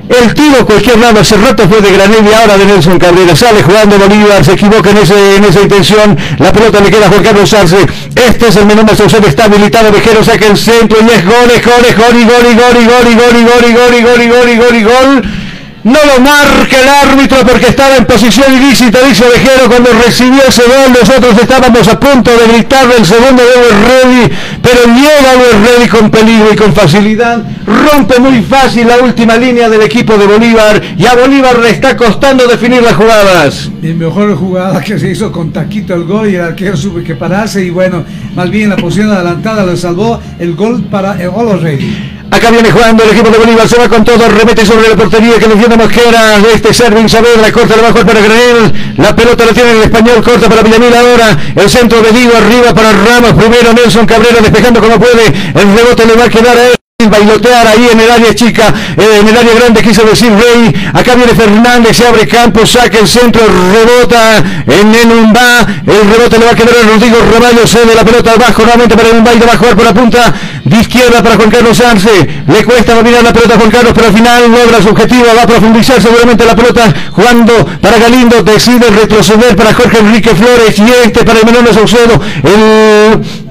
El 0.09 0.33
tiro 0.33 0.65
cualquier 0.65 0.99
lado 0.99 1.19
hace 1.19 1.35
rato 1.35 1.67
fue 1.67 1.81
de 1.81 1.91
Granel 1.91 2.25
y 2.25 2.33
ahora 2.33 2.57
de 2.57 2.65
Nelson 2.65 2.97
Cabrera. 2.97 3.35
Sale 3.35 3.61
jugando 3.61 3.97
Bolívar, 3.97 4.43
se 4.43 4.53
equivoca 4.53 4.91
en, 4.91 4.97
ese, 4.97 5.35
en 5.35 5.43
esa 5.43 5.61
intención. 5.61 6.17
La 6.39 6.51
pelota 6.53 6.79
le 6.79 6.89
queda 6.89 7.07
a 7.07 7.09
Juan 7.09 7.23
Carlos. 7.23 7.53
Este 7.53 8.47
es 8.47 8.55
el 8.55 8.65
menor 8.65 8.95
Saucedo, 8.95 9.27
está 9.27 9.45
habilitado. 9.45 9.91
Vejero 9.91 10.23
saca 10.23 10.47
el 10.47 10.57
centro 10.57 10.97
y 11.01 11.09
es 11.13 11.25
gol, 11.25 11.51
es 11.53 11.65
gol, 11.65 11.85
es 11.87 11.97
gol 11.97 12.15
y 12.15 12.23
gol 12.23 12.45
y 12.51 12.55
gol 12.55 12.77
y 12.81 12.85
gol 12.85 13.07
y 13.07 13.15
gol 13.15 13.35
y 13.35 13.43
gol 13.43 13.65
y 13.65 13.73
gol 13.73 13.93
y 13.93 14.01
gol 14.01 14.23
y 14.23 14.27
gol 14.27 14.49
y 14.49 14.57
gol 14.57 14.75
y 14.75 14.83
gol. 14.83 15.46
No 15.87 15.99
lo 16.03 16.21
marca 16.21 16.81
el 16.81 16.89
árbitro 16.89 17.37
porque 17.49 17.67
estaba 17.67 17.95
en 17.95 18.03
posición 18.03 18.53
ilícita, 18.53 18.99
dice 19.07 19.23
Ovejero 19.23 19.69
cuando 19.69 19.89
recibió 20.05 20.41
ese 20.45 20.63
gol. 20.63 20.91
Nosotros 20.91 21.33
estábamos 21.41 21.87
a 21.87 21.97
punto 21.97 22.29
de 22.29 22.45
gritarle 22.45 22.97
el 22.97 23.05
segundo 23.05 23.41
de 23.41 23.69
Ready, 23.87 24.33
pero 24.61 24.81
llega 24.83 25.31
Ready 25.63 25.87
con 25.87 26.11
peligro 26.11 26.51
y 26.51 26.57
con 26.57 26.73
facilidad. 26.73 27.41
Rompe 27.65 28.19
muy 28.19 28.41
fácil 28.41 28.85
la 28.85 28.97
última 28.97 29.37
línea 29.37 29.69
del 29.69 29.81
equipo 29.81 30.17
de 30.17 30.27
Bolívar 30.27 30.81
y 30.97 31.05
a 31.05 31.15
Bolívar 31.15 31.57
le 31.59 31.69
está 31.69 31.95
costando 31.95 32.45
definir 32.47 32.83
las 32.83 32.95
jugadas. 32.95 33.71
Y 33.81 33.93
mejor 33.93 34.35
jugada 34.35 34.81
que 34.81 34.99
se 34.99 35.09
hizo 35.09 35.31
con 35.31 35.53
taquito 35.53 35.93
el 35.93 36.03
gol 36.03 36.29
y 36.29 36.35
el 36.35 36.41
arquero 36.41 36.77
tuvo 36.77 37.01
que 37.01 37.15
pararse 37.15 37.63
y 37.63 37.69
bueno, 37.69 38.03
más 38.35 38.49
bien 38.49 38.71
la 38.71 38.75
posición 38.75 39.09
adelantada 39.09 39.65
le 39.65 39.77
salvó 39.77 40.19
el 40.37 40.53
gol 40.53 40.83
para 40.91 41.13
el 41.13 41.29
Olo 41.29 41.55
Ready. 41.55 42.16
Acá 42.29 42.51
viene 42.51 42.71
jugando 42.71 43.03
el 43.03 43.09
equipo 43.11 43.29
de 43.29 43.37
Bolívar, 43.37 43.67
se 43.67 43.77
va 43.77 43.87
con 43.87 44.03
todo, 44.03 44.27
remete 44.29 44.65
sobre 44.65 44.89
la 44.89 44.95
portería 44.95 45.39
que 45.39 45.47
defiende 45.47 45.77
Mosquera, 45.77 46.37
este 46.53 46.73
Servin 46.73 47.07
Saavedra, 47.07 47.51
corta, 47.51 47.75
le 47.75 47.81
va 47.81 47.87
a 47.87 47.91
jugar 47.91 48.05
para 48.05 48.21
Granel, 48.21 48.73
la 48.97 49.15
pelota 49.15 49.45
la 49.45 49.53
tiene 49.53 49.71
en 49.71 49.77
el 49.77 49.83
español, 49.83 50.23
corta 50.23 50.49
para 50.49 50.61
Villamil 50.61 50.93
ahora, 50.93 51.37
el 51.55 51.69
centro 51.69 52.01
de 52.01 52.11
Digo 52.11 52.31
arriba 52.35 52.73
para 52.73 52.91
Ramos, 52.91 53.33
primero 53.33 53.73
Nelson 53.73 54.05
Cabrera 54.05 54.41
despejando 54.41 54.81
como 54.81 54.99
puede, 54.99 55.27
el 55.27 55.77
rebote 55.77 56.05
le 56.05 56.15
va 56.15 56.25
a 56.25 56.29
quedar 56.29 56.57
a 56.57 56.67
él. 56.67 56.76
Bailotear 56.99 57.67
ahí 57.67 57.89
en 57.91 57.99
el 57.99 58.09
área 58.09 58.33
chica, 58.33 58.73
eh, 58.97 59.19
en 59.21 59.27
el 59.27 59.37
área 59.37 59.53
grande 59.53 59.83
quiso 59.83 60.01
decir 60.01 60.31
Rey, 60.31 60.73
acá 60.95 61.13
viene 61.13 61.31
Fernández, 61.35 61.95
se 61.95 62.07
abre 62.07 62.27
campo, 62.27 62.65
saca 62.65 62.97
el 62.97 63.07
centro, 63.07 63.43
rebota 63.45 64.39
en 64.65 64.95
Enumba, 64.95 65.61
el 65.85 66.09
rebote 66.09 66.39
le 66.39 66.45
va 66.45 66.53
a 66.53 66.55
quedar 66.55 66.73
a 66.75 66.87
Rodrigo 66.87 67.17
Ramallo, 67.31 67.67
cede 67.67 67.93
la 67.93 68.03
pelota 68.03 68.31
abajo 68.31 68.63
nuevamente 68.63 68.97
para 68.97 69.09
Enumba 69.09 69.31
y 69.31 69.37
le 69.37 69.45
va 69.45 69.53
a 69.53 69.57
jugar 69.57 69.75
por 69.75 69.85
la 69.85 69.93
punta 69.93 70.33
de 70.65 70.77
izquierda 70.79 71.21
para 71.21 71.35
Juan 71.35 71.51
Carlos 71.51 71.79
Arce, 71.81 72.29
le 72.47 72.63
cuesta 72.65 72.95
dominar 72.95 73.23
la 73.23 73.31
pelota 73.31 73.53
a 73.53 73.57
Juan 73.59 73.69
Carlos, 73.69 73.91
pero 73.93 74.07
al 74.07 74.13
final 74.13 74.51
logra 74.51 74.81
su 74.81 74.89
objetivo, 74.89 75.25
va 75.37 75.43
a 75.43 75.47
profundizar 75.47 76.01
seguramente 76.01 76.45
la 76.47 76.55
pelota, 76.55 76.91
jugando 77.11 77.53
para 77.79 77.99
Galindo, 77.99 78.41
decide 78.41 78.89
retroceder 78.89 79.55
para 79.55 79.71
Jorge 79.75 79.99
Enrique 79.99 80.33
Flores 80.33 80.79
y 80.79 80.89
este 81.05 81.23
para 81.23 81.41
el 81.41 81.45
Menor 81.45 81.71
Saucedo, 81.75 82.19
el 82.41 83.46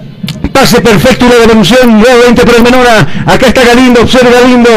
Pase 0.57 0.81
perfecto 0.81 1.27
y 1.27 1.29
la 1.29 1.47
devolución 1.47 2.01
nuevamente 2.01 2.43
para 2.47 2.57
el 2.57 2.63
Menora. 2.63 3.07
Acá 3.27 3.49
está 3.49 3.63
Galindo, 3.63 4.01
observa 4.01 4.31
Galindo. 4.31 4.71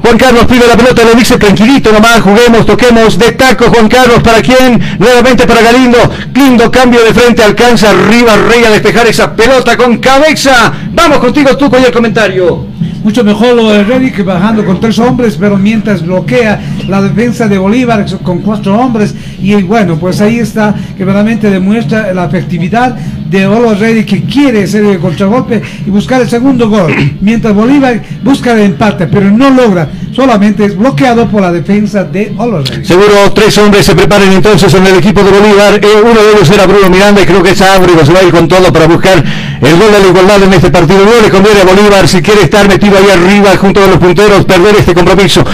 Juan 0.00 0.16
Carlos 0.16 0.44
pide 0.44 0.68
la 0.68 0.76
pelota, 0.76 1.02
le 1.02 1.16
dice 1.16 1.36
tranquilito 1.36 1.90
nomás, 1.90 2.20
juguemos, 2.20 2.64
toquemos, 2.64 3.18
de 3.18 3.32
taco 3.32 3.64
Juan 3.64 3.88
Carlos, 3.88 4.22
¿para 4.22 4.40
quién? 4.40 4.80
Nuevamente 5.00 5.44
para 5.44 5.62
Galindo, 5.62 5.98
lindo 6.32 6.70
cambio 6.70 7.02
de 7.02 7.12
frente, 7.12 7.42
alcanza 7.42 7.90
arriba 7.90 8.36
Rey 8.36 8.62
a 8.66 8.70
despejar 8.70 9.08
esa 9.08 9.34
pelota 9.34 9.76
con 9.76 9.98
cabeza. 9.98 10.72
Vamos 10.92 11.18
contigo, 11.18 11.56
Tuco, 11.56 11.76
y 11.76 11.86
el 11.86 11.92
comentario. 11.92 12.64
mucho 13.02 13.24
mejor 13.24 13.56
lo 13.56 13.72
de 13.72 13.82
Reddy 13.82 14.12
que 14.12 14.22
bajando 14.22 14.64
con 14.64 14.78
tres 14.78 14.96
hombres, 15.00 15.36
pero 15.40 15.56
mientras 15.56 16.06
bloquea 16.06 16.60
la 16.88 17.02
defensa 17.02 17.48
de 17.48 17.58
Bolívar 17.58 18.04
con 18.22 18.40
cuatro 18.40 18.78
hombres. 18.78 19.14
Y 19.40 19.54
bueno, 19.62 19.96
pues 19.96 20.20
ahí 20.20 20.38
está, 20.38 20.74
que 20.96 21.04
verdaderamente 21.04 21.50
demuestra 21.50 22.12
la 22.12 22.26
efectividad 22.26 22.96
de 23.30 23.46
Olo 23.46 23.74
Reddy 23.74 24.04
que 24.04 24.22
quiere 24.22 24.64
hacer 24.64 24.84
el 24.84 24.98
contragolpe 24.98 25.62
y 25.86 25.90
buscar 25.90 26.20
el 26.22 26.28
segundo 26.28 26.68
gol. 26.68 26.94
Mientras 27.20 27.54
Bolívar 27.54 28.00
busca 28.22 28.52
el 28.52 28.60
empate, 28.60 29.06
pero 29.06 29.30
no 29.30 29.50
logra. 29.50 29.88
Solamente 30.16 30.64
es 30.64 30.74
bloqueado 30.74 31.28
por 31.28 31.42
la 31.42 31.52
defensa 31.52 32.02
de 32.02 32.32
Olo 32.38 32.62
Reddy. 32.62 32.86
Seguro 32.86 33.30
tres 33.34 33.58
hombres 33.58 33.84
se 33.84 33.94
preparen 33.94 34.32
entonces 34.32 34.72
en 34.72 34.86
el 34.86 34.94
equipo 34.96 35.22
de 35.22 35.30
Bolívar. 35.30 35.74
Eh, 35.74 35.88
uno 36.02 36.18
de 36.22 36.32
ellos 36.32 36.50
era 36.50 36.64
Bruno 36.64 36.88
Miranda 36.88 37.20
y 37.20 37.26
creo 37.26 37.42
que 37.42 37.50
es 37.50 37.60
Ábrego 37.60 38.02
se 38.02 38.14
va 38.14 38.20
a 38.20 38.22
ir 38.22 38.30
con 38.32 38.48
todo 38.48 38.72
para 38.72 38.86
buscar 38.86 39.22
el 39.60 39.76
gol 39.76 39.92
de 39.92 40.00
la 40.00 40.08
igualdad 40.08 40.42
en 40.42 40.54
este 40.54 40.70
partido. 40.70 41.04
No 41.04 41.20
le 41.20 41.28
conviene 41.28 41.60
a 41.60 41.64
Bolívar 41.64 42.08
si 42.08 42.22
quiere 42.22 42.44
estar 42.44 42.66
metido 42.66 42.96
ahí 42.96 43.10
arriba 43.10 43.58
junto 43.58 43.84
a 43.84 43.88
los 43.88 43.98
punteros, 43.98 44.46
perder 44.46 44.76
este 44.76 44.94
compromiso. 44.94 45.44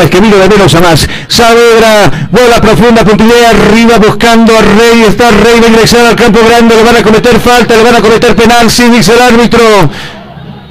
es 0.00 0.10
que 0.10 0.20
miro 0.20 0.38
de 0.38 0.48
menos 0.48 0.72
a 0.76 0.80
más. 0.80 1.08
Saavedra, 1.26 2.28
bola 2.30 2.60
profunda, 2.60 3.04
puntilla 3.04 3.50
arriba 3.50 3.98
buscando 3.98 4.56
a 4.56 4.60
Rey. 4.60 5.02
Está 5.08 5.32
Rey 5.32 5.58
va 5.58 5.66
a 5.66 5.70
ingresar 5.70 6.06
al 6.06 6.14
campo 6.14 6.38
grande, 6.46 6.76
le 6.76 6.84
van 6.84 6.96
a 6.98 7.02
cometer 7.02 7.40
falta, 7.40 7.76
le 7.76 7.82
van 7.82 7.96
a 7.96 8.00
cometer 8.00 8.36
penal, 8.36 8.70
sí 8.70 8.88
dice 8.90 9.12
el 9.12 9.22
árbitro. 9.22 9.64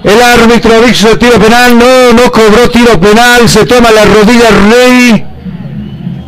El 0.03 0.21
árbitro 0.21 0.81
dice 0.81 1.15
tiro 1.15 1.39
penal, 1.39 1.79
no, 1.79 2.13
no 2.13 2.31
cobró 2.31 2.69
tiro 2.69 2.99
penal, 2.99 3.47
se 3.47 3.65
toma 3.65 3.89
la 3.91 4.03
rodilla 4.03 4.49
Rey. 4.69 5.25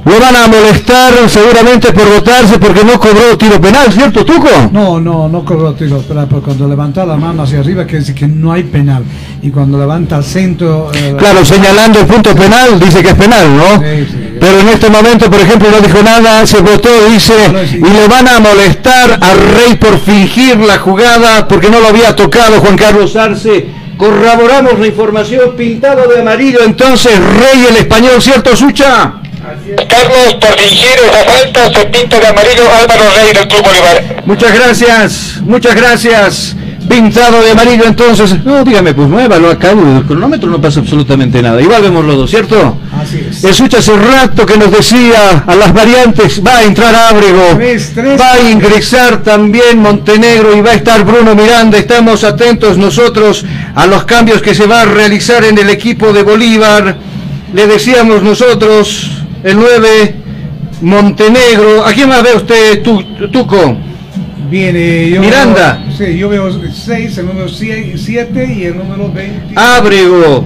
Lo 0.05 0.19
van 0.19 0.35
a 0.35 0.47
molestar 0.47 1.13
seguramente 1.27 1.91
por 1.91 2.07
votarse 2.07 2.59
porque 2.59 2.85
no 2.85 2.99
cobró 2.99 3.35
tiro 3.37 3.59
penal, 3.59 3.91
¿cierto, 3.91 4.23
Tuco? 4.23 4.47
No, 4.71 5.01
no, 5.01 5.27
no 5.27 5.43
cobró 5.43 5.73
tiro 5.73 5.97
penal, 6.03 6.27
porque 6.29 6.45
cuando 6.45 6.69
levanta 6.69 7.05
la 7.05 7.17
mano 7.17 7.43
hacia 7.43 7.59
arriba 7.59 7.83
quiere 7.85 7.99
decir 7.99 8.15
que 8.15 8.27
no 8.27 8.53
hay 8.53 8.63
penal. 8.63 9.03
Y 9.41 9.49
cuando 9.49 9.79
levanta 9.79 10.17
al 10.17 10.23
centro... 10.23 10.91
Eh, 10.93 11.15
claro, 11.17 11.43
señalando 11.43 11.99
el 11.99 12.05
punto 12.05 12.35
penal, 12.35 12.79
dice 12.79 13.01
que 13.01 13.09
es 13.09 13.15
penal, 13.15 13.57
¿no? 13.57 13.79
Sí, 13.79 14.07
sí. 14.09 14.24
Pero 14.45 14.59
en 14.59 14.69
este 14.69 14.91
momento, 14.91 15.27
por 15.27 15.41
ejemplo, 15.41 15.71
no 15.71 15.81
dijo 15.81 16.03
nada, 16.03 16.45
se 16.45 16.59
votó, 16.59 17.07
dice, 17.09 17.33
y 17.73 17.79
le 17.79 18.07
van 18.07 18.27
a 18.27 18.39
molestar 18.39 19.17
a 19.19 19.33
Rey 19.33 19.73
por 19.73 19.99
fingir 19.99 20.59
la 20.59 20.77
jugada 20.77 21.47
porque 21.47 21.67
no 21.71 21.79
lo 21.79 21.87
había 21.87 22.15
tocado 22.15 22.59
Juan 22.59 22.77
Carlos 22.77 23.15
Arce. 23.15 23.65
Corroboramos 23.97 24.77
la 24.77 24.85
información 24.85 25.55
pintado 25.57 26.07
de 26.07 26.21
amarillo, 26.21 26.59
entonces 26.63 27.17
Rey 27.17 27.65
el 27.71 27.77
español, 27.77 28.21
¿cierto, 28.21 28.55
Sucha? 28.55 29.13
Carlos, 29.89 30.35
por 30.39 30.59
fingir 30.59 30.95
esa 31.09 31.23
falta, 31.23 31.79
se 31.79 31.85
pinta 31.87 32.19
de 32.19 32.27
amarillo 32.27 32.63
Álvaro 32.71 33.03
Rey 33.15 33.33
del 33.33 33.47
Club 33.47 33.63
Bolívar. 33.63 34.23
Muchas 34.27 34.53
gracias, 34.53 35.41
muchas 35.41 35.73
gracias. 35.73 36.55
Pintado 36.87 37.41
de 37.41 37.51
amarillo 37.51 37.85
entonces. 37.85 38.43
No, 38.43 38.63
dígame, 38.63 38.93
pues 38.93 39.07
muévalo 39.07 39.49
acá, 39.49 39.71
el 39.71 40.03
cronómetro 40.05 40.49
no 40.49 40.61
pasa 40.61 40.79
absolutamente 40.79 41.41
nada. 41.41 41.61
Igual 41.61 41.81
vemos 41.81 42.05
los 42.05 42.15
dos, 42.15 42.29
¿cierto? 42.29 42.77
Así 43.01 43.25
es. 43.29 43.43
Escucha 43.43 43.79
hace 43.79 43.95
rato 43.97 44.45
que 44.45 44.57
nos 44.57 44.71
decía 44.71 45.43
a 45.45 45.55
las 45.55 45.73
variantes, 45.73 46.41
va 46.45 46.57
a 46.57 46.63
entrar 46.63 46.93
Ábrego, 46.95 47.59
va 48.19 48.33
a 48.33 48.49
ingresar 48.49 49.23
también 49.23 49.79
Montenegro 49.79 50.55
y 50.55 50.61
va 50.61 50.71
a 50.71 50.75
estar 50.75 51.03
Bruno 51.03 51.35
Miranda. 51.35 51.77
Estamos 51.77 52.23
atentos 52.23 52.77
nosotros 52.77 53.45
a 53.73 53.87
los 53.87 54.05
cambios 54.05 54.41
que 54.41 54.53
se 54.53 54.67
va 54.67 54.81
a 54.81 54.85
realizar 54.85 55.43
en 55.43 55.57
el 55.57 55.69
equipo 55.69 56.13
de 56.13 56.23
Bolívar. 56.23 56.97
Le 57.53 57.67
decíamos 57.67 58.21
nosotros, 58.21 59.09
el 59.43 59.55
9, 59.57 60.15
Montenegro. 60.81 61.85
¿A 61.85 61.93
quién 61.93 62.09
más 62.09 62.21
ve 62.21 62.35
usted, 62.35 62.83
Tuco? 62.83 63.77
Yo 64.51 65.21
Miranda. 65.21 65.83
Veo, 65.87 65.97
sí, 65.97 66.17
yo 66.17 66.29
veo 66.29 66.49
6, 66.71 67.17
el 67.17 67.25
número 67.25 67.49
7 67.49 68.53
y 68.55 68.63
el 68.63 68.77
número 68.77 69.11
20. 69.11 69.53
Ábrego. 69.55 70.45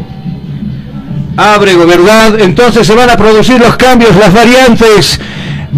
Ábrego, 1.35 1.85
¿verdad? 1.85 2.39
Entonces 2.39 2.87
se 2.87 2.95
van 2.95 3.09
a 3.09 3.17
producir 3.17 3.59
los 3.59 3.75
cambios, 3.75 4.15
las 4.15 4.33
variantes. 4.33 5.19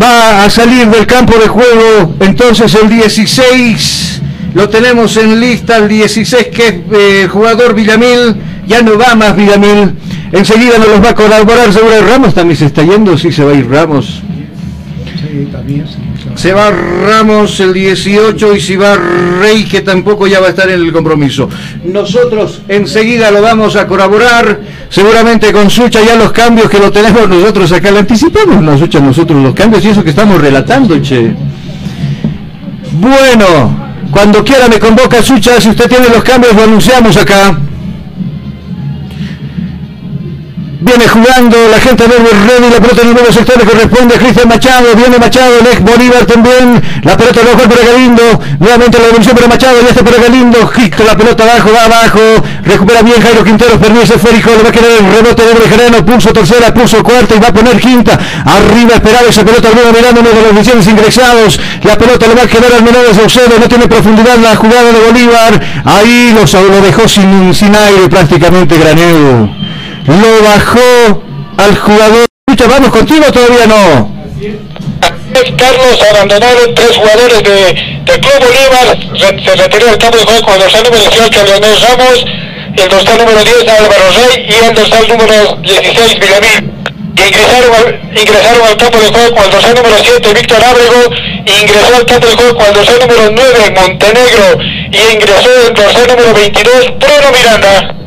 Va 0.02 0.46
a 0.46 0.50
salir 0.50 0.88
del 0.88 1.06
campo 1.06 1.38
de 1.38 1.48
juego. 1.48 2.16
Entonces 2.20 2.74
el 2.76 2.90
16 2.90 4.22
lo 4.54 4.70
tenemos 4.70 5.18
en 5.18 5.40
lista, 5.40 5.78
el 5.78 5.88
16 5.88 6.48
que 6.48 6.68
es 6.68 6.76
eh, 6.94 7.28
jugador 7.28 7.74
Villamil. 7.74 8.36
Ya 8.68 8.82
no 8.82 8.98
va 8.98 9.16
más 9.16 9.36
Villamil. 9.36 9.94
Enseguida 10.32 10.78
nos 10.78 10.88
los 10.88 11.04
va 11.04 11.10
a 11.10 11.16
colaborar 11.16 11.74
seguro 11.74 12.08
Ramos 12.08 12.34
también 12.34 12.58
se 12.58 12.68
está 12.68 12.84
yendo, 12.84 13.18
sí 13.18 13.32
se 13.32 13.44
va 13.44 13.52
a 13.52 13.56
ir 13.56 13.68
Ramos. 13.68 14.22
Sí, 15.20 15.48
también 15.52 15.86
Se 16.36 16.54
va 16.54 16.72
Ramos 16.72 17.60
el 17.60 17.74
18 17.74 18.56
y 18.56 18.62
si 18.62 18.76
va 18.76 18.96
Rey 18.96 19.66
que 19.66 19.82
tampoco 19.82 20.28
ya 20.28 20.40
va 20.40 20.48
a 20.48 20.50
estar 20.50 20.70
en 20.70 20.82
el 20.82 20.92
compromiso. 20.92 21.50
Nosotros 21.84 22.62
enseguida 22.68 23.32
lo 23.32 23.42
vamos 23.42 23.76
a 23.76 23.88
colaborar, 23.88 24.60
seguramente 24.90 25.52
con 25.52 25.70
Sucha 25.70 26.02
ya 26.02 26.16
los 26.16 26.32
cambios 26.32 26.70
que 26.70 26.80
lo 26.80 26.92
tenemos 26.92 27.28
nosotros 27.28 27.72
acá, 27.72 27.92
le 27.92 28.00
anticipamos 28.00 28.62
no 28.62 28.78
Sucha 28.78 29.00
nosotros 29.00 29.42
los 29.42 29.54
cambios 29.54 29.84
y 29.86 29.90
eso 29.90 30.04
que 30.04 30.12
estamos 30.12 30.40
relatando, 30.42 31.00
che. 31.02 31.34
Bueno, 32.94 33.82
cuando 34.12 34.44
quiera 34.44 34.68
me 34.68 34.80
convoca 34.80 35.22
Sucha, 35.22 35.60
si 35.60 35.70
usted 35.70 35.88
tiene 35.88 36.10
los 36.10 36.24
cambios 36.24 36.56
lo 36.56 36.64
anunciamos 36.64 37.18
acá. 37.18 37.58
Viene 40.82 41.08
jugando 41.08 41.58
la 41.70 41.80
gente 41.80 42.08
de 42.08 42.18
Ready, 42.18 42.74
la 42.74 42.82
pelota 42.82 43.04
en 43.04 43.10
el 43.10 43.14
nuevo 43.14 43.32
sector 43.32 43.56
le 43.56 43.66
corresponde 43.66 44.16
a 44.16 44.18
Cristian 44.18 44.48
Machado, 44.48 44.96
viene 44.96 45.20
Machado, 45.20 45.60
el 45.60 45.80
Bolívar 45.80 46.26
también, 46.26 46.82
la 47.04 47.16
pelota 47.16 47.42
lo 47.44 47.70
para 47.70 47.86
Galindo, 47.86 48.24
nuevamente 48.58 48.98
la 48.98 49.06
devolución 49.06 49.36
para 49.36 49.48
Machado, 49.48 49.80
ya 49.80 49.90
está 49.90 50.04
para 50.04 50.18
Galindo, 50.18 50.68
Gito, 50.70 51.04
la 51.04 51.16
pelota 51.16 51.44
abajo, 51.44 51.70
va 51.72 51.86
abajo, 51.86 52.20
recupera 52.64 53.04
bien 53.04 53.22
Jairo 53.22 53.44
Quintero, 53.44 53.78
perdió 53.78 54.02
ese 54.02 54.18
férico, 54.18 54.50
le 54.58 54.64
va 54.64 54.70
a 54.70 54.72
quedar 54.72 54.90
el 54.90 55.06
rebote 55.06 55.46
de 55.46 55.54
Bejarano, 55.54 56.04
pulso 56.04 56.34
tercera, 56.34 56.74
pulso 56.74 57.04
cuarta 57.04 57.36
y 57.36 57.40
va 57.40 57.50
a 57.50 57.54
poner 57.54 57.80
quinta, 57.80 58.18
arriba 58.44 58.96
esperaba 58.96 59.30
esa 59.30 59.46
pelota, 59.46 59.70
Bruno 59.70 59.94
mirando 59.94 60.24
de 60.24 60.34
los 60.34 60.52
oficiales 60.52 60.88
ingresados, 60.88 61.60
la 61.84 61.96
pelota 61.96 62.26
le 62.26 62.34
va 62.34 62.42
a 62.42 62.48
quedar 62.48 62.74
al 62.74 62.82
menor 62.82 63.06
de 63.06 63.14
Saucedo, 63.14 63.60
no 63.60 63.70
tiene 63.70 63.88
profundidad 63.88 64.36
la 64.40 64.56
jugada 64.56 64.92
de 64.92 65.00
Bolívar, 65.00 65.62
ahí 65.86 66.34
lo, 66.34 66.42
lo 66.42 66.82
dejó 66.82 67.08
sin, 67.08 67.54
sin 67.54 67.76
aire 67.76 68.10
prácticamente 68.10 68.80
Granero 68.80 69.61
lo 70.08 70.44
bajó 70.44 71.24
al 71.58 71.78
jugador. 71.78 72.26
Vamos 72.68 72.92
contigo, 72.92 73.24
todavía 73.32 73.66
no. 73.66 74.12
Carlos 75.58 76.00
abandonaron 76.12 76.76
tres 76.76 76.98
jugadores 76.98 77.44
de, 77.44 77.74
del 78.06 78.20
Club 78.20 78.40
Bolívar, 78.40 78.98
se, 79.18 79.56
retiró 79.56 79.86
del 79.88 79.98
campo 79.98 80.18
de 80.18 80.26
juego 80.26 80.42
con 80.44 80.54
el 80.56 80.60
dorsal 80.60 80.84
número 80.84 81.04
18 81.10 81.44
Leonel 81.46 81.82
Ramos, 81.82 82.26
el 82.78 82.90
dorsal 82.90 83.18
número 83.18 83.44
10 83.44 83.68
Álvaro 83.68 84.04
Rey 84.12 84.46
y 84.50 84.66
el 84.66 84.76
dorsal 84.76 85.08
número 85.08 85.56
16 85.62 86.20
Villamil. 86.20 86.72
Ingresaron 87.16 88.00
ingresaron 88.16 88.68
al 88.68 88.78
campo 88.78 89.00
de 89.00 89.08
juego 89.08 89.36
con 89.36 89.46
el 89.46 89.52
dorsal 89.52 89.76
número 89.76 89.96
7 90.04 90.34
Víctor 90.34 90.64
Ábrego, 90.64 91.16
ingresó 91.46 91.96
al 91.96 92.06
campo 92.06 92.28
de 92.28 92.36
juego 92.36 92.56
con 92.56 92.66
el 92.68 92.74
dorsal 92.74 93.00
número 93.00 93.32
9 93.32 93.72
Montenegro 93.76 94.62
y 94.92 95.14
ingresó 95.14 95.68
el 95.68 95.74
dorsal 95.74 96.08
número 96.08 96.34
22 96.34 97.00
Bruno 97.00 97.32
Miranda. 97.32 98.01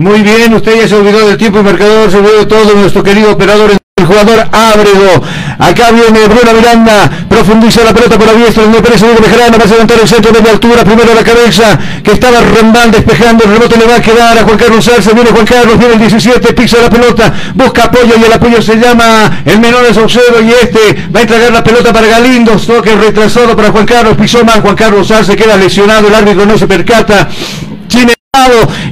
Muy 0.00 0.22
bien, 0.22 0.54
usted 0.54 0.80
ya 0.80 0.88
se 0.88 0.94
olvidó 0.94 1.28
del 1.28 1.36
tiempo 1.36 1.62
marcador, 1.62 2.10
se 2.10 2.16
olvidó 2.16 2.38
de 2.38 2.46
todo 2.46 2.74
nuestro 2.74 3.02
querido 3.02 3.32
operador, 3.32 3.70
el 3.96 4.06
jugador 4.06 4.48
Ábrego. 4.50 5.22
Acá 5.58 5.90
viene 5.90 6.26
Bruno 6.26 6.54
Miranda, 6.54 7.10
profundiza 7.28 7.84
la 7.84 7.92
pelota 7.92 8.16
por 8.16 8.28
la 8.28 8.32
diestra, 8.32 8.62
donde 8.62 8.80
parece 8.80 9.04
Diego 9.04 9.20
Bejarano, 9.20 9.58
va 9.58 9.64
a 9.64 9.66
levantar 9.66 9.98
el 10.00 10.08
centro 10.08 10.32
de 10.32 10.48
altura, 10.48 10.84
primero 10.84 11.12
la 11.14 11.22
cabeza, 11.22 11.78
que 12.02 12.12
estaba 12.12 12.40
Rembán 12.40 12.90
despejando, 12.90 13.44
el 13.44 13.50
rebote 13.50 13.76
le 13.76 13.84
va 13.84 13.96
a 13.96 14.00
quedar 14.00 14.38
a 14.38 14.42
Juan 14.42 14.56
Carlos 14.56 14.82
Salsa, 14.82 15.12
viene 15.12 15.32
Juan 15.32 15.44
Carlos, 15.44 15.78
viene 15.78 15.92
el 15.92 16.00
17, 16.00 16.54
pisa 16.54 16.78
la 16.80 16.88
pelota, 16.88 17.34
busca 17.54 17.84
apoyo 17.84 18.14
y 18.18 18.24
el 18.24 18.32
apoyo 18.32 18.62
se 18.62 18.76
llama 18.76 19.42
el 19.44 19.60
menor 19.60 19.86
de 19.86 19.92
Saucedo 19.92 20.40
y 20.40 20.48
este 20.48 21.08
va 21.14 21.20
a 21.20 21.22
entregar 21.24 21.52
la 21.52 21.62
pelota 21.62 21.92
para 21.92 22.06
Galindo, 22.06 22.52
toque 22.52 22.96
retrasado 22.96 23.54
para 23.54 23.70
Juan 23.70 23.84
Carlos, 23.84 24.16
pisó 24.16 24.42
más, 24.46 24.60
Juan 24.60 24.76
Carlos 24.76 25.08
Salsa 25.08 25.36
queda 25.36 25.58
lesionado, 25.58 26.08
el 26.08 26.14
árbitro 26.14 26.46
no 26.46 26.56
se 26.56 26.66
percata 26.66 27.28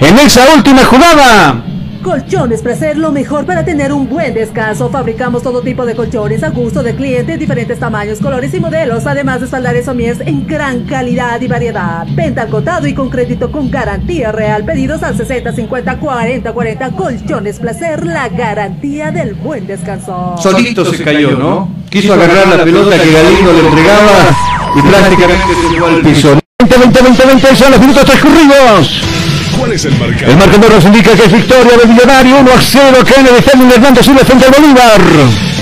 en 0.01 0.19
esa 0.19 0.43
última 0.55 0.85
jugada. 0.85 1.65
Colchones 2.03 2.63
Placer, 2.63 2.97
lo 2.97 3.11
mejor 3.11 3.47
para 3.47 3.65
tener 3.65 3.93
un 3.93 4.09
buen 4.09 4.35
descanso. 4.35 4.91
Fabricamos 4.91 5.43
todo 5.43 5.63
tipo 5.63 5.87
de 5.87 5.95
colchones 5.95 6.43
a 6.43 6.51
gusto 6.51 6.83
de 6.83 6.95
clientes, 6.95 7.39
diferentes 7.39 7.79
tamaños, 7.79 8.19
colores 8.21 8.53
y 8.55 8.61
modelos, 8.61 9.07
además 9.07 9.41
de 9.41 9.47
espaldares 9.47 9.87
somies 9.87 10.21
en 10.21 10.47
gran 10.47 10.85
calidad 10.85 11.41
y 11.41 11.49
variedad. 11.49 12.07
Venta 12.11 12.43
al 12.43 12.49
contado 12.51 12.87
y 12.87 12.95
con 12.95 13.09
crédito 13.09 13.51
con 13.51 13.71
garantía 13.71 14.33
real. 14.33 14.65
Pedidos 14.65 15.03
al 15.03 15.17
60 15.17 15.53
50 15.53 15.99
40 15.99 16.53
40. 16.53 16.91
Colchones 16.91 17.59
Placer, 17.59 18.07
la 18.07 18.29
garantía 18.29 19.11
del 19.11 19.35
buen 19.35 19.67
descanso. 19.67 20.37
Solito 20.41 20.85
se 20.85 21.03
cayó, 21.03 21.33
¿no? 21.39 21.71
Quiso 21.91 22.13
agarrar 22.13 22.49
la 22.49 22.65
pelota 22.65 23.03
que 23.03 23.13
Galindo 23.13 23.53
le 23.53 23.67
entregaba 23.67 24.37
y 24.77 24.83
prácticamente 24.83 25.55
se 25.63 25.75
llevó 25.75 25.87
al 25.87 26.01
piso. 26.03 26.39
20, 26.61 26.79
20, 26.79 27.03
20, 27.03 27.27
20, 27.27 27.57
son 27.57 27.71
los 27.71 27.81
minutos 27.81 28.05
transcurridos. 28.05 29.18
¿Cuál 29.59 29.73
es 29.73 29.85
el 29.85 29.99
marcador? 29.99 30.31
El 30.31 30.37
marcador 30.37 30.71
nos 30.73 30.85
indica 30.85 31.15
que 31.15 31.25
es 31.25 31.33
victoria 31.33 31.77
del 31.77 31.89
Millonario 31.89 32.39
1 32.41 32.51
a 32.51 32.61
0 32.61 32.97
acá 33.01 33.21
en 33.21 33.27
el 33.27 33.35
Estadio 33.35 33.75
Hernando 33.75 34.03
Silva 34.03 34.21
frente 34.21 34.45
al 34.45 34.53
Bolívar. 34.53 35.01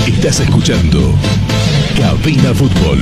Estás 0.05 0.39
escuchando 0.39 1.15
Cabina 1.97 2.53
Fútbol. 2.53 2.99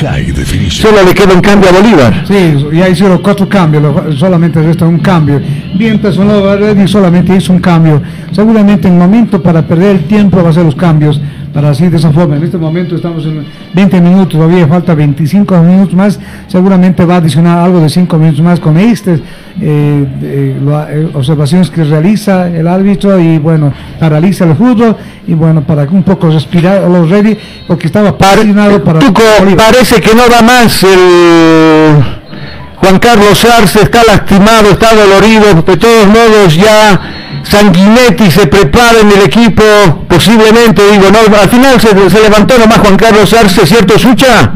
High 0.00 0.32
Definition. 0.32 0.90
Solo 0.90 1.04
le 1.04 1.14
queda 1.14 1.32
un 1.32 1.40
cambio 1.40 1.70
a 1.70 1.72
Bolívar. 1.72 2.24
Sí, 2.26 2.56
ya 2.72 2.88
hicieron 2.88 3.18
cuatro 3.18 3.48
cambios, 3.48 4.18
solamente 4.18 4.60
resta 4.60 4.84
un 4.84 4.98
cambio. 4.98 5.40
mientras 5.78 6.16
Nueva 6.18 6.56
Ready 6.56 6.88
solamente 6.88 7.36
hizo 7.36 7.52
un 7.52 7.60
cambio. 7.60 8.02
Seguramente 8.32 8.88
el 8.88 8.94
momento 8.94 9.40
para 9.40 9.62
perder 9.62 9.96
el 9.96 10.04
tiempo 10.04 10.42
va 10.42 10.50
a 10.50 10.52
ser 10.52 10.64
los 10.64 10.74
cambios 10.74 11.20
para 11.54 11.70
así 11.70 11.88
de 11.88 11.96
esa 11.96 12.10
forma. 12.12 12.36
En 12.36 12.42
este 12.42 12.58
momento 12.58 12.96
estamos 12.96 13.24
en 13.24 13.46
20 13.72 14.00
minutos, 14.00 14.28
todavía 14.30 14.66
falta 14.66 14.94
25 14.94 15.56
minutos 15.58 15.94
más, 15.94 16.18
seguramente 16.48 17.04
va 17.04 17.14
a 17.14 17.18
adicionar 17.18 17.58
algo 17.58 17.80
de 17.80 17.88
5 17.88 18.18
minutos 18.18 18.40
más 18.42 18.58
con 18.58 18.76
estas 18.76 19.20
eh, 19.60 20.06
eh, 20.22 21.10
observaciones 21.14 21.70
que 21.70 21.84
realiza 21.84 22.48
el 22.48 22.66
árbitro 22.66 23.20
y 23.20 23.38
bueno, 23.38 23.72
paraliza 24.00 24.44
el 24.44 24.56
fútbol. 24.56 24.96
Y 25.26 25.34
bueno, 25.34 25.62
para 25.62 25.84
un 25.84 26.02
poco 26.02 26.28
respirar 26.28 26.82
a 26.82 26.88
los 26.88 27.08
ready, 27.08 27.38
porque 27.68 27.86
estaba 27.86 28.18
patrocinado 28.18 28.82
para... 28.82 28.98
Tuco, 28.98 29.22
parece 29.56 30.00
que 30.00 30.14
no 30.14 30.28
da 30.28 30.42
más 30.42 30.82
el... 30.82 32.04
Juan 32.76 32.98
Carlos 32.98 33.46
Arce 33.46 33.80
está 33.82 34.02
lastimado, 34.04 34.70
está 34.70 34.94
dolorido, 34.94 35.62
de 35.62 35.76
todos 35.76 36.06
modos 36.06 36.54
ya 36.54 37.23
Sanguinetti 37.44 38.30
se 38.30 38.46
prepara 38.46 39.00
en 39.00 39.12
el 39.12 39.22
equipo, 39.22 39.62
posiblemente, 40.08 40.82
digo, 40.90 41.10
no, 41.10 41.36
al 41.36 41.48
final 41.48 41.80
se, 41.80 41.94
levantó 42.20 42.58
nomás 42.58 42.78
Juan 42.78 42.96
Carlos 42.96 43.32
Arce, 43.32 43.66
¿cierto, 43.66 43.98
Sucha? 43.98 44.52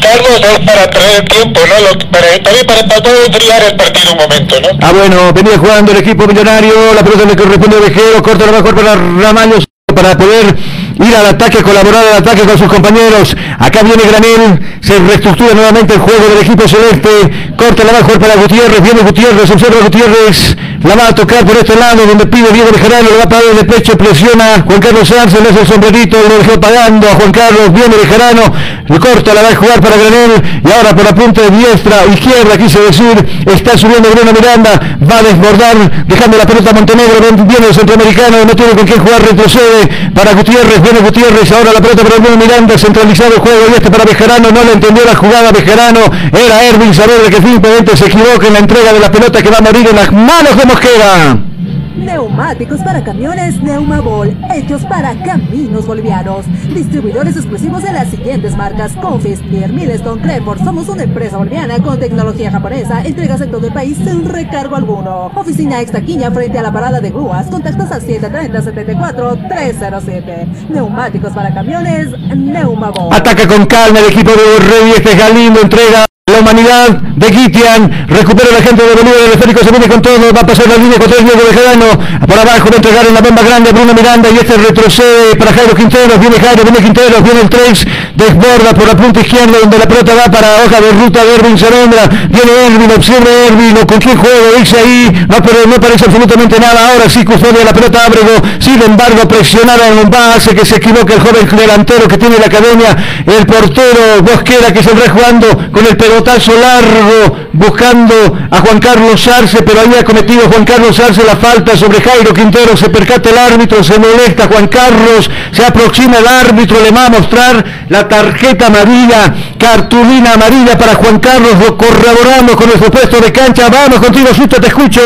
Carlos 0.00 0.40
es 0.40 0.66
para 0.66 0.90
traer 0.90 1.24
tiempo, 1.24 1.60
¿no? 1.60 2.10
para, 2.10 2.26
también 2.42 2.66
para, 2.66 2.86
para 2.88 3.00
todo 3.00 3.14
enfriar 3.26 3.62
el 3.62 3.76
partido 3.76 4.12
un 4.12 4.18
momento, 4.18 4.60
¿no? 4.60 4.68
Ah, 4.80 4.92
bueno, 4.92 5.32
venía 5.32 5.58
jugando 5.58 5.92
el 5.92 5.98
equipo 5.98 6.26
millonario, 6.26 6.72
la 6.94 7.02
pelota 7.02 7.24
le 7.24 7.36
corresponde 7.36 7.76
a 7.76 7.80
Vejero, 7.80 8.22
corta 8.22 8.46
la 8.46 8.52
mejor 8.52 8.74
para 8.74 8.94
Ramallo 8.94 9.56
para 9.94 10.18
poder 10.18 10.56
ir 10.98 11.14
al 11.14 11.26
ataque, 11.26 11.62
colaborar 11.62 12.04
al 12.06 12.16
ataque 12.18 12.42
con 12.42 12.58
sus 12.58 12.66
compañeros. 12.66 13.36
Acá 13.58 13.82
viene 13.82 14.02
Granel, 14.02 14.78
se 14.80 14.98
reestructura 14.98 15.54
nuevamente 15.54 15.94
el 15.94 16.00
juego 16.00 16.26
del 16.28 16.38
equipo 16.44 16.66
celeste, 16.66 17.54
corta 17.56 17.84
la 17.84 17.92
mejor 17.92 18.18
para 18.18 18.34
Gutiérrez, 18.34 18.82
viene 18.82 19.02
Gutiérrez, 19.02 19.48
observa 19.48 19.80
Gutiérrez, 19.82 20.56
la 20.82 20.96
va 20.96 21.08
a 21.08 21.14
tocar 21.14 21.44
por 21.46 21.56
este 21.56 21.76
lado 21.76 22.04
donde 22.04 22.26
pide 22.26 22.50
Diego 22.52 22.70
Bejarano, 22.72 23.10
le 23.10 23.16
va 23.16 23.24
a 23.24 23.28
pagar 23.28 23.44
el 23.58 23.66
pecho, 23.66 23.96
presiona. 23.96 24.64
Juan 24.66 24.80
Carlos 24.80 25.08
Sánchez, 25.08 25.40
le 25.40 25.48
hace 25.50 25.60
el 25.60 25.66
sombrerito, 25.66 26.16
lo 26.28 26.38
dejó 26.38 26.60
pagando 26.60 27.08
a 27.08 27.14
Juan 27.14 27.30
Carlos, 27.30 27.72
viene 27.72 27.96
Bejarano, 27.96 28.42
le 28.88 28.98
corta, 28.98 29.34
la 29.34 29.42
va 29.42 29.48
a 29.50 29.56
jugar 29.56 29.80
para 29.80 29.96
Granel 29.96 30.42
y 30.64 30.70
ahora 30.72 30.96
por 30.96 31.04
la 31.04 31.14
punta 31.14 31.42
de 31.42 31.50
diestra, 31.50 32.06
izquierda, 32.12 32.58
quise 32.58 32.80
decir, 32.80 33.44
está 33.46 33.78
subiendo 33.78 34.10
Bruno 34.10 34.32
Miranda, 34.32 34.98
va 35.08 35.18
a 35.18 35.22
desbordar, 35.22 36.06
dejando 36.06 36.38
la 36.38 36.46
pelota 36.46 36.70
a 36.70 36.74
Montenegro, 36.74 37.14
viene 37.46 37.66
el 37.68 37.74
centroamericano, 37.74 38.44
no 38.44 38.56
tiene 38.56 38.72
con 38.72 38.84
qué 38.84 38.98
jugar, 38.98 39.22
retrocede 39.22 39.75
para 40.14 40.32
Gutiérrez, 40.32 40.82
viene 40.82 41.00
Gutiérrez, 41.00 41.50
ahora 41.52 41.72
la 41.72 41.80
pelota 41.80 42.02
para 42.02 42.16
Bruno 42.18 42.36
Miranda, 42.36 42.78
centralizado 42.78 43.34
el 43.34 43.40
juego 43.40 43.58
y 43.70 43.74
este 43.74 43.90
para 43.90 44.04
Bejarano, 44.04 44.50
no 44.50 44.64
le 44.64 44.72
entendió 44.72 45.04
la 45.04 45.14
jugada 45.14 45.52
Bejarano, 45.52 46.00
era 46.32 46.64
Erwin 46.64 46.94
Saavedra 46.94 47.30
que 47.30 47.42
simplemente 47.42 47.96
se 47.96 48.06
equivoca 48.06 48.46
en 48.46 48.52
la 48.54 48.58
entrega 48.60 48.92
de 48.92 49.00
la 49.00 49.10
pelota 49.10 49.42
que 49.42 49.50
va 49.50 49.58
a 49.58 49.62
morir 49.62 49.86
en 49.88 49.96
las 49.96 50.12
manos 50.12 50.56
de 50.56 50.64
Mosquera. 50.64 51.55
Neumáticos 51.96 52.80
para 52.80 53.02
camiones 53.02 53.62
Neumabol, 53.62 54.36
hechos 54.54 54.84
para 54.84 55.14
caminos 55.22 55.86
bolivianos. 55.86 56.44
Distribuidores 56.72 57.36
exclusivos 57.36 57.82
de 57.82 57.92
las 57.92 58.08
siguientes 58.08 58.56
marcas: 58.56 58.92
Confis, 59.00 59.40
Pierre, 59.40 59.72
Milestone, 59.72 60.22
Creford. 60.22 60.62
Somos 60.62 60.88
una 60.88 61.02
empresa 61.04 61.38
boliviana 61.38 61.82
con 61.82 61.98
tecnología 61.98 62.50
japonesa. 62.50 63.02
Entregas 63.02 63.40
en 63.40 63.50
todo 63.50 63.66
el 63.66 63.72
país 63.72 63.96
sin 63.96 64.28
recargo 64.28 64.76
alguno. 64.76 65.32
Oficina 65.34 65.80
Extaquiña 65.80 66.30
frente 66.30 66.58
a 66.58 66.62
la 66.62 66.72
parada 66.72 67.00
de 67.00 67.08
grúas. 67.10 67.46
Contactos 67.46 67.90
al 67.90 68.02
730-74-307. 68.02 70.68
Neumáticos 70.68 71.32
para 71.32 71.54
camiones 71.54 72.08
Neumabol. 72.36 73.12
Ataca 73.12 73.48
con 73.48 73.64
calma 73.66 74.00
el 74.00 74.06
equipo 74.12 74.32
de 74.32 74.58
Rey. 74.60 74.92
Este 74.96 75.16
Galindo 75.16 75.60
entrega 75.60 76.06
la 76.36 76.40
humanidad 76.40 76.88
de 76.90 77.32
Gitian, 77.32 78.06
recupera 78.08 78.50
la 78.52 78.60
gente 78.60 78.82
de 78.82 78.94
Bolívar, 78.94 79.20
el 79.26 79.32
esférico 79.32 79.64
se 79.64 79.70
viene 79.70 79.88
con 79.88 80.02
todo, 80.02 80.32
va 80.34 80.40
a 80.40 80.46
pasar 80.46 80.66
la 80.66 80.76
línea 80.76 80.98
con 80.98 81.08
tres 81.08 81.24
Diego 81.24 81.40
Bejarano, 81.48 81.86
por 82.26 82.38
abajo 82.38 82.66
va 82.66 82.74
a 82.74 82.76
entregar 82.76 83.06
en 83.06 83.14
la 83.14 83.20
bomba 83.20 83.42
grande 83.42 83.72
Bruno 83.72 83.94
Miranda 83.94 84.28
y 84.28 84.36
este 84.36 84.56
retrocede 84.56 85.36
para 85.36 85.52
Jairo 85.52 85.74
Quinteros, 85.74 86.18
viene 86.18 86.36
Jairo, 86.40 86.62
viene 86.64 86.78
Quinteros, 86.78 87.22
viene 87.22 87.40
el 87.40 87.48
3, 87.48 87.86
desborda 88.16 88.74
por 88.74 88.86
la 88.88 88.96
punta 88.96 89.20
izquierda 89.20 89.58
donde 89.60 89.78
la 89.78 89.86
pelota 89.86 90.12
va 90.14 90.26
para 90.30 90.48
hoja 90.66 90.80
de 90.80 90.90
ruta 90.92 91.24
de 91.24 91.34
Erwin 91.36 91.58
Serendra, 91.58 92.02
viene 92.28 92.52
Erwin, 92.66 92.90
observa 92.90 93.30
Erwin, 93.46 93.76
con 93.86 93.98
quién 93.98 94.18
juego, 94.18 94.46
dice 94.58 94.76
ahí, 94.76 95.26
no, 95.28 95.36
pero 95.40 95.58
no 95.66 95.80
parece 95.80 96.04
absolutamente 96.04 96.58
nada, 96.58 96.90
ahora 96.90 97.08
sí 97.08 97.24
custodia 97.24 97.64
la 97.64 97.72
pelota 97.72 98.04
Ábrego, 98.04 98.34
sin 98.58 98.82
embargo 98.82 99.28
presionada 99.28 99.88
en 99.88 99.98
un 100.04 100.14
hace 100.14 100.54
que 100.54 100.64
se 100.66 100.76
equivoque 100.76 101.14
el 101.14 101.20
joven 101.20 101.48
delantero 101.56 102.08
que 102.08 102.18
tiene 102.18 102.36
la 102.38 102.46
academia, 102.46 102.96
el 103.24 103.46
portero 103.46 104.22
Bosquera 104.22 104.72
que 104.72 104.82
se 104.82 104.90
va 104.92 105.08
jugando 105.08 105.46
con 105.70 105.86
el 105.86 105.96
pelotazo 106.16 106.52
largo 106.58 107.36
buscando 107.52 108.14
a 108.50 108.58
Juan 108.60 108.78
Carlos 108.78 109.28
Arce, 109.28 109.62
pero 109.62 109.80
había 109.80 110.02
cometido 110.02 110.48
Juan 110.48 110.64
Carlos 110.64 110.98
Arce 110.98 111.22
la 111.24 111.36
falta 111.36 111.76
sobre 111.76 112.00
Jairo 112.00 112.32
Quintero, 112.32 112.76
se 112.76 112.88
percata 112.88 113.28
el 113.30 113.38
árbitro, 113.38 113.84
se 113.84 113.98
molesta 113.98 114.46
Juan 114.46 114.68
Carlos, 114.68 115.30
se 115.52 115.64
aproxima 115.64 116.18
el 116.18 116.26
árbitro, 116.26 116.78
le 116.82 116.90
va 116.90 117.06
a 117.06 117.10
mostrar 117.10 117.64
la 117.88 118.08
tarjeta 118.08 118.68
amarilla, 118.68 119.34
cartulina 119.58 120.34
amarilla 120.34 120.78
para 120.78 120.94
Juan 120.94 121.18
Carlos, 121.18 121.52
lo 121.60 121.76
corroboramos 121.76 122.56
con 122.56 122.66
nuestro 122.66 122.90
puesto 122.90 123.20
de 123.20 123.30
cancha, 123.32 123.68
vamos 123.68 123.98
contigo, 123.98 124.28
Susto, 124.34 124.60
te 124.60 124.68
escucho. 124.68 125.02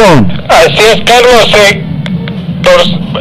Así 0.48 0.78
es, 0.92 1.00
Carlos, 1.04 1.54
eh, 1.56 1.84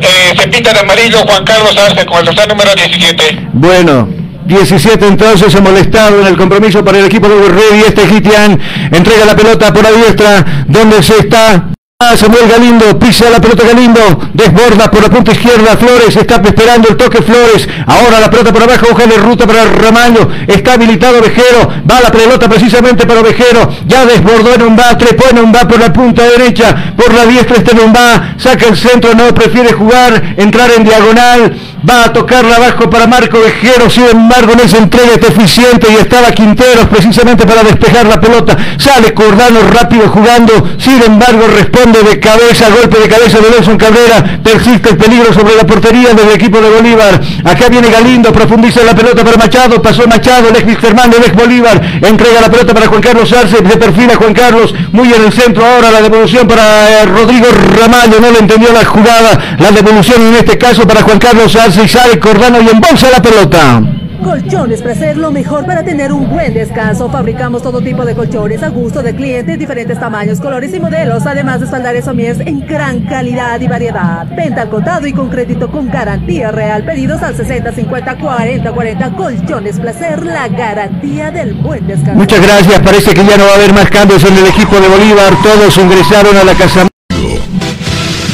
eh, 0.01 0.33
se 0.39 0.47
pinta 0.47 0.73
de 0.73 0.79
amarillo 0.79 1.19
Juan 1.19 1.43
Carlos 1.43 1.75
Arce 1.75 2.05
con 2.05 2.27
el 2.27 2.35
número 2.49 2.75
17. 2.75 3.47
Bueno, 3.53 4.18
17 4.49 5.05
entonces 5.05 5.53
ha 5.53 5.61
molestado 5.61 6.21
en 6.21 6.27
el 6.27 6.35
compromiso 6.35 6.83
para 6.83 6.97
el 6.97 7.05
equipo 7.05 7.29
de 7.29 7.35
y 7.35 7.81
Este 7.87 8.07
Gitian 8.07 8.59
entrega 8.91 9.23
la 9.23 9.35
pelota 9.35 9.71
por 9.71 9.83
la 9.83 9.91
diestra, 9.91 10.65
donde 10.67 11.03
se 11.03 11.19
está 11.19 11.69
Samuel 12.15 12.47
Galindo, 12.49 12.97
pisa 12.97 13.29
la 13.29 13.41
pelota 13.41 13.67
Galindo, 13.67 13.99
desborda 14.33 14.89
por 14.89 15.01
la 15.01 15.09
punta 15.09 15.33
izquierda, 15.33 15.75
Flores 15.75 16.15
está 16.15 16.35
esperando 16.35 16.87
el 16.87 16.95
toque 16.95 17.21
Flores, 17.21 17.67
ahora 17.85 18.21
la 18.21 18.29
pelota 18.29 18.53
por 18.53 18.63
abajo, 18.63 18.87
hoja 18.89 19.05
de 19.05 19.17
ruta 19.17 19.45
para 19.45 19.65
Ramallo, 19.65 20.29
está 20.47 20.73
habilitado 20.75 21.21
Vejero, 21.21 21.67
va 21.91 21.99
la 21.99 22.09
pelota 22.09 22.47
precisamente 22.47 23.05
para 23.05 23.21
Vejero, 23.21 23.69
ya 23.85 24.05
desbordó 24.05 24.55
en 24.55 24.61
un 24.61 24.77
va, 24.79 24.97
trepó 24.97 25.25
en 25.29 25.39
un 25.39 25.53
va 25.53 25.67
por 25.67 25.77
la 25.77 25.91
punta 25.91 26.23
derecha, 26.23 26.93
por 26.95 27.13
la 27.13 27.25
diestra 27.25 27.57
este 27.57 27.71
en 27.71 27.79
un 27.81 27.93
va, 27.93 28.33
saca 28.37 28.67
el 28.67 28.77
centro, 28.77 29.13
no 29.13 29.35
prefiere 29.35 29.73
jugar, 29.73 30.35
entrar 30.37 30.71
en 30.71 30.85
diagonal, 30.85 31.53
va 31.87 32.05
a 32.05 32.13
tocarla 32.13 32.55
abajo 32.55 32.89
para 32.89 33.07
Marco 33.07 33.41
Vejero, 33.41 33.89
sin 33.89 34.05
embargo 34.05 34.53
en 34.53 34.61
esa 34.61 34.77
entrega 34.77 35.15
está 35.15 35.27
eficiente 35.27 35.87
y 35.91 35.95
estaba 35.97 36.31
Quinteros 36.31 36.87
precisamente 36.87 37.45
para 37.45 37.61
despejar 37.63 38.05
la 38.07 38.21
pelota, 38.21 38.55
sale 38.77 39.13
Cordano 39.13 39.63
rápido 39.69 40.07
jugando, 40.07 40.53
sin 40.77 41.03
embargo 41.03 41.45
responde 41.47 41.88
de 41.91 42.19
cabeza, 42.19 42.69
golpe 42.69 42.99
de 42.99 43.07
cabeza 43.07 43.39
de 43.39 43.49
Nelson 43.49 43.77
Cabrera, 43.77 44.39
persiste 44.43 44.89
el 44.89 44.97
peligro 44.97 45.33
sobre 45.33 45.55
la 45.55 45.65
portería 45.65 46.13
del 46.13 46.29
equipo 46.29 46.61
de 46.61 46.69
Bolívar. 46.69 47.19
Acá 47.43 47.67
viene 47.69 47.89
Galindo, 47.89 48.31
profundiza 48.31 48.83
la 48.83 48.93
pelota 48.93 49.23
para 49.23 49.37
Machado, 49.37 49.81
pasó 49.81 50.07
Machado, 50.07 50.49
el 50.49 50.55
ex 50.55 50.83
ex 50.83 51.35
Bolívar, 51.35 51.81
entrega 52.01 52.41
la 52.41 52.49
pelota 52.51 52.73
para 52.73 52.87
Juan 52.87 53.01
Carlos 53.01 53.33
Arce, 53.33 53.57
se 53.57 53.77
perfila 53.77 54.15
Juan 54.15 54.33
Carlos, 54.33 54.73
muy 54.91 55.11
en 55.11 55.25
el 55.25 55.33
centro 55.33 55.65
ahora 55.65 55.91
la 55.91 56.01
devolución 56.01 56.47
para 56.47 57.01
eh, 57.01 57.05
Rodrigo 57.05 57.47
Ramallo, 57.79 58.19
no 58.19 58.31
le 58.31 58.39
entendió 58.39 58.71
la 58.71 58.85
jugada, 58.85 59.57
la 59.57 59.71
devolución 59.71 60.21
en 60.21 60.35
este 60.35 60.57
caso 60.57 60.87
para 60.87 61.01
Juan 61.01 61.17
Carlos 61.17 61.55
Arce 61.55 61.83
y 61.83 61.87
sale 61.87 62.19
Cordano 62.19 62.61
y 62.61 62.69
embolsa 62.69 63.09
la 63.09 63.21
pelota. 63.21 63.81
Colchones 64.23 64.81
Placer, 64.81 65.17
lo 65.17 65.31
mejor 65.31 65.65
para 65.65 65.83
tener 65.83 66.11
un 66.11 66.29
buen 66.29 66.53
descanso. 66.53 67.09
Fabricamos 67.09 67.63
todo 67.63 67.81
tipo 67.81 68.05
de 68.05 68.15
colchones 68.15 68.61
a 68.63 68.69
gusto 68.69 69.01
de 69.01 69.15
clientes, 69.15 69.57
diferentes 69.57 69.99
tamaños, 69.99 70.39
colores 70.39 70.73
y 70.73 70.79
modelos, 70.79 71.25
además 71.25 71.59
de 71.59 71.65
espaldares 71.65 72.07
mies 72.13 72.39
en 72.39 72.65
gran 72.65 73.01
calidad 73.05 73.59
y 73.61 73.67
variedad. 73.67 74.27
Venta 74.35 74.63
al 74.63 74.69
contado 74.69 75.07
y 75.07 75.13
con 75.13 75.29
crédito 75.29 75.71
con 75.71 75.89
garantía 75.89 76.51
real. 76.51 76.83
Pedidos 76.83 77.21
al 77.21 77.35
60 77.35 77.71
50 77.71 78.17
40 78.17 78.71
40. 78.71 79.15
Colchones 79.15 79.79
Placer, 79.79 80.25
la 80.25 80.47
garantía 80.47 81.31
del 81.31 81.53
buen 81.53 81.87
descanso. 81.87 82.15
Muchas 82.15 82.41
gracias. 82.41 82.79
Parece 82.81 83.13
que 83.13 83.25
ya 83.25 83.37
no 83.37 83.45
va 83.45 83.51
a 83.51 83.55
haber 83.55 83.73
más 83.73 83.89
cambios 83.89 84.23
en 84.25 84.37
el 84.37 84.47
equipo 84.47 84.79
de 84.79 84.87
Bolívar. 84.87 85.33
Todos 85.41 85.77
ingresaron 85.77 86.35
a 86.37 86.43
la 86.43 86.53
casa. 86.53 86.87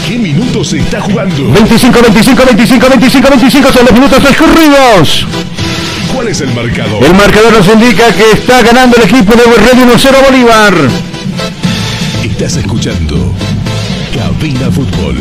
¿Qué 0.07 0.17
minutos 0.17 0.69
se 0.69 0.79
está 0.79 1.01
jugando? 1.01 1.51
25, 1.51 1.99
25, 2.01 2.45
25, 2.45 2.89
25, 2.89 3.29
25 3.29 3.71
son 3.71 3.85
los 3.85 3.93
minutos 3.93 4.19
transcurridos. 4.19 5.27
¿Cuál 6.13 6.27
es 6.27 6.41
el 6.41 6.53
marcador? 6.53 7.03
El 7.03 7.13
marcador 7.13 7.53
nos 7.53 7.67
indica 7.67 8.11
que 8.13 8.31
está 8.33 8.61
ganando 8.61 8.97
el 8.97 9.03
equipo 9.03 9.33
de 9.33 9.43
Radio 9.43 9.85
1-0 9.85 10.25
Bolívar. 10.25 10.73
Estás 12.23 12.57
escuchando 12.57 13.33
Cabina 14.13 14.71
Fútbol 14.71 15.17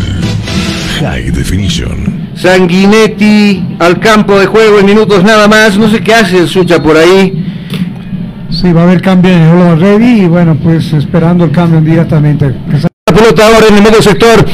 High 1.01 1.31
Definition. 1.31 2.31
Sanguinetti 2.35 3.77
al 3.79 4.01
campo 4.01 4.39
de 4.39 4.47
juego 4.47 4.79
en 4.79 4.87
minutos 4.87 5.23
nada 5.23 5.49
más. 5.49 5.77
No 5.77 5.91
sé 5.91 6.01
qué 6.01 6.15
hace 6.15 6.39
el 6.39 6.49
Sucha 6.49 6.83
por 6.83 6.97
ahí. 6.97 7.45
Sí, 8.51 8.73
va 8.73 8.83
a 8.83 8.85
haber 8.85 9.03
cambio 9.03 9.33
en 9.33 9.43
el 9.43 9.81
Ready 9.81 10.23
y 10.23 10.27
bueno, 10.27 10.57
pues 10.63 10.93
esperando 10.93 11.45
el 11.45 11.51
cambio 11.51 11.81
inmediatamente. 11.81 12.55
La 13.07 13.15
pelota 13.15 13.47
ahora 13.47 13.67
en 13.69 13.77
el 13.77 13.83
medio 13.83 14.01
sector 14.01 14.45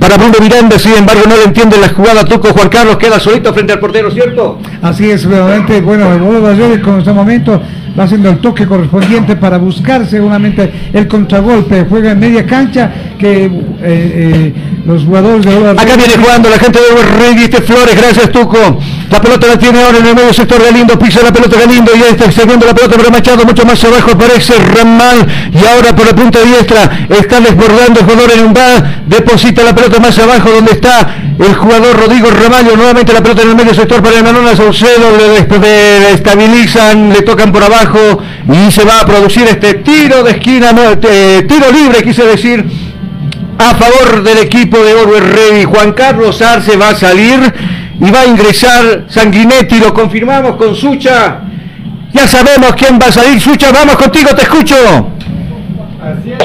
para 0.00 0.16
Bruno 0.16 0.34
Miranda, 0.40 0.78
sin 0.78 0.94
embargo, 0.94 1.22
no 1.28 1.36
le 1.36 1.44
entiende 1.44 1.78
la 1.78 1.88
jugada. 1.88 2.24
Tuco 2.24 2.52
Juan 2.52 2.68
Carlos 2.68 2.98
queda 2.98 3.18
solito 3.18 3.52
frente 3.52 3.72
al 3.72 3.80
portero, 3.80 4.10
¿cierto? 4.10 4.58
Así 4.82 5.10
es, 5.10 5.24
realmente, 5.24 5.80
bueno, 5.80 6.12
el 6.12 6.20
Bolo 6.20 6.82
con 6.82 6.98
este 6.98 7.12
momento 7.12 7.60
va 7.98 8.04
haciendo 8.04 8.30
el 8.30 8.38
toque 8.38 8.66
correspondiente 8.66 9.36
para 9.36 9.58
buscar 9.58 10.06
seguramente 10.06 10.90
el 10.92 11.08
contragolpe. 11.08 11.86
Juega 11.88 12.12
en 12.12 12.20
media 12.20 12.46
cancha 12.46 12.90
que 13.18 13.44
eh, 13.44 13.50
eh, 13.82 14.54
los 14.86 15.04
jugadores 15.04 15.44
de 15.44 15.70
Acá 15.70 15.96
viene 15.96 16.14
jugando 16.16 16.48
la 16.48 16.58
gente 16.58 16.78
de 16.78 17.02
Rey 17.18 17.42
este 17.42 17.60
Flores, 17.62 17.96
gracias 17.96 18.30
Tuco. 18.30 18.78
La 19.10 19.20
pelota 19.20 19.46
la 19.46 19.58
tiene 19.58 19.82
ahora 19.82 19.98
en 19.98 20.06
el 20.06 20.14
medio 20.14 20.32
sector 20.32 20.62
Galindo, 20.62 20.98
pisa 20.98 21.22
la 21.22 21.32
pelota 21.32 21.58
Galindo 21.58 21.92
y 21.96 22.00
está 22.02 22.26
excediendo 22.26 22.66
la 22.66 22.74
pelota 22.74 22.96
pero 22.96 23.10
Machado. 23.10 23.44
Mucho 23.44 23.64
más 23.64 23.82
abajo 23.84 24.12
aparece 24.12 24.54
Ramal. 24.58 25.26
Y 25.52 25.66
ahora 25.66 25.96
por 25.96 26.06
la 26.06 26.14
punta 26.14 26.40
diestra 26.40 27.06
está 27.08 27.40
desbordando 27.40 28.00
el 28.00 28.06
jugador 28.06 28.30
en 28.32 28.44
un 28.44 28.54
bar, 28.54 29.02
deposita 29.06 29.62
la 29.62 29.74
pelota 29.74 29.98
más 29.98 30.18
abajo 30.18 30.50
donde 30.50 30.72
está 30.72 31.16
el 31.38 31.54
jugador 31.54 31.96
Rodrigo 31.96 32.28
Ramallo, 32.30 32.76
nuevamente 32.76 33.12
la 33.12 33.22
pelota 33.22 33.42
en 33.42 33.50
el 33.50 33.56
medio 33.56 33.72
sector 33.72 34.02
para 34.02 34.18
el 34.18 34.56
Saucedo, 34.56 35.16
le 35.16 36.12
estabilizan, 36.12 37.12
le 37.12 37.22
tocan 37.22 37.52
por 37.52 37.62
abajo 37.62 37.87
y 38.52 38.70
se 38.70 38.84
va 38.84 39.00
a 39.00 39.06
producir 39.06 39.44
este 39.44 39.74
tiro 39.74 40.22
de 40.22 40.32
esquina, 40.32 40.72
eh, 41.02 41.44
tiro 41.48 41.70
libre 41.70 42.02
quise 42.02 42.24
decir 42.24 42.64
a 43.58 43.74
favor 43.74 44.22
del 44.22 44.38
equipo 44.38 44.78
de 44.78 44.94
Orwell 44.94 45.24
Rey. 45.24 45.64
Juan 45.64 45.92
Carlos 45.92 46.40
Arce 46.40 46.76
va 46.76 46.90
a 46.90 46.94
salir 46.94 47.52
y 48.00 48.10
va 48.10 48.20
a 48.20 48.26
ingresar 48.26 49.04
Sanguinetti, 49.08 49.78
lo 49.78 49.92
confirmamos 49.92 50.56
con 50.56 50.74
Sucha. 50.74 51.40
Ya 52.12 52.26
sabemos 52.26 52.74
quién 52.74 52.98
va 52.98 53.06
a 53.06 53.12
salir. 53.12 53.40
Sucha, 53.40 53.70
vamos 53.72 53.96
contigo, 53.96 54.30
te 54.34 54.42
escucho. 54.42 54.76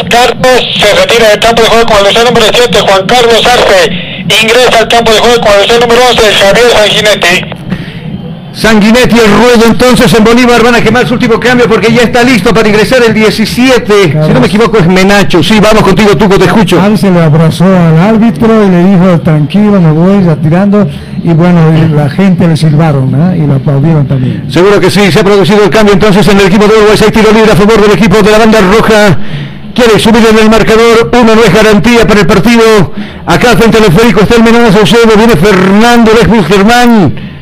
Carlos 0.10 0.68
se 0.80 0.96
retira 0.96 1.30
del 1.30 1.40
campo 1.40 1.62
de 1.62 1.70
juego 1.70 1.86
con 1.86 1.98
el 2.00 2.06
deseo 2.06 2.26
número 2.26 2.46
7, 2.52 2.80
Juan 2.80 3.06
Carlos 3.06 3.46
Arce 3.46 3.92
ingresa 4.42 4.80
al 4.80 4.88
campo 4.88 5.12
de 5.12 5.20
juego 5.20 5.42
con 5.42 5.54
el 5.54 5.62
deseo 5.62 5.80
número 5.80 6.02
11, 6.10 6.34
Javier 6.34 6.70
Sanguinetti. 6.72 7.63
Sanguinetti 8.54 9.18
el 9.18 9.32
ruedo 9.32 9.66
entonces 9.68 10.14
en 10.14 10.24
Bolívar 10.24 10.64
van 10.64 10.76
a 10.76 10.82
quemar 10.82 11.08
su 11.08 11.16
último 11.16 11.40
cambio 11.40 11.68
porque 11.68 11.92
ya 11.92 12.04
está 12.04 12.24
listo 12.24 12.54
para 12.54 12.68
ingresar 12.68 13.02
el 13.04 13.12
17. 13.12 14.12
Si 14.12 14.32
no 14.32 14.40
me 14.40 14.46
equivoco 14.46 14.78
es 14.78 14.88
Menacho. 14.88 15.42
Sí, 15.42 15.60
vamos 15.60 15.82
contigo, 15.82 16.16
Tuco, 16.16 16.38
te 16.38 16.46
escucho. 16.46 16.80
se 16.96 17.10
le 17.10 17.22
abrazó 17.22 17.66
al 17.66 17.98
árbitro 17.98 18.64
y 18.64 18.70
le 18.70 18.84
dijo, 18.86 19.22
tranquilo, 19.22 19.82
me 19.82 19.92
voy 19.92 20.24
retirando. 20.24 20.88
Y 21.24 21.34
bueno, 21.34 21.62
la 21.96 22.10
gente 22.10 22.48
le 22.48 22.56
silbaron 22.56 23.10
y 23.36 23.48
lo 23.48 23.56
aplaudieron 23.56 24.08
también. 24.08 24.46
Seguro 24.52 24.80
que 24.80 24.92
sí, 24.92 25.12
se 25.12 25.20
ha 25.20 25.24
producido 25.24 25.64
el 25.64 25.70
cambio 25.72 25.94
entonces 25.94 26.28
en 26.28 26.40
el 26.40 26.46
equipo 26.46 26.66
de 26.66 26.76
Uruguay. 26.76 26.98
Hay 27.04 27.12
tiro 27.12 27.32
libre 27.34 27.52
a 27.52 27.56
favor 27.56 27.82
del 27.82 27.92
equipo 27.92 28.22
de 28.22 28.32
la 28.32 28.38
banda 28.38 28.60
roja. 28.62 29.18
Quiere 29.74 29.98
subir 29.98 30.24
en 30.30 30.38
el 30.38 30.50
marcador, 30.52 31.10
uno 31.12 31.36
no 31.36 31.44
es 31.44 31.52
garantía 31.52 32.06
para 32.06 32.20
el 32.22 32.28
partido. 32.28 32.94
Acá 33.26 33.58
frente 33.58 33.80
al 33.80 33.86
esférico 33.86 34.22
está 34.22 34.36
el 34.36 34.44
Menona 34.44 34.72
Saucedo, 34.72 35.18
viene 35.18 35.36
Fernando 35.36 36.12
Lesbus 36.14 36.46
Germán. 36.46 37.33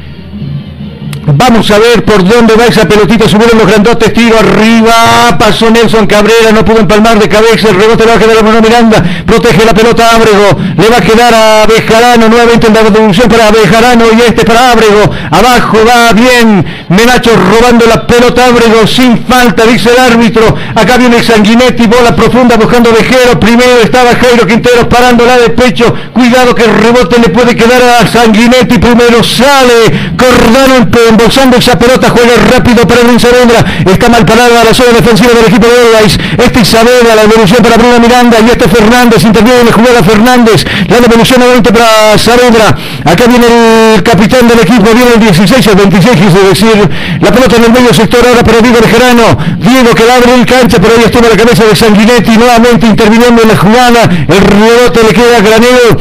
Vamos 1.42 1.72
a 1.72 1.80
ver 1.80 2.06
por 2.06 2.24
dónde 2.24 2.54
va 2.54 2.68
esa 2.68 2.88
pelotita. 2.88 3.28
Subieron 3.28 3.58
los 3.58 3.66
grandotes, 3.66 4.14
tiro 4.14 4.38
arriba. 4.38 5.36
Pasó 5.40 5.72
Nelson 5.72 6.06
Cabrera, 6.06 6.52
no 6.54 6.64
pudo 6.64 6.82
empalmar 6.82 7.18
de 7.18 7.28
cabeza. 7.28 7.70
El 7.70 7.78
rebote 7.78 8.06
le 8.06 8.12
va 8.12 8.18
a 8.18 8.20
quedar 8.20 8.38
a 8.38 8.42
Bruno 8.44 8.62
Miranda. 8.62 9.04
Protege 9.26 9.66
la 9.66 9.74
pelota 9.74 10.14
Ábrego. 10.14 10.56
Le 10.78 10.88
va 10.88 10.98
a 10.98 11.02
quedar 11.02 11.34
a 11.34 11.66
Bejarano. 11.66 12.30
Nuevamente 12.30 12.68
en 12.68 12.76
la 12.76 12.84
devolución 12.84 13.28
para 13.28 13.50
Bejarano 13.50 14.06
y 14.16 14.22
este 14.22 14.46
para 14.46 14.72
Ábrego. 14.72 15.02
Abajo 15.32 15.80
va 15.84 16.14
bien. 16.14 16.64
Menacho 16.90 17.32
robando 17.36 17.88
la 17.88 18.06
pelota 18.06 18.46
Ábrego 18.46 18.86
sin 18.86 19.26
falta, 19.26 19.66
dice 19.66 19.90
el 19.90 20.00
árbitro. 20.00 20.56
Acá 20.76 20.98
viene 20.98 21.24
Sanguinetti, 21.24 21.88
bola 21.88 22.16
profunda 22.16 22.56
buscando 22.56 22.94
Vejero. 22.94 23.40
Primero 23.40 23.80
estaba 23.82 24.14
Jairo 24.14 24.46
Quinteros 24.46 24.86
parándola 24.86 25.40
de 25.40 25.50
pecho. 25.50 25.92
Cuidado 26.14 26.54
que 26.54 26.66
el 26.66 26.74
rebote 26.76 27.18
le 27.18 27.30
puede 27.30 27.56
quedar 27.56 27.82
a 27.82 28.06
Sanguinetti. 28.06 28.78
Primero 28.78 29.24
sale. 29.24 30.12
Cordano 30.16 30.76
en 30.76 30.92
embolsando 31.32 31.58
esa 31.58 31.80
pelota, 31.80 32.10
juega 32.10 32.36
rápido 32.52 32.86
para 32.86 33.02
Edwin 33.02 33.20
Saavedra, 33.20 33.64
está 33.86 34.10
mal 34.10 34.26
parada 34.26 34.64
la 34.64 34.74
zona 34.74 34.92
defensiva 34.92 35.32
del 35.34 35.46
equipo 35.46 35.66
de 35.68 35.98
Always, 35.98 36.20
este 36.38 36.66
Saavedra, 36.66 37.16
la 37.16 37.22
devolución 37.24 37.64
para 37.64 37.78
Bruno 37.78 38.00
Miranda. 38.00 38.38
Y 38.42 38.50
este 38.50 38.68
Fernández, 38.68 39.24
interviene 39.24 39.64
la 39.64 39.72
jugada 39.72 40.04
Fernández, 40.04 40.66
la 40.88 41.00
devolución 41.00 41.40
nuevamente 41.40 41.72
para 41.72 42.18
Saavedra, 42.18 42.76
acá 43.06 43.28
viene 43.28 43.48
el 43.96 44.04
capitán 44.04 44.48
del 44.48 44.60
equipo, 44.60 44.92
viene 44.94 45.14
el 45.16 45.20
16 45.20 45.68
el 45.68 45.76
26, 45.76 46.16
quise 46.16 46.40
decir, 46.44 46.90
la 47.22 47.32
pelota 47.32 47.56
en 47.56 47.64
el 47.64 47.72
medio 47.72 47.94
sector 47.94 48.20
ahora 48.28 48.44
para 48.44 48.60
Diego 48.60 48.80
Gerano, 48.84 49.38
Diego 49.60 49.96
que 49.96 50.06
la 50.06 50.16
abre 50.16 50.36
el 50.36 50.46
cancha, 50.46 50.80
pero 50.82 50.96
ahí 50.96 51.04
estuvo 51.06 51.28
la 51.30 51.38
cabeza 51.38 51.64
de 51.64 51.76
Sanguinetti, 51.76 52.38
nuevamente 52.38 52.88
interviniendo 52.88 53.42
en 53.42 53.48
la 53.48 53.58
jugada, 53.58 54.04
el 54.04 54.42
rebote 54.42 55.00
le 55.04 55.14
queda 55.14 55.38
a 55.38 55.42
Granero, 55.42 55.98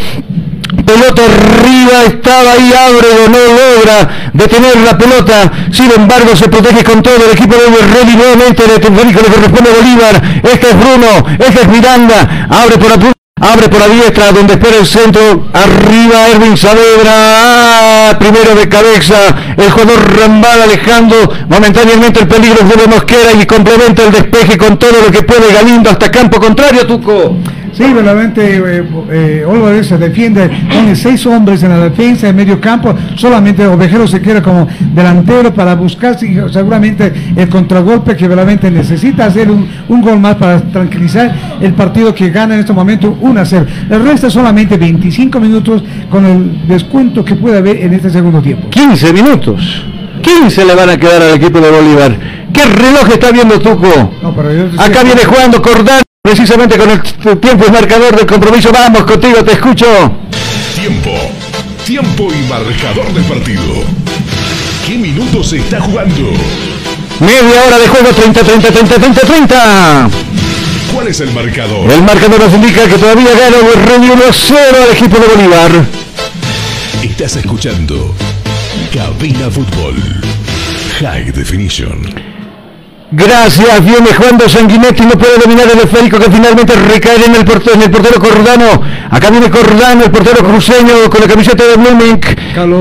pelota 0.90 1.22
arriba, 1.24 2.04
estaba 2.06 2.52
ahí 2.52 2.72
Ábrego, 2.72 3.28
no 3.28 3.38
logra 3.38 4.30
detener 4.32 4.76
la 4.78 4.98
pelota, 4.98 5.52
sin 5.70 5.90
embargo 5.92 6.34
se 6.34 6.48
protege 6.48 6.82
con 6.84 7.02
todo 7.02 7.16
el 7.16 7.32
equipo 7.32 7.54
de 7.54 7.94
Ready 7.94 8.16
nuevamente 8.16 8.66
de 8.66 8.78
Tenerife 8.78 9.22
le 9.22 9.28
corresponde 9.28 9.70
a 9.70 9.74
Bolívar, 9.74 10.40
este 10.42 10.70
es 10.70 10.76
Bruno, 10.78 11.36
este 11.38 11.60
es 11.62 11.68
Miranda, 11.68 12.48
abre 12.50 12.76
por 12.78 12.90
la 12.90 13.12
Abre 13.42 13.70
por 13.70 13.80
la 13.80 13.88
diestra 13.88 14.32
donde 14.32 14.52
espera 14.52 14.76
el 14.76 14.86
centro. 14.86 15.46
Arriba 15.54 16.28
Erwin 16.28 16.58
Saavedra. 16.58 18.18
primero 18.18 18.54
de 18.54 18.68
cabeza. 18.68 19.16
El 19.56 19.70
jugador 19.70 20.18
Rambal 20.20 20.60
alejando 20.60 21.16
momentáneamente 21.48 22.20
el 22.20 22.28
peligro 22.28 22.62
de 22.62 22.86
Mosquera 22.86 23.32
y 23.32 23.46
complementa 23.46 24.02
el 24.02 24.12
despeje 24.12 24.58
con 24.58 24.78
todo 24.78 24.92
lo 25.06 25.10
que 25.10 25.22
puede 25.22 25.54
Galindo 25.54 25.88
hasta 25.88 26.10
campo 26.10 26.38
contrario, 26.38 26.86
Tuco. 26.86 27.34
Sí, 27.80 27.94
verdaderamente 27.94 28.58
eh, 28.58 28.84
eh 29.10 29.82
se 29.82 29.96
defiende, 29.96 30.50
tiene 30.70 30.94
seis 30.94 31.24
hombres 31.24 31.62
en 31.62 31.70
la 31.70 31.78
defensa, 31.78 32.28
en 32.28 32.36
medio 32.36 32.60
campo, 32.60 32.94
solamente 33.14 33.66
Ovejero 33.66 34.06
se 34.06 34.20
queda 34.20 34.42
como 34.42 34.68
delantero 34.92 35.54
para 35.54 35.74
buscar 35.74 36.18
seguramente 36.18 37.10
el 37.34 37.48
contragolpe 37.48 38.16
que 38.16 38.28
verdaderamente 38.28 38.70
necesita 38.70 39.24
hacer 39.24 39.50
un, 39.50 39.66
gol 40.02 40.20
más 40.20 40.36
para 40.36 40.60
tranquilizar 40.60 41.34
el 41.58 41.72
partido 41.72 42.14
que 42.14 42.28
gana 42.28 42.52
en 42.52 42.60
este 42.60 42.74
momento 42.74 43.16
1 43.18 43.40
a 43.40 43.44
0. 43.46 43.66
El 43.88 44.04
resto 44.04 44.28
solamente 44.28 44.76
25 44.76 45.40
minutos 45.40 45.82
con 46.10 46.26
el 46.26 46.68
descuento 46.68 47.24
que 47.24 47.34
puede 47.34 47.56
haber 47.56 47.78
en 47.78 47.94
este 47.94 48.10
segundo 48.10 48.42
tiempo. 48.42 48.68
15 48.68 49.12
minutos. 49.14 49.86
15 50.20 50.64
le 50.66 50.74
van 50.74 50.90
a 50.90 50.98
quedar 50.98 51.22
al 51.22 51.34
equipo 51.34 51.58
de 51.58 51.70
Bolívar. 51.70 52.14
¿Qué 52.52 52.62
reloj 52.62 53.08
está 53.10 53.30
viendo 53.30 53.58
Tuco? 53.58 54.12
Acá 54.78 55.02
viene 55.02 55.24
jugando 55.24 55.62
Cordán. 55.62 56.02
Precisamente 56.22 56.76
con 56.76 56.90
el 56.90 57.40
tiempo 57.40 57.64
y 57.66 57.70
marcador 57.72 58.14
del 58.14 58.26
compromiso, 58.26 58.70
vamos 58.70 59.04
contigo, 59.04 59.42
te 59.42 59.52
escucho. 59.52 59.86
Tiempo, 60.78 61.10
tiempo 61.84 62.28
y 62.30 62.46
marcador 62.46 63.10
del 63.14 63.24
partido. 63.24 63.82
¿Qué 64.86 64.96
minutos 64.96 65.48
se 65.48 65.56
está 65.56 65.80
jugando? 65.80 66.30
Media 67.20 67.64
hora 67.66 67.78
de 67.78 67.88
juego, 67.88 68.10
30, 68.10 68.44
30, 68.44 68.70
30, 68.70 68.94
30, 68.96 69.20
30. 69.22 70.10
¿Cuál 70.94 71.08
es 71.08 71.20
el 71.20 71.32
marcador? 71.32 71.90
El 71.90 72.02
marcador 72.02 72.38
nos 72.38 72.52
indica 72.52 72.86
que 72.86 72.98
todavía 72.98 73.30
gana 73.30 73.56
el 73.56 74.10
1 74.10 74.22
0 74.30 74.60
al 74.84 74.96
equipo 74.96 75.18
de 75.18 75.26
Bolívar. 75.26 75.70
Estás 77.02 77.36
escuchando 77.36 78.14
Cabina 78.92 79.50
Fútbol. 79.50 79.96
High 81.00 81.32
Definition. 81.32 82.29
Gracias, 83.12 83.84
viene 83.84 84.14
jugando 84.14 84.48
Sanguinetti, 84.48 85.02
no 85.02 85.18
puede 85.18 85.38
dominar 85.38 85.66
el 85.68 85.80
esférico 85.80 86.16
que 86.20 86.30
finalmente 86.30 86.76
recae 86.76 87.24
en 87.24 87.34
el, 87.34 87.44
portero, 87.44 87.74
en 87.74 87.82
el 87.82 87.90
portero 87.90 88.20
Cordano. 88.20 88.82
Acá 89.10 89.30
viene 89.30 89.50
Cordano, 89.50 90.04
el 90.04 90.12
portero 90.12 90.44
cruceño 90.44 91.10
con 91.10 91.20
la 91.20 91.26
camiseta 91.26 91.64
de 91.64 91.74
Blooming. 91.74 92.20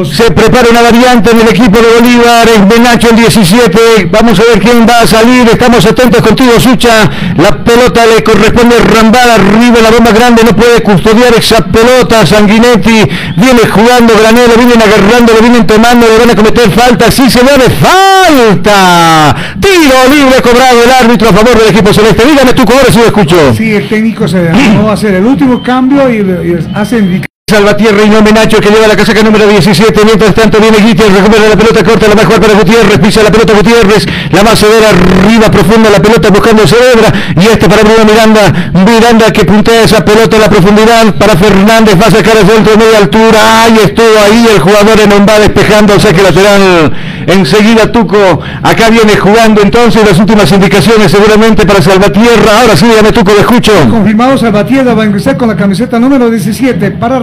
Se 0.06 0.30
prepara 0.30 0.70
una 0.70 0.84
variante 0.84 1.32
en 1.32 1.42
el 1.42 1.48
equipo 1.48 1.80
de 1.80 2.00
Bolívar, 2.00 2.48
es 2.48 2.68
Benacho 2.68 3.10
el 3.10 3.16
17. 3.16 4.10
Vamos 4.12 4.40
a 4.40 4.44
ver 4.44 4.60
quién 4.60 4.86
va 4.88 5.02
a 5.02 5.08
salir. 5.08 5.50
Estamos 5.50 5.84
atentos 5.88 6.22
contigo, 6.22 6.60
Sucha. 6.60 7.10
La 7.36 7.64
pelota 7.64 8.06
le 8.06 8.24
corresponde 8.24 8.78
Rambal 8.78 9.32
arriba, 9.32 9.82
la 9.82 9.90
bomba 9.90 10.12
grande, 10.12 10.44
no 10.44 10.56
puede 10.56 10.84
custodiar 10.84 11.34
esa 11.34 11.66
pelota. 11.66 12.24
Sanguinetti 12.28 13.02
viene 13.36 13.62
jugando 13.68 14.14
Granero, 14.16 14.54
vienen 14.58 14.80
agarrando, 14.80 15.34
le 15.34 15.42
vienen 15.42 15.66
tomando, 15.66 16.06
le 16.06 16.20
van 16.20 16.30
a 16.30 16.36
cometer 16.36 16.70
falta. 16.70 17.10
Sí 17.10 17.28
se 17.32 17.40
ve 17.40 17.50
falta. 17.82 19.36
Tiro 19.60 20.19
libre 20.20 20.42
cobrado 20.42 20.84
el 20.84 20.92
árbitro 20.92 21.30
a 21.30 21.34
favor 21.34 21.58
del 21.58 21.70
equipo 21.70 21.94
celeste. 21.94 22.24
Dígame 22.26 22.54
tú, 22.54 22.64
ahora 22.64 22.92
si 22.92 23.00
lo 23.00 23.06
escucho. 23.06 23.54
Sí, 23.54 23.74
el 23.74 23.88
técnico 23.88 24.28
se 24.28 24.40
dejó 24.42 24.90
hacer 24.92 25.16
el 25.16 25.26
último 25.26 25.62
cambio 25.64 26.10
y, 26.10 26.18
y 26.18 26.58
hace 26.76 27.22
Salvatierra 27.50 28.04
y 28.04 28.10
no 28.10 28.22
Menacho 28.22 28.62
que 28.62 28.70
lleva 28.70 28.88
la 28.88 28.96
casaca 28.96 29.24
número 29.24 29.48
17. 29.48 30.06
Mientras 30.06 30.36
tanto 30.36 30.60
viene 30.60 30.78
Gutiérrez, 30.78 31.18
recupera 31.18 31.50
la 31.50 31.56
pelota 31.56 31.84
corta, 31.84 32.08
la 32.08 32.14
mejor 32.14 32.40
para 32.40 32.54
Gutiérrez, 32.54 33.00
pisa 33.00 33.24
la 33.24 33.32
pelota 33.32 33.54
Gutiérrez, 33.54 34.06
la 34.32 34.44
más 34.44 34.60
severa 34.60 34.90
arriba 34.90 35.50
profunda 35.50 35.90
la 35.90 36.00
pelota 36.00 36.30
buscando 36.30 36.68
Cerebra 36.68 37.12
y 37.36 37.48
este 37.48 37.68
para 37.68 37.82
Bruno 37.82 38.06
Miranda. 38.06 38.72
Miranda 38.74 39.34
que 39.34 39.46
puntea 39.46 39.84
esa 39.84 40.06
pelota 40.06 40.38
a 40.38 40.42
la 40.42 40.50
profundidad 40.50 41.16
para 41.16 41.36
Fernández, 41.36 41.96
va 42.00 42.06
a 42.06 42.12
sacar 42.12 42.38
el 42.38 42.48
centro 42.48 42.74
de 42.74 42.78
media 42.78 43.00
altura. 43.00 43.64
Ahí 43.64 43.80
estuvo 43.84 44.20
ahí 44.24 44.48
el 44.54 44.60
jugador 44.60 45.00
en 45.00 45.28
va 45.28 45.40
despejando 45.40 45.94
el 45.96 46.02
saque 46.02 46.22
lateral. 46.22 46.94
Enseguida 47.28 47.92
Tuco, 47.92 48.40
acá 48.64 48.90
viene 48.90 49.16
jugando 49.16 49.62
entonces 49.62 50.04
las 50.06 50.18
últimas 50.18 50.52
indicaciones 50.52 51.12
seguramente 51.12 51.66
para 51.66 51.82
Salvatierra. 51.82 52.62
Ahora 52.62 52.76
sí, 52.76 52.86
me 53.04 53.12
Tuco, 53.12 53.32
le 53.34 53.42
escucho. 53.42 53.72
Confirmado 53.90 54.38
Salvatierra 54.38 54.94
va 54.94 55.04
a 55.04 55.06
ingresar 55.06 55.38
con 55.38 55.48
la 55.48 55.56
camiseta 55.56 56.00
número 56.00 56.30
17 56.30 56.92
para 56.92 57.20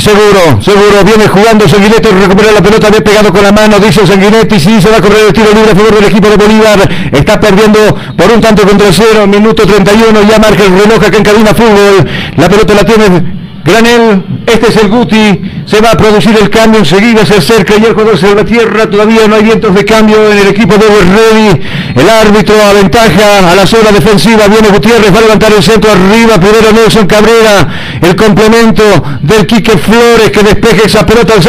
Seguro, 0.00 0.60
seguro, 0.60 1.04
viene 1.04 1.28
jugando 1.28 1.68
Sanguinetti, 1.68 2.08
recupera 2.08 2.52
la 2.52 2.62
pelota, 2.62 2.88
había 2.88 3.02
pegado 3.02 3.32
con 3.32 3.42
la 3.42 3.52
mano, 3.52 3.78
dice 3.78 4.06
Sanguinetti, 4.06 4.58
sí, 4.60 4.80
se 4.80 4.90
va 4.90 4.98
a 4.98 5.00
correr 5.00 5.26
el 5.28 5.32
tiro 5.32 5.52
libre 5.52 5.72
a 5.72 5.74
favor 5.74 5.94
del 5.94 6.04
equipo 6.04 6.28
de 6.28 6.36
Bolívar, 6.36 6.90
está 7.12 7.40
perdiendo 7.40 7.78
por 8.16 8.30
un 8.32 8.40
tanto 8.40 8.62
contra 8.66 8.88
cero, 8.92 9.26
minuto 9.26 9.66
31, 9.66 10.22
ya 10.28 10.38
marca 10.38 10.64
el 10.64 10.78
reloj 10.78 11.04
acá 11.04 11.16
en 11.16 11.22
Cabina 11.22 11.54
Fútbol, 11.54 12.08
la 12.36 12.48
pelota 12.48 12.74
la 12.74 12.84
tiene 12.84 13.45
Granel, 13.66 14.24
este 14.46 14.68
es 14.68 14.76
el 14.76 14.88
Guti, 14.88 15.40
se 15.66 15.80
va 15.80 15.90
a 15.90 15.96
producir 15.96 16.36
el 16.40 16.48
cambio 16.50 16.78
enseguida, 16.78 17.26
se 17.26 17.34
acerca 17.34 17.74
y 17.76 17.84
el 17.84 17.94
jugador 17.94 18.16
se 18.16 18.32
tierra, 18.44 18.88
todavía 18.88 19.26
no 19.26 19.34
hay 19.34 19.42
vientos 19.42 19.74
de 19.74 19.84
cambio 19.84 20.30
en 20.30 20.38
el 20.38 20.48
equipo 20.48 20.74
de 20.74 20.86
Ready, 20.86 21.60
el 21.96 22.08
árbitro 22.08 22.54
aventaja 22.62 23.50
a 23.50 23.56
la 23.56 23.66
zona 23.66 23.90
defensiva, 23.90 24.46
viene 24.46 24.68
Gutiérrez, 24.68 25.12
va 25.12 25.18
a 25.18 25.22
levantar 25.22 25.52
el 25.52 25.62
centro 25.62 25.90
arriba, 25.90 26.38
primero 26.38 26.72
Nelson 26.72 27.06
Cabrera, 27.08 27.98
el 28.00 28.14
complemento 28.14 28.84
del 29.22 29.46
Quique 29.46 29.76
Flores 29.76 30.30
que 30.30 30.42
despeje 30.44 30.86
esa 30.86 31.04
pelota. 31.04 31.34
Al 31.34 31.42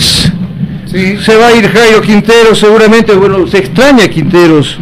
sí. 0.00 1.18
Se 1.22 1.36
va 1.36 1.48
a 1.48 1.52
ir 1.52 1.70
Jairo 1.70 2.00
Quinteros, 2.00 2.58
seguramente, 2.58 3.12
bueno, 3.12 3.46
se 3.46 3.58
extraña 3.58 4.08
Quinteros, 4.08 4.78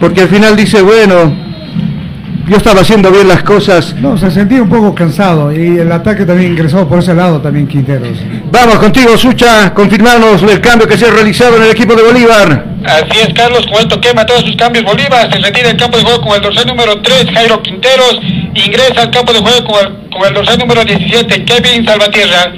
porque 0.00 0.22
al 0.22 0.28
final 0.28 0.56
dice, 0.56 0.80
bueno, 0.80 1.51
yo 2.48 2.56
estaba 2.56 2.80
haciendo 2.80 3.10
bien 3.10 3.28
las 3.28 3.42
cosas. 3.42 3.94
No, 3.96 4.16
se 4.16 4.30
sentía 4.30 4.62
un 4.62 4.68
poco 4.68 4.94
cansado 4.94 5.52
y 5.52 5.78
el 5.78 5.90
ataque 5.92 6.24
también 6.24 6.52
ingresó 6.52 6.88
por 6.88 6.98
ese 6.98 7.14
lado 7.14 7.40
también 7.40 7.66
Quinteros. 7.66 8.18
Vamos 8.50 8.76
contigo, 8.76 9.16
Sucha, 9.16 9.72
confirmarnos 9.72 10.42
el 10.42 10.60
cambio 10.60 10.86
que 10.88 10.98
se 10.98 11.06
ha 11.06 11.10
realizado 11.10 11.56
en 11.56 11.64
el 11.64 11.70
equipo 11.70 11.94
de 11.94 12.02
Bolívar. 12.02 12.66
Así 12.84 13.20
es, 13.20 13.32
Carlos, 13.34 13.64
con 13.66 13.80
esto 13.80 14.00
quema 14.00 14.26
todos 14.26 14.42
sus 14.42 14.56
cambios 14.56 14.84
Bolívar, 14.84 15.32
se 15.32 15.38
retira 15.38 15.70
el 15.70 15.76
campo 15.76 15.98
de 15.98 16.04
juego 16.04 16.20
con 16.20 16.34
el 16.34 16.42
dorsal 16.42 16.66
número 16.66 17.00
3, 17.00 17.26
Jairo 17.32 17.62
Quinteros, 17.62 18.20
ingresa 18.54 19.02
al 19.02 19.10
campo 19.10 19.32
de 19.32 19.38
juego 19.38 19.64
con 19.64 19.86
el, 19.86 20.10
con 20.10 20.26
el 20.26 20.34
dorsal 20.34 20.58
número 20.58 20.84
17, 20.84 21.44
Kevin 21.44 21.86
Salvatierra. 21.86 22.52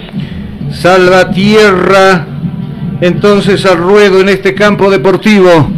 Salvatierra, 0.72 2.26
entonces 3.02 3.66
al 3.66 3.76
ruedo 3.76 4.20
en 4.20 4.30
este 4.30 4.54
campo 4.54 4.90
deportivo. 4.90 5.70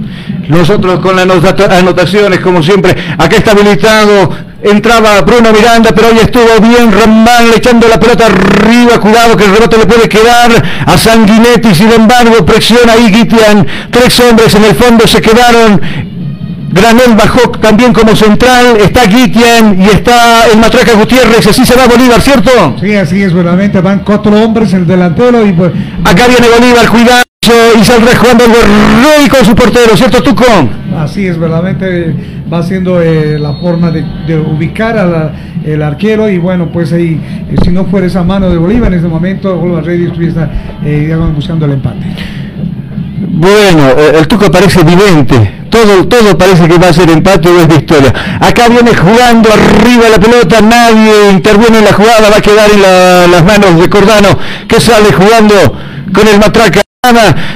Nosotros 0.48 1.01
con 1.01 1.16
las 1.16 1.27
anotaciones, 1.70 2.40
como 2.40 2.62
siempre, 2.62 2.94
acá 3.18 3.36
está 3.36 3.52
habilitado. 3.52 4.31
Entraba 4.62 5.20
Bruno 5.20 5.52
Miranda, 5.52 5.90
pero 5.94 6.09
hoy 6.09 6.18
estuvo 6.18 6.60
bien 6.60 6.90
Rambán 6.90 7.47
echando 7.55 7.86
la 7.89 8.01
pelota 8.01 8.27
arriba. 8.27 8.98
Cuidado 8.98 9.36
que 9.36 9.44
el 9.44 9.52
rebote 9.52 9.78
le 9.78 9.86
puede 9.86 10.09
quedar 10.09 10.51
a 10.86 10.97
Sanguinetti. 10.97 11.74
Sin 11.74 11.93
embargo, 11.93 12.44
presiona 12.44 12.94
ahí 12.94 13.12
Gitian. 13.12 13.66
Tres 13.90 14.18
hombres 14.20 14.55
en 14.55 14.64
el 14.64 14.74
fondo 14.74 15.06
se 15.06 15.20
quedaron. 15.20 15.81
Granel 16.77 17.14
bajó 17.16 17.51
también 17.52 17.93
como 17.93 18.14
central, 18.14 18.77
está 18.78 19.09
Gitian 19.09 19.81
y 19.81 19.86
está 19.86 20.47
el 20.52 20.59
Matraca 20.59 20.93
Gutiérrez, 20.93 21.47
así 21.47 21.64
se 21.64 21.74
va 21.74 21.86
Bolívar, 21.86 22.20
¿cierto? 22.20 22.77
Sí, 22.78 22.94
así 22.94 23.23
es, 23.23 23.32
verdaderamente 23.32 23.81
van 23.81 24.01
cuatro 24.01 24.32
hombres 24.43 24.74
en 24.74 24.81
el 24.81 24.86
delantero 24.86 25.47
y 25.47 25.52
pues... 25.55 25.73
Acá 26.05 26.27
viene 26.27 26.48
Bolívar, 26.48 26.86
cuidado 26.90 27.26
y 27.78 27.85
saldrá 27.85 28.16
jugando 28.16 28.44
el 28.44 28.52
rey 28.52 29.28
con 29.28 29.44
su 29.44 29.55
portero, 29.55 29.97
¿cierto 29.97 30.23
Tuco? 30.23 30.44
Así 30.97 31.27
es, 31.27 31.39
verdaderamente 31.39 32.14
va 32.52 32.62
siendo 32.62 33.01
eh, 33.02 33.39
la 33.39 33.55
forma 33.55 33.90
de, 33.90 34.05
ubicar 34.39 34.98
al 34.98 35.32
el 35.64 35.82
arquero 35.82 36.31
y 36.31 36.39
bueno, 36.39 36.68
pues 36.73 36.93
ahí, 36.93 37.20
eh, 37.51 37.56
si 37.64 37.70
no 37.70 37.86
fuera 37.86 38.06
esa 38.06 38.23
mano 38.23 38.48
de 38.48 38.56
Bolívar 38.56 38.93
en 38.93 39.01
ese 39.01 39.09
momento, 39.09 39.56
Bolívar 39.56 39.85
Reyes 39.85 40.09
estuviera 40.09 40.48
eh, 40.85 41.16
buscando 41.35 41.66
el 41.66 41.73
empate. 41.73 42.06
Bueno, 43.28 43.90
el 44.14 44.28
Tuco 44.28 44.51
parece 44.51 44.81
evidente. 44.81 45.66
Todo, 45.68 46.06
todo 46.06 46.39
parece 46.39 46.68
que 46.68 46.78
va 46.78 46.89
a 46.89 46.93
ser 46.93 47.10
empate 47.10 47.48
o 47.48 47.60
es 47.60 47.68
victoria. 47.68 48.12
Acá 48.40 48.68
viene 48.68 48.94
jugando 48.94 49.51
arriba 49.52 50.09
la 50.09 50.18
pelota, 50.18 50.60
nadie 50.60 51.32
interviene 51.32 51.78
en 51.78 51.85
la 51.85 51.93
jugada, 51.93 52.31
va 52.31 52.36
a 52.36 52.40
quedar 52.40 52.70
en 52.70 52.81
las 53.31 53.44
manos 53.44 53.81
de 53.81 53.90
Cordano, 53.90 54.39
que 54.68 54.81
sale 54.81 55.12
jugando 55.12 55.55
con 56.12 56.28
el 56.28 56.39
matraca. 56.39 56.85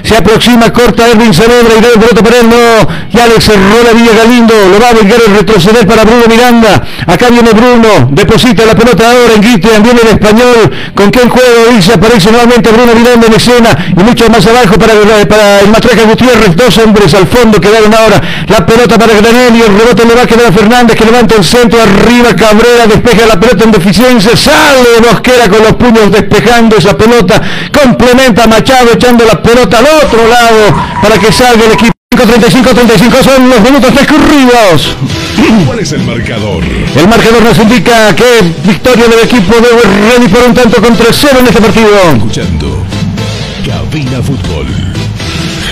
Se 0.04 0.16
aproxima, 0.16 0.72
corta 0.72 1.08
Erwin 1.08 1.34
Saavedra 1.34 1.74
y 1.74 1.84
el 1.84 2.00
pelota 2.00 2.22
para 2.22 2.36
él, 2.38 2.48
no. 2.48 2.88
Ya 3.12 3.26
le 3.26 3.40
cerró 3.40 3.82
la 3.84 3.92
Villa 3.92 4.12
Galindo. 4.16 4.54
Lo 4.70 4.78
va 4.78 4.90
a 4.90 4.92
vengar 4.92 5.18
el 5.26 5.34
retroceder 5.34 5.86
para 5.86 6.04
Bruno 6.04 6.24
Miranda. 6.28 6.82
Acá 7.06 7.28
viene 7.30 7.50
Bruno. 7.52 8.08
Deposita 8.12 8.64
la 8.64 8.74
pelota 8.74 9.10
ahora 9.10 9.34
en 9.34 9.42
Guitian. 9.42 9.82
Viene 9.82 10.00
el 10.02 10.08
español. 10.08 10.70
¿Con 10.94 11.10
qué 11.10 11.20
juego? 11.28 11.74
Dice, 11.74 11.94
aparece 11.94 12.30
nuevamente 12.30 12.70
Bruno 12.70 12.94
Miranda 12.94 13.26
en 13.26 13.34
escena. 13.34 13.70
Y 13.96 14.02
mucho 14.02 14.28
más 14.30 14.46
abajo 14.46 14.78
para, 14.78 14.94
para 15.28 15.60
el 15.60 15.68
Matraca 15.68 16.04
Gutiérrez. 16.04 16.54
Dos 16.54 16.78
hombres 16.78 17.12
al 17.14 17.26
fondo 17.26 17.60
quedaron 17.60 17.92
ahora. 17.92 18.20
La 18.48 18.64
pelota 18.64 18.98
para 18.98 19.14
Granel 19.14 19.56
y 19.56 19.62
el 19.62 19.76
rebote 19.76 20.04
le 20.04 20.14
va 20.14 20.22
a 20.22 20.26
quedar 20.26 20.52
Fernández 20.52 20.96
que 20.96 21.04
levanta 21.04 21.34
el 21.34 21.44
centro 21.44 21.80
arriba. 21.82 22.34
Cabrera 22.36 22.86
despeja 22.86 23.26
la 23.26 23.40
pelota 23.40 23.64
en 23.64 23.72
deficiencia. 23.72 24.36
Sale 24.36 25.00
Mosquera 25.10 25.48
con 25.48 25.62
los 25.62 25.74
puños 25.74 26.12
despejando 26.12 26.76
esa 26.76 26.96
pelota. 26.96 27.40
Complementa 27.72 28.46
Machado 28.46 28.92
echando 28.92 29.24
la 29.24 29.39
pelota 29.42 29.78
al 29.78 29.86
otro 30.04 30.26
lado 30.26 30.74
para 31.02 31.18
que 31.18 31.32
salga 31.32 31.64
el 31.66 31.72
equipo. 31.72 31.90
35-35 32.10 33.24
son 33.24 33.48
los 33.48 33.60
minutos 33.60 33.94
transcurridos. 33.94 34.96
¿Cuál 35.66 35.78
es 35.78 35.92
el 35.92 36.02
marcador? 36.02 36.62
El 36.96 37.08
marcador 37.08 37.42
nos 37.42 37.58
indica 37.58 38.14
que 38.14 38.42
victoria 38.64 39.08
del 39.08 39.20
equipo 39.20 39.54
de 39.54 39.68
Ready 40.10 40.28
por 40.28 40.42
un 40.42 40.54
tanto 40.54 40.82
contra 40.82 41.06
cero 41.12 41.38
en 41.40 41.46
este 41.46 41.60
partido. 41.62 41.88
Escuchando 42.14 42.84
Cabina 43.64 44.22
Fútbol. 44.22 44.66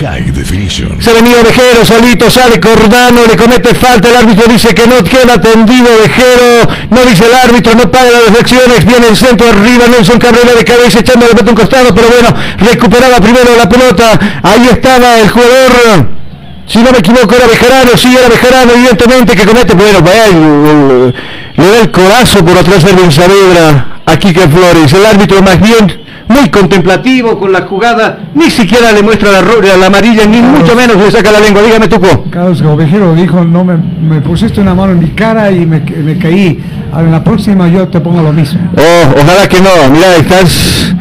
High 0.00 0.30
Definition. 0.30 1.02
Se 1.02 1.12
venía 1.12 1.42
Vejero 1.42 1.84
solito, 1.84 2.30
sale 2.30 2.60
Cordano, 2.60 3.26
le 3.26 3.36
comete 3.36 3.74
falta, 3.74 4.08
el 4.08 4.16
árbitro 4.16 4.46
dice 4.46 4.74
que 4.74 4.86
no 4.86 5.02
queda 5.02 5.40
tendido 5.40 5.88
Vejero, 6.00 6.70
no 6.90 7.04
dice 7.04 7.26
el 7.26 7.34
árbitro, 7.34 7.74
no 7.74 7.90
paga 7.90 8.10
las 8.10 8.26
deflecciones, 8.26 8.84
viene 8.84 9.08
el 9.08 9.16
centro 9.16 9.48
arriba, 9.48 9.86
Nelson 9.88 10.18
Cabrera 10.18 10.52
de 10.54 10.64
cabeza 10.64 11.00
echando 11.00 11.26
la 11.26 11.32
pelota 11.32 11.50
un 11.50 11.56
costado, 11.56 11.94
pero 11.94 12.08
bueno, 12.08 12.34
recuperaba 12.58 13.16
primero 13.20 13.56
la 13.56 13.68
pelota, 13.68 14.18
ahí 14.42 14.68
estaba 14.70 15.18
el 15.20 15.28
jugador 15.28 16.18
si 16.66 16.78
no 16.80 16.92
me 16.92 16.98
equivoco 16.98 17.34
era 17.34 17.46
Bejarano, 17.46 17.96
sí 17.96 18.14
era 18.14 18.28
Bejarano, 18.28 18.72
evidentemente 18.72 19.34
que 19.34 19.46
comete, 19.46 19.74
bueno, 19.74 20.00
le, 20.00 21.62
le 21.62 21.70
da 21.70 21.80
el 21.80 21.90
corazo 21.90 22.44
por 22.44 22.58
atrás 22.58 22.84
de 22.84 23.10
Saavedra 23.10 23.97
a 24.08 24.18
Quique 24.18 24.48
Flores, 24.48 24.92
el 24.92 25.06
árbitro 25.06 25.42
más 25.42 25.60
bien 25.60 26.08
muy 26.28 26.50
contemplativo 26.50 27.38
con 27.38 27.52
la 27.52 27.62
jugada, 27.62 28.18
ni 28.34 28.50
siquiera 28.50 28.92
le 28.92 29.02
muestra 29.02 29.30
la, 29.32 29.76
la 29.76 29.86
amarilla, 29.86 30.26
ni 30.26 30.40
mucho 30.40 30.76
menos 30.76 30.96
le 30.96 31.10
saca 31.10 31.32
la 31.32 31.40
lengua. 31.40 31.62
Dígame, 31.62 31.88
Tuco. 31.88 32.26
Carlos 32.30 32.60
Ovejero 32.60 33.14
dijo, 33.14 33.44
no 33.44 33.64
me, 33.64 33.76
me, 33.76 34.20
pusiste 34.20 34.60
una 34.60 34.74
mano 34.74 34.92
en 34.92 34.98
mi 35.00 35.08
cara 35.10 35.50
y 35.50 35.64
me, 35.64 35.80
me 35.80 36.18
caí. 36.18 36.62
en 36.96 37.10
la 37.10 37.24
próxima 37.24 37.66
yo 37.68 37.88
te 37.88 38.00
pongo 38.00 38.22
lo 38.22 38.32
mismo. 38.32 38.60
Oh, 38.76 39.20
ojalá 39.22 39.48
que 39.48 39.60
no. 39.60 39.70
Mira, 39.90 40.16
estás 40.16 40.94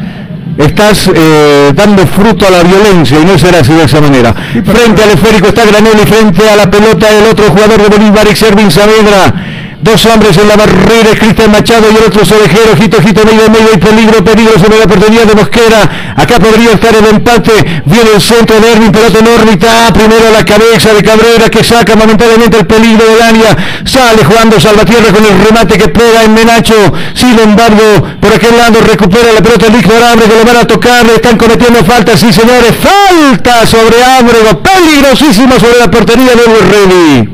estás 0.56 1.08
eh, 1.14 1.72
dando 1.74 2.04
fruto 2.06 2.46
a 2.46 2.50
la 2.50 2.62
violencia 2.64 3.20
y 3.20 3.24
no 3.24 3.38
será 3.38 3.60
así 3.60 3.72
de 3.72 3.84
esa 3.84 4.00
manera. 4.00 4.34
frente 4.34 5.02
al 5.02 5.10
esférico 5.10 5.48
está 5.48 5.64
Granelli, 5.64 6.04
frente 6.04 6.48
a 6.48 6.56
la 6.56 6.68
pelota 6.68 7.06
el 7.16 7.26
otro 7.30 7.46
jugador 7.50 7.80
de 7.80 7.96
Bolívar, 7.96 8.26
Servin 8.34 8.70
Saavedra. 8.70 9.57
Dos 9.80 10.04
hombres 10.06 10.36
en 10.36 10.48
la 10.48 10.56
barrera, 10.56 11.14
Cristian 11.16 11.52
Machado 11.52 11.86
y 11.92 11.96
el 11.96 12.02
otro 12.02 12.24
Sobejero, 12.24 12.76
Jito, 12.76 13.00
Jito, 13.00 13.24
medio, 13.24 13.48
medio 13.48 13.70
y 13.74 13.78
peligro, 13.78 14.24
peligro 14.24 14.58
sobre 14.58 14.78
la 14.78 14.84
oportunidad 14.86 15.24
de 15.24 15.34
Mosquera. 15.36 16.14
Acá 16.16 16.40
podría 16.40 16.72
estar 16.72 16.92
el 16.96 17.06
empate. 17.06 17.52
Viene 17.84 18.10
el 18.16 18.20
centro 18.20 18.58
de 18.60 18.72
Erwin, 18.72 18.90
pelota 18.90 19.20
en 19.20 19.28
órbita. 19.28 19.92
Primero 19.92 20.32
la 20.32 20.44
cabeza 20.44 20.92
de 20.92 21.02
Cabrera 21.02 21.48
que 21.48 21.62
saca 21.62 21.94
momentáneamente 21.94 22.58
el 22.58 22.66
peligro 22.66 23.06
del 23.06 23.22
área. 23.22 23.56
Sale 23.84 24.24
jugando 24.24 24.58
Salvatierra 24.58 25.12
con 25.12 25.24
el 25.24 25.38
remate 25.46 25.78
que 25.78 25.88
pega 25.88 26.24
en 26.24 26.34
Menacho. 26.34 26.92
Sin 27.14 27.38
embargo, 27.38 28.02
por 28.20 28.32
aquel 28.34 28.56
lado 28.56 28.80
recupera 28.80 29.32
la 29.32 29.40
pelota 29.40 29.66
el 29.66 29.72
de 29.74 29.80
que 29.80 30.38
lo 30.38 30.44
van 30.44 30.56
a 30.56 30.66
tocar. 30.66 31.06
Le 31.06 31.14
están 31.14 31.36
cometiendo 31.36 31.84
falta, 31.84 32.16
sí 32.16 32.32
señores. 32.32 32.74
Falta 32.82 33.64
sobre 33.64 34.02
Ábrego. 34.02 34.60
Peligrosísimo 34.60 35.52
sobre 35.60 35.78
la 35.78 35.88
portería 35.88 36.32
de 36.34 36.42
Ready. 36.42 37.27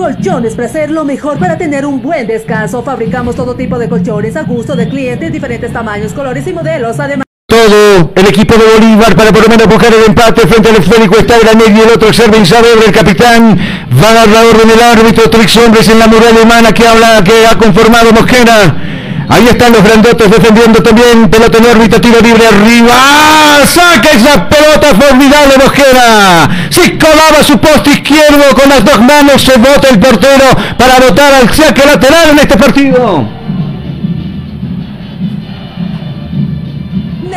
Colchones 0.00 0.54
Placer, 0.54 0.90
lo 0.90 1.04
mejor 1.04 1.38
para 1.38 1.58
tener 1.58 1.84
un 1.84 2.00
buen 2.00 2.26
descanso. 2.26 2.82
Fabricamos 2.82 3.36
todo 3.36 3.54
tipo 3.54 3.78
de 3.78 3.86
colchones 3.86 4.34
a 4.34 4.44
gusto 4.44 4.74
de 4.74 4.88
clientes, 4.88 5.30
diferentes 5.30 5.70
tamaños, 5.74 6.14
colores 6.14 6.46
y 6.46 6.54
modelos. 6.54 6.98
Además, 6.98 7.26
todo 7.46 8.10
el 8.14 8.26
equipo 8.26 8.54
de 8.54 8.64
Bolívar 8.78 9.14
para 9.14 9.30
por 9.30 9.42
lo 9.42 9.50
menos 9.50 9.66
buscar 9.66 9.92
el 9.92 10.04
empate 10.04 10.46
frente 10.46 10.70
al 10.70 10.76
esférico 10.76 11.18
está 11.18 11.38
Granel 11.38 11.76
y 11.76 11.80
el 11.80 11.90
otro 11.90 12.14
Servin 12.14 12.46
Saavedra, 12.46 12.86
el 12.86 12.92
capitán 12.92 13.58
va 14.02 14.10
a 14.12 14.14
dar 14.14 14.28
la 14.28 14.40
orden 14.40 14.68
del 14.68 14.80
árbitro, 14.80 15.28
tres 15.28 15.54
hombres 15.58 15.86
en 15.90 15.98
la 15.98 16.06
muralla 16.06 16.40
humana 16.42 16.72
que 16.72 16.86
habla, 16.86 17.22
que 17.22 17.46
ha 17.46 17.58
conformado 17.58 18.10
Mosquera 18.12 18.99
Ahí 19.30 19.46
están 19.48 19.72
los 19.72 19.82
grandotes 19.82 20.30
defendiendo 20.30 20.82
también. 20.82 21.30
Pelota 21.30 21.58
en 21.58 21.66
órbita, 21.66 22.00
tiro 22.00 22.20
libre 22.20 22.46
arriba. 22.48 22.94
Saca 23.64 24.10
esa 24.10 24.48
pelota 24.48 24.88
formidable 24.88 25.54
Mosquera. 25.56 26.50
Si 26.70 26.98
colaba 26.98 27.42
su 27.44 27.58
poste 27.58 27.90
izquierdo 27.90 28.54
con 28.54 28.68
las 28.68 28.84
dos 28.84 29.00
manos, 29.00 29.42
se 29.42 29.56
bota 29.56 29.88
el 29.88 29.98
portero 30.00 30.44
para 30.76 30.98
botar 30.98 31.32
al 31.34 31.54
saque 31.54 31.86
lateral 31.86 32.30
en 32.30 32.38
este 32.40 32.56
partido. 32.56 33.39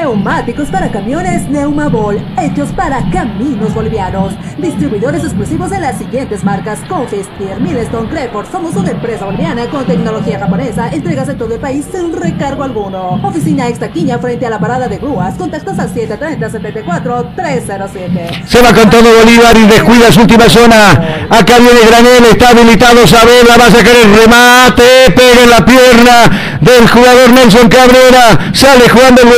Neumáticos 0.04 0.68
para 0.68 0.92
camiones 0.92 1.48
Neumabol, 1.48 2.20
hechos 2.38 2.68
para 2.74 3.10
caminos 3.10 3.74
bolivianos. 3.74 4.34
Distribuidores 4.58 5.24
exclusivos 5.24 5.70
de 5.70 5.80
las 5.80 5.98
siguientes 5.98 6.44
marcas: 6.44 6.80
Confis, 6.90 7.26
Tier, 7.38 7.62
Milestone, 7.62 8.10
Creport. 8.10 8.52
Somos 8.52 8.76
una 8.76 8.92
empresa 8.92 9.24
boliviana 9.24 9.66
con 9.68 9.86
tecnología 9.86 10.40
japonesa. 10.40 10.90
Entregas 10.90 11.30
en 11.30 11.38
todo 11.38 11.54
el 11.54 11.62
país 11.62 11.86
sin 11.90 12.12
recargo 12.12 12.66
alguno. 12.66 13.22
Oficina 13.24 13.70
Extaquiña 13.70 14.20
frente 14.20 14.46
a 14.46 14.50
la 14.50 14.60
parada 14.60 14.90
de 14.90 14.98
grúas. 14.98 15.36
Contactos 15.36 15.80
al 15.80 15.94
730-74-307. 15.94 18.46
Se 18.46 18.62
va 18.62 18.74
con 18.74 18.90
todo 18.90 19.08
Bolívar 19.20 19.56
y 19.56 19.68
descuida 19.68 20.12
su 20.12 20.20
última 20.20 20.50
zona. 20.50 21.28
Acá 21.30 21.60
viene 21.60 21.80
Granel, 21.88 22.26
está 22.30 22.50
habilitado 22.50 23.08
Sabela, 23.08 23.56
va 23.58 23.68
a 23.68 23.72
sacar 23.72 23.96
el 23.96 24.14
remate, 24.14 24.84
pega 25.16 25.44
en 25.44 25.50
la 25.50 25.64
pierna 25.64 26.58
del 26.60 26.90
jugador 26.90 27.32
Nelson 27.32 27.70
Cabrera. 27.70 28.52
Sale 28.52 28.90
jugando 28.90 29.22
el 29.22 29.30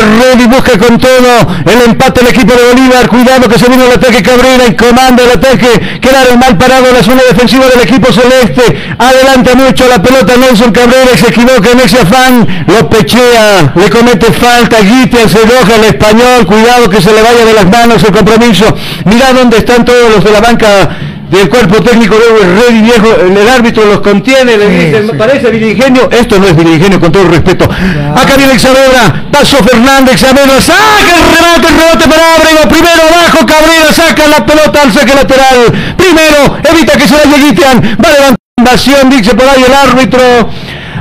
y 0.41 0.47
busca 0.55 0.77
con 0.77 0.97
todo 0.97 1.47
el 1.65 1.81
empate 1.89 2.21
del 2.21 2.29
equipo 2.29 2.53
de 2.53 2.63
Bolívar. 2.73 3.07
Cuidado 3.07 3.49
que 3.49 3.59
se 3.59 3.67
viene 3.67 3.85
el 3.85 3.91
ataque 3.91 4.23
Cabrera 4.23 4.65
y 4.67 4.75
comanda 4.75 5.23
el 5.23 5.31
ataque. 5.31 5.99
Quedaron 5.99 6.39
mal 6.39 6.57
parado 6.57 6.91
la 6.91 7.03
zona 7.03 7.23
defensiva 7.29 7.65
del 7.67 7.81
equipo 7.81 8.11
celeste. 8.11 8.95
Adelanta 8.97 9.55
mucho 9.55 9.87
la 9.87 10.01
pelota 10.01 10.37
Nelson 10.37 10.71
Cabrera 10.71 11.11
y 11.13 11.17
se 11.17 11.27
equivoca 11.27 11.71
en 11.71 11.79
ese 11.79 11.99
afán. 11.99 12.65
Lo 12.67 12.89
pechea, 12.89 13.73
le 13.75 13.89
comete 13.89 14.31
falta. 14.31 14.79
Guitia 14.81 15.27
se 15.27 15.41
enoja 15.41 15.75
el 15.75 15.83
español. 15.85 16.45
Cuidado 16.45 16.89
que 16.89 17.01
se 17.01 17.11
le 17.11 17.21
vaya 17.21 17.45
de 17.45 17.53
las 17.53 17.69
manos 17.69 18.03
el 18.03 18.11
compromiso. 18.11 18.65
Mira 19.05 19.33
dónde 19.33 19.57
están 19.57 19.83
todos 19.83 20.15
los 20.15 20.23
de 20.23 20.31
la 20.31 20.41
banca 20.41 20.89
del 21.29 21.49
cuerpo 21.49 21.81
técnico 21.81 22.15
de 22.15 22.45
Reddy 22.45 22.81
viejo, 22.81 23.15
el 23.15 23.49
árbitro 23.49 23.85
los 23.85 23.99
contiene, 24.01 24.57
le 24.57 24.69
dice, 24.69 25.13
parece 25.13 25.49
Virigenio, 25.49 26.09
esto 26.11 26.39
no 26.39 26.47
es 26.47 26.55
Virigenio 26.55 26.99
con 26.99 27.11
todo 27.11 27.27
respeto. 27.27 27.65
Acá 27.65 28.35
viene 28.37 28.57
Xaviera, 28.59 29.25
paso 29.31 29.57
Fernández, 29.63 30.21
Xaviera, 30.21 30.61
saca 30.61 31.17
el 31.17 31.35
remate, 31.35 31.67
el 31.67 31.75
rebote 31.75 32.07
para 32.07 32.35
Ábrego, 32.35 32.69
primero 32.69 33.01
abajo, 33.09 33.45
Cabrera 33.45 33.93
saca 33.93 34.27
la 34.27 34.45
pelota 34.45 34.81
al 34.83 34.93
saque 34.93 35.15
lateral, 35.15 35.95
primero, 35.97 36.57
evita 36.71 36.97
que 36.97 37.07
se 37.07 37.17
la 37.17 37.23
lleguitean, 37.23 37.97
va 38.03 38.09
levantación, 38.57 39.09
dice 39.09 39.33
por 39.33 39.47
ahí 39.49 39.63
el 39.65 39.73
árbitro, 39.73 40.21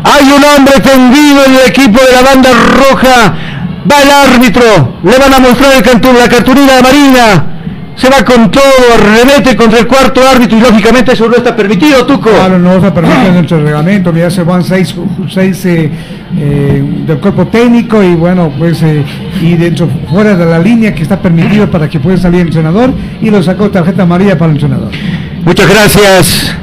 hay 0.05 0.31
un 0.31 0.43
hombre 0.43 0.81
tendido 0.81 1.45
en 1.45 1.55
el 1.55 1.69
equipo 1.69 2.01
de 2.01 2.13
la 2.13 2.23
banda 2.23 2.51
roja, 2.53 3.35
va 3.91 4.03
el 4.03 4.11
árbitro, 4.11 4.95
le 5.03 5.19
van 5.19 5.35
a 5.35 5.39
mostrar 5.39 5.73
el 5.73 6.19
la 6.19 6.29
cartulina 6.29 6.77
de 6.77 6.83
Marina, 6.83 7.54
se 7.97 8.11
va 8.11 8.25
con 8.25 8.51
todo, 8.51 8.63
remete 8.99 9.57
contra 9.57 9.79
el 9.79 9.87
cuarto 9.87 10.21
árbitro 10.27 10.59
y 10.59 10.61
lógicamente 10.61 11.13
eso 11.13 11.29
no 11.29 11.37
está 11.37 11.55
permitido, 11.55 12.05
Tuco. 12.05 12.31
Claro, 12.31 12.59
no 12.59 12.75
está 12.75 12.93
permitido 12.93 13.27
en 13.27 13.35
nuestro 13.35 13.63
reglamento, 13.63 14.13
mira, 14.13 14.31
se 14.31 14.43
van 14.43 14.65
seis, 14.65 14.95
seis 15.29 15.65
eh, 15.67 15.91
eh, 16.37 16.85
del 17.07 17.19
cuerpo 17.19 17.47
técnico 17.47 18.03
y 18.03 18.15
bueno, 18.15 18.53
pues 18.59 18.83
eh, 18.83 19.05
y 19.41 19.57
dentro, 19.57 19.89
fuera 20.11 20.37
de 20.37 20.45
la 20.45 20.59
línea 20.59 20.95
que 20.95 21.03
está 21.03 21.21
permitido 21.21 21.71
para 21.71 21.89
que 21.89 22.01
pueda 22.01 22.17
salir 22.17 22.41
el 22.41 22.49
entrenador 22.49 22.93
y 23.21 23.31
lo 23.31 23.43
sacó 23.43 23.71
tarjeta 23.71 24.03
amarilla 24.03 24.37
para 24.37 24.51
el 24.51 24.57
entrenador. 24.57 24.91
Muchas 25.45 25.69
gracias. 25.69 26.57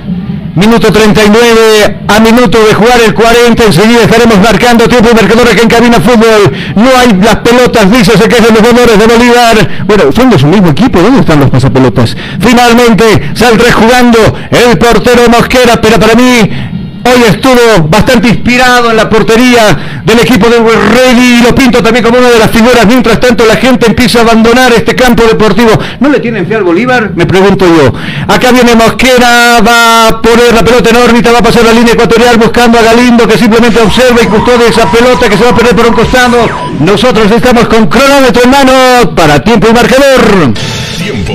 Minuto 0.56 0.92
39 0.92 2.00
a 2.10 2.20
minuto 2.20 2.62
de 2.66 2.74
jugar 2.74 3.00
el 3.06 3.14
40. 3.14 3.64
Enseguida 3.64 4.04
estaremos 4.04 4.38
marcando 4.40 4.88
tiempo 4.88 5.10
y 5.12 5.16
marcador 5.16 5.48
aquí 5.48 5.62
en 5.62 5.70
Cabina 5.70 6.02
Fútbol. 6.02 6.52
No 6.76 6.90
hay 6.98 7.14
las 7.22 7.38
pelotas, 7.38 7.90
dice 7.90 8.12
que 8.28 8.36
es 8.36 8.44
de 8.44 8.50
los 8.50 8.60
jugadores 8.60 9.00
de 9.00 9.08
Bolívar. 9.08 9.86
Bueno, 9.86 10.12
son 10.12 10.30
de 10.30 10.38
su 10.38 10.48
mismo 10.48 10.70
equipo. 10.72 11.02
¿Dónde 11.02 11.22
están 11.22 11.40
los 11.40 11.50
pasapelotas? 11.50 12.18
Finalmente 12.42 13.32
saldrá 13.34 13.72
jugando 13.72 14.20
el 14.52 14.78
portero 14.78 15.30
Mosquera, 15.30 15.80
pero 15.80 15.98
para 15.98 16.16
mí 16.16 16.81
Hoy 17.04 17.24
estuvo 17.28 17.88
bastante 17.88 18.28
inspirado 18.28 18.92
en 18.92 18.98
la 18.98 19.10
portería 19.10 20.02
del 20.06 20.20
equipo 20.20 20.48
de 20.50 20.58
Ready 20.60 21.40
y 21.40 21.42
lo 21.42 21.56
pinto 21.56 21.82
también 21.82 22.06
como 22.06 22.20
una 22.20 22.30
de 22.30 22.38
las 22.38 22.52
figuras. 22.52 22.86
Mientras 22.86 23.20
tanto, 23.20 23.46
la 23.46 23.56
gente 23.56 23.88
empieza 23.88 24.20
a 24.20 24.22
abandonar 24.22 24.72
este 24.74 24.96
campo 24.96 25.24
deportivo. 25.24 25.72
¿No 26.00 26.10
le 26.10 26.20
tienen 26.20 26.46
fe 26.46 26.56
al 26.56 26.64
Bolívar? 26.64 27.12
Me 27.16 27.26
pregunto 27.26 27.66
yo. 27.66 27.94
Acá 28.28 28.52
viene 28.52 28.76
Mosquera, 28.76 29.62
va 29.62 30.10
a 30.10 30.22
poner 30.22 30.54
la 30.54 30.64
pelota 30.64 30.92
en 30.92 30.96
órbita, 30.98 31.32
va 31.32 31.40
a 31.40 31.44
pasar 31.44 31.64
la 31.64 31.74
línea 31.74 31.94
ecuatorial 31.94 32.38
buscando 32.38 32.78
a 32.78 32.84
Galindo 32.84 33.28
que 33.28 33.38
simplemente 33.38 33.82
observa 33.82 34.22
y 34.22 34.28
custodia 34.28 34.68
esa 34.68 34.90
pelota 34.92 35.28
que 35.28 35.38
se 35.38 35.44
va 35.44 35.50
a 35.50 35.56
perder 35.56 35.76
por 35.76 35.88
un 35.88 35.94
costado. 35.94 36.38
Nosotros 36.80 37.32
estamos 37.32 37.68
con 37.68 37.88
cronómetro 37.88 38.44
en 38.44 38.50
mano 38.50 39.16
para 39.16 39.44
tiempo 39.44 39.68
y 39.70 39.74
marcador. 39.74 40.54
Tiempo. 40.98 41.34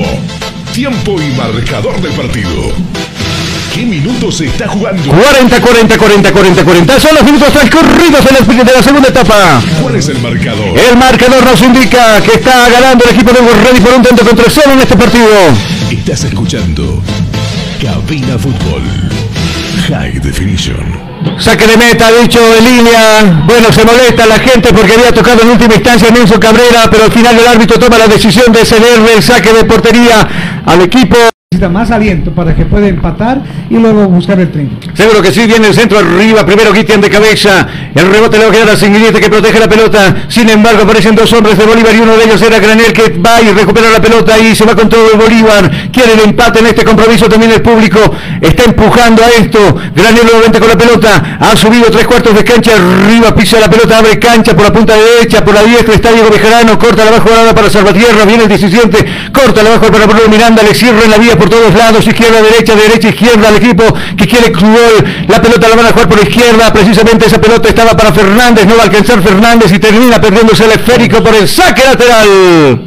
Tiempo 0.77 1.16
y 1.19 1.31
marcador 1.31 1.98
del 2.03 2.12
partido 2.12 2.70
qué 3.74 3.86
minutos 3.86 4.36
se 4.36 4.47
está 4.47 4.69
jugando? 4.69 5.11
40, 5.11 5.61
40, 5.61 5.98
40, 5.98 6.32
40, 6.32 6.65
40. 6.65 7.01
Son 7.01 7.15
los 7.15 7.24
minutos 7.24 7.51
transcurridos 7.51 8.20
en 8.27 8.59
de 8.59 8.73
la 8.73 8.82
segunda 8.82 9.09
etapa. 9.09 9.62
¿Cuál 9.81 9.97
es 9.97 10.09
el 10.09 10.19
marcador? 10.19 10.78
El 10.78 10.98
marcador 10.98 11.43
nos 11.43 11.62
indica 11.62 12.20
que 12.20 12.32
está 12.35 12.69
ganando 12.69 13.05
el 13.07 13.15
equipo 13.15 13.32
de 13.32 13.40
Ready 13.40 13.81
por 13.81 13.94
un 13.94 14.03
tanto 14.03 14.23
contra 14.23 14.44
cero 14.51 14.73
en 14.74 14.81
este 14.81 14.97
partido. 14.97 15.28
Estás 15.90 16.24
escuchando 16.24 17.03
Cabina 17.81 18.39
Fútbol. 18.39 18.82
High 19.89 20.20
Definition. 20.20 21.15
Saque 21.39 21.66
de 21.66 21.77
meta, 21.77 22.11
dicho 22.20 22.40
en 22.59 22.65
línea. 22.65 23.43
Bueno, 23.47 23.73
se 23.73 23.85
molesta 23.85 24.27
la 24.27 24.39
gente 24.39 24.73
porque 24.73 24.93
había 24.93 25.12
tocado 25.12 25.43
en 25.43 25.51
última 25.51 25.74
instancia 25.74 26.11
Nelson 26.11 26.40
Cabrera, 26.40 26.89
pero 26.90 27.05
al 27.05 27.12
final 27.12 27.39
el 27.39 27.47
árbitro 27.47 27.78
toma 27.78 27.98
la 27.98 28.09
decisión 28.09 28.53
de 28.53 28.65
cederle 28.65 29.15
el 29.15 29.23
saque 29.23 29.53
de 29.53 29.65
portería 29.65 30.62
al 30.65 30.81
equipo 30.82 31.16
necesita 31.56 31.68
más 31.68 31.90
aliento 31.90 32.30
para 32.32 32.54
que 32.54 32.66
pueda 32.66 32.86
empatar 32.86 33.40
y 33.70 33.74
luego 33.74 34.06
buscar 34.06 34.38
el 34.38 34.50
tren. 34.50 34.78
Seguro 34.94 35.22
que 35.22 35.32
sí, 35.32 35.46
viene 35.46 35.68
el 35.68 35.74
centro 35.74 35.98
arriba, 35.98 36.44
primero 36.44 36.72
Guitian 36.72 37.00
de 37.00 37.10
cabeza, 37.10 37.66
el 37.94 38.10
rebote 38.10 38.38
le 38.38 38.44
va 38.44 38.50
a 38.50 38.52
quedar 38.52 38.70
a 38.70 38.76
Singuillete 38.76 39.20
que 39.20 39.30
protege 39.30 39.58
la 39.58 39.68
pelota, 39.68 40.24
sin 40.28 40.48
embargo 40.50 40.82
aparecen 40.82 41.14
dos 41.14 41.32
hombres 41.32 41.56
de 41.56 41.64
Bolívar 41.64 41.94
y 41.94 42.00
uno 42.00 42.16
de 42.16 42.24
ellos 42.24 42.40
era 42.42 42.58
Granel 42.58 42.92
que 42.92 43.18
va 43.18 43.40
y 43.40 43.52
recupera 43.52 43.90
la 43.90 44.00
pelota 44.00 44.38
y 44.38 44.54
se 44.54 44.64
va 44.64 44.74
con 44.74 44.88
todo 44.88 45.12
el 45.12 45.18
Bolívar, 45.18 45.70
quiere 45.90 46.14
el 46.14 46.20
empate 46.20 46.60
en 46.60 46.66
este 46.66 46.84
compromiso 46.84 47.28
también 47.28 47.52
el 47.52 47.62
público, 47.62 47.98
está 48.40 48.64
empujando 48.64 49.22
a 49.22 49.28
esto, 49.30 49.76
Granel 49.94 50.24
nuevamente 50.24 50.60
con 50.60 50.68
la 50.68 50.76
pelota, 50.76 51.38
ha 51.40 51.56
subido 51.56 51.90
tres 51.90 52.06
cuartos 52.06 52.34
de 52.34 52.44
cancha, 52.44 52.72
arriba 52.74 53.34
pisa 53.34 53.58
la 53.60 53.70
pelota, 53.70 53.98
abre 53.98 54.18
cancha 54.18 54.54
por 54.54 54.64
la 54.64 54.72
punta 54.72 54.94
derecha, 54.94 55.44
por 55.44 55.54
la 55.54 55.62
diestra. 55.62 55.94
Está 55.94 56.12
Diego 56.12 56.30
Bejarano, 56.30 56.78
corta 56.78 57.04
la 57.04 57.12
bajo 57.12 57.28
ahora 57.30 57.54
para 57.54 57.70
Salvatierra, 57.70 58.24
viene 58.24 58.44
el 58.44 58.48
17, 58.48 59.06
corta 59.32 59.62
la 59.62 59.70
bajo 59.70 59.86
para 59.90 60.06
Bruno 60.06 60.28
Miranda, 60.28 60.62
le 60.62 60.74
cierra 60.74 61.04
en 61.04 61.10
la 61.10 61.18
vía 61.18 61.36
por 61.36 61.45
todos 61.48 61.74
lados, 61.74 62.06
izquierda, 62.06 62.43
derecha, 62.43 62.74
derecha, 62.74 63.09
izquierda, 63.09 63.48
al 63.48 63.56
equipo 63.56 63.85
que 64.16 64.27
quiere 64.27 64.51
gol, 64.51 65.05
la 65.28 65.40
pelota 65.40 65.68
la 65.68 65.77
van 65.77 65.86
a 65.86 65.90
jugar 65.90 66.09
por 66.09 66.18
izquierda, 66.20 66.73
precisamente 66.73 67.27
esa 67.27 67.40
pelota 67.40 67.68
estaba 67.68 67.97
para 67.97 68.12
Fernández, 68.12 68.66
no 68.66 68.77
va 68.77 68.82
a 68.82 68.85
alcanzar 68.85 69.23
Fernández 69.23 69.73
y 69.73 69.78
termina 69.78 70.20
perdiéndose 70.20 70.64
el 70.64 70.73
esférico 70.73 71.23
por 71.23 71.35
el 71.35 71.48
saque 71.48 71.82
lateral. 71.85 72.85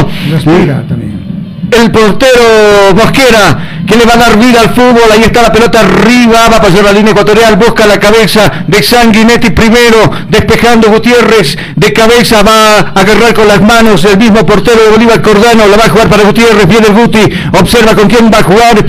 El 1.69 1.91
portero 1.91 2.93
Mosquera, 2.95 3.72
que 3.87 3.95
le 3.95 4.05
va 4.05 4.13
a 4.13 4.17
dar 4.17 4.37
vida 4.37 4.61
al 4.61 4.69
fútbol, 4.69 5.11
ahí 5.11 5.23
está 5.23 5.41
la 5.41 5.51
pelota 5.51 5.81
arriba, 5.81 6.49
va 6.49 6.57
a 6.57 6.61
pasar 6.61 6.83
la 6.83 6.91
línea 6.91 7.11
ecuatorial, 7.11 7.55
busca 7.57 7.85
la 7.85 7.99
cabeza 7.99 8.51
de 8.67 8.81
Sanguinetti 8.81 9.49
primero, 9.51 10.09
despejando 10.29 10.89
Gutiérrez, 10.89 11.57
de 11.75 11.93
cabeza 11.93 12.43
va 12.43 12.77
a 12.79 12.79
agarrar 13.01 13.33
con 13.33 13.47
las 13.47 13.61
manos 13.61 14.05
el 14.05 14.17
mismo 14.17 14.45
portero 14.45 14.83
de 14.83 14.89
Bolívar 14.89 15.21
Cordano, 15.21 15.67
la 15.67 15.77
va 15.77 15.85
a 15.85 15.89
jugar 15.89 16.09
para 16.09 16.23
Gutiérrez, 16.23 16.67
viene 16.67 16.87
el 16.87 16.93
Guti, 16.93 17.23
observa 17.59 17.95
con 17.95 18.07
quién 18.07 18.31
va 18.31 18.39
a 18.39 18.43
jugar, 18.43 18.85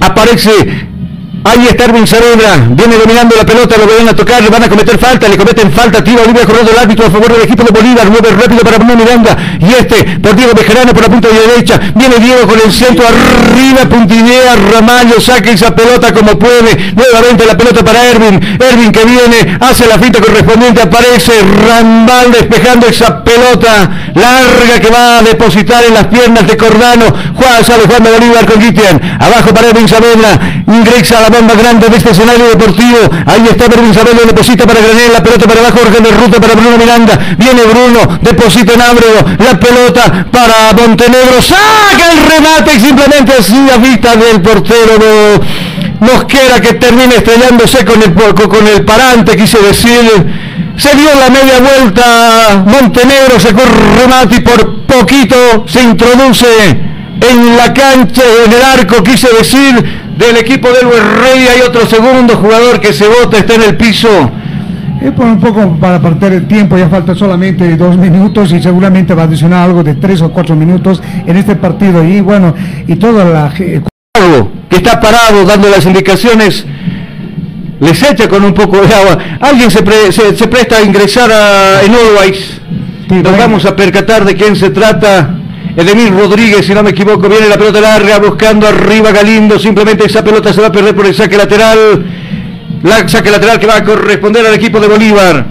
aparece 0.00 0.95
Ahí 1.46 1.68
está 1.68 1.84
Erwin 1.84 2.04
Saavedra, 2.04 2.66
viene 2.70 2.96
dominando 2.96 3.36
la 3.36 3.46
pelota, 3.46 3.76
lo 3.78 3.86
van 3.86 4.08
a 4.08 4.16
tocar, 4.16 4.42
le 4.42 4.48
van 4.48 4.64
a 4.64 4.68
cometer 4.68 4.98
falta, 4.98 5.28
le 5.28 5.36
cometen 5.36 5.70
falta, 5.70 6.02
tira 6.02 6.22
Bolivia 6.22 6.44
corriendo 6.44 6.72
el 6.72 6.78
árbitro 6.78 7.06
a 7.06 7.10
favor 7.10 7.32
del 7.32 7.42
equipo 7.42 7.62
de 7.62 7.70
Bolívar, 7.70 8.10
mueve 8.10 8.30
rápido 8.30 8.64
para 8.64 8.78
Bruno 8.78 8.96
Miranda, 8.96 9.36
y 9.60 9.72
este 9.72 10.18
por 10.18 10.34
Diego 10.34 10.54
Bejarano 10.54 10.92
por 10.92 11.04
punta 11.04 11.28
de 11.28 11.46
derecha, 11.46 11.78
viene 11.94 12.16
Diego 12.18 12.48
con 12.48 12.58
el 12.58 12.72
centro 12.72 13.04
arriba, 13.06 13.88
puntinea, 13.88 14.56
Ramallo 14.72 15.20
saca 15.20 15.52
esa 15.52 15.72
pelota 15.72 16.12
como 16.12 16.36
puede, 16.36 16.92
nuevamente 16.96 17.46
la 17.46 17.56
pelota 17.56 17.84
para 17.84 18.04
Erwin, 18.10 18.58
Erwin 18.58 18.90
que 18.90 19.04
viene, 19.04 19.56
hace 19.60 19.86
la 19.86 20.00
finta 20.00 20.20
correspondiente, 20.20 20.82
aparece 20.82 21.32
Rambal 21.42 22.32
despejando 22.32 22.88
esa 22.88 23.22
pelota 23.22 24.10
larga 24.16 24.80
que 24.80 24.90
va 24.90 25.18
a 25.18 25.22
depositar 25.22 25.84
en 25.84 25.94
las 25.94 26.06
piernas 26.08 26.44
de 26.44 26.56
Cordano, 26.56 27.04
Juan 27.36 27.64
sale 27.64 27.86
Juan 27.86 28.02
de 28.02 28.10
Bolívar 28.10 28.46
con 28.46 28.58
Cristian, 28.58 29.00
abajo 29.20 29.54
para 29.54 29.68
Erwin 29.68 29.86
Saavedra, 29.86 30.64
ingresa 30.66 31.20
la 31.20 31.35
más 31.42 31.56
grande 31.56 31.88
de 31.88 31.96
este 31.96 32.10
escenario 32.10 32.48
deportivo. 32.48 32.98
Ahí 33.26 33.46
está 33.50 33.68
Berwin 33.68 33.94
Sabelo, 33.94 34.24
deposita 34.26 34.66
para 34.66 34.80
Granel, 34.80 35.12
la 35.12 35.22
pelota 35.22 35.46
para 35.46 35.60
abajo, 35.60 35.78
Jorge 35.82 36.00
de 36.00 36.10
Ruta 36.10 36.40
para 36.40 36.54
Bruno 36.54 36.78
Miranda. 36.78 37.18
Viene 37.36 37.62
Bruno, 37.62 38.18
deposita 38.22 38.74
en 38.74 38.82
Ábrego, 38.82 39.20
la 39.38 39.58
pelota 39.58 40.26
para 40.30 40.72
Montenegro. 40.72 41.42
Saca 41.42 42.12
el 42.12 42.18
remate 42.30 42.76
y 42.76 42.80
simplemente 42.80 43.32
así 43.38 43.68
a 43.72 43.76
vista 43.78 44.16
del 44.16 44.40
portero 44.40 44.98
de 44.98 45.40
Mosquera 46.00 46.60
que 46.60 46.74
termina 46.74 47.14
estrellándose 47.14 47.84
con 47.84 48.02
el, 48.02 48.12
con 48.14 48.66
el 48.66 48.84
parante, 48.84 49.36
quise 49.36 49.58
decir. 49.58 50.56
Se 50.76 50.94
dio 50.94 51.08
la 51.18 51.30
media 51.30 51.58
vuelta, 51.58 52.64
Montenegro 52.66 53.40
sacó 53.40 53.62
remate 53.98 54.36
y 54.36 54.40
por 54.40 54.84
poquito 54.84 55.64
se 55.66 55.82
introduce 55.82 56.46
en 57.20 57.56
la 57.56 57.72
cancha, 57.72 58.22
en 58.44 58.52
el 58.52 58.62
arco, 58.62 59.02
quise 59.02 59.28
decir, 59.32 60.05
del 60.16 60.36
equipo 60.36 60.68
del 60.68 60.88
Rey. 60.88 61.46
Hay 61.54 61.60
otro 61.66 61.86
segundo 61.86 62.36
jugador 62.36 62.80
que 62.80 62.92
se 62.92 63.06
bota, 63.06 63.38
está 63.38 63.54
en 63.54 63.62
el 63.62 63.76
piso. 63.76 64.08
Es 65.00 65.12
por 65.12 65.26
un 65.26 65.38
poco 65.38 65.76
para 65.78 66.00
partir 66.00 66.32
el 66.32 66.48
tiempo, 66.48 66.78
ya 66.78 66.88
falta 66.88 67.14
solamente 67.14 67.76
dos 67.76 67.98
minutos 67.98 68.50
y 68.52 68.62
seguramente 68.62 69.14
va 69.14 69.22
a 69.22 69.24
adicionar 69.26 69.64
algo 69.66 69.84
de 69.84 69.94
tres 69.94 70.22
o 70.22 70.30
cuatro 70.30 70.56
minutos 70.56 71.02
en 71.26 71.36
este 71.36 71.54
partido. 71.56 72.02
Y 72.02 72.20
bueno, 72.20 72.54
y 72.86 72.96
toda 72.96 73.24
la. 73.24 73.52
Que 73.54 73.82
está 74.76 74.98
parado 74.98 75.44
dando 75.44 75.68
las 75.68 75.84
indicaciones, 75.84 76.64
les 77.78 78.02
echa 78.02 78.28
con 78.28 78.42
un 78.42 78.54
poco 78.54 78.80
de 78.80 78.94
agua. 78.94 79.18
Alguien 79.40 79.70
se, 79.70 79.80
se, 80.12 80.48
presta 80.48 80.78
a 80.78 80.82
ingresar 80.82 81.30
a, 81.30 81.82
en 81.82 81.92
Always. 81.94 82.60
Nos 83.10 83.38
vamos 83.38 83.64
a 83.66 83.76
percatar 83.76 84.24
de 84.24 84.34
quién 84.34 84.56
se 84.56 84.70
trata. 84.70 85.34
Edemir 85.76 86.10
Rodríguez, 86.10 86.64
si 86.64 86.72
no 86.72 86.82
me 86.82 86.90
equivoco, 86.90 87.28
viene 87.28 87.48
la 87.48 87.58
pelota 87.58 87.82
larga 87.82 88.18
buscando 88.18 88.66
arriba 88.66 89.12
Galindo, 89.12 89.58
simplemente 89.58 90.06
esa 90.06 90.24
pelota 90.24 90.50
se 90.50 90.62
va 90.62 90.68
a 90.68 90.72
perder 90.72 90.96
por 90.96 91.04
el 91.04 91.14
saque 91.14 91.36
lateral. 91.36 92.02
La 92.82 93.06
saque 93.06 93.30
lateral 93.30 93.60
que 93.60 93.66
va 93.66 93.76
a 93.76 93.84
corresponder 93.84 94.46
al 94.46 94.54
equipo 94.54 94.80
de 94.80 94.88
Bolívar. 94.88 95.46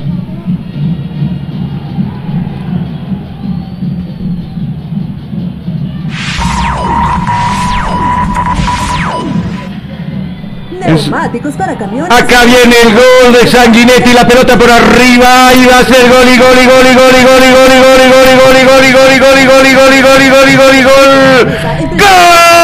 Para. 10.95 11.29
Acá 12.17 12.45
viene 12.45 12.75
el 12.83 12.93
gol 12.93 13.33
de 13.33 13.47
Sanguinetti, 13.47 14.13
la 14.13 14.27
pelota 14.27 14.57
por 14.57 14.69
arriba, 14.71 15.53
y 15.55 15.65
va 15.65 15.79
a 15.79 15.85
ser 15.85 16.07
gol 16.09 16.27
y 16.27 16.37
gol 16.37 16.57
y 16.61 16.65
gol 16.65 16.85
y 16.91 16.95
gol 16.95 17.15
y 17.19 17.23
gol 17.23 17.43
y 17.43 17.51
gol 17.51 17.71
y 17.71 17.79
gol 17.81 17.99
y 18.01 18.09
gol 18.09 18.25
y 18.25 18.63
gol 18.63 18.63
y 18.63 18.63
gol 18.63 18.85
y 18.85 18.91
gol 18.93 19.13
y 19.13 19.19
gol 19.19 19.37
y 19.39 19.45
gol 19.45 19.67
y 19.67 19.75
gol 19.75 19.93
y 19.95 20.01
gol 20.01 20.23
y 20.23 20.29
gol 20.29 20.49
y 20.49 20.55
gol 20.55 20.75
y 20.75 20.83
gol. 20.83 21.57
¡Gol! 21.99 22.54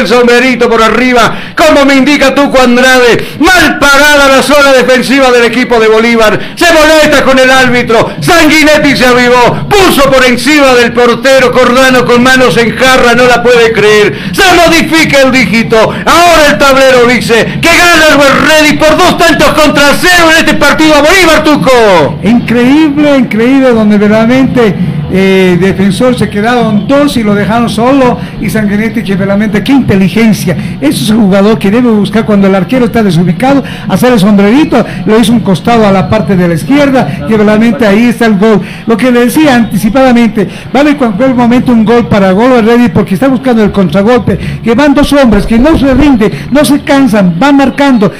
El 0.00 0.08
sombrerito 0.08 0.68
por 0.68 0.82
arriba, 0.82 1.52
como 1.56 1.84
me 1.84 1.94
indica 1.94 2.34
tú, 2.34 2.50
Andrade. 2.60 3.36
Mal 3.38 3.78
parada 3.78 4.28
la 4.28 4.42
zona 4.42 4.72
defensiva 4.72 5.30
del 5.30 5.44
equipo 5.44 5.78
de 5.78 5.88
Bolívar. 5.88 6.38
Se 6.56 6.72
molesta 6.72 7.22
con 7.24 7.38
el 7.38 7.50
árbitro. 7.50 8.10
Sanguinetti 8.20 8.96
se 8.96 9.06
avivó, 9.06 9.68
puso 9.68 10.10
por 10.10 10.24
encima 10.24 10.74
del 10.74 10.92
portero 10.92 11.50
Cordano 11.52 12.04
con 12.04 12.22
manos 12.22 12.56
en 12.56 12.76
jarra, 12.76 13.14
no 13.14 13.26
la 13.26 13.42
puede 13.42 13.72
creer. 13.72 14.18
Se 14.32 14.42
modifica 14.54 15.22
el 15.22 15.32
dígito. 15.32 15.76
Ahora 15.78 16.46
el 16.50 16.58
tablero 16.58 17.06
dice 17.06 17.58
que 17.60 17.68
gana 17.68 18.08
el 18.08 18.48
Ready 18.48 18.76
por 18.76 18.96
dos 18.96 19.18
tantos 19.18 19.48
contra 19.48 19.94
cero 20.00 20.26
en 20.32 20.38
este 20.38 20.54
partido 20.54 20.94
Bolívar, 21.02 21.44
Tuco. 21.44 22.18
Increíble, 22.22 23.16
increíble, 23.16 23.70
donde 23.72 23.98
verdaderamente 23.98 24.74
eh, 25.12 25.56
defensor 25.60 26.16
se 26.16 26.28
quedaron 26.28 26.86
dos 26.86 27.16
y 27.16 27.22
lo 27.22 27.34
dejaron 27.34 27.68
solo. 27.68 28.18
Y 28.40 28.50
Sanguinetti 28.50 29.02
que 29.02 29.16
realmente 29.16 29.62
qué 29.62 29.72
inteligencia. 29.72 30.56
Ese 30.80 31.04
es 31.04 31.10
el 31.10 31.16
jugador 31.16 31.58
que 31.58 31.70
debe 31.70 31.90
buscar 31.90 32.24
cuando 32.24 32.46
el 32.46 32.54
arquero 32.54 32.86
está 32.86 33.02
desubicado 33.02 33.62
hacer 33.88 34.12
el 34.12 34.20
sombrerito 34.20 34.84
lo 35.06 35.18
hizo 35.18 35.32
un 35.32 35.40
costado 35.40 35.86
a 35.86 35.92
la 35.92 36.08
parte 36.08 36.36
de 36.36 36.48
la 36.48 36.54
izquierda 36.54 37.26
y 37.28 37.34
realmente 37.34 37.86
ahí 37.86 38.06
está 38.06 38.26
el 38.26 38.38
gol. 38.38 38.60
Lo 38.86 38.96
que 38.96 39.10
le 39.10 39.26
decía 39.26 39.54
anticipadamente 39.54 40.48
vale 40.72 40.96
cualquier 40.96 41.34
momento 41.34 41.72
un 41.72 41.84
gol 41.84 42.06
para 42.06 42.32
gol 42.32 42.64
ready 42.64 42.88
porque 42.88 43.14
está 43.14 43.28
buscando 43.28 43.62
el 43.62 43.72
contragolpe 43.72 44.38
que 44.62 44.74
van 44.74 44.94
dos 44.94 45.12
hombres 45.12 45.46
que 45.46 45.58
no 45.58 45.76
se 45.78 45.92
rinde 45.94 46.30
no 46.50 46.64
se 46.64 46.80
cansan 46.80 47.34
van 47.38 47.56
marcando 47.56 48.12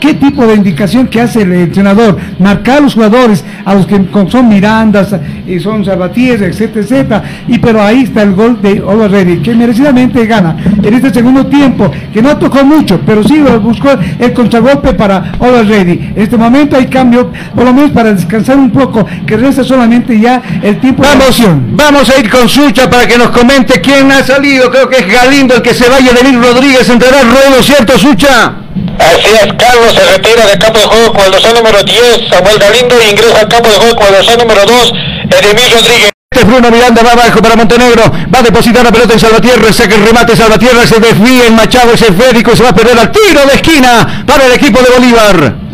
¿Qué 0.00 0.14
tipo 0.14 0.46
de 0.46 0.54
indicación 0.54 1.06
que 1.06 1.20
hace 1.20 1.42
el 1.42 1.52
entrenador? 1.52 2.16
Marcar 2.38 2.78
a 2.78 2.80
los 2.80 2.94
jugadores, 2.94 3.44
a 3.64 3.74
los 3.74 3.86
que 3.86 4.00
son 4.28 4.48
Mirandas, 4.48 5.14
y 5.46 5.60
son 5.60 5.84
Salvatierra, 5.84 6.46
etcétera, 6.46 6.80
etcétera. 6.80 7.22
Y 7.46 7.58
pero 7.58 7.82
ahí 7.82 8.04
está 8.04 8.22
el 8.22 8.34
gol 8.34 8.60
de 8.62 8.80
Olo 8.80 9.06
Reddy, 9.06 9.42
que 9.42 9.54
merecidamente 9.54 10.24
gana 10.24 10.56
en 10.82 10.94
este 10.94 11.12
segundo 11.12 11.46
tiempo, 11.46 11.90
que 12.12 12.22
no 12.22 12.36
tocó 12.38 12.64
mucho, 12.64 13.00
pero 13.04 13.22
sí 13.22 13.42
buscó 13.60 13.90
el 14.18 14.32
contragolpe 14.32 14.94
para 14.94 15.32
Olo 15.38 15.62
Reddy. 15.62 16.12
En 16.14 16.22
este 16.22 16.38
momento 16.38 16.76
hay 16.76 16.86
cambio, 16.86 17.30
por 17.54 17.64
lo 17.64 17.74
menos 17.74 17.90
para 17.90 18.14
descansar 18.14 18.56
un 18.56 18.70
poco, 18.70 19.06
que 19.26 19.36
resta 19.36 19.62
solamente 19.62 20.18
ya 20.18 20.40
el 20.62 20.80
tiempo 20.80 21.02
vamos, 21.02 21.38
de 21.38 21.46
Vamos 21.72 22.10
a 22.10 22.18
ir 22.18 22.30
con 22.30 22.48
Sucha 22.48 22.88
para 22.88 23.06
que 23.06 23.18
nos 23.18 23.28
comente 23.28 23.80
quién 23.82 24.10
ha 24.10 24.22
salido. 24.22 24.70
Creo 24.70 24.88
que 24.88 24.96
es 24.96 25.06
Galindo 25.06 25.54
el 25.54 25.62
que 25.62 25.74
se 25.74 25.88
vaya, 25.88 26.12
Denis 26.12 26.40
Rodríguez 26.40 26.88
entrará 26.88 27.22
ruedo, 27.22 27.62
¿cierto, 27.62 27.98
Sucha? 27.98 28.65
Así 28.98 29.28
es, 29.28 29.52
Carlos 29.58 29.94
se 29.94 30.04
retira 30.16 30.46
del 30.46 30.58
campo 30.58 30.78
de 30.78 30.86
juego 30.86 31.12
con 31.12 31.24
el 31.24 31.30
dorsal 31.32 31.54
número 31.54 31.82
10, 31.82 32.28
Samuel 32.30 32.58
Galindo, 32.58 33.00
e 33.00 33.10
ingresa 33.10 33.40
al 33.40 33.48
campo 33.48 33.68
de 33.68 33.76
juego 33.76 33.96
con 33.96 34.06
el 34.06 34.14
dorsal 34.14 34.38
número 34.38 34.66
2, 34.66 34.92
Edemir 35.30 35.72
Rodríguez. 35.72 36.10
Este 36.32 36.44
Bruno 36.44 36.70
Miranda 36.70 37.02
va 37.02 37.12
abajo 37.12 37.40
para 37.40 37.56
Montenegro, 37.56 38.02
va 38.34 38.38
a 38.40 38.42
depositar 38.42 38.84
la 38.84 38.92
pelota 38.92 39.14
en 39.14 39.20
Salvatierra, 39.20 39.72
saca 39.72 39.94
el 39.94 40.04
remate 40.04 40.36
Salvatierra, 40.36 40.86
se 40.86 40.98
desvía 40.98 41.46
en 41.46 41.54
Machado, 41.54 41.92
es 41.92 42.02
esférico 42.02 42.54
se 42.56 42.62
va 42.62 42.70
a 42.70 42.74
perder 42.74 42.98
al 42.98 43.12
tiro 43.12 43.46
de 43.46 43.54
esquina 43.54 44.24
para 44.26 44.46
el 44.46 44.52
equipo 44.52 44.80
de 44.80 44.90
Bolívar. 44.90 45.65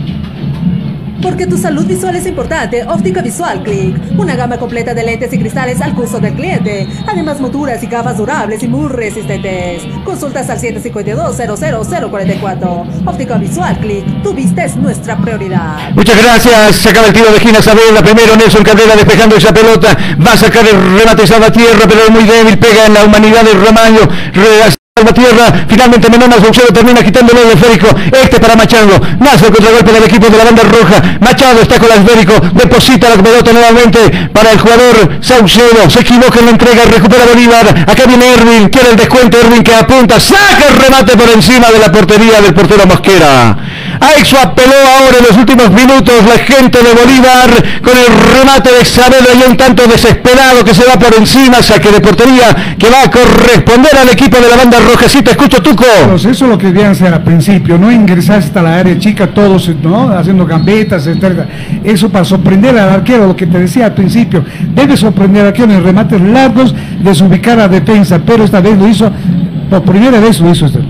Porque 1.23 1.47
tu 1.47 1.57
salud 1.57 1.87
visual 1.87 2.17
es 2.17 2.27
importante, 2.27 2.83
Óptica 2.83 3.23
Visual 3.23 3.63
Click. 3.63 3.97
Una 4.19 4.35
gama 4.35 4.59
completa 4.59 4.93
de 4.93 5.05
lentes 5.05 5.33
y 5.33 5.39
cristales 5.39 5.81
al 5.81 5.95
gusto 5.95 6.19
del 6.19 6.35
cliente. 6.35 6.89
Además, 7.07 7.39
monturas 7.41 7.81
y 7.83 7.87
gafas 7.87 8.17
durables 8.17 8.65
y 8.65 8.69
muy 8.69 8.89
resistentes. 8.89 9.83
Consultas 10.05 10.51
al 10.51 10.59
752-00044. 10.59 13.07
Óptica 13.07 13.39
Visual 13.39 13.79
Click. 13.79 14.05
Tu 14.23 14.35
vista 14.35 14.65
es 14.65 14.75
nuestra 14.77 15.17
prioridad. 15.17 15.93
Muchas 15.95 16.21
gracias. 16.21 16.75
Se 16.77 16.89
acaba 16.89 17.07
el 17.07 17.13
tiro 17.13 17.31
de 17.31 17.37
esquina 17.37 17.61
la 17.95 18.03
Primero 18.03 18.35
Nelson 18.37 18.65
Cabrera 18.65 18.97
despejando 18.97 19.37
esa 19.37 19.55
pelota. 19.55 19.97
Va 20.27 20.33
a 20.33 20.37
sacar 20.37 20.67
el 20.67 20.99
remate 20.99 21.23
tierra, 21.53 21.85
pero 21.89 22.11
muy 22.11 22.25
débil. 22.25 22.59
Pega 22.59 22.87
en 22.87 22.95
la 22.95 23.05
humanidad 23.05 23.45
del 23.45 23.65
Ramaño 23.65 24.01
la 24.35 24.82
tierra, 25.11 25.67
finalmente 25.67 26.09
Menonas 26.09 26.41
Boxeo 26.41 26.67
termina 26.69 27.03
quitándole 27.03 27.43
el 27.43 27.51
esférico, 27.59 27.89
este 28.13 28.39
para 28.39 28.55
Machado, 28.55 29.01
nace 29.19 29.47
el 29.47 29.53
contragolpe 29.53 29.93
del 29.93 30.05
equipo 30.05 30.29
de 30.29 30.39
la 30.39 30.45
banda 30.45 30.63
roja, 30.63 31.03
Machado 31.21 31.63
está 31.63 31.79
con 31.79 31.91
el 31.91 31.99
esférico, 31.99 32.35
deposita 32.55 33.09
la 33.09 33.23
pelota 33.23 33.53
nuevamente 33.53 34.29
para 34.33 34.53
el 34.53 34.61
jugador 34.61 35.19
Saucedo, 35.21 35.91
se 35.91 36.01
equivoca 36.01 36.39
en 36.39 36.45
la 36.47 36.51
entrega, 36.53 36.85
recupera 36.85 37.25
Bolívar, 37.27 37.85
acá 37.89 38.05
viene 38.07 38.35
Erwin, 38.35 38.69
quiere 38.69 38.91
el 38.91 38.97
descuento, 38.97 39.39
Erwin 39.39 39.63
que 39.63 39.75
apunta, 39.75 40.21
saca 40.21 40.69
el 40.69 40.77
remate 40.77 41.17
por 41.17 41.29
encima 41.31 41.71
de 41.71 41.79
la 41.79 41.91
portería 41.91 42.41
del 42.41 42.55
portero 42.55 42.87
Mosquera. 42.87 43.57
A 44.03 44.21
eso 44.21 44.37
apeló 44.37 44.75
ahora 44.75 45.19
en 45.19 45.27
los 45.29 45.37
últimos 45.37 45.71
minutos 45.71 46.15
la 46.27 46.39
gente 46.39 46.79
de 46.83 46.93
Bolívar 46.93 47.51
con 47.83 47.97
el 47.97 48.09
remate 48.35 48.73
de 48.73 48.85
Sabelo 48.85 49.29
y 49.39 49.49
un 49.49 49.57
tanto 49.57 49.87
desesperado 49.87 50.65
que 50.65 50.75
se 50.75 50.85
va 50.85 50.99
por 50.99 51.15
encima, 51.15 51.63
saque 51.63 51.93
de 51.93 52.01
portería 52.01 52.75
que 52.77 52.91
va 52.91 53.05
a 53.05 53.11
corresponder 53.11 53.97
al 53.97 54.09
equipo 54.09 54.39
de 54.39 54.49
la 54.49 54.57
banda 54.57 54.79
te 55.21 55.31
escucho, 55.31 55.63
Tuco. 55.63 55.85
Pues 56.09 56.25
eso 56.25 56.45
es 56.45 56.51
lo 56.51 56.59
que 56.59 56.67
debían 56.69 56.93
hacer 56.93 57.13
al 57.13 57.23
principio, 57.23 57.79
no 57.79 57.93
ingresar 57.93 58.39
hasta 58.39 58.63
la 58.63 58.79
área 58.79 58.99
chica 58.99 59.27
todos, 59.29 59.71
¿no? 59.83 60.11
Haciendo 60.11 60.47
gambetas, 60.47 61.07
etc. 61.07 61.43
Eso 61.85 62.09
para 62.09 62.25
sorprender 62.25 62.79
al 62.79 62.89
arquero, 62.89 63.27
lo 63.27 63.37
que 63.37 63.47
te 63.47 63.59
decía 63.59 63.87
al 63.87 63.95
principio. 63.95 64.45
Debe 64.75 64.97
sorprender 64.97 65.43
al 65.43 65.49
arquero 65.49 65.73
en 65.73 65.85
remates 65.85 66.21
largos, 66.21 66.75
desubicar 67.01 67.61
a 67.61 67.69
defensa, 67.69 68.21
pero 68.25 68.45
esta 68.45 68.61
vez 68.61 68.77
lo 68.79 68.89
hizo, 68.89 69.13
por 69.81 69.93
primera 69.93 70.21
vez 70.21 70.41
lo 70.41 70.51
hizo. 70.51 70.67
Este. 70.67 70.81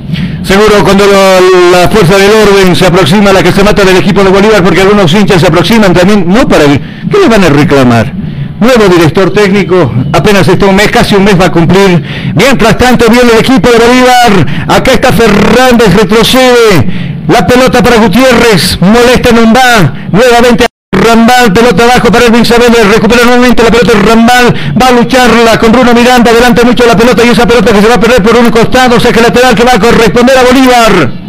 Seguro 0.42 0.82
cuando 0.82 1.04
la 1.06 1.88
fuerza 1.88 2.16
del 2.16 2.30
orden 2.32 2.74
se 2.74 2.86
aproxima 2.86 3.30
a 3.30 3.32
la 3.32 3.42
que 3.42 3.52
se 3.52 3.62
mata 3.62 3.84
del 3.84 3.96
equipo 3.96 4.24
de 4.24 4.30
Bolívar, 4.30 4.62
porque 4.62 4.80
algunos 4.80 5.12
hinchas 5.14 5.40
se 5.40 5.46
aproximan 5.46 5.92
también, 5.92 6.24
no 6.26 6.48
para. 6.48 6.64
¿Qué 6.64 7.18
le 7.20 7.28
van 7.28 7.44
a 7.44 7.48
reclamar? 7.48 8.12
Nuevo 8.60 8.88
director 8.88 9.32
técnico, 9.32 9.92
apenas 10.12 10.46
está 10.46 10.66
un 10.66 10.76
mes, 10.76 10.90
casi 10.90 11.14
un 11.14 11.24
mes 11.24 11.40
va 11.40 11.46
a 11.46 11.52
cumplir. 11.52 12.02
Mientras 12.34 12.78
tanto 12.78 13.06
viene 13.10 13.32
el 13.32 13.38
equipo 13.38 13.68
de 13.68 13.78
Bolívar, 13.78 14.66
acá 14.68 14.92
está 14.92 15.12
Fernández, 15.12 15.94
retrocede. 15.94 17.12
La 17.28 17.46
pelota 17.46 17.82
para 17.82 17.96
Gutiérrez, 17.96 18.78
molesta 18.80 19.30
un 19.30 19.52
va, 19.52 19.94
nuevamente 20.10 20.66
Rambal, 21.02 21.52
pelota 21.52 21.84
abajo 21.84 22.10
para 22.10 22.26
Elvin 22.26 22.44
Saavedra, 22.44 22.84
recupera 22.92 23.24
nuevamente 23.24 23.62
la 23.62 23.70
pelota 23.70 23.92
Rambal, 23.98 24.54
va 24.80 24.88
a 24.88 24.92
lucharla 24.92 25.58
con 25.58 25.72
Bruno 25.72 25.94
Miranda, 25.94 26.30
adelante 26.30 26.64
mucho 26.64 26.86
la 26.86 26.96
pelota 26.96 27.24
y 27.24 27.28
esa 27.30 27.46
pelota 27.46 27.72
que 27.72 27.80
se 27.80 27.88
va 27.88 27.94
a 27.94 28.00
perder 28.00 28.22
por 28.22 28.36
un 28.36 28.50
costado, 28.50 28.98
saque 29.00 29.20
lateral 29.20 29.54
que 29.54 29.64
va 29.64 29.74
a 29.74 29.78
corresponder 29.78 30.38
a 30.38 30.42
Bolívar. 30.42 31.21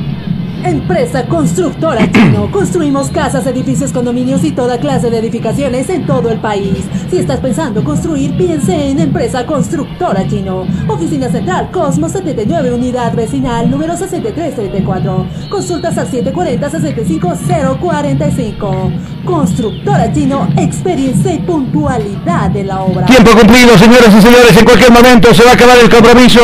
Empresa 0.64 1.28
Constructora 1.28 2.10
Chino. 2.12 2.50
Construimos 2.50 3.10
casas, 3.10 3.46
edificios, 3.48 3.92
condominios 3.92 4.46
y 4.46 4.52
toda 4.52 4.80
clase 4.80 5.10
de 5.10 5.20
edificaciones 5.20 5.90
en 5.90 6.06
todo 6.06 6.30
el 6.30 6.40
país. 6.40 6.86
Si 7.10 7.18
estás 7.18 7.42
pensando 7.42 7.84
construir, 7.84 8.38
piense 8.38 8.90
en 8.90 9.00
Empresa 9.00 9.46
Constructora 9.46 10.26
Chino. 10.28 10.66
Oficina 10.88 11.28
Central 11.30 11.70
Cosmos 11.72 12.14
79, 12.14 12.72
Unidad 12.72 13.14
Vecinal 13.14 13.70
número 13.70 13.98
6334. 13.98 15.26
Consultas 15.50 15.98
al 15.98 16.10
740-65045. 16.10 18.92
Constructora 19.26 20.14
Chino, 20.14 20.48
experiencia 20.58 21.34
y 21.34 21.40
puntualidad 21.40 22.52
de 22.52 22.64
la 22.64 22.82
obra. 22.82 23.06
Tiempo 23.06 23.32
cumplido, 23.32 23.78
señoras 23.78 24.14
y 24.18 24.22
señores, 24.22 24.56
en 24.58 24.66
cualquier 24.66 24.92
momento 24.92 25.34
se 25.34 25.44
va 25.44 25.52
a 25.52 25.54
acabar 25.54 25.78
el 25.80 25.90
compromiso. 25.90 26.42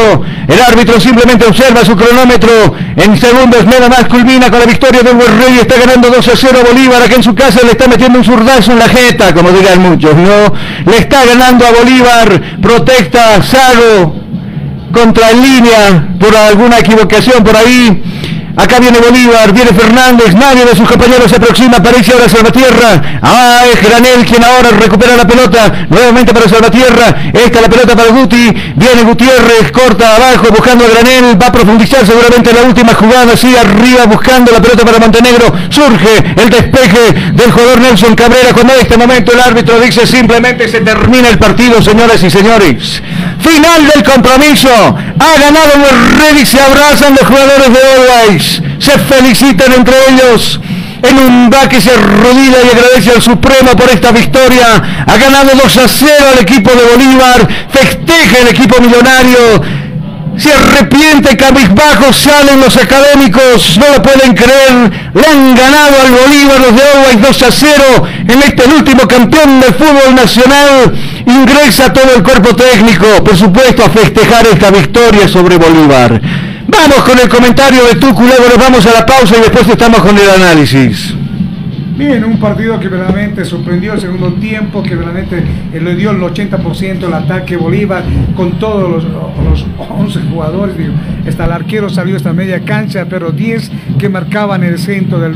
El 0.48 0.62
árbitro 0.62 1.00
simplemente 1.00 1.46
observa 1.46 1.86
su 1.86 1.96
cronómetro. 1.96 2.50
En 2.96 3.16
segundos 3.18 3.66
nada 3.66 3.88
más 3.88 4.09
culmina 4.10 4.50
con 4.50 4.60
la 4.60 4.66
victoria 4.66 5.02
de 5.02 5.12
Rey. 5.12 5.60
Está 5.62 5.78
ganando 5.78 6.10
2 6.10 6.28
a 6.28 6.32
0 6.36 6.60
a 6.62 6.68
Bolívar. 6.68 7.02
Aquí 7.02 7.16
en 7.16 7.24
su 7.24 7.34
casa 7.34 7.62
le 7.64 7.72
está 7.72 7.88
metiendo 7.88 8.20
un 8.20 8.26
zurdazo 8.26 8.72
en 8.74 8.80
la 8.80 8.90
jeta, 8.90 9.34
como 9.34 9.52
dirán 9.52 9.82
muchos, 9.82 10.16
¿no? 10.16 10.54
Le 10.86 10.98
está 10.98 11.24
ganando 11.26 11.66
a 11.66 11.72
Bolívar. 11.72 12.42
Protesta 12.62 13.42
Sago 13.42 14.16
contra 14.92 15.32
en 15.32 15.42
línea 15.42 16.08
por 16.20 16.36
alguna 16.36 16.80
equivocación 16.80 17.44
por 17.44 17.56
ahí. 17.56 18.04
Acá 18.60 18.78
viene 18.78 19.00
Bolívar, 19.00 19.54
viene 19.54 19.72
Fernández, 19.72 20.36
nadie 20.36 20.66
de 20.66 20.76
sus 20.76 20.86
compañeros 20.86 21.30
se 21.30 21.38
aproxima, 21.38 21.78
aparece 21.78 22.12
ahora 22.12 22.28
Salvatierra. 22.28 23.20
Ah, 23.22 23.64
es 23.72 23.82
Granel 23.82 24.26
quien 24.26 24.44
ahora 24.44 24.72
recupera 24.72 25.16
la 25.16 25.26
pelota, 25.26 25.88
nuevamente 25.88 26.34
para 26.34 26.50
Salvatierra. 26.50 27.32
Esta 27.32 27.62
la 27.62 27.70
pelota 27.70 27.96
para 27.96 28.10
Guti, 28.10 28.52
viene 28.76 29.04
Gutiérrez, 29.04 29.72
corta 29.72 30.18
abajo 30.18 30.48
buscando 30.52 30.84
a 30.84 30.90
Granel, 30.90 31.42
va 31.42 31.48
a 31.48 31.52
profundizar 31.54 32.06
seguramente 32.06 32.50
en 32.50 32.56
la 32.58 32.64
última 32.64 32.94
jugada, 32.94 33.32
así 33.32 33.56
arriba 33.56 34.06
buscando 34.08 34.52
la 34.52 34.62
pelota 34.62 34.84
para 34.84 35.00
Montenegro. 35.00 35.54
Surge 35.70 36.18
el 36.36 36.50
despeje 36.50 37.14
del 37.32 37.52
jugador 37.54 37.80
Nelson 37.80 38.14
Cabrera. 38.14 38.52
Cuando 38.52 38.74
en 38.74 38.82
este 38.82 38.98
momento 38.98 39.32
el 39.32 39.40
árbitro 39.40 39.80
dice 39.80 40.06
simplemente 40.06 40.68
se 40.68 40.82
termina 40.82 41.30
el 41.30 41.38
partido, 41.38 41.82
señoras 41.82 42.22
y 42.24 42.30
señores. 42.30 43.02
Final 43.42 43.88
del 43.94 44.04
compromiso. 44.04 44.70
Ha 44.70 45.40
ganado 45.40 45.72
Ready, 46.18 46.46
se 46.46 46.60
abrazan 46.60 47.16
los 47.16 47.28
jugadores 47.28 47.74
de 47.74 47.80
Always. 47.80 48.62
Se 48.80 48.98
felicitan 48.98 49.74
entre 49.74 49.96
ellos. 50.10 50.60
En 51.02 51.18
un 51.18 51.50
da 51.50 51.70
que 51.70 51.80
se 51.80 51.92
arrodilla 51.92 52.58
y 52.64 52.78
agradece 52.78 53.12
al 53.12 53.22
Supremo 53.22 53.72
por 53.76 53.90
esta 53.90 54.12
victoria. 54.12 55.04
Ha 55.08 55.18
ganado 55.18 55.52
2 55.56 55.78
a 55.78 55.88
0 55.88 56.12
al 56.34 56.40
equipo 56.40 56.72
de 56.72 56.84
Bolívar. 56.84 57.48
Festeja 57.72 58.40
el 58.40 58.48
equipo 58.50 58.82
millonario. 58.82 59.62
Se 60.40 60.54
arrepiente, 60.54 61.36
cabizbajo, 61.36 62.14
salen 62.14 62.62
los 62.62 62.78
académicos, 62.78 63.78
no 63.78 63.98
lo 63.98 64.02
pueden 64.02 64.34
creer, 64.34 64.90
le 65.14 65.26
han 65.26 65.54
ganado 65.54 66.02
al 66.02 66.12
Bolívar 66.12 66.60
los 66.62 66.76
de 66.76 66.82
Always 66.82 67.22
2 67.22 67.42
a 67.44 67.52
0 67.52 67.84
en 68.30 68.42
este 68.44 68.64
último 68.70 69.06
campeón 69.06 69.60
del 69.60 69.74
fútbol 69.74 70.16
nacional. 70.16 70.94
Ingresa 71.26 71.92
todo 71.92 72.16
el 72.16 72.24
cuerpo 72.24 72.56
técnico, 72.56 73.06
por 73.24 73.36
supuesto, 73.36 73.84
a 73.84 73.90
festejar 73.90 74.48
esta 74.48 74.72
victoria 74.72 75.28
sobre 75.28 75.58
Bolívar. 75.58 76.22
Vamos 76.68 77.04
con 77.04 77.20
el 77.20 77.28
comentario 77.28 77.84
de 77.84 77.96
Tucu, 77.96 78.24
luego 78.24 78.44
vamos 78.58 78.86
a 78.86 78.94
la 78.94 79.06
pausa 79.06 79.36
y 79.38 79.42
después 79.42 79.68
estamos 79.68 80.00
con 80.00 80.18
el 80.18 80.30
análisis. 80.30 81.14
Bien, 82.00 82.24
un 82.24 82.40
partido 82.40 82.80
que 82.80 82.88
verdaderamente 82.88 83.44
sorprendió 83.44 83.92
el 83.92 84.00
segundo 84.00 84.32
tiempo, 84.36 84.82
que 84.82 84.96
verdaderamente 84.96 85.44
eh, 85.74 85.82
le 85.82 85.98
dio 85.98 86.12
el 86.12 86.22
80% 86.22 87.06
el 87.06 87.14
ataque 87.14 87.58
Bolívar 87.58 88.06
con 88.38 88.58
todos 88.58 88.90
los, 88.90 89.04
los 89.04 89.66
11 89.78 90.22
jugadores. 90.32 90.78
Digo, 90.78 90.94
hasta 91.28 91.44
el 91.44 91.52
arquero 91.52 91.90
salió 91.90 92.16
esta 92.16 92.32
media 92.32 92.62
cancha, 92.62 93.06
pero 93.10 93.34
10 93.34 93.70
que 93.98 94.08
marcaban 94.08 94.64
el 94.64 94.80
centro 94.80 95.20
del, 95.20 95.36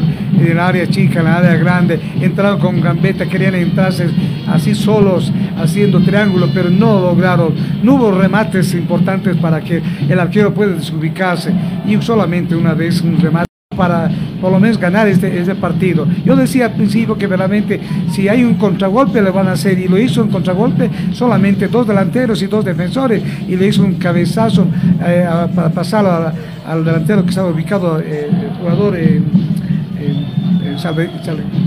área 0.57 0.87
chica, 0.87 1.21
la 1.21 1.39
área 1.39 1.55
grande, 1.57 1.99
entraron 2.21 2.57
con 2.59 2.79
gambeta, 2.79 3.25
querían 3.25 3.55
entrarse 3.55 4.07
así 4.47 4.73
solos, 4.73 5.33
haciendo 5.57 5.99
triángulos, 5.99 6.49
pero 6.53 6.69
no 6.69 6.97
lograron. 7.01 7.53
No 7.83 7.95
hubo 7.95 8.11
remates 8.13 8.73
importantes 8.73 9.35
para 9.35 9.59
que 9.59 9.81
el 10.07 10.17
arquero 10.17 10.53
pueda 10.53 10.75
desubicarse 10.75 11.51
y 11.85 12.01
solamente 12.01 12.55
una 12.55 12.73
vez 12.73 13.01
un 13.01 13.19
remate 13.19 13.52
para 13.75 14.09
por 14.41 14.51
lo 14.51 14.59
menos 14.59 14.77
ganar 14.77 15.07
este, 15.07 15.39
este 15.39 15.55
partido. 15.55 16.05
Yo 16.25 16.35
decía 16.35 16.65
al 16.65 16.73
principio 16.73 17.17
que 17.17 17.27
verdaderamente 17.27 17.79
si 18.11 18.27
hay 18.27 18.43
un 18.43 18.55
contragolpe 18.55 19.21
le 19.21 19.31
van 19.31 19.47
a 19.47 19.53
hacer 19.53 19.79
y 19.79 19.87
lo 19.87 19.97
hizo 19.97 20.21
un 20.23 20.29
contragolpe 20.29 20.89
solamente 21.13 21.67
dos 21.67 21.87
delanteros 21.87 22.41
y 22.41 22.47
dos 22.47 22.65
defensores 22.65 23.21
y 23.47 23.55
le 23.55 23.67
hizo 23.67 23.83
un 23.83 23.95
cabezazo 23.95 24.65
eh, 25.05 25.25
para 25.55 25.69
pasar 25.69 26.05
a- 26.05 26.33
al 26.69 26.83
delantero 26.85 27.23
que 27.23 27.29
estaba 27.29 27.49
ubicado 27.49 27.99
eh, 27.99 28.29
el 28.29 28.57
jugador 28.57 28.95
eh, 28.97 29.21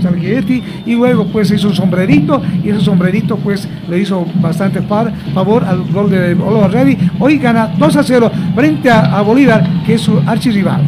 Salguetti 0.01 0.63
y 0.85 0.95
luego 0.95 1.25
pues 1.27 1.49
hizo 1.51 1.69
un 1.69 1.73
sombrerito 1.75 2.41
y 2.63 2.69
ese 2.69 2.81
sombrerito 2.81 3.37
pues 3.37 3.67
le 3.89 3.99
hizo 3.99 4.25
bastante 4.41 4.81
par- 4.81 5.11
favor 5.33 5.63
al 5.63 5.83
gol 5.91 6.09
de 6.09 6.33
Olo 6.35 6.67
Reddy. 6.67 6.97
Hoy 7.19 7.37
gana 7.37 7.71
2 7.77 7.95
a 7.95 8.03
0 8.03 8.31
frente 8.55 8.89
a, 8.89 9.17
a 9.17 9.21
Bolívar 9.21 9.63
que 9.85 9.95
es 9.95 10.01
su 10.01 10.19
archirrival. 10.25 10.81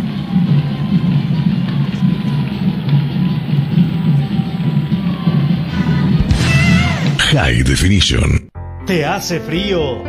High 7.31 7.61
Definition. 7.61 8.49
¿Te 8.87 9.05
hace 9.05 9.39
frío? 9.39 10.01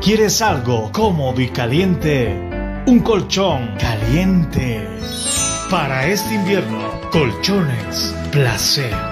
¿Quieres 0.00 0.40
algo 0.40 0.90
cómodo 0.90 1.38
y 1.38 1.48
caliente? 1.48 2.34
Un 2.86 3.00
colchón 3.00 3.76
caliente. 3.78 4.80
Para 5.70 6.06
este 6.06 6.34
invierno, 6.34 6.98
colchones 7.10 8.14
placer. 8.30 9.11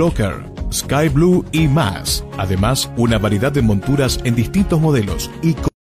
Blocker, 0.01 0.43
Sky 0.71 1.09
Blue 1.09 1.45
y 1.51 1.67
más. 1.67 2.25
Además, 2.39 2.89
una 2.97 3.19
variedad 3.19 3.51
de 3.51 3.61
monturas 3.61 4.19
en 4.23 4.33
distintos 4.33 4.81
modelos 4.81 5.29
y 5.43 5.53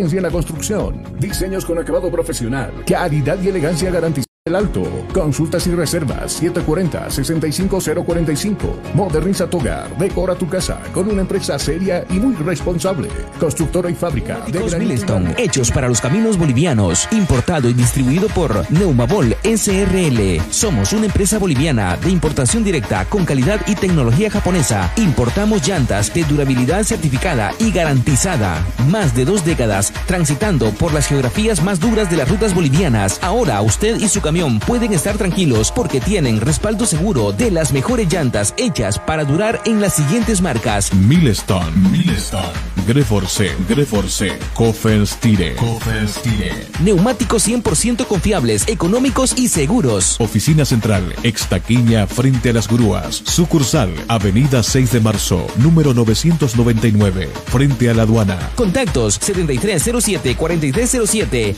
en 0.00 0.22
la 0.22 0.30
construcción, 0.30 1.02
diseños 1.18 1.64
con 1.64 1.78
acabado 1.78 2.10
profesional, 2.10 2.84
calidad 2.86 3.38
y 3.42 3.48
elegancia 3.48 3.90
garantizadas. 3.90 4.35
El 4.46 4.54
Alto. 4.54 4.84
Consultas 5.12 5.66
y 5.66 5.74
reservas 5.74 6.40
740-65045. 6.40 8.94
Moderniza 8.94 9.50
tu 9.50 9.58
hogar. 9.58 9.98
Decora 9.98 10.36
tu 10.36 10.48
casa 10.48 10.80
con 10.92 11.10
una 11.10 11.22
empresa 11.22 11.58
seria 11.58 12.06
y 12.08 12.20
muy 12.20 12.36
responsable. 12.36 13.08
Constructora 13.40 13.90
y 13.90 13.96
fábrica 13.96 14.38
de 14.46 14.60
Milestone, 14.78 15.34
hechos 15.36 15.72
para 15.72 15.88
los 15.88 16.00
caminos 16.00 16.38
bolivianos, 16.38 17.08
importado 17.10 17.68
y 17.68 17.72
distribuido 17.72 18.28
por 18.28 18.70
Neumabol 18.70 19.34
SRL. 19.42 20.40
Somos 20.50 20.92
una 20.92 21.06
empresa 21.06 21.40
boliviana 21.40 21.96
de 21.96 22.10
importación 22.10 22.62
directa 22.62 23.04
con 23.06 23.24
calidad 23.24 23.60
y 23.66 23.74
tecnología 23.74 24.30
japonesa. 24.30 24.92
Importamos 24.96 25.66
llantas 25.66 26.14
de 26.14 26.22
durabilidad 26.22 26.84
certificada 26.84 27.52
y 27.58 27.72
garantizada. 27.72 28.64
Más 28.92 29.12
de 29.12 29.24
dos 29.24 29.44
décadas 29.44 29.92
transitando 30.06 30.70
por 30.70 30.94
las 30.94 31.08
geografías 31.08 31.64
más 31.64 31.80
duras 31.80 32.08
de 32.12 32.18
las 32.18 32.30
rutas 32.30 32.54
bolivianas. 32.54 33.18
Ahora 33.24 33.60
usted 33.60 33.98
y 33.98 34.06
su 34.06 34.20
camión 34.36 34.60
pueden 34.60 34.92
estar 34.92 35.16
tranquilos 35.16 35.72
porque 35.72 35.98
tienen 35.98 36.42
respaldo 36.42 36.84
seguro 36.84 37.32
de 37.32 37.50
las 37.50 37.72
mejores 37.72 38.12
llantas 38.12 38.52
hechas 38.58 38.98
para 38.98 39.24
durar 39.24 39.62
en 39.64 39.80
las 39.80 39.94
siguientes 39.94 40.42
marcas. 40.42 40.92
Milestone. 40.92 41.70
Milestone. 41.90 42.52
Greforce. 42.86 43.50
Greforce. 43.68 44.38
Kofenstire. 44.54 45.56
Kofenstire. 45.56 46.66
Neumáticos 46.82 47.48
100% 47.48 48.06
confiables, 48.06 48.68
económicos 48.68 49.36
y 49.38 49.48
seguros. 49.48 50.20
Oficina 50.20 50.64
Central, 50.64 51.12
Extaquiña, 51.22 52.06
frente 52.06 52.50
a 52.50 52.52
las 52.52 52.68
grúas. 52.68 53.22
Sucursal, 53.24 53.92
Avenida 54.06 54.62
6 54.62 54.92
de 54.92 55.00
Marzo, 55.00 55.48
número 55.56 55.94
999, 55.94 57.28
frente 57.46 57.90
a 57.90 57.94
la 57.94 58.02
aduana. 58.02 58.50
Contactos 58.54 59.20
7307-4307, 59.20 61.56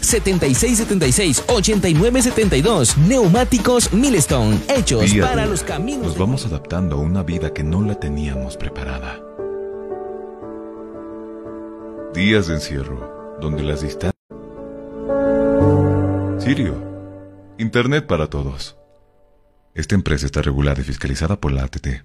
7676-8972. 2.69 2.97
Neumáticos 3.09 3.93
Milestone, 3.93 4.61
hechos 4.69 5.13
Día 5.13 5.25
para 5.25 5.43
día, 5.43 5.47
los 5.47 5.63
caminos. 5.63 6.07
Nos 6.09 6.19
vamos 6.19 6.47
adaptando 6.47 6.97
a 6.97 6.99
una 7.01 7.23
vida 7.23 7.53
que 7.53 7.63
no 7.65 7.83
la 7.83 7.95
teníamos 7.95 8.57
preparada. 8.57 9.21
Días 12.15 12.49
de 12.49 12.55
encierro, 12.55 13.37
donde 13.41 13.63
las 13.63 13.83
distancias... 13.83 14.13
Sirio. 16.39 16.75
Internet 17.59 18.07
para 18.07 18.29
todos. 18.29 18.77
Esta 19.75 19.95
empresa 19.95 20.27
está 20.27 20.43
regulada 20.43 20.81
y 20.81 20.85
fiscalizada 20.85 21.41
por 21.41 21.53
la 21.53 21.65
ATT. 21.65 22.05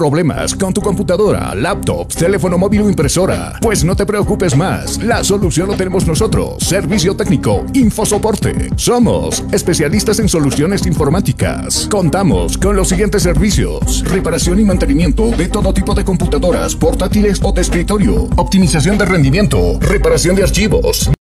¿Problemas 0.00 0.54
con 0.54 0.72
tu 0.72 0.80
computadora, 0.80 1.54
laptop, 1.54 2.08
teléfono 2.08 2.56
móvil 2.56 2.80
o 2.80 2.88
impresora? 2.88 3.58
Pues 3.60 3.84
no 3.84 3.94
te 3.94 4.06
preocupes 4.06 4.56
más. 4.56 4.96
La 5.02 5.22
solución 5.22 5.68
lo 5.68 5.74
tenemos 5.76 6.06
nosotros. 6.06 6.64
Servicio 6.64 7.14
técnico, 7.14 7.66
Infosoporte. 7.74 8.70
Somos 8.76 9.44
especialistas 9.52 10.18
en 10.18 10.30
soluciones 10.30 10.86
informáticas. 10.86 11.86
Contamos 11.90 12.56
con 12.56 12.76
los 12.76 12.88
siguientes 12.88 13.24
servicios: 13.24 14.02
reparación 14.04 14.58
y 14.58 14.64
mantenimiento 14.64 15.32
de 15.32 15.48
todo 15.48 15.74
tipo 15.74 15.94
de 15.94 16.02
computadoras, 16.02 16.74
portátiles 16.74 17.38
o 17.42 17.52
de 17.52 17.60
escritorio, 17.60 18.22
optimización 18.38 18.96
de 18.96 19.04
rendimiento, 19.04 19.78
reparación 19.80 20.34
de 20.34 20.44
archivos. 20.44 21.10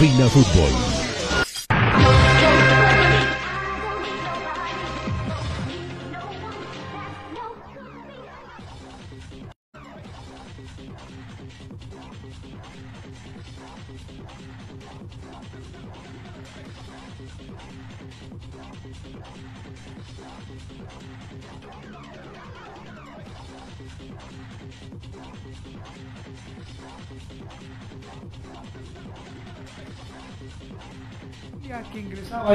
Cabina 0.00 0.30
Fútbol. 0.30 0.89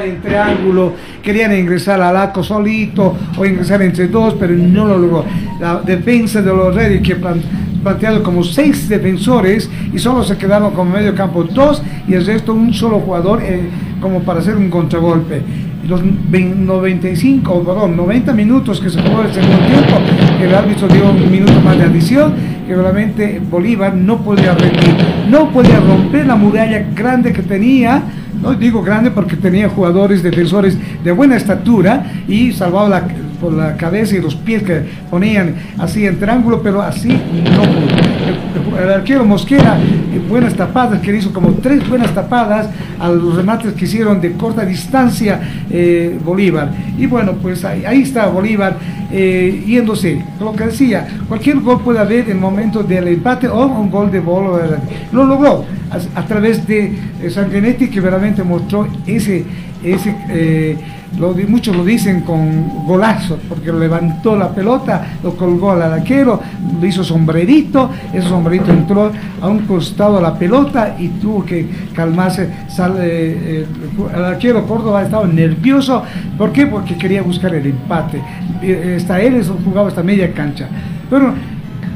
En 0.04 0.20
triángulo, 0.20 0.92
querían 1.22 1.56
ingresar 1.56 2.00
al 2.00 2.16
arco 2.16 2.42
solito 2.42 3.16
o 3.36 3.44
ingresar 3.44 3.82
entre 3.82 4.08
dos, 4.08 4.34
pero 4.38 4.54
no 4.54 4.86
lo 4.86 4.98
logró. 4.98 5.24
La 5.60 5.80
defensa 5.80 6.42
de 6.42 6.52
los 6.52 6.74
Reyes 6.74 7.02
que 7.02 7.16
plan, 7.16 7.40
planteado 7.82 8.22
como 8.22 8.42
seis 8.42 8.88
defensores 8.88 9.70
y 9.92 9.98
solo 9.98 10.24
se 10.24 10.36
quedaron 10.36 10.72
como 10.72 10.90
medio 10.90 11.14
campo 11.14 11.44
dos 11.44 11.82
y 12.08 12.14
el 12.14 12.26
resto 12.26 12.52
un 12.52 12.74
solo 12.74 12.98
jugador 12.98 13.40
eh, 13.42 13.68
como 14.00 14.22
para 14.22 14.40
hacer 14.40 14.56
un 14.56 14.70
contragolpe. 14.70 15.40
Los 15.88 16.00
20, 16.02 16.64
95, 16.64 17.52
o 17.52 17.62
perdón, 17.62 17.96
90 17.96 18.32
minutos 18.32 18.80
que 18.80 18.90
se 18.90 19.00
jugó 19.00 19.22
el 19.22 19.32
segundo 19.32 19.58
tiempo, 19.58 19.98
el 20.42 20.52
árbitro 20.52 20.88
dio 20.88 21.10
un 21.10 21.30
minuto 21.30 21.60
más 21.60 21.78
de 21.78 21.84
adición, 21.84 22.34
que 22.66 22.74
realmente 22.74 23.40
Bolívar 23.48 23.94
no 23.94 24.20
podía 24.20 24.56
rendir, 24.56 24.96
no 25.30 25.48
podía 25.52 25.78
romper 25.78 26.26
la 26.26 26.34
muralla 26.34 26.88
grande 26.92 27.32
que 27.32 27.42
tenía, 27.42 28.02
no 28.40 28.54
digo 28.54 28.82
grande 28.82 29.10
porque 29.10 29.36
tenía 29.36 29.68
jugadores 29.68 30.22
defensores 30.22 30.76
de 31.02 31.12
buena 31.12 31.36
estatura 31.36 32.12
y 32.28 32.52
salvaba 32.52 32.88
la, 32.88 33.08
por 33.40 33.52
la 33.52 33.76
cabeza 33.76 34.16
y 34.16 34.20
los 34.20 34.34
pies 34.34 34.62
que 34.62 34.82
ponían 35.10 35.54
así 35.78 36.06
en 36.06 36.18
triángulo, 36.18 36.62
pero 36.62 36.82
así 36.82 37.08
no. 37.08 38.78
El, 38.78 38.90
arquero 38.90 39.24
Mosquera, 39.24 39.78
eh, 39.78 40.20
buenas 40.28 40.54
tapadas, 40.54 41.00
que 41.00 41.16
hizo 41.16 41.32
como 41.32 41.52
tres 41.52 41.88
buenas 41.88 42.14
tapadas 42.14 42.68
a 42.98 43.08
los 43.08 43.36
remates 43.36 43.72
que 43.74 43.84
hicieron 43.84 44.20
de 44.20 44.32
corta 44.32 44.64
distancia 44.64 45.40
eh, 45.70 46.18
Bolívar. 46.24 46.70
Y 46.98 47.06
bueno, 47.06 47.32
pues 47.40 47.64
ahí, 47.64 48.02
está 48.02 48.26
Bolívar 48.26 48.76
eh, 49.10 49.64
yéndose. 49.66 50.22
Lo 50.40 50.52
que 50.52 50.64
decía, 50.64 51.06
cualquier 51.28 51.60
gol 51.60 51.80
puede 51.80 51.98
haber 51.98 52.24
en 52.24 52.32
el 52.32 52.38
momento 52.38 52.82
del 52.82 53.08
empate 53.08 53.48
o 53.48 53.66
un 53.66 53.90
gol 53.90 54.10
de 54.10 54.20
Bolívar. 54.20 54.80
Lo 55.12 55.24
logró 55.24 55.64
a, 55.90 56.20
a 56.20 56.26
través 56.26 56.66
de 56.66 56.92
eh, 57.22 57.30
Sanguinetti 57.30 57.88
que 57.88 58.00
verdaderamente 58.00 58.42
mostró 58.42 58.88
ese, 59.06 59.44
ese 59.82 60.14
eh, 60.28 60.76
lo, 61.18 61.34
muchos 61.48 61.76
lo 61.76 61.84
dicen 61.84 62.20
con 62.20 62.86
golazo, 62.86 63.38
porque 63.48 63.72
levantó 63.72 64.36
la 64.36 64.50
pelota, 64.50 65.18
lo 65.22 65.36
colgó 65.36 65.72
al 65.72 65.82
arquero, 65.82 66.40
lo 66.80 66.86
hizo 66.86 67.02
sombrerito, 67.02 67.90
ese 68.12 68.28
sombrerito 68.28 68.70
entró 68.70 69.10
a 69.40 69.48
un 69.48 69.60
costado 69.60 70.16
de 70.16 70.22
la 70.22 70.38
pelota 70.38 70.96
y 70.98 71.08
tuvo 71.08 71.44
que 71.44 71.66
calmarse. 71.94 72.50
Sale, 72.68 72.98
eh, 73.02 73.66
el 74.14 74.24
arquero 74.24 74.66
Córdoba 74.66 75.02
estaba 75.02 75.26
nervioso, 75.26 76.02
¿por 76.36 76.52
qué? 76.52 76.66
Porque 76.66 76.96
quería 76.96 77.22
buscar 77.22 77.54
el 77.54 77.66
empate. 77.66 78.20
Está 78.62 79.20
él 79.20 79.42
jugaba 79.64 79.88
hasta 79.88 80.02
media 80.02 80.32
cancha. 80.32 80.68
Pero 81.08 81.32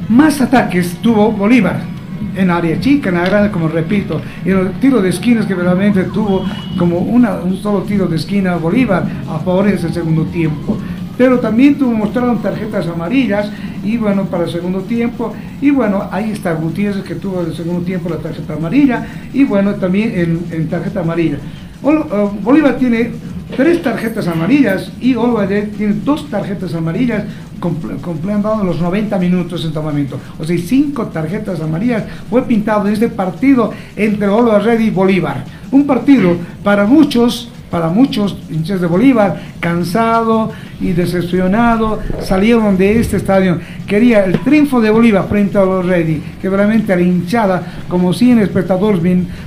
más 0.08 0.40
ataques 0.40 0.96
tuvo 1.02 1.30
Bolívar 1.30 1.99
en 2.36 2.50
área 2.50 2.78
chica, 2.80 3.10
en 3.10 3.16
área 3.16 3.30
grande, 3.30 3.50
como 3.50 3.68
repito, 3.68 4.20
y 4.44 4.50
el 4.50 4.72
tiro 4.80 5.00
de 5.00 5.08
esquinas 5.08 5.46
que 5.46 5.54
realmente 5.54 6.04
tuvo 6.04 6.44
como 6.78 6.98
una, 6.98 7.40
un 7.40 7.56
solo 7.56 7.82
tiro 7.82 8.06
de 8.06 8.16
esquina 8.16 8.56
Bolívar 8.56 9.04
a 9.28 9.38
favor 9.38 9.68
en 9.68 9.74
ese 9.74 9.92
segundo 9.92 10.24
tiempo. 10.24 10.76
Pero 11.16 11.38
también 11.38 11.74
tuvo 11.76 11.92
mostraron 11.92 12.40
tarjetas 12.40 12.86
amarillas 12.86 13.50
y 13.84 13.98
bueno, 13.98 14.24
para 14.24 14.44
el 14.44 14.50
segundo 14.50 14.80
tiempo. 14.80 15.34
Y 15.60 15.70
bueno, 15.70 16.08
ahí 16.10 16.30
está 16.30 16.54
Gutiérrez 16.54 17.04
que 17.04 17.14
tuvo 17.14 17.42
en 17.42 17.50
el 17.50 17.54
segundo 17.54 17.82
tiempo 17.84 18.08
la 18.08 18.16
tarjeta 18.16 18.54
amarilla 18.54 19.06
y 19.34 19.44
bueno, 19.44 19.74
también 19.74 20.40
en, 20.50 20.68
tarjeta 20.68 21.00
amarilla. 21.00 21.36
Eh, 21.36 22.28
Bolívar 22.42 22.76
tiene 22.78 23.10
tres 23.56 23.82
tarjetas 23.82 24.26
amarillas 24.26 24.90
y 25.00 25.14
Olvadet 25.14 25.76
tiene 25.76 25.94
dos 26.04 26.28
tarjetas 26.30 26.74
amarillas 26.74 27.24
completando 27.60 28.64
los 28.64 28.80
90 28.80 29.18
minutos 29.18 29.64
en 29.64 29.68
momento. 29.80 30.18
O 30.38 30.44
sea, 30.44 30.56
cinco 30.58 31.06
tarjetas 31.06 31.60
amarillas 31.60 32.04
fue 32.28 32.42
pintado 32.42 32.86
en 32.86 32.94
este 32.94 33.08
partido 33.08 33.72
entre 33.96 34.28
Red 34.58 34.80
y 34.80 34.90
Bolívar. 34.90 35.44
Un 35.70 35.86
partido 35.86 36.36
para 36.64 36.86
muchos 36.86 37.50
para 37.70 37.88
muchos 37.88 38.36
hinchas 38.50 38.80
de 38.80 38.86
Bolívar, 38.86 39.40
cansado 39.60 40.50
y 40.80 40.92
decepcionado, 40.92 42.00
salieron 42.20 42.76
de 42.76 42.98
este 42.98 43.16
estadio. 43.16 43.58
Quería 43.86 44.24
el 44.24 44.40
triunfo 44.40 44.80
de 44.80 44.90
Bolívar 44.90 45.28
frente 45.28 45.58
a 45.58 45.64
los 45.64 45.86
Ready, 45.86 46.22
que 46.40 46.50
realmente 46.50 46.92
a 46.92 46.96
la 46.96 47.02
hinchada, 47.02 47.62
como 47.88 48.12
100 48.12 48.40
espectadores, 48.40 49.00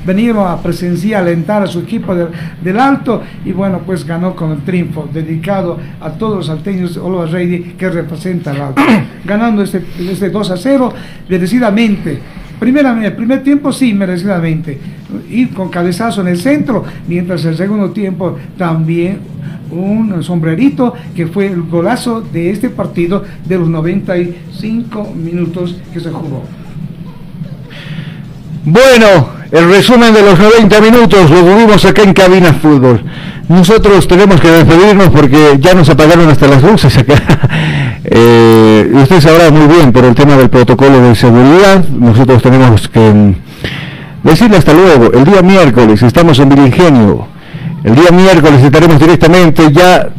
vinieron 0.06 0.48
a 0.48 0.58
presenciar, 0.58 1.24
alentar 1.24 1.64
a 1.64 1.68
su 1.68 1.80
equipo 1.80 2.16
del 2.16 2.80
Alto, 2.80 3.22
y 3.44 3.52
bueno, 3.52 3.82
pues 3.86 4.06
ganó 4.06 4.36
con 4.36 4.52
el 4.52 4.62
triunfo, 4.64 5.10
dedicado 5.12 5.78
a 6.00 6.12
todos 6.12 6.38
los 6.38 6.48
salteños 6.48 6.96
de 6.96 7.02
Oliva 7.02 7.26
Ready 7.26 7.76
que 7.78 7.90
representa 7.90 8.52
al 8.52 8.62
Alto. 8.62 8.82
Ganando 9.26 9.64
este, 9.64 9.84
este 10.00 10.30
2 10.30 10.52
a 10.52 10.58
0, 10.58 10.94
merecidamente 11.28 12.43
Primeramente, 12.64 13.10
el 13.10 13.16
primer 13.18 13.44
tiempo 13.44 13.74
sí, 13.74 13.94
merecidamente, 13.94 14.80
y 15.30 15.48
con 15.48 15.68
cabezazo 15.68 16.22
en 16.22 16.30
el 16.30 16.38
centro, 16.38 16.86
mientras 17.10 17.44
el 17.44 17.58
segundo 17.58 17.92
tiempo 17.92 18.38
también 18.58 19.18
un 19.70 20.24
sombrerito 20.24 20.94
que 21.14 21.28
fue 21.28 21.48
el 21.48 21.64
golazo 21.64 22.22
de 22.22 22.52
este 22.52 22.70
partido 22.70 23.26
de 23.46 23.58
los 23.58 23.68
95 23.68 25.14
minutos 25.14 25.78
que 25.92 26.00
se 26.00 26.10
jugó. 26.10 26.44
Bueno, 28.66 29.28
el 29.52 29.70
resumen 29.70 30.14
de 30.14 30.22
los 30.22 30.40
90 30.40 30.80
minutos 30.80 31.30
lo 31.30 31.42
tuvimos 31.42 31.84
acá 31.84 32.04
en 32.04 32.14
Cabina 32.14 32.54
Fútbol. 32.54 33.04
Nosotros 33.50 34.08
tenemos 34.08 34.40
que 34.40 34.50
despedirnos 34.50 35.10
porque 35.10 35.58
ya 35.60 35.74
nos 35.74 35.90
apagaron 35.90 36.30
hasta 36.30 36.48
las 36.48 36.64
luces 36.64 36.98
acá. 36.98 37.16
Eh, 38.16 38.92
usted 38.94 39.22
sabrá 39.22 39.50
muy 39.50 39.66
bien 39.74 39.94
por 39.94 40.04
el 40.04 40.14
tema 40.14 40.36
del 40.36 40.50
protocolo 40.50 41.00
de 41.02 41.16
seguridad. 41.16 41.84
Nosotros 41.88 42.44
tenemos 42.44 42.90
que 42.90 43.00
mm, 43.00 43.36
decirle 44.24 44.58
hasta 44.58 44.74
luego. 44.74 45.12
El 45.14 45.24
día 45.24 45.42
miércoles 45.42 46.04
estamos 46.04 46.38
en 46.38 46.50
Vilingenio. 46.50 47.26
El 47.84 47.96
día 47.96 48.12
miércoles 48.12 48.62
estaremos 48.62 49.00
directamente 49.00 49.72
ya 49.72 50.10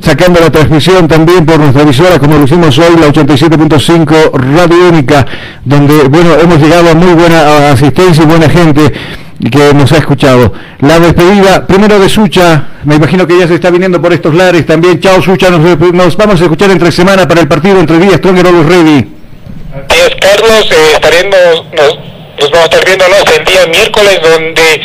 sacando 0.00 0.40
la 0.40 0.50
transmisión 0.50 1.06
también 1.06 1.44
por 1.44 1.58
nuestra 1.58 1.82
emisora, 1.82 2.18
como 2.18 2.38
lo 2.38 2.44
hicimos 2.44 2.78
hoy, 2.78 2.96
la 2.98 3.08
87.5 3.08 4.32
Radio 4.32 4.88
Única, 4.88 5.26
donde, 5.64 6.04
bueno, 6.08 6.34
hemos 6.40 6.58
llegado 6.58 6.90
a 6.90 6.94
muy 6.94 7.12
buena 7.14 7.70
asistencia 7.70 8.22
y 8.22 8.26
buena 8.26 8.48
gente 8.48 8.92
que 9.48 9.72
nos 9.72 9.90
ha 9.92 9.98
escuchado. 9.98 10.52
La 10.80 10.98
despedida, 10.98 11.66
primero 11.66 11.98
de 11.98 12.08
Sucha, 12.08 12.68
me 12.84 12.96
imagino 12.96 13.26
que 13.26 13.38
ya 13.38 13.46
se 13.46 13.54
está 13.54 13.70
viniendo 13.70 14.00
por 14.00 14.12
estos 14.12 14.34
lares 14.34 14.66
también. 14.66 15.00
Chao 15.00 15.22
Sucha, 15.22 15.48
nos, 15.50 16.16
vamos 16.16 16.40
a 16.40 16.44
escuchar 16.44 16.70
entre 16.70 16.92
semana 16.92 17.26
para 17.26 17.40
el 17.40 17.48
partido 17.48 17.78
entre 17.80 17.98
Díaz 17.98 18.16
Stronger 18.16 18.46
y 18.46 18.62
Ready. 18.62 19.08
Díaz 19.88 20.10
Carlos, 20.20 20.70
eh, 20.72 21.30
nos, 21.30 22.50
vamos 22.50 22.60
a 22.60 22.64
estar 22.64 22.84
viendo 22.84 23.04
el 23.04 23.44
día 23.44 23.66
miércoles 23.66 24.20
donde 24.22 24.80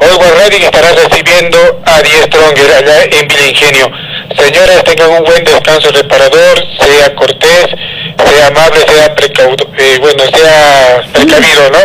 Always 0.00 0.38
Ready 0.38 0.64
estará 0.64 0.88
recibiendo 0.92 1.58
a 1.84 2.00
Díaz 2.02 2.26
Stronger 2.26 2.72
allá 2.72 3.04
en 3.04 3.28
Vilingenio. 3.28 3.90
Señoras, 4.36 4.84
tengan 4.84 5.10
un 5.10 5.24
buen 5.24 5.42
descanso 5.44 5.90
reparador, 5.90 6.58
sea 6.80 7.14
cortés, 7.14 7.66
sea 8.26 8.46
amable, 8.48 8.80
sea 8.86 9.14
precaudo, 9.14 9.66
eh, 9.76 9.98
bueno, 10.00 10.22
sea 10.34 11.02
precavido, 11.12 11.70
¿no? 11.70 11.78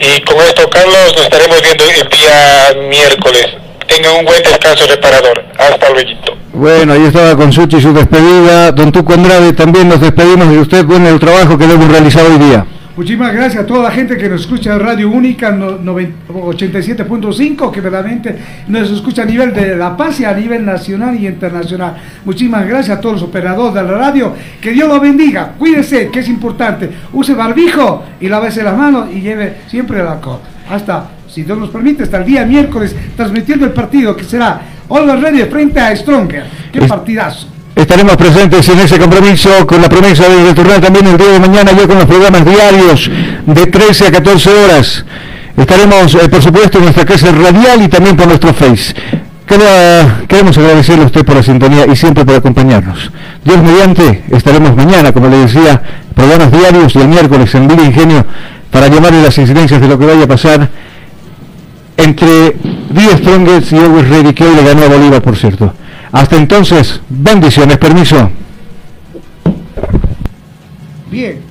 Y 0.00 0.20
con 0.22 0.36
esto, 0.42 0.68
Carlos, 0.70 1.12
nos 1.16 1.24
estaremos 1.24 1.60
viendo 1.62 1.84
el 1.84 2.08
día 2.08 2.88
miércoles. 2.88 3.48
Tengan 3.86 4.16
un 4.16 4.24
buen 4.26 4.42
descanso 4.42 4.86
reparador. 4.86 5.44
Hasta 5.58 5.90
luego. 5.90 6.10
Bueno, 6.52 6.92
ahí 6.92 7.06
estaba 7.06 7.36
con 7.36 7.52
Suchi 7.52 7.80
su 7.80 7.92
despedida. 7.92 8.72
Don 8.72 8.92
Tuco 8.92 9.14
Andrade, 9.14 9.52
también 9.54 9.88
nos 9.88 10.00
despedimos 10.00 10.50
de 10.50 10.58
usted 10.58 10.86
con 10.86 11.06
el 11.06 11.18
trabajo 11.18 11.56
que 11.56 11.64
hemos 11.64 11.90
realizado 11.90 12.28
hoy 12.28 12.38
día. 12.38 12.66
Muchísimas 12.98 13.32
gracias 13.32 13.62
a 13.62 13.66
toda 13.66 13.84
la 13.84 13.90
gente 13.92 14.16
que 14.16 14.28
nos 14.28 14.40
escucha 14.40 14.74
en 14.74 14.80
Radio 14.80 15.08
Única 15.08 15.56
87.5, 15.56 17.70
que 17.70 17.80
verdaderamente 17.80 18.36
nos 18.66 18.90
escucha 18.90 19.22
a 19.22 19.24
nivel 19.24 19.54
de 19.54 19.76
La 19.76 19.96
Paz 19.96 20.18
y 20.18 20.24
a 20.24 20.34
nivel 20.34 20.66
nacional 20.66 21.14
y 21.14 21.28
internacional. 21.28 21.96
Muchísimas 22.24 22.66
gracias 22.66 22.98
a 22.98 23.00
todos 23.00 23.20
los 23.20 23.30
operadores 23.30 23.74
de 23.74 23.84
la 23.84 23.96
radio. 23.96 24.32
Que 24.60 24.72
Dios 24.72 24.88
los 24.88 25.00
bendiga. 25.00 25.52
Cuídese, 25.56 26.10
que 26.10 26.18
es 26.18 26.28
importante. 26.28 26.90
Use 27.12 27.34
barbijo 27.34 28.02
y 28.20 28.28
lávese 28.28 28.64
las 28.64 28.76
manos 28.76 29.08
y 29.14 29.20
lleve 29.20 29.58
siempre 29.68 30.00
el 30.00 30.08
alcohol. 30.08 30.40
Hasta, 30.68 31.08
si 31.28 31.44
Dios 31.44 31.56
nos 31.56 31.70
permite, 31.70 32.02
hasta 32.02 32.18
el 32.18 32.24
día 32.24 32.44
miércoles 32.44 32.96
transmitiendo 33.16 33.64
el 33.64 33.70
partido 33.70 34.16
que 34.16 34.24
será 34.24 34.60
Olga 34.88 35.14
Radio 35.14 35.46
frente 35.46 35.78
a 35.78 35.94
Stronger. 35.94 36.46
¡Qué 36.72 36.80
partidazo! 36.80 37.57
Estaremos 37.78 38.16
presentes 38.16 38.68
en 38.70 38.80
ese 38.80 38.98
compromiso 38.98 39.64
con 39.64 39.80
la 39.80 39.88
promesa 39.88 40.28
de 40.28 40.46
retornar 40.46 40.80
también 40.80 41.06
el 41.06 41.16
día 41.16 41.28
de 41.28 41.38
mañana 41.38 41.70
ya 41.70 41.86
con 41.86 41.94
los 41.94 42.06
programas 42.06 42.44
diarios 42.44 43.08
de 43.46 43.66
13 43.66 44.08
a 44.08 44.10
14 44.10 44.50
horas. 44.50 45.04
Estaremos, 45.56 46.12
eh, 46.16 46.28
por 46.28 46.42
supuesto, 46.42 46.78
en 46.78 46.84
nuestra 46.84 47.04
casa 47.04 47.30
radial 47.30 47.80
y 47.80 47.86
también 47.86 48.16
por 48.16 48.26
nuestro 48.26 48.52
Face. 48.52 48.92
queremos 50.26 50.58
agradecerle 50.58 51.04
a 51.04 51.06
usted 51.06 51.24
por 51.24 51.36
la 51.36 51.42
sintonía 51.44 51.86
y 51.86 51.94
siempre 51.94 52.24
por 52.24 52.34
acompañarnos. 52.34 53.12
Dios 53.44 53.62
mediante, 53.62 54.24
estaremos 54.32 54.74
mañana, 54.74 55.12
como 55.12 55.28
le 55.28 55.36
decía, 55.36 55.80
programas 56.16 56.50
diarios 56.50 56.96
y 56.96 56.98
el 56.98 57.06
miércoles 57.06 57.54
en 57.54 57.68
Villa 57.68 57.84
Ingenio 57.84 58.26
para 58.72 58.88
llamarle 58.88 59.22
las 59.22 59.38
incidencias 59.38 59.80
de 59.80 59.86
lo 59.86 59.96
que 59.96 60.04
vaya 60.04 60.24
a 60.24 60.26
pasar 60.26 60.68
entre 61.96 62.56
Díaz 62.90 63.20
Strongest 63.20 63.72
y 63.72 63.76
Always 63.76 64.08
Ready, 64.08 64.34
que 64.34 64.42
hoy 64.42 64.56
le 64.56 64.64
ganó 64.64 64.82
a 64.82 64.88
Bolívar, 64.88 65.22
por 65.22 65.36
cierto. 65.36 65.72
Hasta 66.12 66.36
entonces, 66.36 67.00
bendiciones, 67.08 67.78
permiso. 67.78 68.30
Bien. 71.10 71.47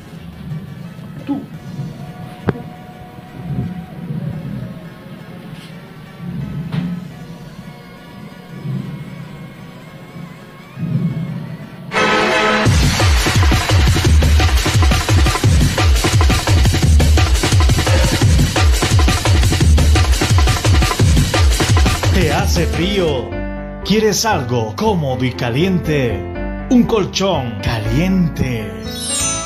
¿Quieres 24.07 24.25
algo 24.25 24.73
cómodo 24.73 25.25
y 25.25 25.33
caliente? 25.33 26.13
Un 26.69 26.83
colchón 26.83 27.59
caliente. 27.61 28.71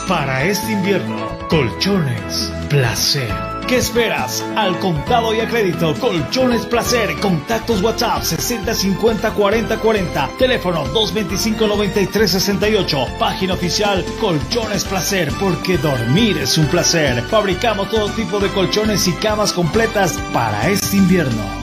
Para 0.08 0.44
este 0.44 0.74
invierno, 0.74 1.18
colchones 1.50 2.54
placer. 2.70 3.34
¿Qué 3.68 3.78
esperas? 3.78 4.46
Al 4.56 4.78
contado 4.78 5.34
y 5.34 5.40
a 5.40 5.50
crédito, 5.50 5.96
Colchones 6.00 6.68
Placer. 6.68 7.10
Contactos 7.20 7.82
WhatsApp 7.82 8.22
6050 8.22 9.32
40 9.34 9.80
40. 9.80 10.30
Teléfono 10.38 10.84
225 10.90 11.66
93 11.66 12.30
68. 12.30 13.08
Página 13.18 13.56
oficial 13.56 14.06
Colchones 14.20 14.86
Placer. 14.86 15.32
Porque 15.40 15.80
dormir 15.80 16.38
es 16.38 16.56
un 16.60 16.68
placer. 16.68 17.24
Fabricamos 17.24 17.90
todo 17.90 18.12
tipo 18.12 18.40
de 18.40 18.50
colchones 18.50 19.08
y 19.08 19.14
camas 19.14 19.54
completas 19.54 20.20
para 20.32 20.70
este 20.70 20.98
invierno. 20.98 21.62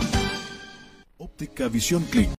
Óptica 1.20 1.68
Visión 1.68 2.02
Click 2.10 2.26